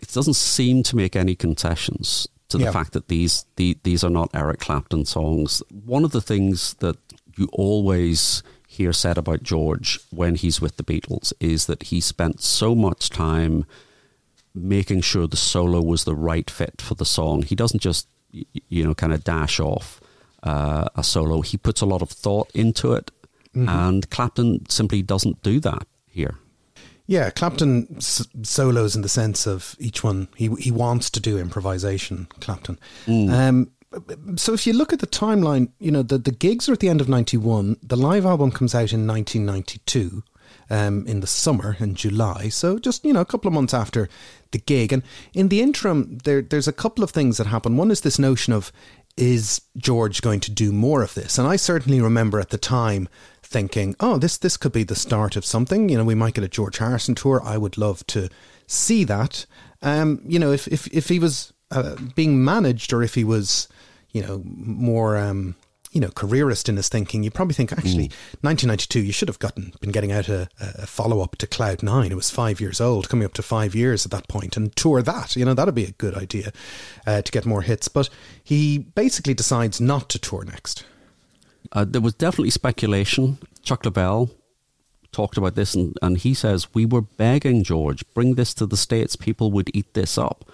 It 0.00 0.12
doesn't 0.12 0.34
seem 0.36 0.82
to 0.84 0.96
make 0.96 1.16
any 1.16 1.34
concessions 1.34 2.26
to 2.48 2.56
the 2.56 2.64
Yeah. 2.64 2.72
fact 2.72 2.92
that 2.94 3.08
these 3.08 3.44
the, 3.56 3.76
these 3.82 4.02
are 4.04 4.10
not 4.10 4.30
Eric 4.32 4.60
Clapton 4.60 5.04
songs. 5.04 5.62
One 5.84 6.04
of 6.04 6.12
the 6.12 6.22
things 6.22 6.74
that 6.74 6.96
you 7.36 7.48
always 7.52 8.42
hear 8.66 8.92
said 8.92 9.18
about 9.18 9.42
George 9.42 9.98
when 10.10 10.34
he's 10.36 10.60
with 10.60 10.76
the 10.76 10.84
Beatles 10.84 11.32
is 11.40 11.66
that 11.66 11.84
he 11.84 12.00
spent 12.00 12.40
so 12.40 12.74
much 12.74 13.10
time 13.10 13.64
making 14.54 15.00
sure 15.02 15.26
the 15.26 15.36
solo 15.36 15.82
was 15.82 16.04
the 16.04 16.14
right 16.14 16.50
fit 16.50 16.80
for 16.80 16.94
the 16.94 17.04
song. 17.04 17.42
He 17.42 17.54
doesn't 17.54 17.80
just 17.82 18.06
you 18.30 18.84
know 18.84 18.94
kind 18.94 19.12
of 19.12 19.24
dash 19.24 19.60
off 19.60 20.00
uh, 20.42 20.88
a 20.94 21.02
solo. 21.02 21.40
He 21.40 21.56
puts 21.56 21.80
a 21.80 21.86
lot 21.86 22.02
of 22.02 22.10
thought 22.10 22.50
into 22.54 22.92
it, 22.92 23.10
and 23.54 24.08
Clapton 24.10 24.68
simply 24.68 25.02
doesn't 25.02 25.42
do 25.42 25.58
that 25.60 25.86
here. 26.06 26.36
Yeah, 27.06 27.30
Clapton 27.30 27.86
s- 27.96 28.26
solos 28.42 28.94
in 28.94 29.02
the 29.02 29.08
sense 29.08 29.46
of 29.46 29.74
each 29.78 30.04
one 30.04 30.28
he 30.36 30.48
he 30.58 30.70
wants 30.70 31.10
to 31.10 31.20
do 31.20 31.38
improvisation. 31.38 32.28
Clapton. 32.40 32.78
Um, 33.08 33.70
so 34.36 34.52
if 34.52 34.66
you 34.66 34.74
look 34.74 34.92
at 34.92 35.00
the 35.00 35.06
timeline, 35.06 35.70
you 35.80 35.90
know 35.90 36.02
the 36.02 36.18
the 36.18 36.30
gigs 36.30 36.68
are 36.68 36.74
at 36.74 36.80
the 36.80 36.90
end 36.90 37.00
of 37.00 37.08
ninety 37.08 37.38
one. 37.38 37.76
The 37.82 37.96
live 37.96 38.26
album 38.26 38.50
comes 38.50 38.74
out 38.74 38.92
in 38.92 39.06
nineteen 39.06 39.46
ninety 39.46 39.80
two. 39.86 40.22
Um, 40.70 41.06
in 41.06 41.20
the 41.20 41.26
summer 41.26 41.78
in 41.80 41.94
July, 41.94 42.50
so 42.50 42.78
just 42.78 43.02
you 43.02 43.14
know 43.14 43.22
a 43.22 43.24
couple 43.24 43.48
of 43.48 43.54
months 43.54 43.72
after 43.72 44.06
the 44.50 44.58
gig, 44.58 44.92
and 44.92 45.02
in 45.32 45.48
the 45.48 45.62
interim, 45.62 46.18
there 46.24 46.42
there's 46.42 46.68
a 46.68 46.74
couple 46.74 47.02
of 47.02 47.10
things 47.10 47.38
that 47.38 47.46
happen. 47.46 47.78
One 47.78 47.90
is 47.90 48.02
this 48.02 48.18
notion 48.18 48.52
of 48.52 48.70
is 49.18 49.60
George 49.76 50.22
going 50.22 50.40
to 50.40 50.50
do 50.50 50.72
more 50.72 51.02
of 51.02 51.14
this? 51.14 51.38
And 51.38 51.48
I 51.48 51.56
certainly 51.56 52.00
remember 52.00 52.38
at 52.38 52.50
the 52.50 52.58
time 52.58 53.08
thinking, 53.42 53.96
oh, 54.00 54.18
this 54.18 54.38
this 54.38 54.56
could 54.56 54.72
be 54.72 54.84
the 54.84 54.94
start 54.94 55.36
of 55.36 55.44
something. 55.44 55.88
You 55.88 55.98
know, 55.98 56.04
we 56.04 56.14
might 56.14 56.34
get 56.34 56.44
a 56.44 56.48
George 56.48 56.78
Harrison 56.78 57.14
tour. 57.14 57.42
I 57.44 57.58
would 57.58 57.76
love 57.76 58.06
to 58.08 58.28
see 58.66 59.04
that. 59.04 59.44
Um, 59.82 60.22
you 60.24 60.38
know, 60.38 60.52
if 60.52 60.68
if 60.68 60.86
if 60.88 61.08
he 61.08 61.18
was 61.18 61.52
uh, 61.70 61.96
being 62.14 62.44
managed 62.44 62.92
or 62.92 63.02
if 63.02 63.14
he 63.14 63.24
was, 63.24 63.68
you 64.12 64.22
know, 64.22 64.42
more 64.44 65.16
um, 65.16 65.56
you 65.92 66.00
know, 66.00 66.10
careerist 66.10 66.68
in 66.68 66.76
his 66.76 66.88
thinking, 66.88 67.22
you 67.22 67.30
probably 67.30 67.54
think 67.54 67.72
actually, 67.72 68.10
1992, 68.42 69.00
you 69.00 69.12
should 69.12 69.28
have 69.28 69.38
gotten 69.38 69.72
been 69.80 69.90
getting 69.90 70.12
out 70.12 70.28
a, 70.28 70.48
a 70.60 70.86
follow 70.86 71.20
up 71.20 71.36
to 71.36 71.46
Cloud 71.46 71.82
Nine. 71.82 72.12
It 72.12 72.16
was 72.16 72.30
five 72.30 72.60
years 72.60 72.80
old, 72.80 73.08
coming 73.08 73.24
up 73.24 73.34
to 73.34 73.42
five 73.42 73.74
years 73.74 74.04
at 74.04 74.12
that 74.12 74.28
point, 74.28 74.56
and 74.56 74.74
tour 74.76 75.02
that. 75.02 75.36
You 75.36 75.44
know, 75.44 75.54
that'd 75.54 75.74
be 75.74 75.84
a 75.84 75.92
good 75.92 76.14
idea 76.14 76.52
uh, 77.06 77.22
to 77.22 77.32
get 77.32 77.46
more 77.46 77.62
hits. 77.62 77.88
But 77.88 78.10
he 78.42 78.78
basically 78.78 79.34
decides 79.34 79.80
not 79.80 80.08
to 80.10 80.18
tour 80.18 80.44
next. 80.44 80.84
Uh, 81.72 81.84
there 81.84 82.00
was 82.00 82.14
definitely 82.14 82.50
speculation. 82.50 83.38
Chuck 83.62 83.82
Leavell 83.82 84.30
talked 85.12 85.36
about 85.36 85.54
this, 85.54 85.74
and, 85.74 85.96
and 86.02 86.18
he 86.18 86.34
says, 86.34 86.74
We 86.74 86.86
were 86.86 87.02
begging 87.02 87.64
George, 87.64 88.04
bring 88.14 88.34
this 88.34 88.54
to 88.54 88.66
the 88.66 88.76
States. 88.76 89.16
People 89.16 89.50
would 89.52 89.70
eat 89.74 89.94
this 89.94 90.18
up. 90.18 90.44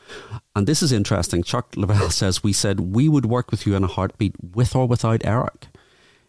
And 0.55 0.66
this 0.66 0.82
is 0.82 0.93
interesting. 0.93 1.43
Chuck 1.43 1.72
Leavell 1.72 2.12
says, 2.22 2.43
We 2.43 2.52
said, 2.52 2.81
we 2.81 3.09
would 3.09 3.26
work 3.26 3.51
with 3.51 3.66
you 3.66 3.74
in 3.74 3.85
a 3.85 3.89
heartbeat 3.89 4.35
with 4.55 4.74
or 4.74 4.86
without 4.86 5.24
Eric. 5.24 5.68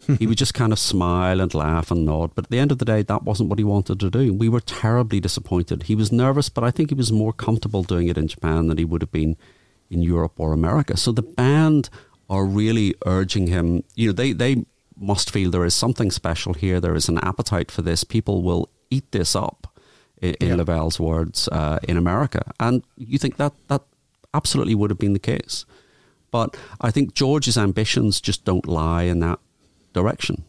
he 0.19 0.27
would 0.27 0.38
just 0.38 0.53
kind 0.53 0.72
of 0.72 0.80
smile 0.80 1.41
and 1.41 1.53
laugh 1.53 1.89
and 1.89 2.06
nod. 2.06 2.31
But 2.35 2.45
at 2.45 2.52
the 2.52 2.60
end 2.60 2.72
of 2.72 2.77
the 2.77 2.85
day, 2.85 3.02
that 3.02 3.23
wasn't 3.23 3.49
what 3.49 3.60
he 3.60 3.65
wanted 3.65 3.99
to 3.99 4.10
do. 4.10 4.34
We 4.34 4.49
were 4.49 4.60
terribly 4.60 5.19
disappointed. 5.19 5.84
He 5.84 5.95
was 5.95 6.11
nervous, 6.11 6.49
but 6.49 6.64
I 6.64 6.72
think 6.72 6.89
he 6.89 6.95
was 6.95 7.11
more 7.11 7.34
comfortable 7.34 7.84
doing 7.84 8.07
it 8.07 8.18
in 8.18 8.27
Japan 8.27 8.68
than 8.68 8.77
he 8.77 8.85
would 8.85 9.02
have 9.02 9.11
been 9.11 9.35
in 9.89 10.02
Europe 10.02 10.34
or 10.38 10.53
America. 10.53 10.97
So 10.97 11.11
the 11.11 11.22
band 11.22 11.89
are 12.30 12.45
really 12.45 12.95
urging 13.06 13.47
him. 13.47 13.84
You 13.95 14.07
know, 14.07 14.14
they 14.14 14.34
they 14.34 14.65
must 14.97 15.31
feel 15.31 15.51
there 15.51 15.65
is 15.65 15.73
something 15.73 16.11
special 16.11 16.53
here. 16.53 16.80
There 16.80 16.95
is 16.95 17.09
an 17.09 17.19
appetite 17.19 17.72
for 17.72 17.81
this. 17.81 18.03
People 18.03 18.43
will 18.43 18.69
eat 18.89 19.11
this 19.11 19.35
up, 19.35 19.67
in, 20.22 20.35
in 20.35 20.47
Yeah. 20.49 20.63
Leavell's 20.63 20.99
words, 20.99 21.47
uh, 21.51 21.80
in 21.84 21.97
America. 21.97 22.51
And 22.59 22.84
you 22.97 23.17
think 23.17 23.38
that 23.38 23.53
that 23.67 23.81
absolutely 24.34 24.76
would 24.76 24.89
have 24.89 24.99
been 24.99 25.13
the 25.13 25.19
case. 25.19 25.65
But 26.31 26.57
I 26.81 26.91
think 26.91 27.13
George's 27.13 27.57
ambitions 27.57 28.19
just 28.19 28.43
don't 28.43 28.67
lie 28.67 29.03
in 29.03 29.19
that 29.19 29.39
direction. 29.93 30.43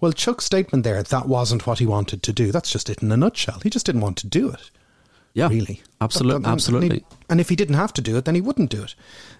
Well, 0.00 0.12
Chuck's 0.12 0.46
statement 0.46 0.84
there, 0.84 1.02
that 1.02 1.28
wasn't 1.28 1.66
what 1.66 1.78
he 1.78 1.86
wanted 1.86 2.22
to 2.22 2.32
do. 2.32 2.50
That's 2.50 2.72
just 2.72 2.88
it 2.88 3.02
in 3.02 3.12
a 3.12 3.16
nutshell. 3.16 3.60
He 3.62 3.68
just 3.70 3.84
didn't 3.84 4.00
want 4.00 4.16
to 4.18 4.26
do 4.26 4.48
it. 4.50 4.70
Yeah, 5.32 5.48
really. 5.48 5.80
absolutely, 6.00 6.36
And- 6.44 6.46
absolutely. 6.46 6.88
And, 6.90 6.98
he- 6.98 7.04
and 7.28 7.40
if 7.40 7.48
he 7.48 7.56
didn't 7.56 7.76
have 7.76 7.92
to 7.94 8.02
do 8.02 8.16
it, 8.16 8.24
then 8.24 8.34
he 8.34 8.40
wouldn't 8.40 8.70
do 8.70 8.82
it. 8.82 8.94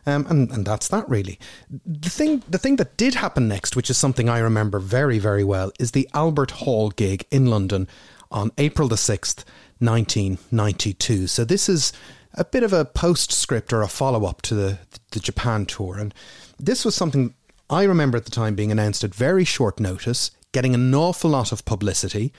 Um, 0.06 0.24
and 0.30 0.50
and 0.52 0.64
that's 0.64 0.88
that 0.88 1.08
really. 1.08 1.38
The 1.84 2.10
thing 2.10 2.42
the 2.48 2.58
thing 2.58 2.76
that 2.76 2.96
did 2.96 3.14
happen 3.16 3.48
next, 3.48 3.74
which 3.76 3.90
is 3.90 3.98
something 3.98 4.28
I 4.28 4.38
remember 4.38 4.78
very 4.78 5.18
very 5.18 5.42
well, 5.44 5.72
is 5.80 5.90
the 5.90 6.08
Albert 6.14 6.52
Hall 6.52 6.90
gig 6.90 7.26
in 7.30 7.46
London 7.46 7.88
on 8.30 8.52
April 8.58 8.86
the 8.88 8.96
sixth, 8.96 9.44
nineteen 9.80 10.38
ninety 10.52 10.92
two. 10.94 11.26
So 11.26 11.44
this 11.44 11.68
is 11.68 11.92
a 12.34 12.44
bit 12.44 12.62
of 12.62 12.72
a 12.72 12.84
postscript 12.84 13.72
or 13.72 13.82
a 13.82 13.88
follow 13.88 14.24
up 14.24 14.40
to 14.42 14.54
the 14.54 14.78
the 15.10 15.18
Japan 15.20 15.66
tour, 15.66 15.98
and 15.98 16.14
this 16.58 16.84
was 16.84 16.94
something 16.94 17.34
I 17.68 17.82
remember 17.82 18.16
at 18.16 18.24
the 18.24 18.30
time 18.30 18.54
being 18.54 18.70
announced 18.70 19.02
at 19.02 19.12
very 19.14 19.44
short 19.44 19.80
notice, 19.80 20.30
getting 20.52 20.74
an 20.74 20.94
awful 20.94 21.30
lot 21.30 21.50
of 21.52 21.64
publicity 21.64 22.32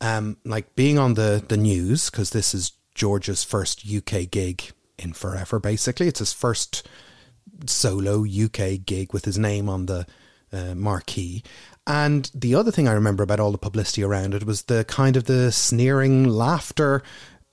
um, 0.00 0.36
like 0.44 0.74
being 0.74 0.98
on 0.98 1.14
the, 1.14 1.44
the 1.48 1.56
news, 1.56 2.10
because 2.10 2.30
this 2.30 2.54
is 2.54 2.72
George's 2.94 3.44
first 3.44 3.84
UK 3.86 4.30
gig 4.30 4.72
in 4.98 5.12
forever, 5.12 5.58
basically. 5.58 6.08
It's 6.08 6.18
his 6.18 6.32
first 6.32 6.86
solo 7.66 8.24
UK 8.24 8.84
gig 8.84 9.12
with 9.12 9.24
his 9.24 9.38
name 9.38 9.68
on 9.68 9.86
the 9.86 10.06
uh, 10.52 10.74
marquee. 10.74 11.42
And 11.86 12.30
the 12.34 12.54
other 12.54 12.70
thing 12.70 12.86
I 12.86 12.92
remember 12.92 13.22
about 13.22 13.40
all 13.40 13.52
the 13.52 13.58
publicity 13.58 14.02
around 14.02 14.34
it 14.34 14.44
was 14.44 14.62
the 14.62 14.84
kind 14.84 15.16
of 15.16 15.24
the 15.24 15.50
sneering 15.50 16.24
laughter 16.24 17.02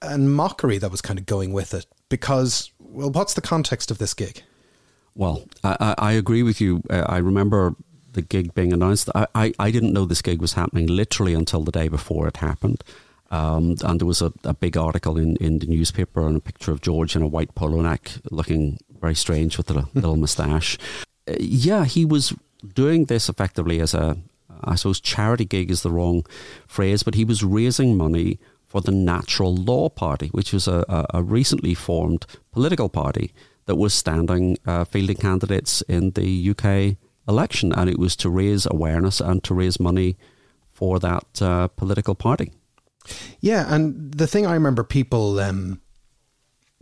and 0.02 0.34
mockery 0.34 0.78
that 0.78 0.92
was 0.92 1.02
kind 1.02 1.18
of 1.18 1.26
going 1.26 1.52
with 1.52 1.74
it. 1.74 1.86
Because, 2.10 2.72
well, 2.80 3.12
what's 3.12 3.34
the 3.34 3.42
context 3.42 3.92
of 3.92 3.98
this 3.98 4.14
gig? 4.14 4.44
Well, 5.16 5.46
I, 5.64 5.96
I 5.98 6.12
agree 6.14 6.44
with 6.44 6.62
you. 6.62 6.84
Uh, 6.90 7.06
I 7.08 7.18
remember 7.18 7.76
the 8.14 8.22
gig 8.22 8.54
being 8.54 8.74
announced. 8.74 9.10
I, 9.16 9.28
I, 9.36 9.54
I 9.60 9.72
didn't 9.72 9.94
know 9.94 10.06
this 10.06 10.22
gig 10.22 10.42
was 10.42 10.54
happening 10.54 10.88
literally 10.88 11.34
until 11.34 11.64
the 11.64 11.72
day 11.72 11.88
before 11.88 12.28
it 12.28 12.38
happened. 12.38 12.84
Um, 13.32 13.76
and 13.84 14.00
there 14.00 14.08
was 14.08 14.22
a, 14.22 14.34
a 14.44 14.54
big 14.54 14.76
article 14.76 15.18
in, 15.18 15.36
in 15.38 15.60
the 15.60 15.68
newspaper 15.68 16.26
and 16.26 16.38
a 16.38 16.42
picture 16.42 16.72
of 16.72 16.82
George 16.82 17.16
in 17.16 17.22
a 17.22 17.28
white 17.28 17.54
polo 17.54 17.82
neck 17.82 18.12
looking 18.32 18.80
very 19.00 19.16
strange 19.16 19.58
with 19.58 19.70
a 19.70 19.88
little 19.94 20.18
moustache. 20.18 20.78
Uh, 21.28 21.36
yeah, 21.40 21.86
he 21.86 22.06
was 22.06 22.34
doing 22.74 23.06
this 23.06 23.30
effectively 23.30 23.80
as 23.80 23.94
a, 23.94 24.18
I 24.64 24.76
suppose, 24.76 25.00
charity 25.00 25.46
gig 25.46 25.70
is 25.70 25.84
the 25.84 25.92
wrong 25.92 26.26
phrase, 26.68 27.04
but 27.04 27.16
he 27.16 27.24
was 27.24 27.44
raising 27.44 27.96
money 27.96 28.40
for 28.66 28.82
the 28.82 28.92
Natural 28.92 29.56
Law 29.56 29.90
Party, 29.90 30.28
which 30.30 30.54
was 30.54 30.68
a, 30.68 30.86
a, 30.88 31.06
a 31.16 31.24
recently 31.24 31.74
formed 31.74 32.26
political 32.52 32.90
party 32.90 33.34
that 33.66 33.76
was 33.76 33.94
standing 33.94 34.58
uh, 34.66 34.84
fielding 34.86 35.18
candidates 35.18 35.82
in 35.84 36.12
the 36.12 36.50
UK 36.50 36.98
election, 37.28 37.72
and 37.74 37.90
it 37.90 38.00
was 38.00 38.16
to 38.16 38.30
raise 38.30 38.66
awareness 38.66 39.20
and 39.22 39.44
to 39.44 39.54
raise 39.54 39.80
money 39.80 40.18
for 40.72 41.00
that 41.00 41.42
uh, 41.42 41.68
political 41.68 42.16
party. 42.16 42.52
Yeah, 43.40 43.66
and 43.74 44.14
the 44.14 44.28
thing 44.28 44.46
I 44.46 44.54
remember 44.54 44.84
people 44.84 45.40
um, 45.40 45.82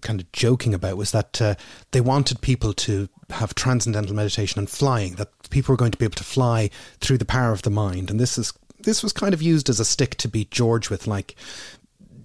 kind 0.01 0.19
of 0.19 0.31
joking 0.31 0.73
about 0.73 0.97
was 0.97 1.11
that 1.11 1.41
uh, 1.41 1.55
they 1.91 2.01
wanted 2.01 2.41
people 2.41 2.73
to 2.73 3.09
have 3.29 3.55
transcendental 3.55 4.15
meditation 4.15 4.59
and 4.59 4.69
flying. 4.69 5.15
That 5.15 5.29
people 5.49 5.73
were 5.73 5.77
going 5.77 5.91
to 5.91 5.97
be 5.97 6.05
able 6.05 6.15
to 6.15 6.23
fly 6.23 6.69
through 6.99 7.17
the 7.17 7.25
power 7.25 7.51
of 7.51 7.63
the 7.63 7.69
mind, 7.69 8.09
and 8.09 8.19
this 8.19 8.37
is 8.37 8.53
this 8.79 9.03
was 9.03 9.13
kind 9.13 9.33
of 9.33 9.41
used 9.41 9.69
as 9.69 9.79
a 9.79 9.85
stick 9.85 10.15
to 10.15 10.27
beat 10.27 10.51
George 10.51 10.89
with. 10.89 11.07
Like, 11.07 11.35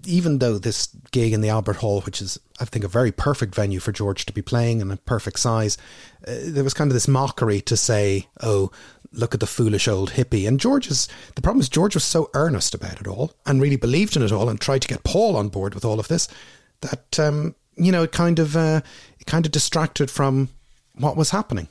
even 0.05 0.39
though 0.39 0.57
this 0.57 0.87
gig 1.11 1.33
in 1.33 1.41
the 1.41 1.49
Albert 1.49 1.77
Hall, 1.77 2.01
which 2.01 2.21
is 2.21 2.39
I 2.59 2.65
think 2.65 2.85
a 2.85 2.89
very 2.89 3.11
perfect 3.11 3.55
venue 3.55 3.79
for 3.79 3.91
George 3.91 4.25
to 4.25 4.33
be 4.33 4.41
playing 4.41 4.81
and 4.81 4.91
a 4.91 4.97
perfect 4.97 5.39
size, 5.39 5.77
uh, 6.27 6.35
there 6.43 6.63
was 6.63 6.73
kind 6.73 6.91
of 6.91 6.93
this 6.93 7.07
mockery 7.07 7.61
to 7.61 7.75
say, 7.75 8.27
"Oh, 8.41 8.71
look 9.13 9.33
at 9.33 9.39
the 9.39 9.47
foolish 9.47 9.87
old 9.87 10.11
hippie." 10.11 10.47
And 10.47 10.59
George 10.59 10.87
is 10.87 11.07
the 11.35 11.41
problem 11.41 11.61
is 11.61 11.69
George 11.69 11.95
was 11.95 12.03
so 12.03 12.29
earnest 12.33 12.73
about 12.73 12.99
it 12.99 13.07
all 13.07 13.33
and 13.45 13.61
really 13.61 13.75
believed 13.75 14.15
in 14.15 14.23
it 14.23 14.31
all 14.31 14.49
and 14.49 14.59
tried 14.59 14.81
to 14.81 14.87
get 14.87 15.03
Paul 15.03 15.35
on 15.35 15.49
board 15.49 15.73
with 15.73 15.85
all 15.85 15.99
of 15.99 16.07
this 16.07 16.27
that 16.81 17.19
um, 17.19 17.55
you 17.75 17.91
know 17.91 18.03
it 18.03 18.11
kind 18.11 18.39
of 18.39 18.55
uh, 18.55 18.81
it 19.19 19.25
kind 19.25 19.45
of 19.45 19.51
distracted 19.51 20.11
from 20.11 20.49
what 20.95 21.17
was 21.17 21.31
happening. 21.31 21.67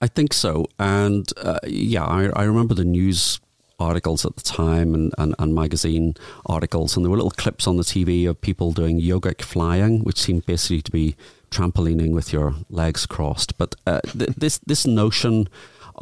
I 0.00 0.08
think 0.08 0.32
so. 0.32 0.66
And 0.80 1.30
uh, 1.40 1.60
yeah, 1.64 2.04
I, 2.04 2.24
I 2.30 2.42
remember 2.42 2.74
the 2.74 2.84
news 2.84 3.40
articles 3.78 4.26
at 4.26 4.36
the 4.36 4.42
time 4.42 4.94
and, 4.94 5.12
and, 5.16 5.34
and 5.38 5.54
magazine 5.54 6.14
articles, 6.46 6.96
and 6.96 7.04
there 7.04 7.10
were 7.10 7.16
little 7.16 7.30
clips 7.30 7.66
on 7.66 7.76
the 7.76 7.82
TV 7.84 8.28
of 8.28 8.40
people 8.40 8.72
doing 8.72 9.00
yogic 9.00 9.42
flying, 9.42 10.00
which 10.00 10.18
seemed 10.18 10.44
basically 10.44 10.82
to 10.82 10.90
be 10.90 11.16
trampolining 11.50 12.12
with 12.12 12.32
your 12.32 12.54
legs 12.68 13.06
crossed. 13.06 13.56
But 13.58 13.76
uh, 13.86 14.00
th- 14.00 14.30
this, 14.36 14.58
this 14.58 14.86
notion 14.86 15.48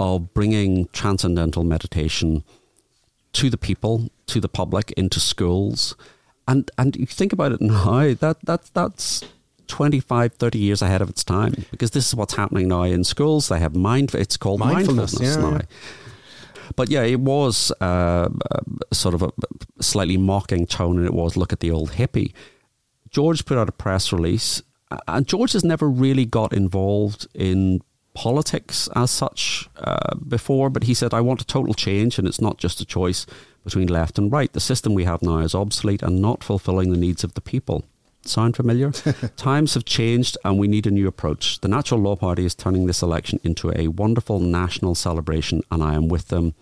of 0.00 0.32
bringing 0.32 0.88
transcendental 0.94 1.62
meditation 1.62 2.42
to 3.34 3.50
the 3.50 3.58
people, 3.58 4.08
to 4.26 4.40
the 4.40 4.48
public, 4.48 4.90
into 4.92 5.20
schools. 5.20 5.94
And 6.48 6.70
and 6.78 6.96
you 6.96 7.04
think 7.04 7.34
about 7.34 7.52
it 7.52 7.60
now, 7.60 8.14
that, 8.14 8.38
that 8.44 8.70
that's 8.72 9.22
25, 9.68 10.32
30 10.34 10.58
years 10.58 10.80
ahead 10.80 11.02
of 11.02 11.10
its 11.10 11.22
time 11.22 11.66
because 11.70 11.90
this 11.90 12.08
is 12.08 12.14
what's 12.14 12.34
happening 12.34 12.68
now 12.68 12.84
in 12.84 13.04
schools. 13.04 13.48
They 13.48 13.58
have 13.60 13.76
mind, 13.76 14.14
it's 14.14 14.38
called 14.38 14.60
Mindfulness, 14.60 15.20
mindfulness, 15.20 15.36
yeah, 15.36 15.42
now. 15.42 15.56
yeah. 15.56 16.72
But 16.76 16.88
yeah, 16.88 17.02
it 17.02 17.20
was 17.20 17.70
uh, 17.82 17.84
uh, 18.50 18.60
sort 18.92 19.14
of 19.14 19.22
a 19.22 19.32
slightly 19.82 20.16
mocking 20.16 20.66
tone, 20.66 20.96
and 20.96 21.06
it 21.06 21.12
was 21.12 21.36
look 21.36 21.52
at 21.52 21.60
the 21.60 21.70
old 21.70 21.92
hippie. 21.92 22.32
George 23.10 23.44
put 23.44 23.58
out 23.58 23.68
a 23.68 23.72
press 23.72 24.12
release, 24.12 24.62
and 25.06 25.26
George 25.26 25.52
has 25.52 25.64
never 25.64 25.90
really 25.90 26.24
got 26.24 26.54
involved 26.54 27.26
in 27.34 27.82
politics 28.14 28.88
as 28.94 29.10
such 29.10 29.68
uh, 29.76 30.14
before, 30.16 30.70
but 30.70 30.84
he 30.84 30.94
said, 30.94 31.14
I 31.14 31.20
want 31.20 31.40
a 31.40 31.46
total 31.46 31.74
change, 31.74 32.18
and 32.18 32.26
it's 32.26 32.40
not 32.40 32.58
just 32.58 32.80
a 32.80 32.84
choice 32.84 33.26
between 33.64 33.88
left 33.88 34.18
and 34.18 34.32
right. 34.32 34.52
The 34.52 34.60
system 34.60 34.94
we 34.94 35.04
have 35.04 35.22
now 35.22 35.38
is 35.38 35.54
obsolete 35.54 36.02
and 36.02 36.20
not 36.20 36.42
fulfilling 36.42 36.90
the 36.90 36.98
needs 36.98 37.24
of 37.24 37.34
the 37.34 37.40
people. 37.40 37.84
Sound 38.22 38.56
familiar? 38.56 38.90
Times 39.36 39.74
have 39.74 39.84
changed 39.84 40.36
and 40.44 40.58
we 40.58 40.68
need 40.68 40.86
a 40.86 40.90
new 40.90 41.06
approach. 41.06 41.60
The 41.60 41.68
Natural 41.68 42.00
Law 42.00 42.16
Party 42.16 42.44
is 42.44 42.54
turning 42.54 42.86
this 42.86 43.02
election 43.02 43.40
into 43.42 43.72
a 43.78 43.88
wonderful 43.88 44.40
national 44.40 44.94
celebration, 44.94 45.62
and 45.70 45.82
I 45.82 45.94
am 45.94 46.08
with 46.08 46.28
them 46.28 46.54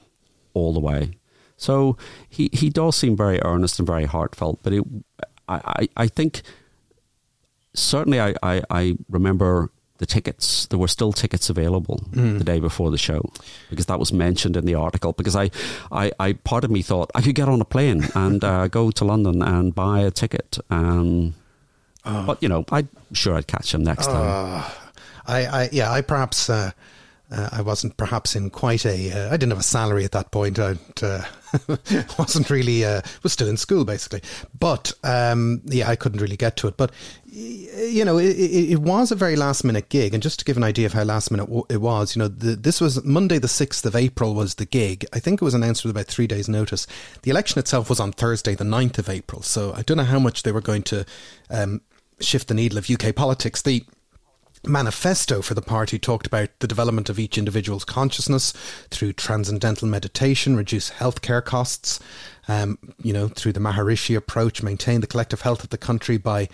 all 0.55 0.73
the 0.73 0.81
way. 0.81 1.13
So 1.57 1.97
he, 2.29 2.51
he 2.53 2.71
does 2.71 2.97
seem 2.97 3.17
very 3.17 3.41
earnest 3.43 3.79
and 3.81 3.87
very 3.87 4.05
heartfelt, 4.05 4.61
but 4.63 4.73
it, 4.73 4.85
I, 5.49 5.61
I, 5.65 5.89
I 5.97 6.07
think 6.07 6.43
certainly 7.75 8.21
I, 8.21 8.35
I, 8.43 8.63
I 8.71 8.97
remember 9.09 9.73
the 9.99 10.07
tickets. 10.07 10.67
There 10.67 10.79
were 10.79 10.89
still 10.89 11.13
tickets 11.13 11.51
available 11.51 12.01
the 12.13 12.45
day 12.45 12.61
before 12.61 12.91
the 12.91 12.99
show 12.99 13.21
because 13.71 13.87
that 13.87 13.99
was 13.99 14.13
mentioned 14.13 14.57
in 14.57 14.65
the 14.65 14.75
article. 14.75 15.13
Because 15.13 15.37
I, 15.37 15.51
I, 15.93 16.13
I 16.19 16.33
part 16.33 16.65
of 16.65 16.71
me 16.71 16.83
thought 16.83 17.11
I 17.15 17.21
could 17.23 17.35
get 17.35 17.49
on 17.49 17.61
a 17.61 17.65
plane 17.65 18.05
and 18.15 18.43
uh, 18.45 18.69
go 18.69 18.91
to 18.91 19.05
London 19.05 19.43
and 19.43 19.75
buy 19.75 20.01
a 20.01 20.11
ticket. 20.11 20.59
Um, 20.71 21.35
But 22.05 22.43
you 22.43 22.49
know, 22.49 22.65
I'm 22.73 22.89
sure 23.13 23.35
I'd 23.35 23.47
catch 23.49 23.75
him 23.75 23.83
next 23.85 24.07
time. 24.07 24.65
I, 25.27 25.47
I 25.47 25.69
yeah, 25.73 25.91
I 25.93 26.01
perhaps 26.01 26.49
uh, 26.49 26.71
uh, 27.31 27.51
I 27.53 27.63
wasn't 27.63 27.97
perhaps 27.97 28.35
in 28.35 28.49
quite 28.49 28.87
a. 28.87 29.13
Uh, 29.13 29.29
I 29.29 29.33
didn't 29.33 29.51
have 29.51 29.61
a 29.61 29.63
salary 29.63 30.05
at 30.05 30.13
that 30.13 30.31
point. 30.31 30.59
I 30.59 30.77
uh, 31.03 31.23
wasn't 32.19 32.49
really 32.49 32.85
uh, 32.85 33.03
was 33.23 33.35
still 33.35 33.49
in 33.49 33.59
school 33.59 33.85
basically. 33.85 34.23
But 34.59 34.93
um, 35.05 35.61
yeah, 35.67 35.91
I 35.91 35.97
couldn't 35.97 36.23
really 36.23 36.39
get 36.39 36.57
to 36.59 36.69
it. 36.69 36.79
But 36.79 36.91
you 37.31 38.05
know, 38.05 38.17
it, 38.17 38.35
it, 38.35 38.79
was 38.79 39.13
a 39.13 39.15
very 39.15 39.37
last 39.37 39.63
minute 39.63 39.91
gig, 39.91 40.15
and 40.15 40.23
just 40.23 40.39
to 40.39 40.45
give 40.45 40.57
an 40.57 40.65
idea 40.65 40.87
of 40.87 40.95
how 40.95 41.03
last 41.03 41.31
minute 41.31 41.47
w- 41.47 41.67
it 41.69 41.83
was, 41.83 42.17
you 42.17 42.21
know, 42.21 42.29
the, 42.29 42.57
this 42.57 42.81
was 42.81 43.05
Monday 43.05 43.39
the 43.39 43.49
sixth 43.49 43.85
of 43.85 43.95
April 43.95 44.35
was 44.35 44.55
the 44.55 44.65
gig. 44.65 45.05
I 45.13 45.19
think 45.19 45.43
it 45.43 45.45
was 45.45 45.55
announced 45.55 45.85
with 45.85 45.91
about 45.91 46.07
three 46.07 46.27
days' 46.27 46.49
notice. 46.49 46.87
The 47.23 47.31
election 47.31 47.59
itself 47.59 47.91
was 47.91 48.01
on 48.01 48.13
Thursday 48.13 48.55
the 48.55 48.65
9th 48.65 48.99
of 48.99 49.11
April. 49.11 49.43
So 49.43 49.75
I 49.75 49.83
don't 49.83 49.99
know 49.99 50.05
how 50.05 50.19
much 50.19 50.43
they 50.43 50.53
were 50.53 50.63
going 50.63 50.83
to 50.85 51.05
um, 51.51 51.83
shift 52.21 52.49
the 52.49 52.55
needle 52.55 52.79
of 52.79 52.89
UK 52.91 53.15
politics. 53.15 53.61
The 53.63 53.85
manifesto 54.65 55.43
for 55.43 55.55
the 55.55 55.63
party 55.63 55.99
talked 55.99 56.27
about 56.27 56.51
the 56.59 56.67
development 56.67 57.09
of 57.09 57.19
each 57.19 57.39
individual's 57.39 57.85
consciousness 57.85 58.53
through 58.91 59.13
transcendental 59.13 59.89
meditation, 59.89 60.57
reduce 60.57 60.91
healthcare 60.91 61.45
costs, 61.45 62.01
um, 62.49 62.79
you 63.03 63.13
know, 63.13 63.29
through 63.29 63.53
the 63.53 63.61
Maharishi 63.61 64.17
approach, 64.17 64.63
maintain 64.63 65.01
the 65.01 65.07
collective 65.07 65.43
health 65.43 65.63
of 65.63 65.71
the 65.71 65.79
country 65.79 66.17
by 66.17 66.49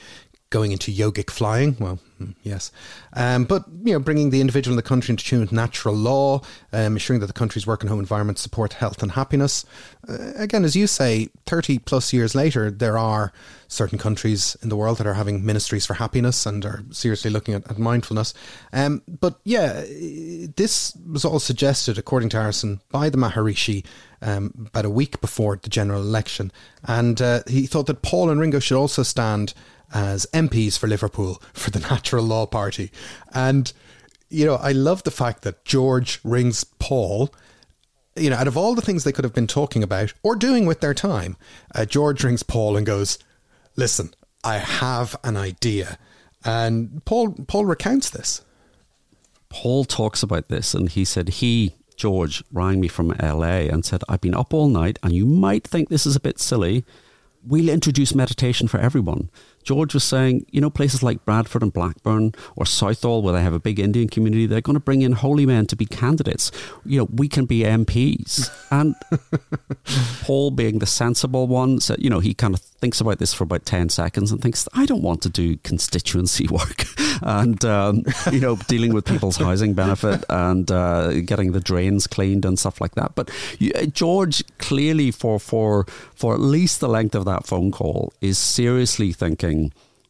going 0.55 0.71
into 0.71 0.93
yogic 0.93 1.31
flying. 1.31 1.77
Well, 1.81 1.99
Mm, 2.21 2.35
Yes, 2.45 2.71
um, 3.15 3.45
but 3.45 3.65
you 3.83 3.93
know, 3.93 3.99
bringing 3.99 4.31
the 4.31 4.41
individual 4.41 4.73
and 4.75 4.79
the 4.79 4.89
country 4.89 5.13
into 5.13 5.25
tune 5.25 5.41
with 5.41 5.51
natural 5.51 5.97
law, 5.97 6.43
um, 6.73 6.93
ensuring 6.93 7.19
that 7.21 7.27
the 7.27 7.33
country's 7.33 7.67
work 7.67 7.83
and 7.83 7.91
home 7.91 7.99
environment 7.99 8.39
support 8.39 8.75
health 8.75 9.03
and 9.03 9.13
happiness. 9.13 9.65
Uh, 10.09 10.31
again, 10.37 10.65
as 10.65 10.77
you 10.77 10.87
say, 10.87 11.29
thirty 11.45 11.81
plus 11.81 12.13
years 12.13 12.33
later, 12.37 12.71
there 12.71 12.97
are 12.97 13.33
certain 13.67 13.99
countries 13.99 14.57
in 14.63 14.69
the 14.69 14.77
world 14.77 14.99
that 14.99 15.09
are 15.09 15.15
having 15.15 15.45
ministries 15.45 15.87
for 15.87 15.95
happiness 15.95 16.47
and 16.47 16.65
are 16.65 16.85
seriously 16.93 17.33
looking 17.33 17.53
at, 17.55 17.69
at 17.69 17.79
mindfulness. 17.79 18.33
Um, 18.73 19.03
but 19.09 19.41
yeah, 19.43 19.83
this 20.57 20.97
was 21.11 21.25
all 21.25 21.41
suggested, 21.41 21.99
according 21.99 22.29
to 22.29 22.37
Harrison, 22.37 22.81
by 22.93 23.11
the 23.11 23.19
Maharishi 23.19 23.85
um, 24.23 24.53
about 24.69 24.85
a 24.85 24.91
week 24.91 25.21
before 25.21 25.59
the 25.61 25.69
general 25.69 26.01
election, 26.01 26.53
and 26.85 27.21
uh, 27.21 27.43
he 27.49 27.67
thought 27.67 27.87
that 27.87 28.03
Paul 28.03 28.31
and 28.31 28.39
Ringo 28.41 28.61
should 28.61 28.79
also 28.79 29.03
stand 29.03 29.53
as 29.93 30.27
MPs 30.33 30.79
for 30.79 30.87
Liverpool 30.87 31.43
for 31.53 31.71
the 31.71 31.81
Natural 31.91 32.25
Law 32.25 32.47
Party. 32.47 32.91
And, 33.33 33.73
you 34.29 34.45
know, 34.47 34.57
I 34.57 34.73
love 34.73 35.03
the 35.03 35.11
fact 35.11 35.43
that 35.43 35.65
George 35.65 36.21
rings 36.25 36.65
Paul. 36.65 37.33
You 38.17 38.31
know, 38.31 38.37
out 38.37 38.47
of 38.47 38.57
all 38.57 38.75
the 38.75 38.83
things 38.83 39.03
they 39.03 39.13
could 39.13 39.25
have 39.25 39.35
been 39.35 39.49
talking 39.49 39.83
about 39.83 40.15
or 40.23 40.37
doing 40.37 40.67
with 40.67 40.81
their 40.81 40.95
time, 40.95 41.37
uh, 41.75 41.85
George 41.85 42.23
rings 42.23 42.45
Paul 42.45 42.77
and 42.77 42.87
goes, 42.87 43.19
Listen, 43.77 44.15
I 44.45 44.59
have 44.59 45.17
an 45.25 45.37
idea. 45.37 45.99
And 46.45 47.05
Paul 47.05 47.33
Paul 47.49 47.65
recounts 47.65 48.11
this. 48.11 48.43
Paul 49.49 49.85
talks 49.85 50.23
about 50.23 50.49
this, 50.49 50.75
and 50.75 50.89
he 50.89 51.05
said 51.05 51.29
he, 51.29 51.75
George, 51.97 52.43
rang 52.53 52.81
me 52.81 52.89
from 52.89 53.15
LA 53.23 53.69
and 53.71 53.85
said, 53.85 54.03
I've 54.09 54.21
been 54.21 54.35
up 54.35 54.53
all 54.53 54.69
night, 54.69 54.99
and 55.03 55.13
you 55.13 55.27
might 55.27 55.65
think 55.65 55.89
this 55.89 56.07
is 56.07 56.17
a 56.17 56.21
bit 56.21 56.41
silly. 56.41 56.85
We'll 57.47 57.69
introduce 57.69 58.15
meditation 58.15 58.69
for 58.69 58.79
everyone. 58.81 59.31
George 59.65 59.95
was 59.95 60.05
saying, 60.05 60.47
you 60.51 60.61
know, 60.61 60.71
places 60.71 61.03
like 61.03 61.25
Bradford 61.25 61.63
and 61.63 61.73
Blackburn 61.73 62.35
or 62.57 62.67
Southall, 62.67 63.23
where 63.23 63.33
they 63.33 63.43
have 63.43 63.55
a 63.55 63.59
big 63.59 63.81
Indian 63.81 64.09
community, 64.09 64.47
they're 64.47 64.61
going 64.61 64.75
to 64.75 64.81
bring 64.81 65.03
in 65.03 65.13
holy 65.13 65.47
men 65.47 65.67
to 65.67 65.77
be 65.77 65.87
candidates. 65.87 66.53
You 66.85 67.01
know, 67.01 67.09
we 67.13 67.29
can 67.29 67.47
be 67.47 67.61
MPs. 67.61 68.51
And 68.75 68.97
Paul, 70.23 70.51
being 70.51 70.81
the 70.81 70.87
sensible 70.87 71.47
one, 71.47 71.79
said, 71.79 72.03
you 72.03 72.11
know, 72.11 72.19
he 72.19 72.35
kind 72.35 72.55
of 72.55 72.61
thinks 72.61 73.01
about 73.01 73.21
this 73.21 73.33
for 73.33 73.45
about 73.45 73.65
10 73.65 73.89
seconds 73.89 74.33
and 74.33 74.43
thinks, 74.43 74.69
I 74.75 74.85
don't 74.85 75.03
want 75.03 75.23
to 75.23 75.29
do 75.29 75.59
constituency 75.59 76.49
work 76.51 76.85
and, 77.23 77.65
um, 77.65 78.03
you 78.33 78.41
know, 78.41 78.57
dealing 78.67 78.93
with 78.93 79.05
people's 79.05 79.37
housing 79.37 79.75
benefit 79.75 80.25
and 80.29 80.71
uh, 80.73 81.21
getting 81.21 81.53
the 81.53 81.61
drains 81.61 82.09
cleaned 82.09 82.45
and 82.45 82.59
stuff 82.59 82.81
like 82.81 82.97
that. 82.97 83.15
But 83.15 83.31
uh, 83.77 83.87
George, 83.87 84.43
clearly, 84.59 85.13
for, 85.13 85.39
for, 85.39 85.87
for 86.15 86.35
at 86.35 86.41
least 86.41 86.81
the 86.81 86.89
length 86.89 87.15
of 87.15 87.25
that 87.27 87.47
phone 87.47 87.71
call, 87.71 88.13
is 88.21 88.37
seriously 88.37 89.13
thinking, 89.13 89.54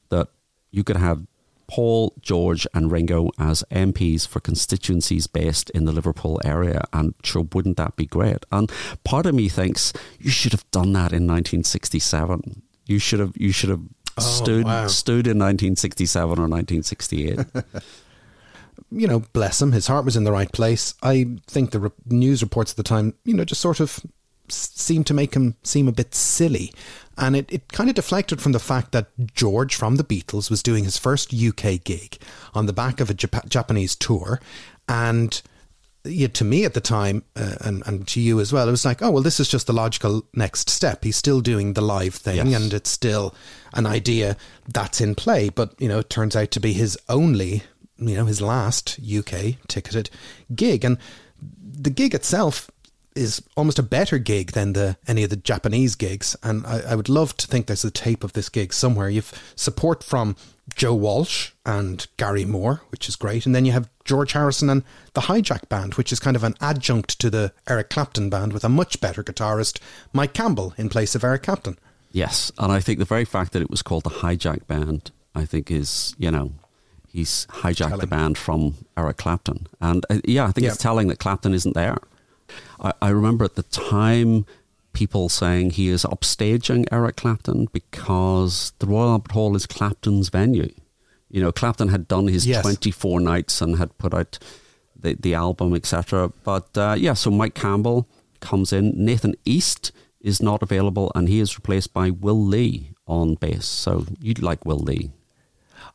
that 0.08 0.28
you 0.70 0.82
could 0.84 0.96
have 0.96 1.26
Paul, 1.66 2.12
George, 2.20 2.66
and 2.74 2.92
Ringo 2.92 3.30
as 3.38 3.64
MPs 3.70 4.28
for 4.28 4.38
constituencies 4.40 5.26
based 5.26 5.70
in 5.70 5.86
the 5.86 5.92
Liverpool 5.92 6.38
area. 6.44 6.84
And 6.92 7.14
sure, 7.22 7.46
wouldn't 7.54 7.78
that 7.78 7.96
be 7.96 8.06
great? 8.06 8.44
And 8.52 8.70
part 9.02 9.26
of 9.26 9.34
me 9.34 9.48
thinks 9.48 9.92
you 10.20 10.30
should 10.30 10.52
have 10.52 10.70
done 10.70 10.92
that 10.92 11.12
in 11.12 11.26
1967. 11.26 12.62
You 12.86 12.98
should 12.98 13.20
have. 13.20 13.32
You 13.36 13.50
should 13.52 13.70
have 13.70 13.82
Oh, 14.16 14.22
stood 14.22 14.64
wow. 14.64 14.86
stood 14.86 15.26
in 15.26 15.38
1967 15.40 16.38
or 16.38 16.46
1968. 16.46 17.40
you 18.92 19.08
know, 19.08 19.20
bless 19.32 19.60
him, 19.60 19.72
his 19.72 19.88
heart 19.88 20.04
was 20.04 20.16
in 20.16 20.22
the 20.24 20.30
right 20.30 20.52
place. 20.52 20.94
I 21.02 21.26
think 21.48 21.72
the 21.72 21.80
re- 21.80 21.90
news 22.06 22.40
reports 22.42 22.70
at 22.72 22.76
the 22.76 22.84
time, 22.84 23.14
you 23.24 23.34
know, 23.34 23.44
just 23.44 23.60
sort 23.60 23.80
of 23.80 23.98
seemed 24.48 25.06
to 25.06 25.14
make 25.14 25.34
him 25.34 25.56
seem 25.62 25.88
a 25.88 25.92
bit 25.92 26.14
silly. 26.14 26.72
And 27.16 27.36
it, 27.36 27.46
it 27.52 27.72
kind 27.72 27.88
of 27.88 27.94
deflected 27.96 28.40
from 28.40 28.52
the 28.52 28.58
fact 28.58 28.92
that 28.92 29.06
George 29.34 29.74
from 29.76 29.96
the 29.96 30.04
Beatles 30.04 30.50
was 30.50 30.62
doing 30.62 30.84
his 30.84 30.98
first 30.98 31.32
UK 31.32 31.82
gig 31.84 32.18
on 32.54 32.66
the 32.66 32.72
back 32.72 33.00
of 33.00 33.08
a 33.10 33.14
Jap- 33.14 33.48
Japanese 33.48 33.94
tour. 33.94 34.40
And 34.88 35.40
yeah, 36.04 36.26
to 36.28 36.44
me 36.44 36.64
at 36.64 36.74
the 36.74 36.80
time, 36.80 37.22
uh, 37.36 37.54
and, 37.60 37.82
and 37.86 38.06
to 38.08 38.20
you 38.20 38.40
as 38.40 38.52
well, 38.52 38.66
it 38.68 38.72
was 38.72 38.84
like, 38.84 39.00
oh, 39.00 39.10
well, 39.12 39.22
this 39.22 39.38
is 39.40 39.48
just 39.48 39.66
the 39.68 39.72
logical 39.72 40.26
next 40.34 40.68
step. 40.68 41.04
He's 41.04 41.16
still 41.16 41.40
doing 41.40 41.72
the 41.74 41.80
live 41.80 42.14
thing, 42.16 42.48
Yes. 42.48 42.62
and 42.62 42.74
it's 42.74 42.90
still 42.90 43.34
an 43.74 43.86
idea 43.86 44.36
that's 44.68 45.00
in 45.00 45.14
play. 45.14 45.48
But, 45.48 45.72
you 45.80 45.88
know, 45.88 46.00
it 46.00 46.10
turns 46.10 46.34
out 46.36 46.50
to 46.50 46.60
be 46.60 46.72
his 46.72 46.98
only, 47.08 47.62
you 47.96 48.16
know, 48.16 48.26
his 48.26 48.42
last 48.42 48.98
UK 49.00 49.54
ticketed 49.68 50.10
gig. 50.54 50.84
And 50.84 50.98
the 51.76 51.90
gig 51.90 52.12
itself 52.14 52.70
is 53.14 53.42
almost 53.56 53.78
a 53.78 53.82
better 53.82 54.18
gig 54.18 54.52
than 54.52 54.72
the 54.72 54.96
any 55.06 55.22
of 55.24 55.30
the 55.30 55.36
Japanese 55.36 55.94
gigs. 55.94 56.36
And 56.42 56.66
I, 56.66 56.80
I 56.90 56.94
would 56.94 57.08
love 57.08 57.36
to 57.38 57.46
think 57.46 57.66
there's 57.66 57.84
a 57.84 57.90
tape 57.90 58.24
of 58.24 58.32
this 58.32 58.48
gig 58.48 58.72
somewhere. 58.72 59.08
You've 59.08 59.32
support 59.56 60.02
from 60.02 60.36
Joe 60.74 60.94
Walsh 60.94 61.52
and 61.64 62.06
Gary 62.16 62.44
Moore, 62.44 62.80
which 62.90 63.08
is 63.08 63.16
great. 63.16 63.46
And 63.46 63.54
then 63.54 63.64
you 63.64 63.72
have 63.72 63.88
George 64.04 64.32
Harrison 64.32 64.68
and 64.70 64.82
the 65.12 65.22
Hijack 65.22 65.68
Band, 65.68 65.94
which 65.94 66.10
is 66.12 66.18
kind 66.20 66.36
of 66.36 66.42
an 66.44 66.54
adjunct 66.60 67.18
to 67.20 67.30
the 67.30 67.52
Eric 67.68 67.90
Clapton 67.90 68.30
band 68.30 68.52
with 68.52 68.64
a 68.64 68.68
much 68.68 69.00
better 69.00 69.22
guitarist, 69.22 69.78
Mike 70.12 70.32
Campbell, 70.34 70.74
in 70.76 70.88
place 70.88 71.14
of 71.14 71.22
Eric 71.22 71.42
Clapton. 71.44 71.78
yes, 72.12 72.50
and 72.58 72.72
I 72.72 72.80
think 72.80 72.98
the 72.98 73.04
very 73.04 73.24
fact 73.24 73.52
that 73.52 73.62
it 73.62 73.70
was 73.70 73.82
called 73.82 74.04
the 74.04 74.10
Hijack 74.10 74.66
Band, 74.66 75.10
I 75.34 75.44
think 75.44 75.70
is 75.70 76.14
you 76.18 76.30
know. 76.30 76.52
He's 77.06 77.46
hijacked 77.50 78.00
the 78.00 78.08
band 78.08 78.36
from 78.36 78.74
Eric 78.96 79.18
Clapton. 79.18 79.68
And 79.80 80.04
uh, 80.10 80.18
yeah, 80.24 80.46
I 80.46 80.50
think 80.50 80.64
Yeah. 80.64 80.70
it's 80.70 80.82
telling 80.82 81.06
that 81.08 81.20
Clapton 81.20 81.54
isn't 81.54 81.74
there. 81.74 81.98
I, 82.80 82.92
I 83.02 83.08
remember 83.10 83.44
at 83.44 83.54
the 83.54 83.62
time 83.64 84.46
people 84.92 85.28
saying 85.28 85.70
he 85.70 85.88
is 85.88 86.04
upstaging 86.04 86.86
Eric 86.92 87.16
Clapton 87.16 87.66
because 87.72 88.72
the 88.78 88.86
Royal 88.86 89.10
Albert 89.10 89.32
Hall 89.32 89.56
is 89.56 89.66
Clapton's 89.66 90.28
venue. 90.28 90.72
You 91.28 91.40
know, 91.42 91.50
Clapton 91.52 91.88
had 91.88 92.06
done 92.06 92.28
his 92.28 92.46
Yes. 92.46 92.62
24 92.62 93.18
nights 93.20 93.60
and 93.60 93.76
had 93.76 93.96
put 93.98 94.14
out 94.14 94.38
the, 94.98 95.14
the 95.14 95.34
album, 95.34 95.74
etc. 95.74 96.32
But 96.44 96.76
uh, 96.78 96.94
yeah, 96.96 97.14
so 97.14 97.30
Mike 97.30 97.54
Campbell 97.54 98.08
comes 98.40 98.72
in. 98.72 98.92
Nathan 98.94 99.34
East 99.44 99.90
is 100.20 100.40
not 100.40 100.62
available 100.62 101.10
and 101.14 101.28
he 101.28 101.40
is 101.40 101.58
replaced 101.58 101.92
by 101.92 102.10
Will 102.10 102.42
Lee 102.42 102.92
on 103.06 103.34
bass. 103.34 103.66
So 103.66 104.06
you'd 104.20 104.42
like 104.42 104.64
Will 104.64 104.78
Lee. 104.78 105.10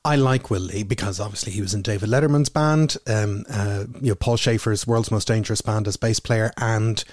I 0.06 0.16
like 0.16 0.50
Will 0.50 0.62
Lee 0.62 0.84
because 0.84 1.20
obviously 1.20 1.52
he 1.52 1.62
was 1.62 1.74
in 1.74 1.82
David 1.82 2.10
Letterman's 2.10 2.48
band, 2.50 2.96
um, 3.06 3.44
uh, 3.50 3.84
you 4.02 4.10
know, 4.10 4.16
Paul 4.16 4.38
Shaffer's 4.38 4.88
World's 4.88 5.12
Most 5.12 5.28
Dangerous 5.28 5.60
Band 5.62 5.88
as 5.90 5.98
bass 5.98 6.22
player, 6.22 6.52
and 6.58 7.04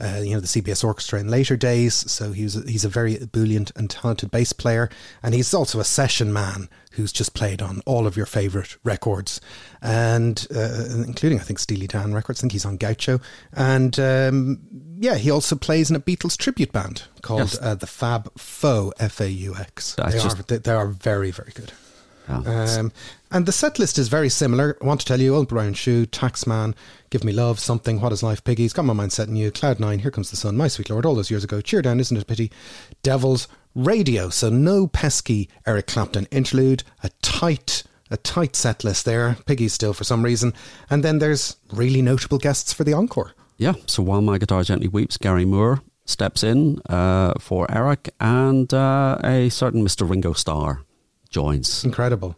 uh, 0.00 0.20
you 0.22 0.34
know 0.34 0.40
the 0.40 0.46
CBS 0.46 0.84
Orchestra 0.84 1.18
in 1.18 1.26
later 1.28 1.56
days. 1.56 1.94
So 1.94 2.30
he 2.30 2.44
was 2.44 2.54
he's 2.68 2.84
a 2.84 2.88
very 2.88 3.16
ebullient 3.16 3.72
and 3.74 3.90
talented 3.90 4.30
bass 4.30 4.52
player, 4.52 4.88
and 5.24 5.34
he's 5.34 5.52
also 5.52 5.80
a 5.80 5.84
session 5.84 6.32
man 6.32 6.68
who's 6.92 7.12
just 7.12 7.34
played 7.34 7.60
on 7.60 7.82
all 7.84 8.06
of 8.06 8.16
your 8.16 8.26
favorite 8.26 8.76
records, 8.84 9.40
and 9.82 10.46
uh, 10.54 10.84
including 11.04 11.40
I 11.40 11.42
think 11.42 11.58
Steely 11.58 11.88
Dan 11.88 12.14
records. 12.14 12.38
I 12.38 12.42
think 12.42 12.52
he's 12.52 12.64
on 12.64 12.76
Gaucho, 12.76 13.20
and 13.54 13.98
um, 13.98 14.60
yeah, 15.00 15.16
he 15.16 15.32
also 15.32 15.56
plays 15.56 15.90
in 15.90 15.96
a 15.96 16.00
Beatles 16.00 16.36
tribute 16.36 16.70
band 16.70 17.02
called 17.22 17.40
Yes. 17.40 17.58
uh, 17.60 17.74
the 17.74 17.88
Fab 17.88 18.30
Faux 18.38 18.94
F 19.00 19.20
A 19.20 19.28
U 19.30 19.56
X. 19.56 19.94
They 19.96 20.12
just- 20.12 20.38
are 20.38 20.42
they, 20.44 20.58
they 20.58 20.72
are 20.72 20.86
very 20.86 21.32
very 21.32 21.50
good. 21.52 21.72
Um, 22.28 22.92
and 23.30 23.46
the 23.46 23.52
set 23.52 23.78
list 23.78 23.98
is 23.98 24.08
very 24.08 24.28
similar. 24.28 24.76
I 24.82 24.86
want 24.86 25.00
to 25.00 25.06
tell 25.06 25.20
you, 25.20 25.34
Old 25.34 25.48
Brown 25.48 25.74
Shoe, 25.74 26.06
Taxman, 26.06 26.74
Give 27.10 27.24
Me 27.24 27.32
Love, 27.32 27.58
Something, 27.58 28.00
What 28.00 28.12
Is 28.12 28.22
Life, 28.22 28.42
Piggies, 28.44 28.72
Got 28.72 28.84
My 28.84 28.92
Mind 28.92 29.12
Set 29.12 29.28
You, 29.28 29.50
Cloud 29.50 29.80
Nine, 29.80 30.00
Here 30.00 30.10
Comes 30.10 30.30
the 30.30 30.36
Sun, 30.36 30.56
My 30.56 30.68
Sweet 30.68 30.90
Lord, 30.90 31.06
all 31.06 31.14
those 31.14 31.30
years 31.30 31.44
ago, 31.44 31.60
Cheer 31.60 31.82
Down, 31.82 32.00
Isn't 32.00 32.16
It 32.16 32.22
a 32.22 32.26
Pity, 32.26 32.50
Devils, 33.02 33.48
Radio. 33.74 34.30
So 34.30 34.48
no 34.48 34.86
pesky 34.86 35.48
Eric 35.66 35.86
Clapton 35.86 36.26
interlude, 36.30 36.82
a 37.02 37.10
tight, 37.22 37.82
a 38.10 38.16
tight 38.16 38.56
set 38.56 38.84
list 38.84 39.04
there. 39.04 39.36
Piggies 39.46 39.74
still 39.74 39.92
for 39.92 40.04
some 40.04 40.24
reason. 40.24 40.54
And 40.88 41.04
then 41.04 41.18
there's 41.18 41.56
really 41.72 42.00
notable 42.02 42.38
guests 42.38 42.72
for 42.72 42.84
the 42.84 42.94
encore. 42.94 43.32
Yeah, 43.58 43.74
so 43.86 44.02
while 44.02 44.22
my 44.22 44.38
guitar 44.38 44.62
gently 44.62 44.88
weeps, 44.88 45.16
Gary 45.16 45.44
Moore 45.44 45.82
steps 46.04 46.42
in 46.42 46.80
uh, 46.88 47.34
for 47.38 47.66
Eric, 47.70 48.10
and 48.20 48.72
uh, 48.72 49.18
a 49.24 49.48
certain 49.48 49.82
Mr. 49.84 50.08
Ringo 50.08 50.32
Starr 50.32 50.85
joins. 51.40 51.84
Incredible. 51.84 52.36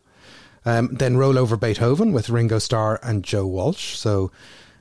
Um, 0.65 0.89
then 0.99 1.17
roll 1.17 1.39
over 1.39 1.57
Beethoven 1.57 2.13
with 2.13 2.29
Ringo 2.29 2.59
Starr 2.59 2.99
and 3.03 3.25
Joe 3.25 3.47
Walsh. 3.47 3.97
So 3.97 4.31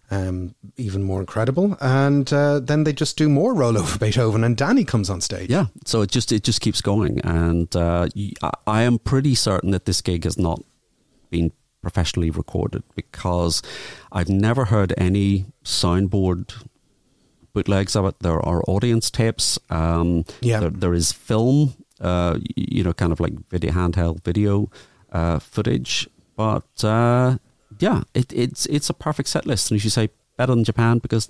um, 0.10 0.56
even 0.78 1.04
more 1.04 1.20
incredible. 1.20 1.78
And 1.80 2.32
uh, 2.34 2.60
then 2.60 2.84
they 2.84 2.94
just 2.94 3.18
do 3.18 3.30
more 3.30 3.54
roll 3.54 3.78
over 3.78 3.98
Beethoven, 4.06 4.44
and 4.44 4.58
Dhani 4.58 4.86
comes 4.88 5.10
on 5.10 5.22
stage. 5.22 5.50
Yeah, 5.50 5.66
so 5.86 6.02
it 6.02 6.10
just 6.12 6.32
it 6.32 6.44
just 6.44 6.62
keeps 6.62 6.82
going, 6.82 7.20
and 7.22 7.74
uh, 7.76 8.08
I 8.66 8.82
am 8.84 8.98
pretty 9.00 9.36
certain 9.36 9.72
that 9.72 9.86
this 9.86 10.02
gig 10.02 10.24
has 10.24 10.38
not 10.38 10.60
been 11.30 11.52
professionally 11.82 12.32
recorded 12.32 12.84
because 12.96 13.62
I've 14.12 14.30
never 14.30 14.66
heard 14.66 14.94
any 14.98 15.46
soundboard 15.64 16.54
bootlegs 17.54 17.96
of 17.96 18.06
it. 18.06 18.16
There 18.20 18.40
are 18.46 18.62
audience 18.68 19.12
tapes. 19.12 19.60
Um, 19.70 20.24
Yeah. 20.42 20.60
there, 20.62 20.70
there 20.72 20.94
is 20.94 21.12
film. 21.12 21.74
Uh, 22.00 22.38
you 22.56 22.84
know, 22.84 22.94
kind 22.94 23.12
of 23.12 23.20
like 23.20 23.34
video 23.50 23.72
handheld 23.72 24.24
video 24.24 24.70
uh, 25.12 25.40
footage, 25.40 26.08
but 26.36 26.84
uh, 26.84 27.38
yeah, 27.80 28.04
it, 28.14 28.32
it's 28.34 28.66
it's 28.68 28.90
a 28.90 28.94
perfect 28.94 29.30
set 29.30 29.46
list, 29.46 29.72
and 29.72 29.80
as 29.80 29.84
you 29.84 29.90
say, 29.90 30.10
better 30.38 30.54
than 30.54 30.64
Japan 30.64 31.00
because 31.00 31.28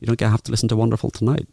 you 0.00 0.06
don't 0.06 0.18
get 0.18 0.30
have 0.30 0.42
to 0.44 0.50
listen 0.50 0.68
to 0.68 0.76
Wonderful 0.76 1.10
Tonight. 1.10 1.48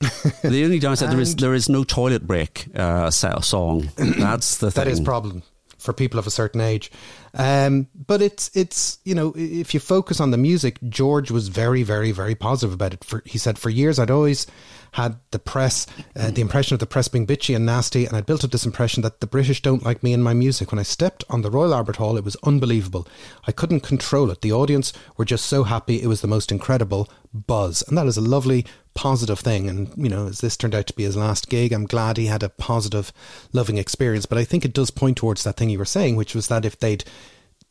the 0.00 0.62
only 0.64 0.78
downside 0.78 1.10
there 1.10 1.20
is 1.20 1.36
there 1.36 1.54
is 1.54 1.68
no 1.68 1.84
toilet 1.84 2.26
break 2.26 2.66
uh, 2.74 3.10
song. 3.10 3.90
That's 3.96 4.58
the 4.58 4.70
thing. 4.70 4.84
That 4.84 4.90
is 4.90 5.00
problem. 5.00 5.42
For 5.84 5.92
people 5.92 6.18
of 6.18 6.26
a 6.26 6.30
certain 6.30 6.60
age. 6.60 6.90
Um, 7.34 7.88
but 7.94 8.22
it's 8.22 8.50
it's 8.54 8.98
you 9.04 9.14
know 9.14 9.34
if 9.36 9.74
you 9.74 9.80
focus 9.80 10.20
on 10.20 10.30
the 10.30 10.38
music, 10.38 10.78
George 10.88 11.30
was 11.30 11.48
very 11.48 11.82
very 11.82 12.10
very 12.10 12.34
positive 12.34 12.72
about 12.72 12.94
it. 12.94 13.04
For 13.04 13.22
he 13.26 13.38
said 13.38 13.58
for 13.58 13.70
years 13.70 13.98
I'd 13.98 14.10
always 14.10 14.46
had 14.92 15.16
the 15.32 15.40
press, 15.40 15.88
uh, 16.14 16.30
the 16.30 16.40
impression 16.40 16.72
of 16.72 16.78
the 16.78 16.86
press 16.86 17.08
being 17.08 17.26
bitchy 17.26 17.56
and 17.56 17.66
nasty, 17.66 18.06
and 18.06 18.16
I'd 18.16 18.26
built 18.26 18.44
up 18.44 18.52
this 18.52 18.64
impression 18.64 19.02
that 19.02 19.18
the 19.18 19.26
British 19.26 19.60
don't 19.60 19.84
like 19.84 20.04
me 20.04 20.12
and 20.12 20.22
my 20.22 20.34
music. 20.34 20.70
When 20.70 20.78
I 20.78 20.84
stepped 20.84 21.24
on 21.28 21.42
the 21.42 21.50
Royal 21.50 21.74
Albert 21.74 21.96
Hall, 21.96 22.16
it 22.16 22.24
was 22.24 22.36
unbelievable. 22.44 23.08
I 23.44 23.50
couldn't 23.50 23.80
control 23.80 24.30
it. 24.30 24.40
The 24.40 24.52
audience 24.52 24.92
were 25.16 25.24
just 25.24 25.46
so 25.46 25.64
happy. 25.64 26.00
It 26.00 26.06
was 26.06 26.20
the 26.20 26.28
most 26.28 26.52
incredible 26.52 27.08
buzz, 27.34 27.82
and 27.88 27.98
that 27.98 28.06
is 28.06 28.16
a 28.16 28.22
lovely 28.22 28.64
positive 28.94 29.40
thing. 29.40 29.68
And 29.68 29.92
you 29.96 30.08
know, 30.08 30.28
as 30.28 30.40
this 30.40 30.56
turned 30.56 30.74
out 30.74 30.86
to 30.86 30.94
be 30.94 31.02
his 31.02 31.16
last 31.16 31.50
gig, 31.50 31.72
I'm 31.72 31.86
glad 31.86 32.16
he 32.16 32.26
had 32.26 32.42
a 32.42 32.48
positive, 32.48 33.12
loving 33.52 33.76
experience. 33.76 34.24
But 34.24 34.38
I 34.38 34.44
think 34.44 34.64
it 34.64 34.72
does 34.72 34.90
point 34.90 35.16
towards 35.16 35.44
that 35.44 35.56
thing 35.56 35.70
you 35.70 35.78
were 35.78 35.84
saying, 35.84 36.16
which 36.16 36.34
was 36.34 36.48
that 36.48 36.64
if 36.64 36.78
they'd 36.78 37.04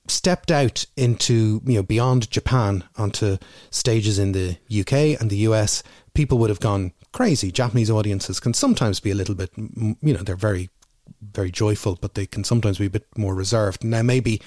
stepped 0.10 0.52
out 0.52 0.86
into 0.98 1.62
you 1.66 1.76
know 1.76 1.84
beyond 1.84 2.30
Japan 2.30 2.84
onto 2.98 3.38
stages 3.72 4.20
in 4.20 4.34
the 4.34 4.58
UK 4.70 5.20
and 5.20 5.30
the 5.30 5.38
US, 5.48 5.82
people 6.14 6.38
would 6.40 6.50
have 6.50 6.60
gone 6.60 6.92
crazy. 7.14 7.52
Japanese 7.52 7.90
audiences 7.90 8.40
can 8.40 8.54
sometimes 8.54 9.00
be 9.00 9.12
a 9.12 9.16
little 9.16 9.36
bit, 9.36 9.52
you 9.56 9.96
know, 10.14 10.24
they're 10.24 10.36
very, 10.36 10.70
very 11.34 11.52
joyful, 11.52 11.98
but 12.00 12.16
they 12.16 12.26
can 12.26 12.44
sometimes 12.44 12.78
be 12.78 12.86
a 12.86 12.90
bit 12.90 13.06
more 13.18 13.34
reserved. 13.34 13.84
Now, 13.84 14.02
maybe 14.02 14.42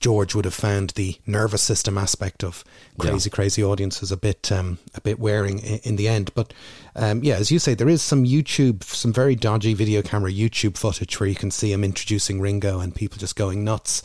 George 0.00 0.34
would 0.34 0.44
have 0.44 0.54
found 0.54 0.90
the 0.90 1.18
nervous 1.26 1.62
system 1.62 1.98
aspect 1.98 2.42
of 2.42 2.64
crazy, 2.98 3.30
yeah. 3.30 3.34
crazy 3.34 3.62
audiences 3.62 4.10
a 4.10 4.16
bit, 4.16 4.50
um, 4.50 4.78
a 4.94 5.00
bit 5.00 5.18
wearing 5.18 5.58
in, 5.60 5.78
in 5.84 5.96
the 5.96 6.08
end. 6.08 6.34
But 6.34 6.52
um, 6.96 7.22
yeah, 7.22 7.36
as 7.36 7.50
you 7.50 7.58
say, 7.58 7.74
there 7.74 7.88
is 7.88 8.02
some 8.02 8.24
YouTube, 8.24 8.82
some 8.84 9.12
very 9.12 9.34
dodgy 9.34 9.74
video 9.74 10.02
camera 10.02 10.30
YouTube 10.30 10.76
footage 10.76 11.18
where 11.20 11.28
you 11.28 11.36
can 11.36 11.50
see 11.50 11.72
him 11.72 11.84
introducing 11.84 12.40
Ringo 12.40 12.80
and 12.80 12.94
people 12.94 13.18
just 13.18 13.36
going 13.36 13.64
nuts. 13.64 14.02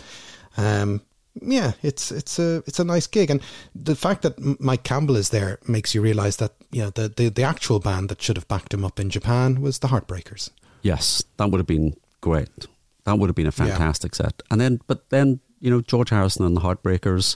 Um, 0.57 1.01
yeah, 1.41 1.73
it's 1.83 2.11
it's 2.11 2.39
a 2.39 2.63
it's 2.65 2.79
a 2.79 2.83
nice 2.83 3.05
gig, 3.05 3.29
and 3.29 3.41
the 3.75 3.95
fact 3.95 4.23
that 4.23 4.59
Mike 4.59 4.83
Campbell 4.83 5.15
is 5.15 5.29
there 5.29 5.59
makes 5.67 5.93
you 5.93 6.01
realise 6.01 6.37
that 6.37 6.53
you 6.71 6.81
know 6.81 6.89
the, 6.89 7.09
the 7.09 7.29
the 7.29 7.43
actual 7.43 7.79
band 7.79 8.09
that 8.09 8.21
should 8.21 8.37
have 8.37 8.47
backed 8.47 8.73
him 8.73 8.83
up 8.83 8.99
in 8.99 9.11
Japan 9.11 9.61
was 9.61 9.79
the 9.79 9.89
Heartbreakers. 9.89 10.49
Yes, 10.87 11.21
that 11.35 11.51
would 11.51 11.59
have 11.59 11.67
been 11.67 11.95
great. 12.21 12.67
That 13.03 13.19
would 13.19 13.27
have 13.27 13.35
been 13.35 13.47
a 13.47 13.51
fantastic 13.51 14.13
yeah. 14.13 14.27
set. 14.27 14.41
And 14.49 14.61
then, 14.61 14.79
but 14.87 15.09
then 15.09 15.41
you 15.59 15.69
know 15.69 15.81
George 15.81 16.11
Harrison 16.11 16.45
and 16.45 16.55
the 16.55 16.61
Heartbreakers, 16.61 17.35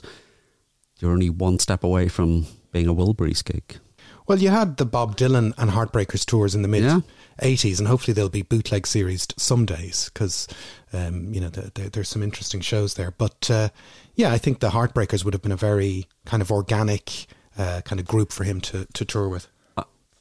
you're 0.98 1.12
only 1.12 1.28
one 1.28 1.58
step 1.58 1.84
away 1.84 2.08
from 2.08 2.46
being 2.72 2.88
a 2.88 2.94
Wilburys 2.94 3.44
gig. 3.44 3.78
Well, 4.26 4.38
you 4.38 4.48
had 4.48 4.78
the 4.78 4.86
Bob 4.86 5.16
Dylan 5.16 5.52
and 5.58 5.70
Heartbreakers 5.70 6.24
tours 6.24 6.54
in 6.54 6.62
the 6.62 6.68
mid 6.68 6.84
yeah. 6.84 7.00
80s, 7.42 7.78
and 7.78 7.88
hopefully 7.88 8.14
there'll 8.14 8.30
be 8.30 8.42
bootleg 8.42 8.86
series 8.86 9.26
some 9.36 9.66
days 9.66 10.10
because, 10.12 10.48
um, 10.92 11.34
you 11.34 11.40
know, 11.40 11.50
the, 11.50 11.72
the, 11.74 11.90
there's 11.90 12.08
some 12.08 12.22
interesting 12.22 12.62
shows 12.62 12.94
there. 12.94 13.10
But 13.10 13.50
uh, 13.50 13.68
yeah, 14.14 14.32
I 14.32 14.38
think 14.38 14.60
the 14.60 14.70
Heartbreakers 14.70 15.24
would 15.24 15.34
have 15.34 15.42
been 15.42 15.52
a 15.52 15.56
very 15.56 16.06
kind 16.24 16.40
of 16.40 16.50
organic 16.50 17.26
uh, 17.58 17.82
kind 17.84 18.00
of 18.00 18.06
group 18.06 18.32
for 18.32 18.44
him 18.44 18.60
to, 18.62 18.86
to 18.94 19.04
tour 19.04 19.28
with. 19.28 19.48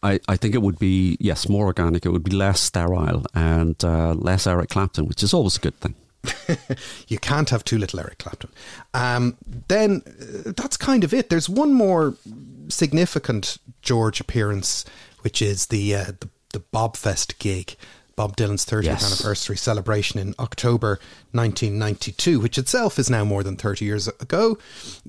I, 0.04 0.20
I 0.28 0.36
think 0.36 0.56
it 0.56 0.62
would 0.62 0.80
be, 0.80 1.18
yes, 1.20 1.48
more 1.48 1.66
organic. 1.66 2.06
It 2.06 2.10
would 2.10 2.24
be 2.24 2.36
less 2.36 2.60
sterile 2.60 3.26
and 3.36 3.82
uh, 3.84 4.14
less 4.14 4.48
Eric 4.48 4.70
Clapton, 4.70 5.08
which 5.08 5.22
is 5.22 5.34
always 5.34 5.58
a 5.58 5.60
good 5.60 5.80
thing. 5.80 5.96
you 7.08 7.18
can't 7.20 7.50
have 7.50 7.64
too 7.64 7.78
little 7.78 8.00
Eric 8.00 8.20
Clapton. 8.20 8.52
Um, 8.94 9.38
then 9.68 10.02
uh, 10.08 10.52
that's 10.56 10.78
kind 10.78 11.04
of 11.04 11.14
it. 11.14 11.30
There's 11.30 11.50
one 11.50 11.74
more 11.74 12.16
significant 12.68 13.58
George 13.82 14.20
appearance, 14.20 14.86
which 15.22 15.42
is 15.42 15.68
the 15.68 15.96
uh, 15.96 16.06
the 16.20 16.30
the 16.54 16.60
Bobfest 16.60 17.40
gig, 17.40 17.76
Bob 18.22 18.38
Dylan's 18.38 18.68
30th 18.68 18.84
yes. 18.84 19.04
anniversary 19.04 19.58
celebration 19.58 20.20
in 20.20 20.36
October 20.38 21.00
1992, 21.32 22.40
which 22.40 22.60
itself 22.60 23.00
is 23.00 23.10
now 23.10 23.26
more 23.26 23.42
than 23.42 23.56
30 23.56 23.84
years 23.84 24.08
ago. 24.08 24.60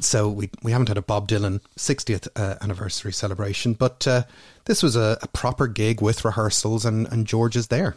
So 0.01 0.31
we, 0.31 0.49
we 0.63 0.73
haven't 0.73 0.89
had 0.89 0.97
a 0.97 1.03
Bob 1.03 1.29
Dylan 1.29 1.61
60th 1.77 2.27
uh, 2.37 2.55
anniversary 2.63 3.13
celebration, 3.13 3.75
but 3.75 4.09
uh, 4.09 4.23
this 4.65 4.83
was 4.83 4.97
a, 4.97 5.19
a, 5.21 5.29
proper 5.29 5.67
gig 5.67 6.01
with 6.01 6.25
rehearsals, 6.25 6.87
and, 6.87 7.07
and 7.09 7.27
George 7.27 7.55
is 7.55 7.67
there. 7.67 7.97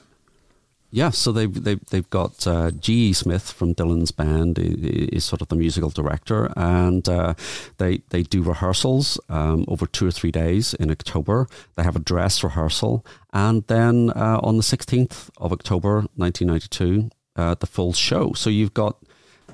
Yeah, 0.95 1.09
so 1.09 1.33
they've 1.33 1.53
they've, 1.53 1.85
they've 1.87 2.09
got 2.09 2.47
uh, 2.47 2.71
G. 2.71 3.09
E. 3.09 3.13
Smith 3.13 3.51
from 3.51 3.75
Dylan's 3.75 4.11
band 4.11 4.57
is 4.57 5.25
sort 5.25 5.41
of 5.41 5.49
the 5.49 5.55
musical 5.57 5.89
director, 5.89 6.53
and 6.55 7.05
uh, 7.09 7.33
they 7.79 7.97
they 8.11 8.23
do 8.23 8.41
rehearsals 8.41 9.19
um, 9.27 9.65
over 9.67 9.85
two 9.87 10.07
or 10.07 10.11
three 10.11 10.31
days 10.31 10.73
in 10.73 10.89
October. 10.89 11.49
They 11.75 11.83
have 11.83 11.97
a 11.97 11.99
dress 11.99 12.45
rehearsal, 12.45 13.05
and 13.33 13.67
then 13.67 14.11
uh, 14.15 14.39
on 14.41 14.55
the 14.55 14.63
sixteenth 14.63 15.29
of 15.35 15.51
October, 15.51 16.05
nineteen 16.15 16.47
ninety 16.47 16.69
two, 16.69 17.09
uh, 17.35 17.55
the 17.55 17.67
full 17.67 17.91
show. 17.91 18.31
So 18.31 18.49
you've 18.49 18.73
got 18.73 18.95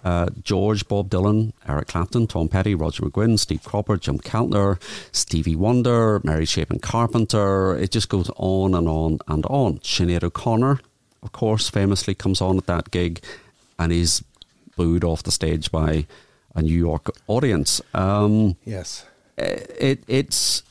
uh, 0.03 0.27
George, 0.43 0.88
Bob 0.88 1.09
Dylan, 1.09 1.53
Eric 1.68 1.88
Clapton, 1.88 2.27
Tom 2.27 2.49
Petty, 2.49 2.76
Roger 2.76 3.01
McGuinn, 3.01 3.39
Steve 3.39 3.63
Cropper, 3.63 3.97
Jim 3.97 4.19
Keltner, 4.19 4.80
Stevie 5.11 5.55
Wonder, 5.55 6.22
Mary 6.23 6.45
Chapin 6.45 6.77
Carpenter. 6.77 7.76
It 7.76 7.89
just 7.89 8.09
goes 8.09 8.30
on 8.35 8.76
and 8.76 8.88
on 8.88 9.18
and 9.27 9.43
on. 9.47 9.80
Sinead 9.80 10.23
O'Connor 10.23 10.80
of 11.23 11.31
course, 11.31 11.69
famously 11.69 12.15
comes 12.15 12.41
on 12.41 12.57
at 12.57 12.65
that 12.68 12.91
gig 12.91 13.23
and 13.77 13.91
is 13.91 14.23
booed 14.76 15.03
off 15.03 15.23
the 15.23 15.31
stage 15.31 15.72
by 15.72 16.06
a 16.56 16.61
New 16.61 16.77
York 16.77 17.10
audience. 17.27 17.81
Um, 17.93 18.57
yes, 18.65 19.06
it, 19.38 20.03
it's 20.07 20.64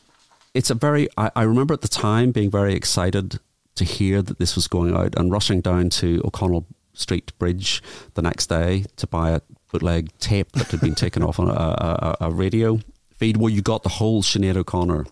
it's 0.55 0.71
a 0.71 0.75
very. 0.75 1.09
I, 1.17 1.31
I, 1.37 1.43
remember 1.43 1.75
at 1.75 1.83
the 1.83 1.89
time 1.89 2.33
being 2.33 2.51
very 2.51 2.75
excited 2.75 3.39
to 3.77 3.85
hear 3.85 4.23
that 4.23 4.39
this 4.39 4.57
was 4.57 4.69
going 4.69 4.95
out 4.95 5.15
and 5.17 5.31
rushing 5.31 5.61
down 5.61 5.91
to 5.91 6.21
O'Connell 6.25 6.67
Street 6.93 7.37
Bridge 7.39 7.83
the 8.15 8.23
next 8.23 8.49
day 8.49 8.85
to 8.97 9.07
buy 9.07 9.31
a 9.31 9.41
bootleg 9.73 10.11
tape 10.19 10.53
that 10.53 10.71
had 10.71 10.81
been 10.81 10.95
taken 10.95 11.23
off 11.23 11.39
on 11.39 11.49
a, 11.49 11.53
a, 11.53 12.17
a, 12.23 12.31
radio 12.31 12.81
feed 13.17 13.37
where 13.37 13.51
you 13.51 13.63
got 13.63 13.85
the 13.85 13.89
whole 13.89 14.23
Sinead 14.23 14.57
O'Connor 14.57 15.07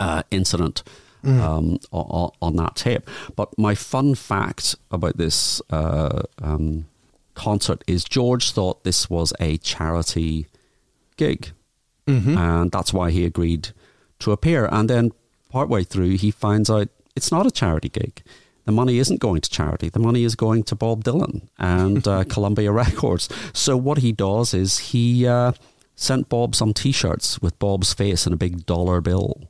uh, 0.00 0.22
incident 0.30 0.82
mm. 1.24 1.40
um, 1.40 1.78
on, 1.90 2.30
on, 2.40 2.56
that 2.56 2.76
tape. 2.76 3.08
But 3.36 3.56
my 3.58 3.74
fun 3.74 4.14
fact 4.14 4.76
about 4.90 5.16
this 5.16 5.60
uh, 5.70 6.22
um, 6.42 6.86
concert 7.34 7.82
is 7.86 8.04
George 8.04 8.50
thought 8.52 8.84
this 8.84 9.08
was 9.08 9.32
a 9.40 9.58
charity 9.58 10.46
gig, 11.16 11.52
mm-hmm. 12.06 12.36
and 12.36 12.70
that's 12.70 12.92
why 12.92 13.10
he 13.10 13.24
agreed 13.24 13.70
to 14.20 14.32
appear. 14.32 14.68
And 14.70 14.88
then 14.88 15.12
partway 15.48 15.84
through, 15.84 16.16
he 16.18 16.30
finds 16.30 16.70
out 16.70 16.88
it's 17.16 17.32
not 17.32 17.46
a 17.46 17.50
charity 17.50 17.88
gig. 17.88 18.22
The 18.64 18.72
money 18.72 18.98
isn't 18.98 19.18
going 19.18 19.40
to 19.40 19.48
charity. 19.48 19.88
The 19.88 19.98
money 19.98 20.24
is 20.24 20.34
going 20.34 20.62
to 20.64 20.74
Bob 20.74 21.02
Dylan 21.02 21.48
and 21.58 22.06
uh, 22.06 22.24
Columbia 22.28 22.70
Records. 22.70 23.28
So 23.54 23.78
what 23.78 23.98
he 23.98 24.12
does 24.12 24.52
is 24.52 24.78
he 24.78 25.26
uh, 25.26 25.52
sent 25.96 26.28
Bob 26.28 26.54
some 26.54 26.74
T-shirts 26.74 27.40
with 27.40 27.58
Bob's 27.58 27.94
face 27.94 28.26
and 28.26 28.34
a 28.34 28.36
big 28.36 28.66
dollar 28.66 29.00
bill 29.00 29.48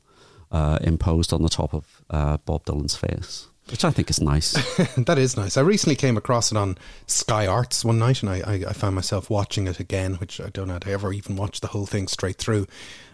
uh, 0.51 0.79
imposed 0.83 1.33
on 1.33 1.43
the 1.43 1.49
top 1.49 1.75
of 1.75 2.03
uh, 2.11 2.39
Bob 2.39 2.65
Dylan's 2.65 2.97
face. 2.97 3.49
Which 3.71 3.85
I 3.85 3.91
think 3.91 4.09
is 4.09 4.21
nice. 4.21 4.53
that 4.97 5.19
is 5.19 5.37
nice. 5.37 5.59
I 5.59 5.61
recently 5.61 5.95
came 5.95 6.17
across 6.17 6.51
it 6.51 6.57
on 6.57 6.79
Sky 7.07 7.47
Arts 7.47 7.85
one 7.85 7.99
night, 7.99 8.23
and 8.23 8.31
I, 8.31 8.37
I, 8.41 8.55
I, 8.69 8.73
found 8.73 8.95
myself 8.95 9.29
watching 9.29 9.67
it 9.67 9.79
again, 9.79 10.15
which 10.15 10.41
I 10.41 10.49
don't 10.49 10.69
know 10.69 10.79
I 10.87 10.91
ever 10.91 11.13
even 11.13 11.37
watched 11.37 11.61
the 11.61 11.69
whole 11.69 11.85
thing 11.85 12.09
straight 12.09 12.39
through. 12.39 12.67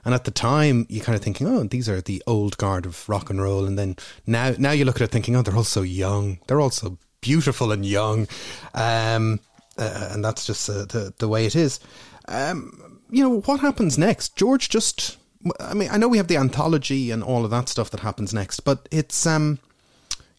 And 0.04 0.14
at 0.14 0.24
the 0.24 0.30
time, 0.30 0.86
you're 0.88 1.04
kind 1.04 1.16
of 1.16 1.24
thinking, 1.24 1.48
oh, 1.48 1.64
these 1.64 1.88
are 1.88 2.00
the 2.00 2.22
old 2.28 2.56
guard 2.56 2.86
of 2.86 3.08
rock 3.08 3.30
and 3.30 3.42
roll, 3.42 3.64
and 3.66 3.76
then 3.76 3.96
now 4.28 4.54
now 4.56 4.70
you 4.70 4.84
look 4.84 4.96
at 4.96 5.02
it 5.02 5.10
thinking, 5.10 5.34
oh, 5.34 5.42
they're 5.42 5.56
all 5.56 5.64
so 5.64 5.82
young, 5.82 6.38
they're 6.46 6.60
all 6.60 6.70
so 6.70 6.98
beautiful 7.20 7.72
and 7.72 7.84
young, 7.84 8.28
um, 8.74 9.40
uh, 9.76 10.10
and 10.12 10.24
that's 10.24 10.46
just 10.46 10.70
uh, 10.70 10.84
the 10.84 11.12
the 11.18 11.28
way 11.28 11.46
it 11.46 11.56
is. 11.56 11.80
Um, 12.28 13.00
you 13.10 13.24
know 13.24 13.40
what 13.40 13.58
happens 13.58 13.98
next? 13.98 14.36
George 14.36 14.68
just 14.68 15.18
I 15.60 15.74
mean, 15.74 15.88
I 15.90 15.96
know 15.96 16.08
we 16.08 16.18
have 16.18 16.28
the 16.28 16.36
anthology 16.36 17.10
and 17.10 17.22
all 17.22 17.44
of 17.44 17.50
that 17.50 17.68
stuff 17.68 17.90
that 17.90 18.00
happens 18.00 18.32
next, 18.32 18.60
but 18.60 18.88
it's 18.90 19.26
um, 19.26 19.58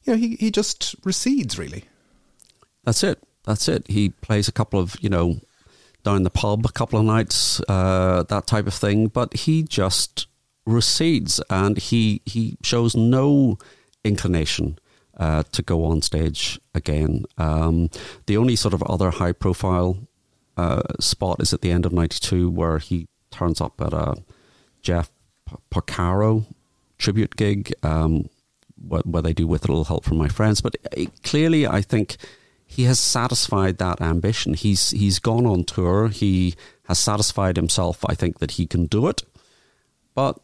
you 0.03 0.14
know, 0.14 0.18
he 0.19 0.36
he 0.36 0.52
just 0.52 0.95
recedes 1.03 1.57
really. 1.57 1.86
That's 2.84 3.03
it. 3.03 3.22
That's 3.44 3.68
it. 3.68 3.88
He 3.88 4.10
plays 4.10 4.48
a 4.48 4.52
couple 4.52 4.80
of 4.80 4.95
you 5.02 5.10
know 5.10 5.40
down 6.03 6.23
the 6.23 6.30
pub 6.30 6.65
a 6.65 6.72
couple 6.72 6.99
of 6.99 7.06
nights, 7.06 7.60
uh, 7.68 8.23
that 8.30 8.48
type 8.48 8.68
of 8.68 8.73
thing, 8.73 9.07
but 9.07 9.34
he 9.34 9.64
just 9.64 10.27
recedes 10.65 11.41
and 11.49 11.77
he 11.77 12.22
he 12.26 12.57
shows 12.64 12.95
no 12.95 13.57
inclination 14.03 14.80
uh, 15.18 15.44
to 15.52 15.61
go 15.61 15.84
on 15.84 16.02
stage 16.02 16.60
again. 16.73 17.26
Um, 17.38 17.90
the 18.27 18.38
only 18.38 18.56
sort 18.56 18.73
of 18.73 18.84
other 18.84 19.11
high 19.11 19.32
profile 19.34 19.98
uh, 20.57 20.84
spot 20.99 21.41
is 21.41 21.53
at 21.53 21.61
the 21.61 21.72
end 21.72 21.86
of 21.86 21.91
'92 21.91 22.49
where 22.49 22.77
he 22.77 23.07
turns 23.32 23.60
up 23.60 23.82
at 23.82 23.94
a 23.94 24.15
Jeff 24.86 25.12
Porcaro 25.72 26.45
tribute 26.98 27.36
gig, 27.36 27.74
um, 27.84 28.30
what, 28.88 29.06
what 29.06 29.24
they 29.24 29.34
do 29.34 29.48
with 29.48 29.66
a 29.66 29.68
little 29.68 29.84
help 29.86 30.06
from 30.06 30.18
my 30.18 30.28
friends. 30.30 30.62
But 30.62 30.76
it, 30.91 31.24
clearly, 31.24 31.68
I 31.68 31.82
think 31.82 32.18
he 32.66 32.84
has 32.84 32.99
satisfied 32.99 33.80
that 33.80 33.99
ambition. 33.99 34.53
He's 34.53 34.91
he's 34.91 35.20
gone 35.20 35.45
on 35.45 35.64
tour. 35.64 36.07
He 36.10 36.56
has 36.88 36.99
satisfied 36.99 37.57
himself. 37.57 38.06
I 38.07 38.16
think 38.16 38.40
that 38.40 38.52
he 38.52 38.66
can 38.66 38.86
do 38.86 39.07
it, 39.07 39.24
but 40.14 40.40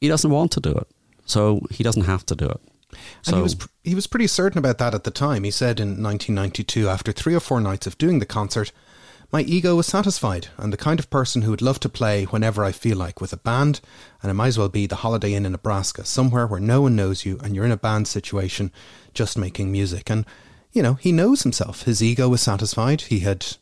he 0.00 0.08
doesn't 0.08 0.30
want 0.30 0.52
to 0.52 0.60
do 0.60 0.72
it, 0.72 0.88
so 1.26 1.60
he 1.70 1.84
doesn't 1.84 2.04
have 2.04 2.24
to 2.26 2.36
do 2.36 2.46
it. 2.46 2.60
And 3.26 3.36
he 3.36 3.42
was 3.42 3.56
he 3.84 3.94
was 3.94 4.06
pretty 4.06 4.26
certain 4.26 4.58
about 4.58 4.78
that 4.78 4.94
at 4.94 5.04
the 5.04 5.10
time. 5.10 5.44
He 5.44 5.50
said 5.50 5.80
in 5.80 6.02
1992, 6.02 6.88
after 6.88 7.12
three 7.12 7.34
or 7.34 7.40
four 7.40 7.60
nights 7.60 7.86
of 7.86 7.98
doing 7.98 8.20
the 8.20 8.26
concert, 8.26 8.72
my 9.32 9.42
ego 9.42 9.76
was 9.76 9.86
satisfied. 9.86 10.48
I'm 10.58 10.70
the 10.70 10.76
kind 10.76 10.98
of 10.98 11.10
person 11.10 11.42
who 11.42 11.50
would 11.50 11.62
love 11.62 11.78
to 11.80 11.88
play 11.88 12.24
whenever 12.24 12.64
I 12.64 12.72
feel 12.72 12.96
like 12.96 13.20
with 13.20 13.32
a 13.32 13.36
band, 13.36 13.80
and 14.22 14.30
it 14.30 14.34
might 14.34 14.48
as 14.48 14.58
well 14.58 14.68
be 14.68 14.86
the 14.86 14.96
Holiday 14.96 15.34
Inn 15.34 15.46
in 15.46 15.52
Nebraska, 15.52 16.04
somewhere 16.04 16.46
where 16.46 16.60
no 16.60 16.82
one 16.82 16.96
knows 16.96 17.24
you 17.24 17.38
and 17.42 17.54
you're 17.54 17.64
in 17.64 17.70
a 17.70 17.76
band 17.76 18.08
situation, 18.08 18.72
just 19.14 19.38
making 19.38 19.70
music. 19.70 20.10
And 20.10 20.24
you 20.72 20.82
know, 20.82 20.94
he 20.94 21.12
knows 21.12 21.42
himself. 21.42 21.82
His 21.82 22.02
ego 22.02 22.28
was 22.28 22.40
satisfied. 22.40 23.02
He 23.02 23.20
had 23.20 23.56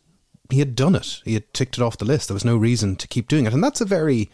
he 0.51 0.61
had 0.61 0.75
done 0.75 0.95
it. 0.95 1.21
He 1.25 1.35
had 1.35 1.53
ticked 1.53 1.77
it 1.77 1.83
off 1.83 1.99
the 1.99 2.05
list. 2.05 2.29
There 2.29 2.35
was 2.35 2.45
no 2.45 2.57
reason 2.57 2.97
to 2.97 3.09
keep 3.09 3.29
doing 3.29 3.47
it, 3.47 3.53
and 3.53 3.63
that's 3.63 3.81
a 3.81 3.87
very 3.87 4.31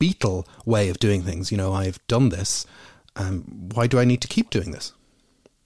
Beatle 0.00 0.46
way 0.64 0.88
of 0.88 0.98
doing 0.98 1.22
things. 1.22 1.52
You 1.52 1.58
know, 1.58 1.72
I've 1.72 2.04
done 2.06 2.30
this. 2.30 2.66
Um, 3.16 3.68
why 3.74 3.86
do 3.86 3.98
I 3.98 4.04
need 4.04 4.20
to 4.22 4.28
keep 4.28 4.50
doing 4.50 4.70
this? 4.70 4.92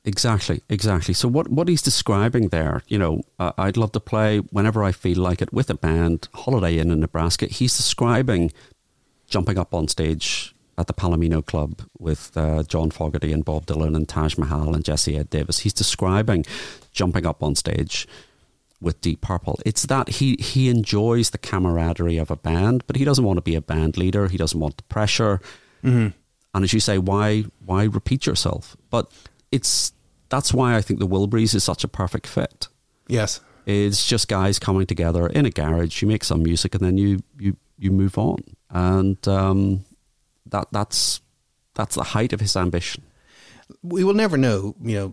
Exactly, 0.04 0.62
exactly. 0.68 1.14
So 1.14 1.28
what 1.28 1.48
what 1.48 1.68
he's 1.68 1.82
describing 1.82 2.48
there, 2.48 2.82
you 2.88 2.98
know, 2.98 3.22
uh, 3.38 3.52
I'd 3.56 3.76
love 3.76 3.92
to 3.92 4.00
play 4.00 4.38
whenever 4.38 4.82
I 4.82 4.90
feel 4.90 5.18
like 5.18 5.40
it 5.40 5.52
with 5.52 5.70
a 5.70 5.74
band, 5.74 6.28
Holiday 6.34 6.78
Inn 6.78 6.90
in 6.90 7.00
Nebraska. 7.00 7.46
He's 7.46 7.76
describing 7.76 8.52
jumping 9.26 9.58
up 9.58 9.72
on 9.72 9.86
stage 9.86 10.54
at 10.76 10.88
the 10.88 10.92
Palomino 10.92 11.44
Club 11.44 11.82
with 11.98 12.36
uh, 12.36 12.64
John 12.64 12.90
Fogerty 12.90 13.32
and 13.32 13.44
Bob 13.44 13.66
Dylan 13.66 13.94
and 13.94 14.08
Taj 14.08 14.36
Mahal 14.36 14.74
and 14.74 14.84
Jesse 14.84 15.16
Ed 15.16 15.30
Davis. 15.30 15.60
He's 15.60 15.72
describing 15.72 16.44
jumping 16.90 17.24
up 17.24 17.42
on 17.42 17.54
stage 17.54 18.08
with 18.80 19.00
Deep 19.00 19.20
Purple. 19.20 19.60
It's 19.64 19.86
that 19.86 20.08
he 20.08 20.36
he 20.40 20.68
enjoys 20.68 21.30
the 21.30 21.38
camaraderie 21.38 22.18
of 22.18 22.30
a 22.30 22.36
band, 22.36 22.84
but 22.88 22.96
he 22.96 23.04
doesn't 23.04 23.24
want 23.24 23.36
to 23.36 23.42
be 23.42 23.54
a 23.54 23.60
band 23.60 23.96
leader. 23.96 24.26
He 24.26 24.36
doesn't 24.36 24.58
want 24.58 24.78
the 24.78 24.82
pressure. 24.84 25.40
Mm-hmm. 25.84 26.08
And 26.54 26.64
as 26.64 26.72
you 26.72 26.80
say, 26.80 26.98
why 26.98 27.44
why 27.64 27.84
repeat 27.84 28.26
yourself? 28.26 28.76
But 28.90 29.12
it's 29.52 29.92
that's 30.28 30.52
why 30.52 30.74
I 30.76 30.80
think 30.80 30.98
the 30.98 31.06
Wilburys 31.06 31.54
is 31.54 31.62
such 31.62 31.84
a 31.84 31.88
perfect 31.88 32.26
fit. 32.26 32.68
Yes, 33.06 33.40
it's 33.66 34.06
just 34.06 34.28
guys 34.28 34.58
coming 34.58 34.86
together 34.86 35.26
in 35.28 35.46
a 35.46 35.50
garage. 35.50 36.02
You 36.02 36.08
make 36.08 36.24
some 36.24 36.42
music, 36.42 36.74
and 36.74 36.84
then 36.84 36.98
you 36.98 37.20
you 37.38 37.56
you 37.78 37.90
move 37.90 38.18
on, 38.18 38.42
and 38.70 39.28
um, 39.28 39.84
that 40.46 40.68
that's 40.72 41.20
that's 41.74 41.94
the 41.94 42.02
height 42.02 42.32
of 42.32 42.40
his 42.40 42.56
ambition. 42.56 43.04
We 43.82 44.04
will 44.04 44.14
never 44.14 44.36
know, 44.36 44.74
you 44.82 44.96
know, 44.96 45.12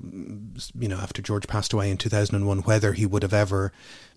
you 0.77 0.87
know, 0.87 0.97
after 0.97 1.21
George 1.21 1.47
passed 1.47 1.73
away 1.73 1.89
in 1.89 1.97
two 1.97 2.09
thousand 2.09 2.35
and 2.35 2.47
one, 2.47 2.59
whether 2.59 2.93
he 2.93 3.05
would 3.05 3.23
have 3.23 3.33
ever 3.33 3.71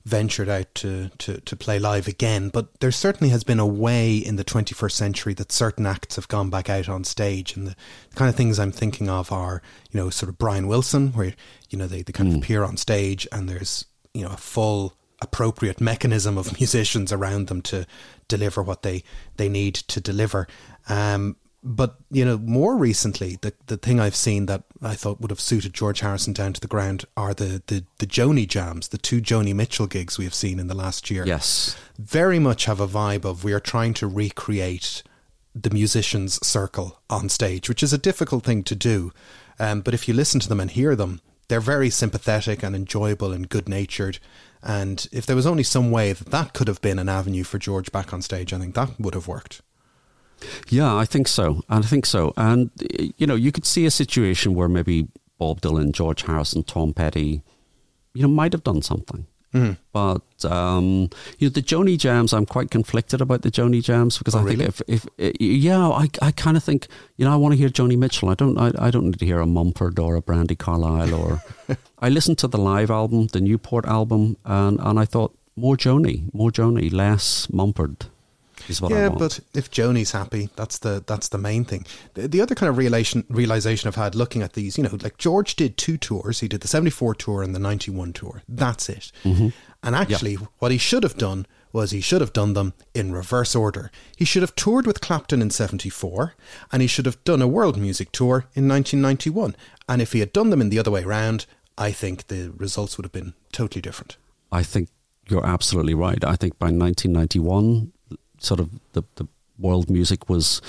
ventured 0.05 0.49
out 0.49 0.75
to, 0.75 1.11
to, 1.19 1.41
to 1.41 1.57
play 1.57 1.79
live 1.79 2.09
again. 2.09 2.49
But 2.49 2.81
there 2.81 2.91
certainly 2.91 3.31
has 3.31 3.45
been 3.45 3.61
a 3.61 3.67
way 3.67 4.17
in 4.17 4.37
the 4.37 4.45
21st 4.45 4.93
century 4.93 5.35
that 5.35 5.53
certain 5.53 5.87
acts 5.87 6.17
have 6.17 6.29
gone 6.29 6.51
back 6.51 6.69
out 6.69 6.89
on 6.89 7.05
stage. 7.05 7.57
And 7.57 7.69
the, 7.69 7.77
the 8.11 8.17
kind 8.17 8.29
of 8.29 8.35
things 8.35 8.59
I'm 8.59 8.73
thinking 8.73 9.09
of 9.09 9.31
are, 9.31 9.63
you 9.91 10.01
know, 10.01 10.11
sort 10.11 10.29
of 10.29 10.39
Brian 10.39 10.67
Wilson, 10.67 11.13
where, 11.13 11.35
you 11.71 11.79
know, 11.79 11.87
they, 11.87 12.03
they 12.03 12.13
kind 12.13 12.29
mm. 12.29 12.33
of 12.33 12.37
hmm. 12.39 12.43
appear 12.43 12.65
on 12.65 12.77
stage 12.77 13.29
and 13.31 13.49
there's, 13.49 13.85
you 14.13 14.23
know, 14.23 14.33
a 14.33 14.37
full 14.37 14.97
appropriate 15.21 15.81
mechanism 15.81 16.37
of 16.37 16.53
musicians 16.59 17.13
around 17.13 17.47
them 17.47 17.63
to 17.63 17.87
deliver 18.27 18.63
what 18.63 18.83
they, 18.83 19.05
they 19.37 19.49
need 19.49 19.75
to 19.75 20.01
deliver. 20.01 20.49
Um, 20.89 21.37
but 21.65 21.97
you 22.11 22.25
know, 22.25 22.39
more 22.39 22.77
recently, 22.77 23.39
the 23.41 23.53
the 23.67 23.77
thing 23.77 24.01
I've 24.01 24.17
seen 24.17 24.47
that 24.47 24.65
I 24.81 24.95
thought 24.95 25.21
would 25.21 25.31
have 25.31 25.41
suited 25.41 25.73
George 25.73 26.01
Harrison 26.01 26.33
down 26.33 26.53
to 26.55 26.61
the 26.61 26.67
ground 26.67 27.05
are 27.17 27.35
the 27.35 27.63
the 27.67 27.85
the 27.99 28.07
Joni 28.07 28.49
jams, 28.49 28.89
the 28.89 28.99
two 28.99 29.21
Joni 29.21 29.55
Mitchell 29.55 29.87
gigs 29.87 30.19
we 30.19 30.25
have 30.25 30.35
seen 30.35 30.59
in 30.59 30.67
the 30.67 30.75
last 30.75 31.11
year. 31.11 31.25
Yes, 31.25 31.77
very 31.99 32.39
much 32.39 32.65
have 32.65 32.81
a 32.81 32.89
vibe 32.89 33.25
of 33.25 33.45
we 33.45 33.53
are 33.53 33.61
trying 33.61 33.95
to 33.95 34.07
recreate 34.07 35.03
the 35.55 35.71
musicians' 35.71 36.45
circle 36.45 37.01
on 37.09 37.29
stage, 37.29 37.69
which 37.69 37.83
is 37.83 37.93
a 37.93 37.99
difficult 37.99 38.45
thing 38.45 38.65
to 38.65 38.75
do. 38.75 39.13
Um, 39.59 39.83
but 39.83 39.95
if 39.95 40.09
you 40.09 40.15
listen 40.15 40.41
to 40.41 40.49
them 40.49 40.61
and 40.61 40.71
hear 40.71 40.97
them, 40.97 41.21
they're 41.49 41.61
very 41.61 41.91
sympathetic 41.91 42.63
and 42.63 42.75
enjoyable 42.75 43.33
and 43.33 43.49
good 43.49 43.69
natured. 43.69 44.19
And 44.63 45.07
if 45.13 45.27
there 45.27 45.37
was 45.37 45.47
only 45.47 45.63
some 45.63 45.91
way 45.91 46.13
that 46.13 46.31
that 46.31 46.55
could 46.55 46.69
have 46.69 46.81
been 46.81 46.99
an 46.99 47.09
avenue 47.09 47.45
for 47.45 47.59
George 47.59 47.93
back 47.93 48.13
on 48.13 48.23
stage, 48.23 48.53
I 48.53 48.59
think 48.59 48.75
that 48.75 48.99
would 48.99 49.15
have 49.15 49.29
worked. 49.29 49.61
Yeah, 50.69 50.95
I 50.95 51.05
think 51.05 51.29
so. 51.29 51.63
And 51.69 51.85
I 51.85 51.89
think 51.89 52.07
so. 52.07 52.33
And, 52.37 52.71
you 53.17 53.27
know, 53.27 53.35
you 53.35 53.53
could 53.53 53.67
see 53.67 53.87
a 53.87 53.91
situation 53.91 54.55
where 54.55 54.69
maybe 54.69 55.09
Bob 55.39 55.61
Dylan, 55.61 55.93
George 55.93 56.23
Harrison, 56.23 56.63
Tom 56.63 56.93
Petty, 56.95 57.43
you 58.15 58.23
know, 58.23 58.29
might 58.29 58.53
have 58.53 58.65
done 58.65 58.83
something. 58.83 59.27
Mm. 59.55 59.77
But 59.93 60.51
um, 60.51 61.11
you 61.39 61.49
know 61.49 61.51
the 61.51 61.61
Joni 61.61 61.99
jams, 61.99 62.33
I'm 62.33 62.47
quite 62.47 62.71
conflicted 62.71 63.21
about 63.21 63.43
the 63.43 63.51
Joni 63.51 63.83
jams 63.83 64.17
because 64.17 64.35
oh, 64.35 64.39
I 64.39 64.43
really? 64.45 64.67
think 64.67 64.81
if, 64.89 65.07
if 65.19 65.37
yeah, 65.39 65.89
I, 65.89 66.09
I 66.23 66.31
kind 66.31 66.57
of 66.57 66.65
think 66.65 66.87
you 67.19 67.27
know 67.27 67.33
I 67.33 67.37
want 67.37 67.53
to 67.53 67.59
hear 67.59 67.69
Joni 67.69 67.99
Mitchell. 67.99 68.31
I 68.31 68.35
don't 68.35 68.57
I, 68.57 68.73
I 68.79 68.91
don't 68.91 69.05
need 69.05 69.19
to 69.19 69.27
hear 69.27 69.41
a 69.41 69.47
Mumford 69.47 69.99
or 69.99 70.17
a 70.17 70.23
Brandi 70.23 70.57
Carlile 70.57 71.15
or 71.15 71.43
I 71.99 72.09
listened 72.09 72.39
to 72.39 72.47
the 72.47 72.57
live 72.57 72.91
album, 72.91 73.27
the 73.27 73.43
Newport 73.43 73.85
album, 73.85 74.39
and 74.47 74.81
and 74.81 74.99
I 74.99 75.05
thought 75.05 75.37
more 75.55 75.77
Joni, 75.77 76.33
more 76.33 76.51
Joni, 76.51 76.91
less 76.91 77.53
Mumford 77.53 78.07
yeah, 78.69 79.09
but 79.09 79.41
if 79.55 79.71
Joni's 79.71 80.13
happy, 80.13 80.51
that's 80.57 80.79
the 80.79 81.03
that's 81.07 81.29
the 81.29 81.39
main 81.39 81.65
thing. 81.65 81.87
The, 82.15 82.29
the, 82.29 82.41
other 82.41 82.55
kind 82.55 82.71
of 82.71 82.77
realization 82.77 83.25
realization 83.29 83.89
I've 83.89 83.95
had 83.95 84.15
looking 84.15 84.43
at 84.43 84.55
these, 84.55 84.77
you 84.77 84.85
know, 84.85 84.99
like 85.03 85.19
George 85.19 85.57
did 85.57 85.77
two 85.77 85.97
tours. 85.97 86.41
He 86.41 86.49
did 86.49 86.61
the 86.61 86.69
'74 86.69 87.15
tour 87.17 87.43
and 87.43 87.55
the 87.55 87.59
'91 87.59 88.13
tour. 88.13 88.43
That's 88.49 88.89
it. 88.89 89.13
Mm-hmm. 89.25 89.49
And 89.83 89.97
actually, 89.97 90.35
what 90.35 90.71
he 90.71 90.79
should 90.79 91.03
have 91.03 91.17
done 91.17 91.47
was 91.73 91.91
he 91.91 92.01
should 92.01 92.21
have 92.21 92.33
done 92.33 92.53
them 92.53 92.75
in 92.95 93.13
reverse 93.13 93.55
order. 93.55 93.91
He 94.17 94.25
should 94.25 94.43
have 94.43 94.55
toured 94.55 94.87
with 94.87 95.01
Clapton 95.01 95.43
in 95.43 95.51
74 95.51 96.35
and 96.71 96.83
he 96.83 96.89
should 96.89 97.07
have 97.07 97.23
done 97.25 97.43
a 97.43 97.49
world 97.49 97.79
music 97.79 98.13
tour 98.13 98.47
in 98.55 98.69
1991. 98.69 99.57
And 99.89 100.03
if 100.03 100.13
he 100.13 100.21
had 100.21 100.33
done 100.33 100.51
them 100.51 100.61
in 100.61 100.69
the 100.69 100.79
other 100.79 100.91
way 100.91 101.03
around, 101.03 101.47
I 101.79 101.93
think 101.93 102.29
the 102.29 102.53
results 102.57 102.97
would 102.97 103.05
have 103.05 103.13
been 103.13 103.35
totally 103.53 103.81
different. 103.81 104.17
I 104.51 104.63
think 104.63 104.91
you're 105.29 105.47
absolutely 105.47 105.95
right. 105.95 106.23
I 106.25 106.37
think 106.37 106.59
by 106.59 106.67
1991, 106.67 107.92
sort 108.43 108.61
of 108.61 108.71
the, 108.93 109.03
the 109.17 109.27
world 109.59 109.89
music 109.91 110.29
was 110.29 110.61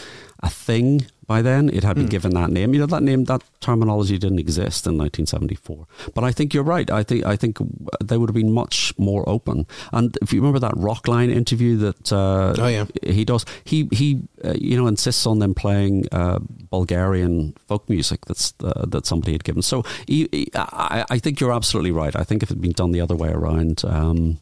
a 0.41 0.50
thing 0.50 1.06
by 1.26 1.41
then. 1.41 1.70
It 1.70 1.84
had 1.84 1.95
been 1.95 2.08
mm. 2.08 2.12
given 2.12 2.34
that 2.34 2.50
name. 2.50 2.74
You 2.74 2.82
know, 2.82 2.86
that 2.88 3.02
name, 3.02 3.24
that 3.26 3.44
terminology 3.62 4.18
didn't 4.18 4.40
exist 4.40 4.86
in 4.86 4.98
1974. 4.98 5.88
But 6.14 6.24
I 6.24 6.32
think 6.32 6.54
you're 6.54 6.64
right. 6.64 6.90
I 6.91 7.02
think 7.04 7.26
I 7.26 7.36
think 7.36 7.58
they 8.04 8.18
would 8.18 8.30
have 8.30 8.36
been 8.36 8.52
much 8.52 8.94
more 8.98 9.28
open. 9.28 9.66
And 9.94 10.18
if 10.22 10.34
you 10.34 10.41
remember 10.41 10.60
that 10.60 10.74
Rockline 10.74 11.34
interview 11.34 11.78
that 11.78 12.12
uh, 12.12 12.54
oh, 12.58 12.68
yeah. 12.68 12.86
he 13.04 13.24
does, 13.24 13.45
he 13.64 13.88
he 13.91 14.22
uh, 14.44 14.54
you 14.60 14.78
know 14.78 14.88
insists 14.88 15.26
on 15.26 15.40
them 15.40 15.54
playing 15.54 16.08
uh, 16.12 16.40
Bulgarian 16.70 17.54
folk 17.68 17.90
music 17.90 18.26
that's 18.26 18.54
uh, 18.64 18.86
that 18.88 19.06
somebody 19.06 19.32
had 19.32 19.44
given. 19.44 19.62
So 19.62 19.84
he, 20.08 20.28
he, 20.32 20.52
I, 20.56 21.06
I, 21.10 21.20
think 21.20 21.40
you're 21.40 21.54
absolutely 21.54 21.91
right. 21.91 22.16
I 22.16 22.24
think 22.24 22.44
if 22.44 22.50
it 22.50 22.56
had 22.56 22.62
been 22.62 22.72
done 22.72 22.91
the 22.91 23.02
other 23.02 23.16
way 23.16 23.30
around. 23.30 23.84
Um, 23.86 24.40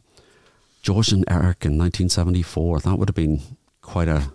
George 0.82 1.12
and 1.12 1.24
Eric 1.28 1.64
in 1.64 1.78
1974. 1.78 2.80
That 2.80 2.98
would 2.98 3.08
have 3.08 3.16
been 3.16 3.40
quite 3.80 4.08
a 4.08 4.30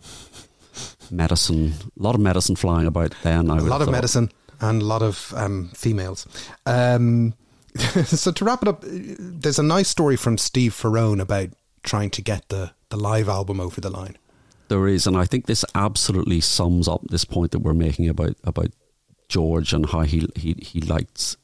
medicine, 1.12 1.74
a 2.00 2.04
lot 2.04 2.16
of 2.16 2.22
medicine 2.22 2.56
flying 2.56 2.88
about 2.88 3.14
then. 3.24 3.52
I 3.52 3.58
a 3.58 3.62
lot 3.62 3.82
of 3.82 3.92
medicine 3.92 4.32
and 4.60 4.82
a 4.82 4.86
lot 4.86 5.02
of 5.02 5.34
um, 5.36 5.70
females. 5.74 6.28
Um, 6.66 7.34
so 8.06 8.32
to 8.32 8.46
wrap 8.46 8.62
it 8.62 8.68
up, 8.68 8.84
there's 8.84 9.60
a 9.60 9.64
nice 9.64 9.90
story 9.90 10.16
from 10.16 10.38
Steve 10.38 10.74
Ferrone 10.74 11.22
about 11.22 11.50
trying 11.84 12.10
to 12.12 12.22
get 12.22 12.50
the, 12.50 12.72
the 12.90 12.98
live 12.98 13.30
album 13.30 13.60
over 13.60 13.80
the 13.82 13.90
line. 13.90 14.18
There 14.70 14.88
is, 14.88 15.08
and 15.08 15.16
I 15.16 15.26
think 15.26 15.46
this 15.46 15.64
absolutely 15.76 16.42
sums 16.42 16.88
up 16.88 17.02
this 17.08 17.24
point 17.24 17.52
that 17.52 17.60
we're 17.60 17.74
making 17.74 18.10
about 18.10 18.36
about 18.44 18.68
George 19.30 19.72
and 19.72 19.86
how 19.90 20.02
he 20.02 20.28
he 20.36 20.56
he 20.62 20.82
likes 20.82 21.38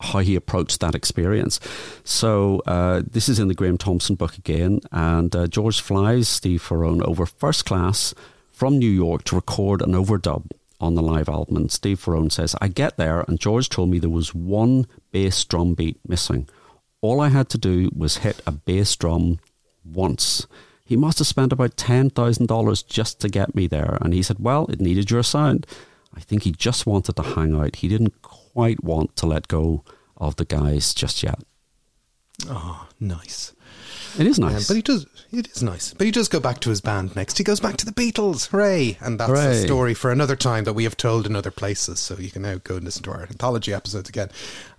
how 0.00 0.18
he 0.18 0.36
approached 0.36 0.80
that 0.80 0.94
experience. 0.94 1.58
So 2.04 2.62
uh, 2.66 3.02
this 3.10 3.28
is 3.28 3.38
in 3.38 3.48
the 3.48 3.54
Graeme 3.54 3.78
Thomson 3.78 4.16
book 4.16 4.36
again, 4.36 4.80
and 4.92 5.34
uh, 5.34 5.46
George 5.46 5.80
flies 5.80 6.28
Steve 6.28 6.62
Ferrone 6.62 7.02
over 7.02 7.26
first 7.26 7.64
class 7.64 8.14
from 8.50 8.78
New 8.78 8.90
York 8.90 9.24
to 9.24 9.36
record 9.36 9.82
an 9.82 9.92
overdub 9.92 10.50
on 10.80 10.94
the 10.94 11.02
live 11.02 11.28
album. 11.28 11.56
And 11.56 11.72
Steve 11.72 11.98
Ferrone 12.02 12.30
says, 12.30 12.54
"I 12.60 12.68
get 12.68 12.96
there, 12.96 13.24
and 13.26 13.40
George 13.40 13.68
told 13.68 13.90
me 13.90 13.98
there 13.98 14.10
was 14.10 14.34
one 14.34 14.86
bass 15.12 15.44
drum 15.44 15.74
beat 15.74 15.98
missing. 16.06 16.48
All 17.00 17.20
I 17.20 17.28
had 17.28 17.48
to 17.50 17.58
do 17.58 17.90
was 17.96 18.18
hit 18.18 18.40
a 18.46 18.52
bass 18.52 18.94
drum 18.96 19.38
once." 19.84 20.46
He 20.86 20.94
must 20.94 21.18
have 21.18 21.26
spent 21.26 21.52
about 21.52 21.76
$10,000 21.76 22.86
just 22.86 23.20
to 23.20 23.28
get 23.28 23.56
me 23.56 23.66
there. 23.66 23.98
And 24.00 24.14
he 24.14 24.22
said, 24.22 24.36
Well, 24.38 24.66
it 24.66 24.80
needed 24.80 25.10
your 25.10 25.24
sound. 25.24 25.66
I 26.14 26.20
think 26.20 26.44
he 26.44 26.52
just 26.52 26.86
wanted 26.86 27.16
to 27.16 27.22
hang 27.22 27.54
out. 27.56 27.76
He 27.76 27.88
didn't 27.88 28.22
quite 28.56 28.82
want 28.82 29.14
to 29.14 29.26
let 29.26 29.48
go 29.48 29.84
of 30.16 30.36
the 30.36 30.44
guys 30.46 30.94
just 30.94 31.22
yet. 31.22 31.40
Oh, 32.48 32.88
nice. 32.98 33.52
It 34.18 34.26
is 34.26 34.38
Um, 34.38 34.52
nice. 34.52 34.66
but 34.68 34.76
he 34.76 34.82
does. 34.82 35.06
It 35.32 35.48
is 35.54 35.62
nice. 35.62 35.92
But 35.92 36.06
he 36.06 36.10
does 36.10 36.28
go 36.28 36.40
back 36.40 36.60
to 36.60 36.70
his 36.70 36.80
band 36.80 37.14
next. 37.16 37.36
He 37.38 37.44
goes 37.44 37.60
back 37.60 37.76
to 37.78 37.86
the 37.86 37.92
Beatles. 37.92 38.48
Hooray! 38.48 38.96
And 39.00 39.18
that's 39.20 39.32
a 39.32 39.62
story 39.64 39.92
for 39.94 40.10
another 40.10 40.36
time 40.36 40.64
that 40.64 40.72
we 40.74 40.84
have 40.84 40.96
told 40.96 41.26
in 41.26 41.34
other 41.36 41.50
places. 41.50 41.98
So 42.00 42.16
you 42.16 42.30
can 42.30 42.42
now 42.42 42.56
go 42.62 42.76
and 42.76 42.84
listen 42.84 43.02
to 43.04 43.10
our 43.10 43.22
anthology 43.22 43.74
episodes 43.74 44.08
again 44.08 44.30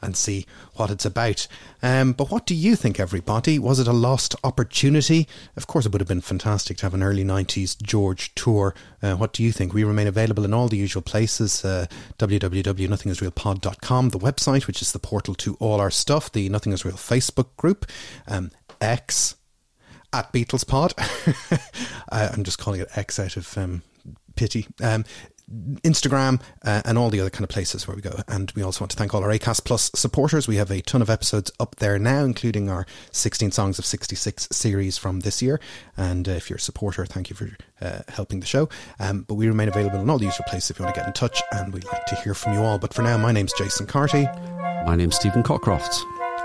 and 0.01 0.15
see 0.15 0.45
what 0.75 0.89
it's 0.89 1.05
about. 1.05 1.47
Um, 1.83 2.13
but 2.13 2.31
what 2.31 2.45
do 2.45 2.55
you 2.55 2.75
think, 2.75 2.99
everybody? 2.99 3.59
Was 3.59 3.79
it 3.79 3.87
a 3.87 3.93
lost 3.93 4.35
opportunity? 4.43 5.27
Of 5.55 5.67
course, 5.67 5.85
it 5.85 5.91
would 5.91 6.01
have 6.01 6.07
been 6.07 6.21
fantastic 6.21 6.77
to 6.77 6.85
have 6.85 6.93
an 6.93 7.03
early 7.03 7.23
90s 7.23 7.79
George 7.81 8.33
tour. 8.35 8.73
Uh, 9.03 9.15
what 9.15 9.33
do 9.33 9.43
you 9.43 9.51
think? 9.51 9.73
We 9.73 9.83
remain 9.83 10.07
available 10.07 10.45
in 10.45 10.53
all 10.53 10.67
the 10.69 10.77
usual 10.77 11.01
places 11.03 11.63
uh, 11.65 11.85
www.nothingisrealpod.com, 12.19 14.09
the 14.09 14.19
website, 14.19 14.67
which 14.67 14.81
is 14.81 14.91
the 14.91 14.99
portal 14.99 15.35
to 15.35 15.55
all 15.59 15.79
our 15.79 15.91
stuff, 15.91 16.31
the 16.31 16.49
Nothing 16.49 16.73
Is 16.73 16.85
Real 16.85 16.95
Facebook 16.95 17.47
group, 17.57 17.85
um, 18.27 18.51
X 18.81 19.35
at 20.13 20.31
Beatles 20.31 20.65
Pod. 20.67 20.93
I'm 22.11 22.43
just 22.43 22.59
calling 22.59 22.81
it 22.81 22.89
X 22.95 23.19
out 23.19 23.37
of 23.37 23.57
um, 23.57 23.81
pity. 24.35 24.67
Um, 24.81 25.05
Instagram 25.83 26.41
uh, 26.65 26.81
and 26.83 26.97
all 26.97 27.09
the 27.09 27.21
other 27.21 27.29
kind 27.29 27.43
of 27.45 27.49
places 27.49 27.87
where 27.87 27.95
we 27.95 28.01
go. 28.01 28.19
And 28.27 28.51
we 28.53 28.61
also 28.63 28.81
want 28.81 28.91
to 28.91 28.97
thank 28.97 29.13
all 29.13 29.23
our 29.23 29.29
Acast 29.29 29.63
Plus 29.63 29.89
supporters. 29.95 30.45
We 30.45 30.57
have 30.57 30.69
a 30.71 30.81
ton 30.81 31.01
of 31.01 31.09
episodes 31.09 31.51
up 31.59 31.77
there 31.77 31.97
now, 31.97 32.25
including 32.25 32.69
our 32.69 32.85
16 33.11 33.51
Songs 33.51 33.79
of 33.79 33.85
66 33.85 34.49
series 34.51 34.97
from 34.97 35.21
this 35.21 35.41
year. 35.41 35.61
And 35.95 36.27
uh, 36.27 36.33
if 36.33 36.49
you're 36.49 36.57
a 36.57 36.61
supporter, 36.61 37.05
thank 37.05 37.29
you 37.29 37.35
for 37.37 37.49
uh, 37.79 37.99
helping 38.09 38.41
the 38.41 38.45
show. 38.45 38.67
Um, 38.99 39.21
but 39.21 39.35
we 39.35 39.47
remain 39.47 39.69
available 39.69 40.01
in 40.01 40.09
all 40.09 40.17
the 40.17 40.25
usual 40.25 40.45
places 40.49 40.71
if 40.71 40.79
you 40.79 40.83
want 40.85 40.95
to 40.95 41.01
get 41.01 41.07
in 41.07 41.13
touch. 41.13 41.41
And 41.53 41.73
we'd 41.73 41.85
like 41.85 42.05
to 42.07 42.15
hear 42.15 42.33
from 42.33 42.53
you 42.53 42.59
all. 42.59 42.77
But 42.77 42.93
for 42.93 43.01
now, 43.03 43.17
my 43.17 43.31
name's 43.31 43.53
Jason 43.53 43.85
Carty, 43.85 44.25
My 44.85 44.97
name's 44.97 45.15
Stephen 45.15 45.43
Cockcroft. 45.43 45.95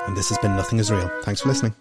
and 0.06 0.16
this 0.16 0.28
has 0.28 0.38
been 0.38 0.54
Nothing 0.54 0.78
Is 0.78 0.92
Real. 0.92 1.10
Thanks 1.24 1.40
for 1.40 1.48
listening. 1.48 1.74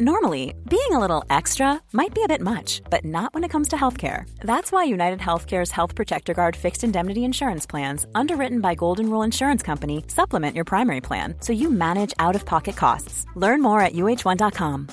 Normally, 0.00 0.54
being 0.68 0.90
a 0.90 0.98
little 0.98 1.22
extra 1.30 1.80
might 1.92 2.12
be 2.12 2.24
a 2.24 2.26
bit 2.26 2.40
much, 2.40 2.82
but 2.90 3.04
not 3.04 3.32
when 3.32 3.44
it 3.44 3.50
comes 3.50 3.68
to 3.68 3.76
healthcare. 3.76 4.28
That's 4.40 4.72
why 4.72 4.82
United 4.82 5.20
Healthcare's 5.20 5.70
Health 5.70 5.94
Protector 5.94 6.34
Guard 6.34 6.56
fixed 6.56 6.82
indemnity 6.82 7.22
insurance 7.22 7.64
plans, 7.64 8.04
underwritten 8.12 8.60
by 8.60 8.74
Golden 8.74 9.08
Rule 9.08 9.22
Insurance 9.22 9.62
Company, 9.62 10.04
supplement 10.08 10.56
your 10.56 10.64
primary 10.64 11.00
plan 11.00 11.36
so 11.38 11.52
you 11.52 11.70
manage 11.70 12.12
out 12.18 12.34
of 12.34 12.44
pocket 12.44 12.74
costs. 12.74 13.24
Learn 13.36 13.62
more 13.62 13.80
at 13.82 13.92
uh1.com. 13.92 14.88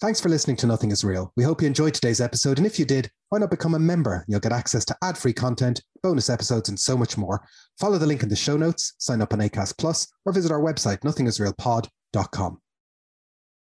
Thanks 0.00 0.20
for 0.22 0.30
listening 0.30 0.56
to 0.56 0.66
Nothing 0.66 0.90
is 0.92 1.04
Real. 1.04 1.32
We 1.36 1.44
hope 1.44 1.60
you 1.60 1.66
enjoyed 1.66 1.92
today's 1.92 2.22
episode, 2.22 2.56
and 2.56 2.66
if 2.66 2.78
you 2.78 2.86
did, 2.86 3.10
why 3.28 3.38
not 3.38 3.50
become 3.50 3.74
a 3.74 3.78
member? 3.78 4.24
You'll 4.28 4.40
get 4.40 4.52
access 4.52 4.86
to 4.86 4.96
ad 5.02 5.18
free 5.18 5.34
content, 5.34 5.82
bonus 6.02 6.30
episodes, 6.30 6.70
and 6.70 6.80
so 6.80 6.96
much 6.96 7.18
more. 7.18 7.46
Follow 7.78 7.98
the 7.98 8.06
link 8.06 8.22
in 8.22 8.30
the 8.30 8.36
show 8.36 8.56
notes, 8.56 8.94
sign 8.96 9.20
up 9.20 9.34
on 9.34 9.40
ACAST 9.40 9.76
Plus, 9.76 10.08
or 10.24 10.32
visit 10.32 10.50
our 10.50 10.60
website, 10.60 11.00
nothingisrealpod.com 11.00 11.90
dot 12.16 12.30
com. 12.30 12.65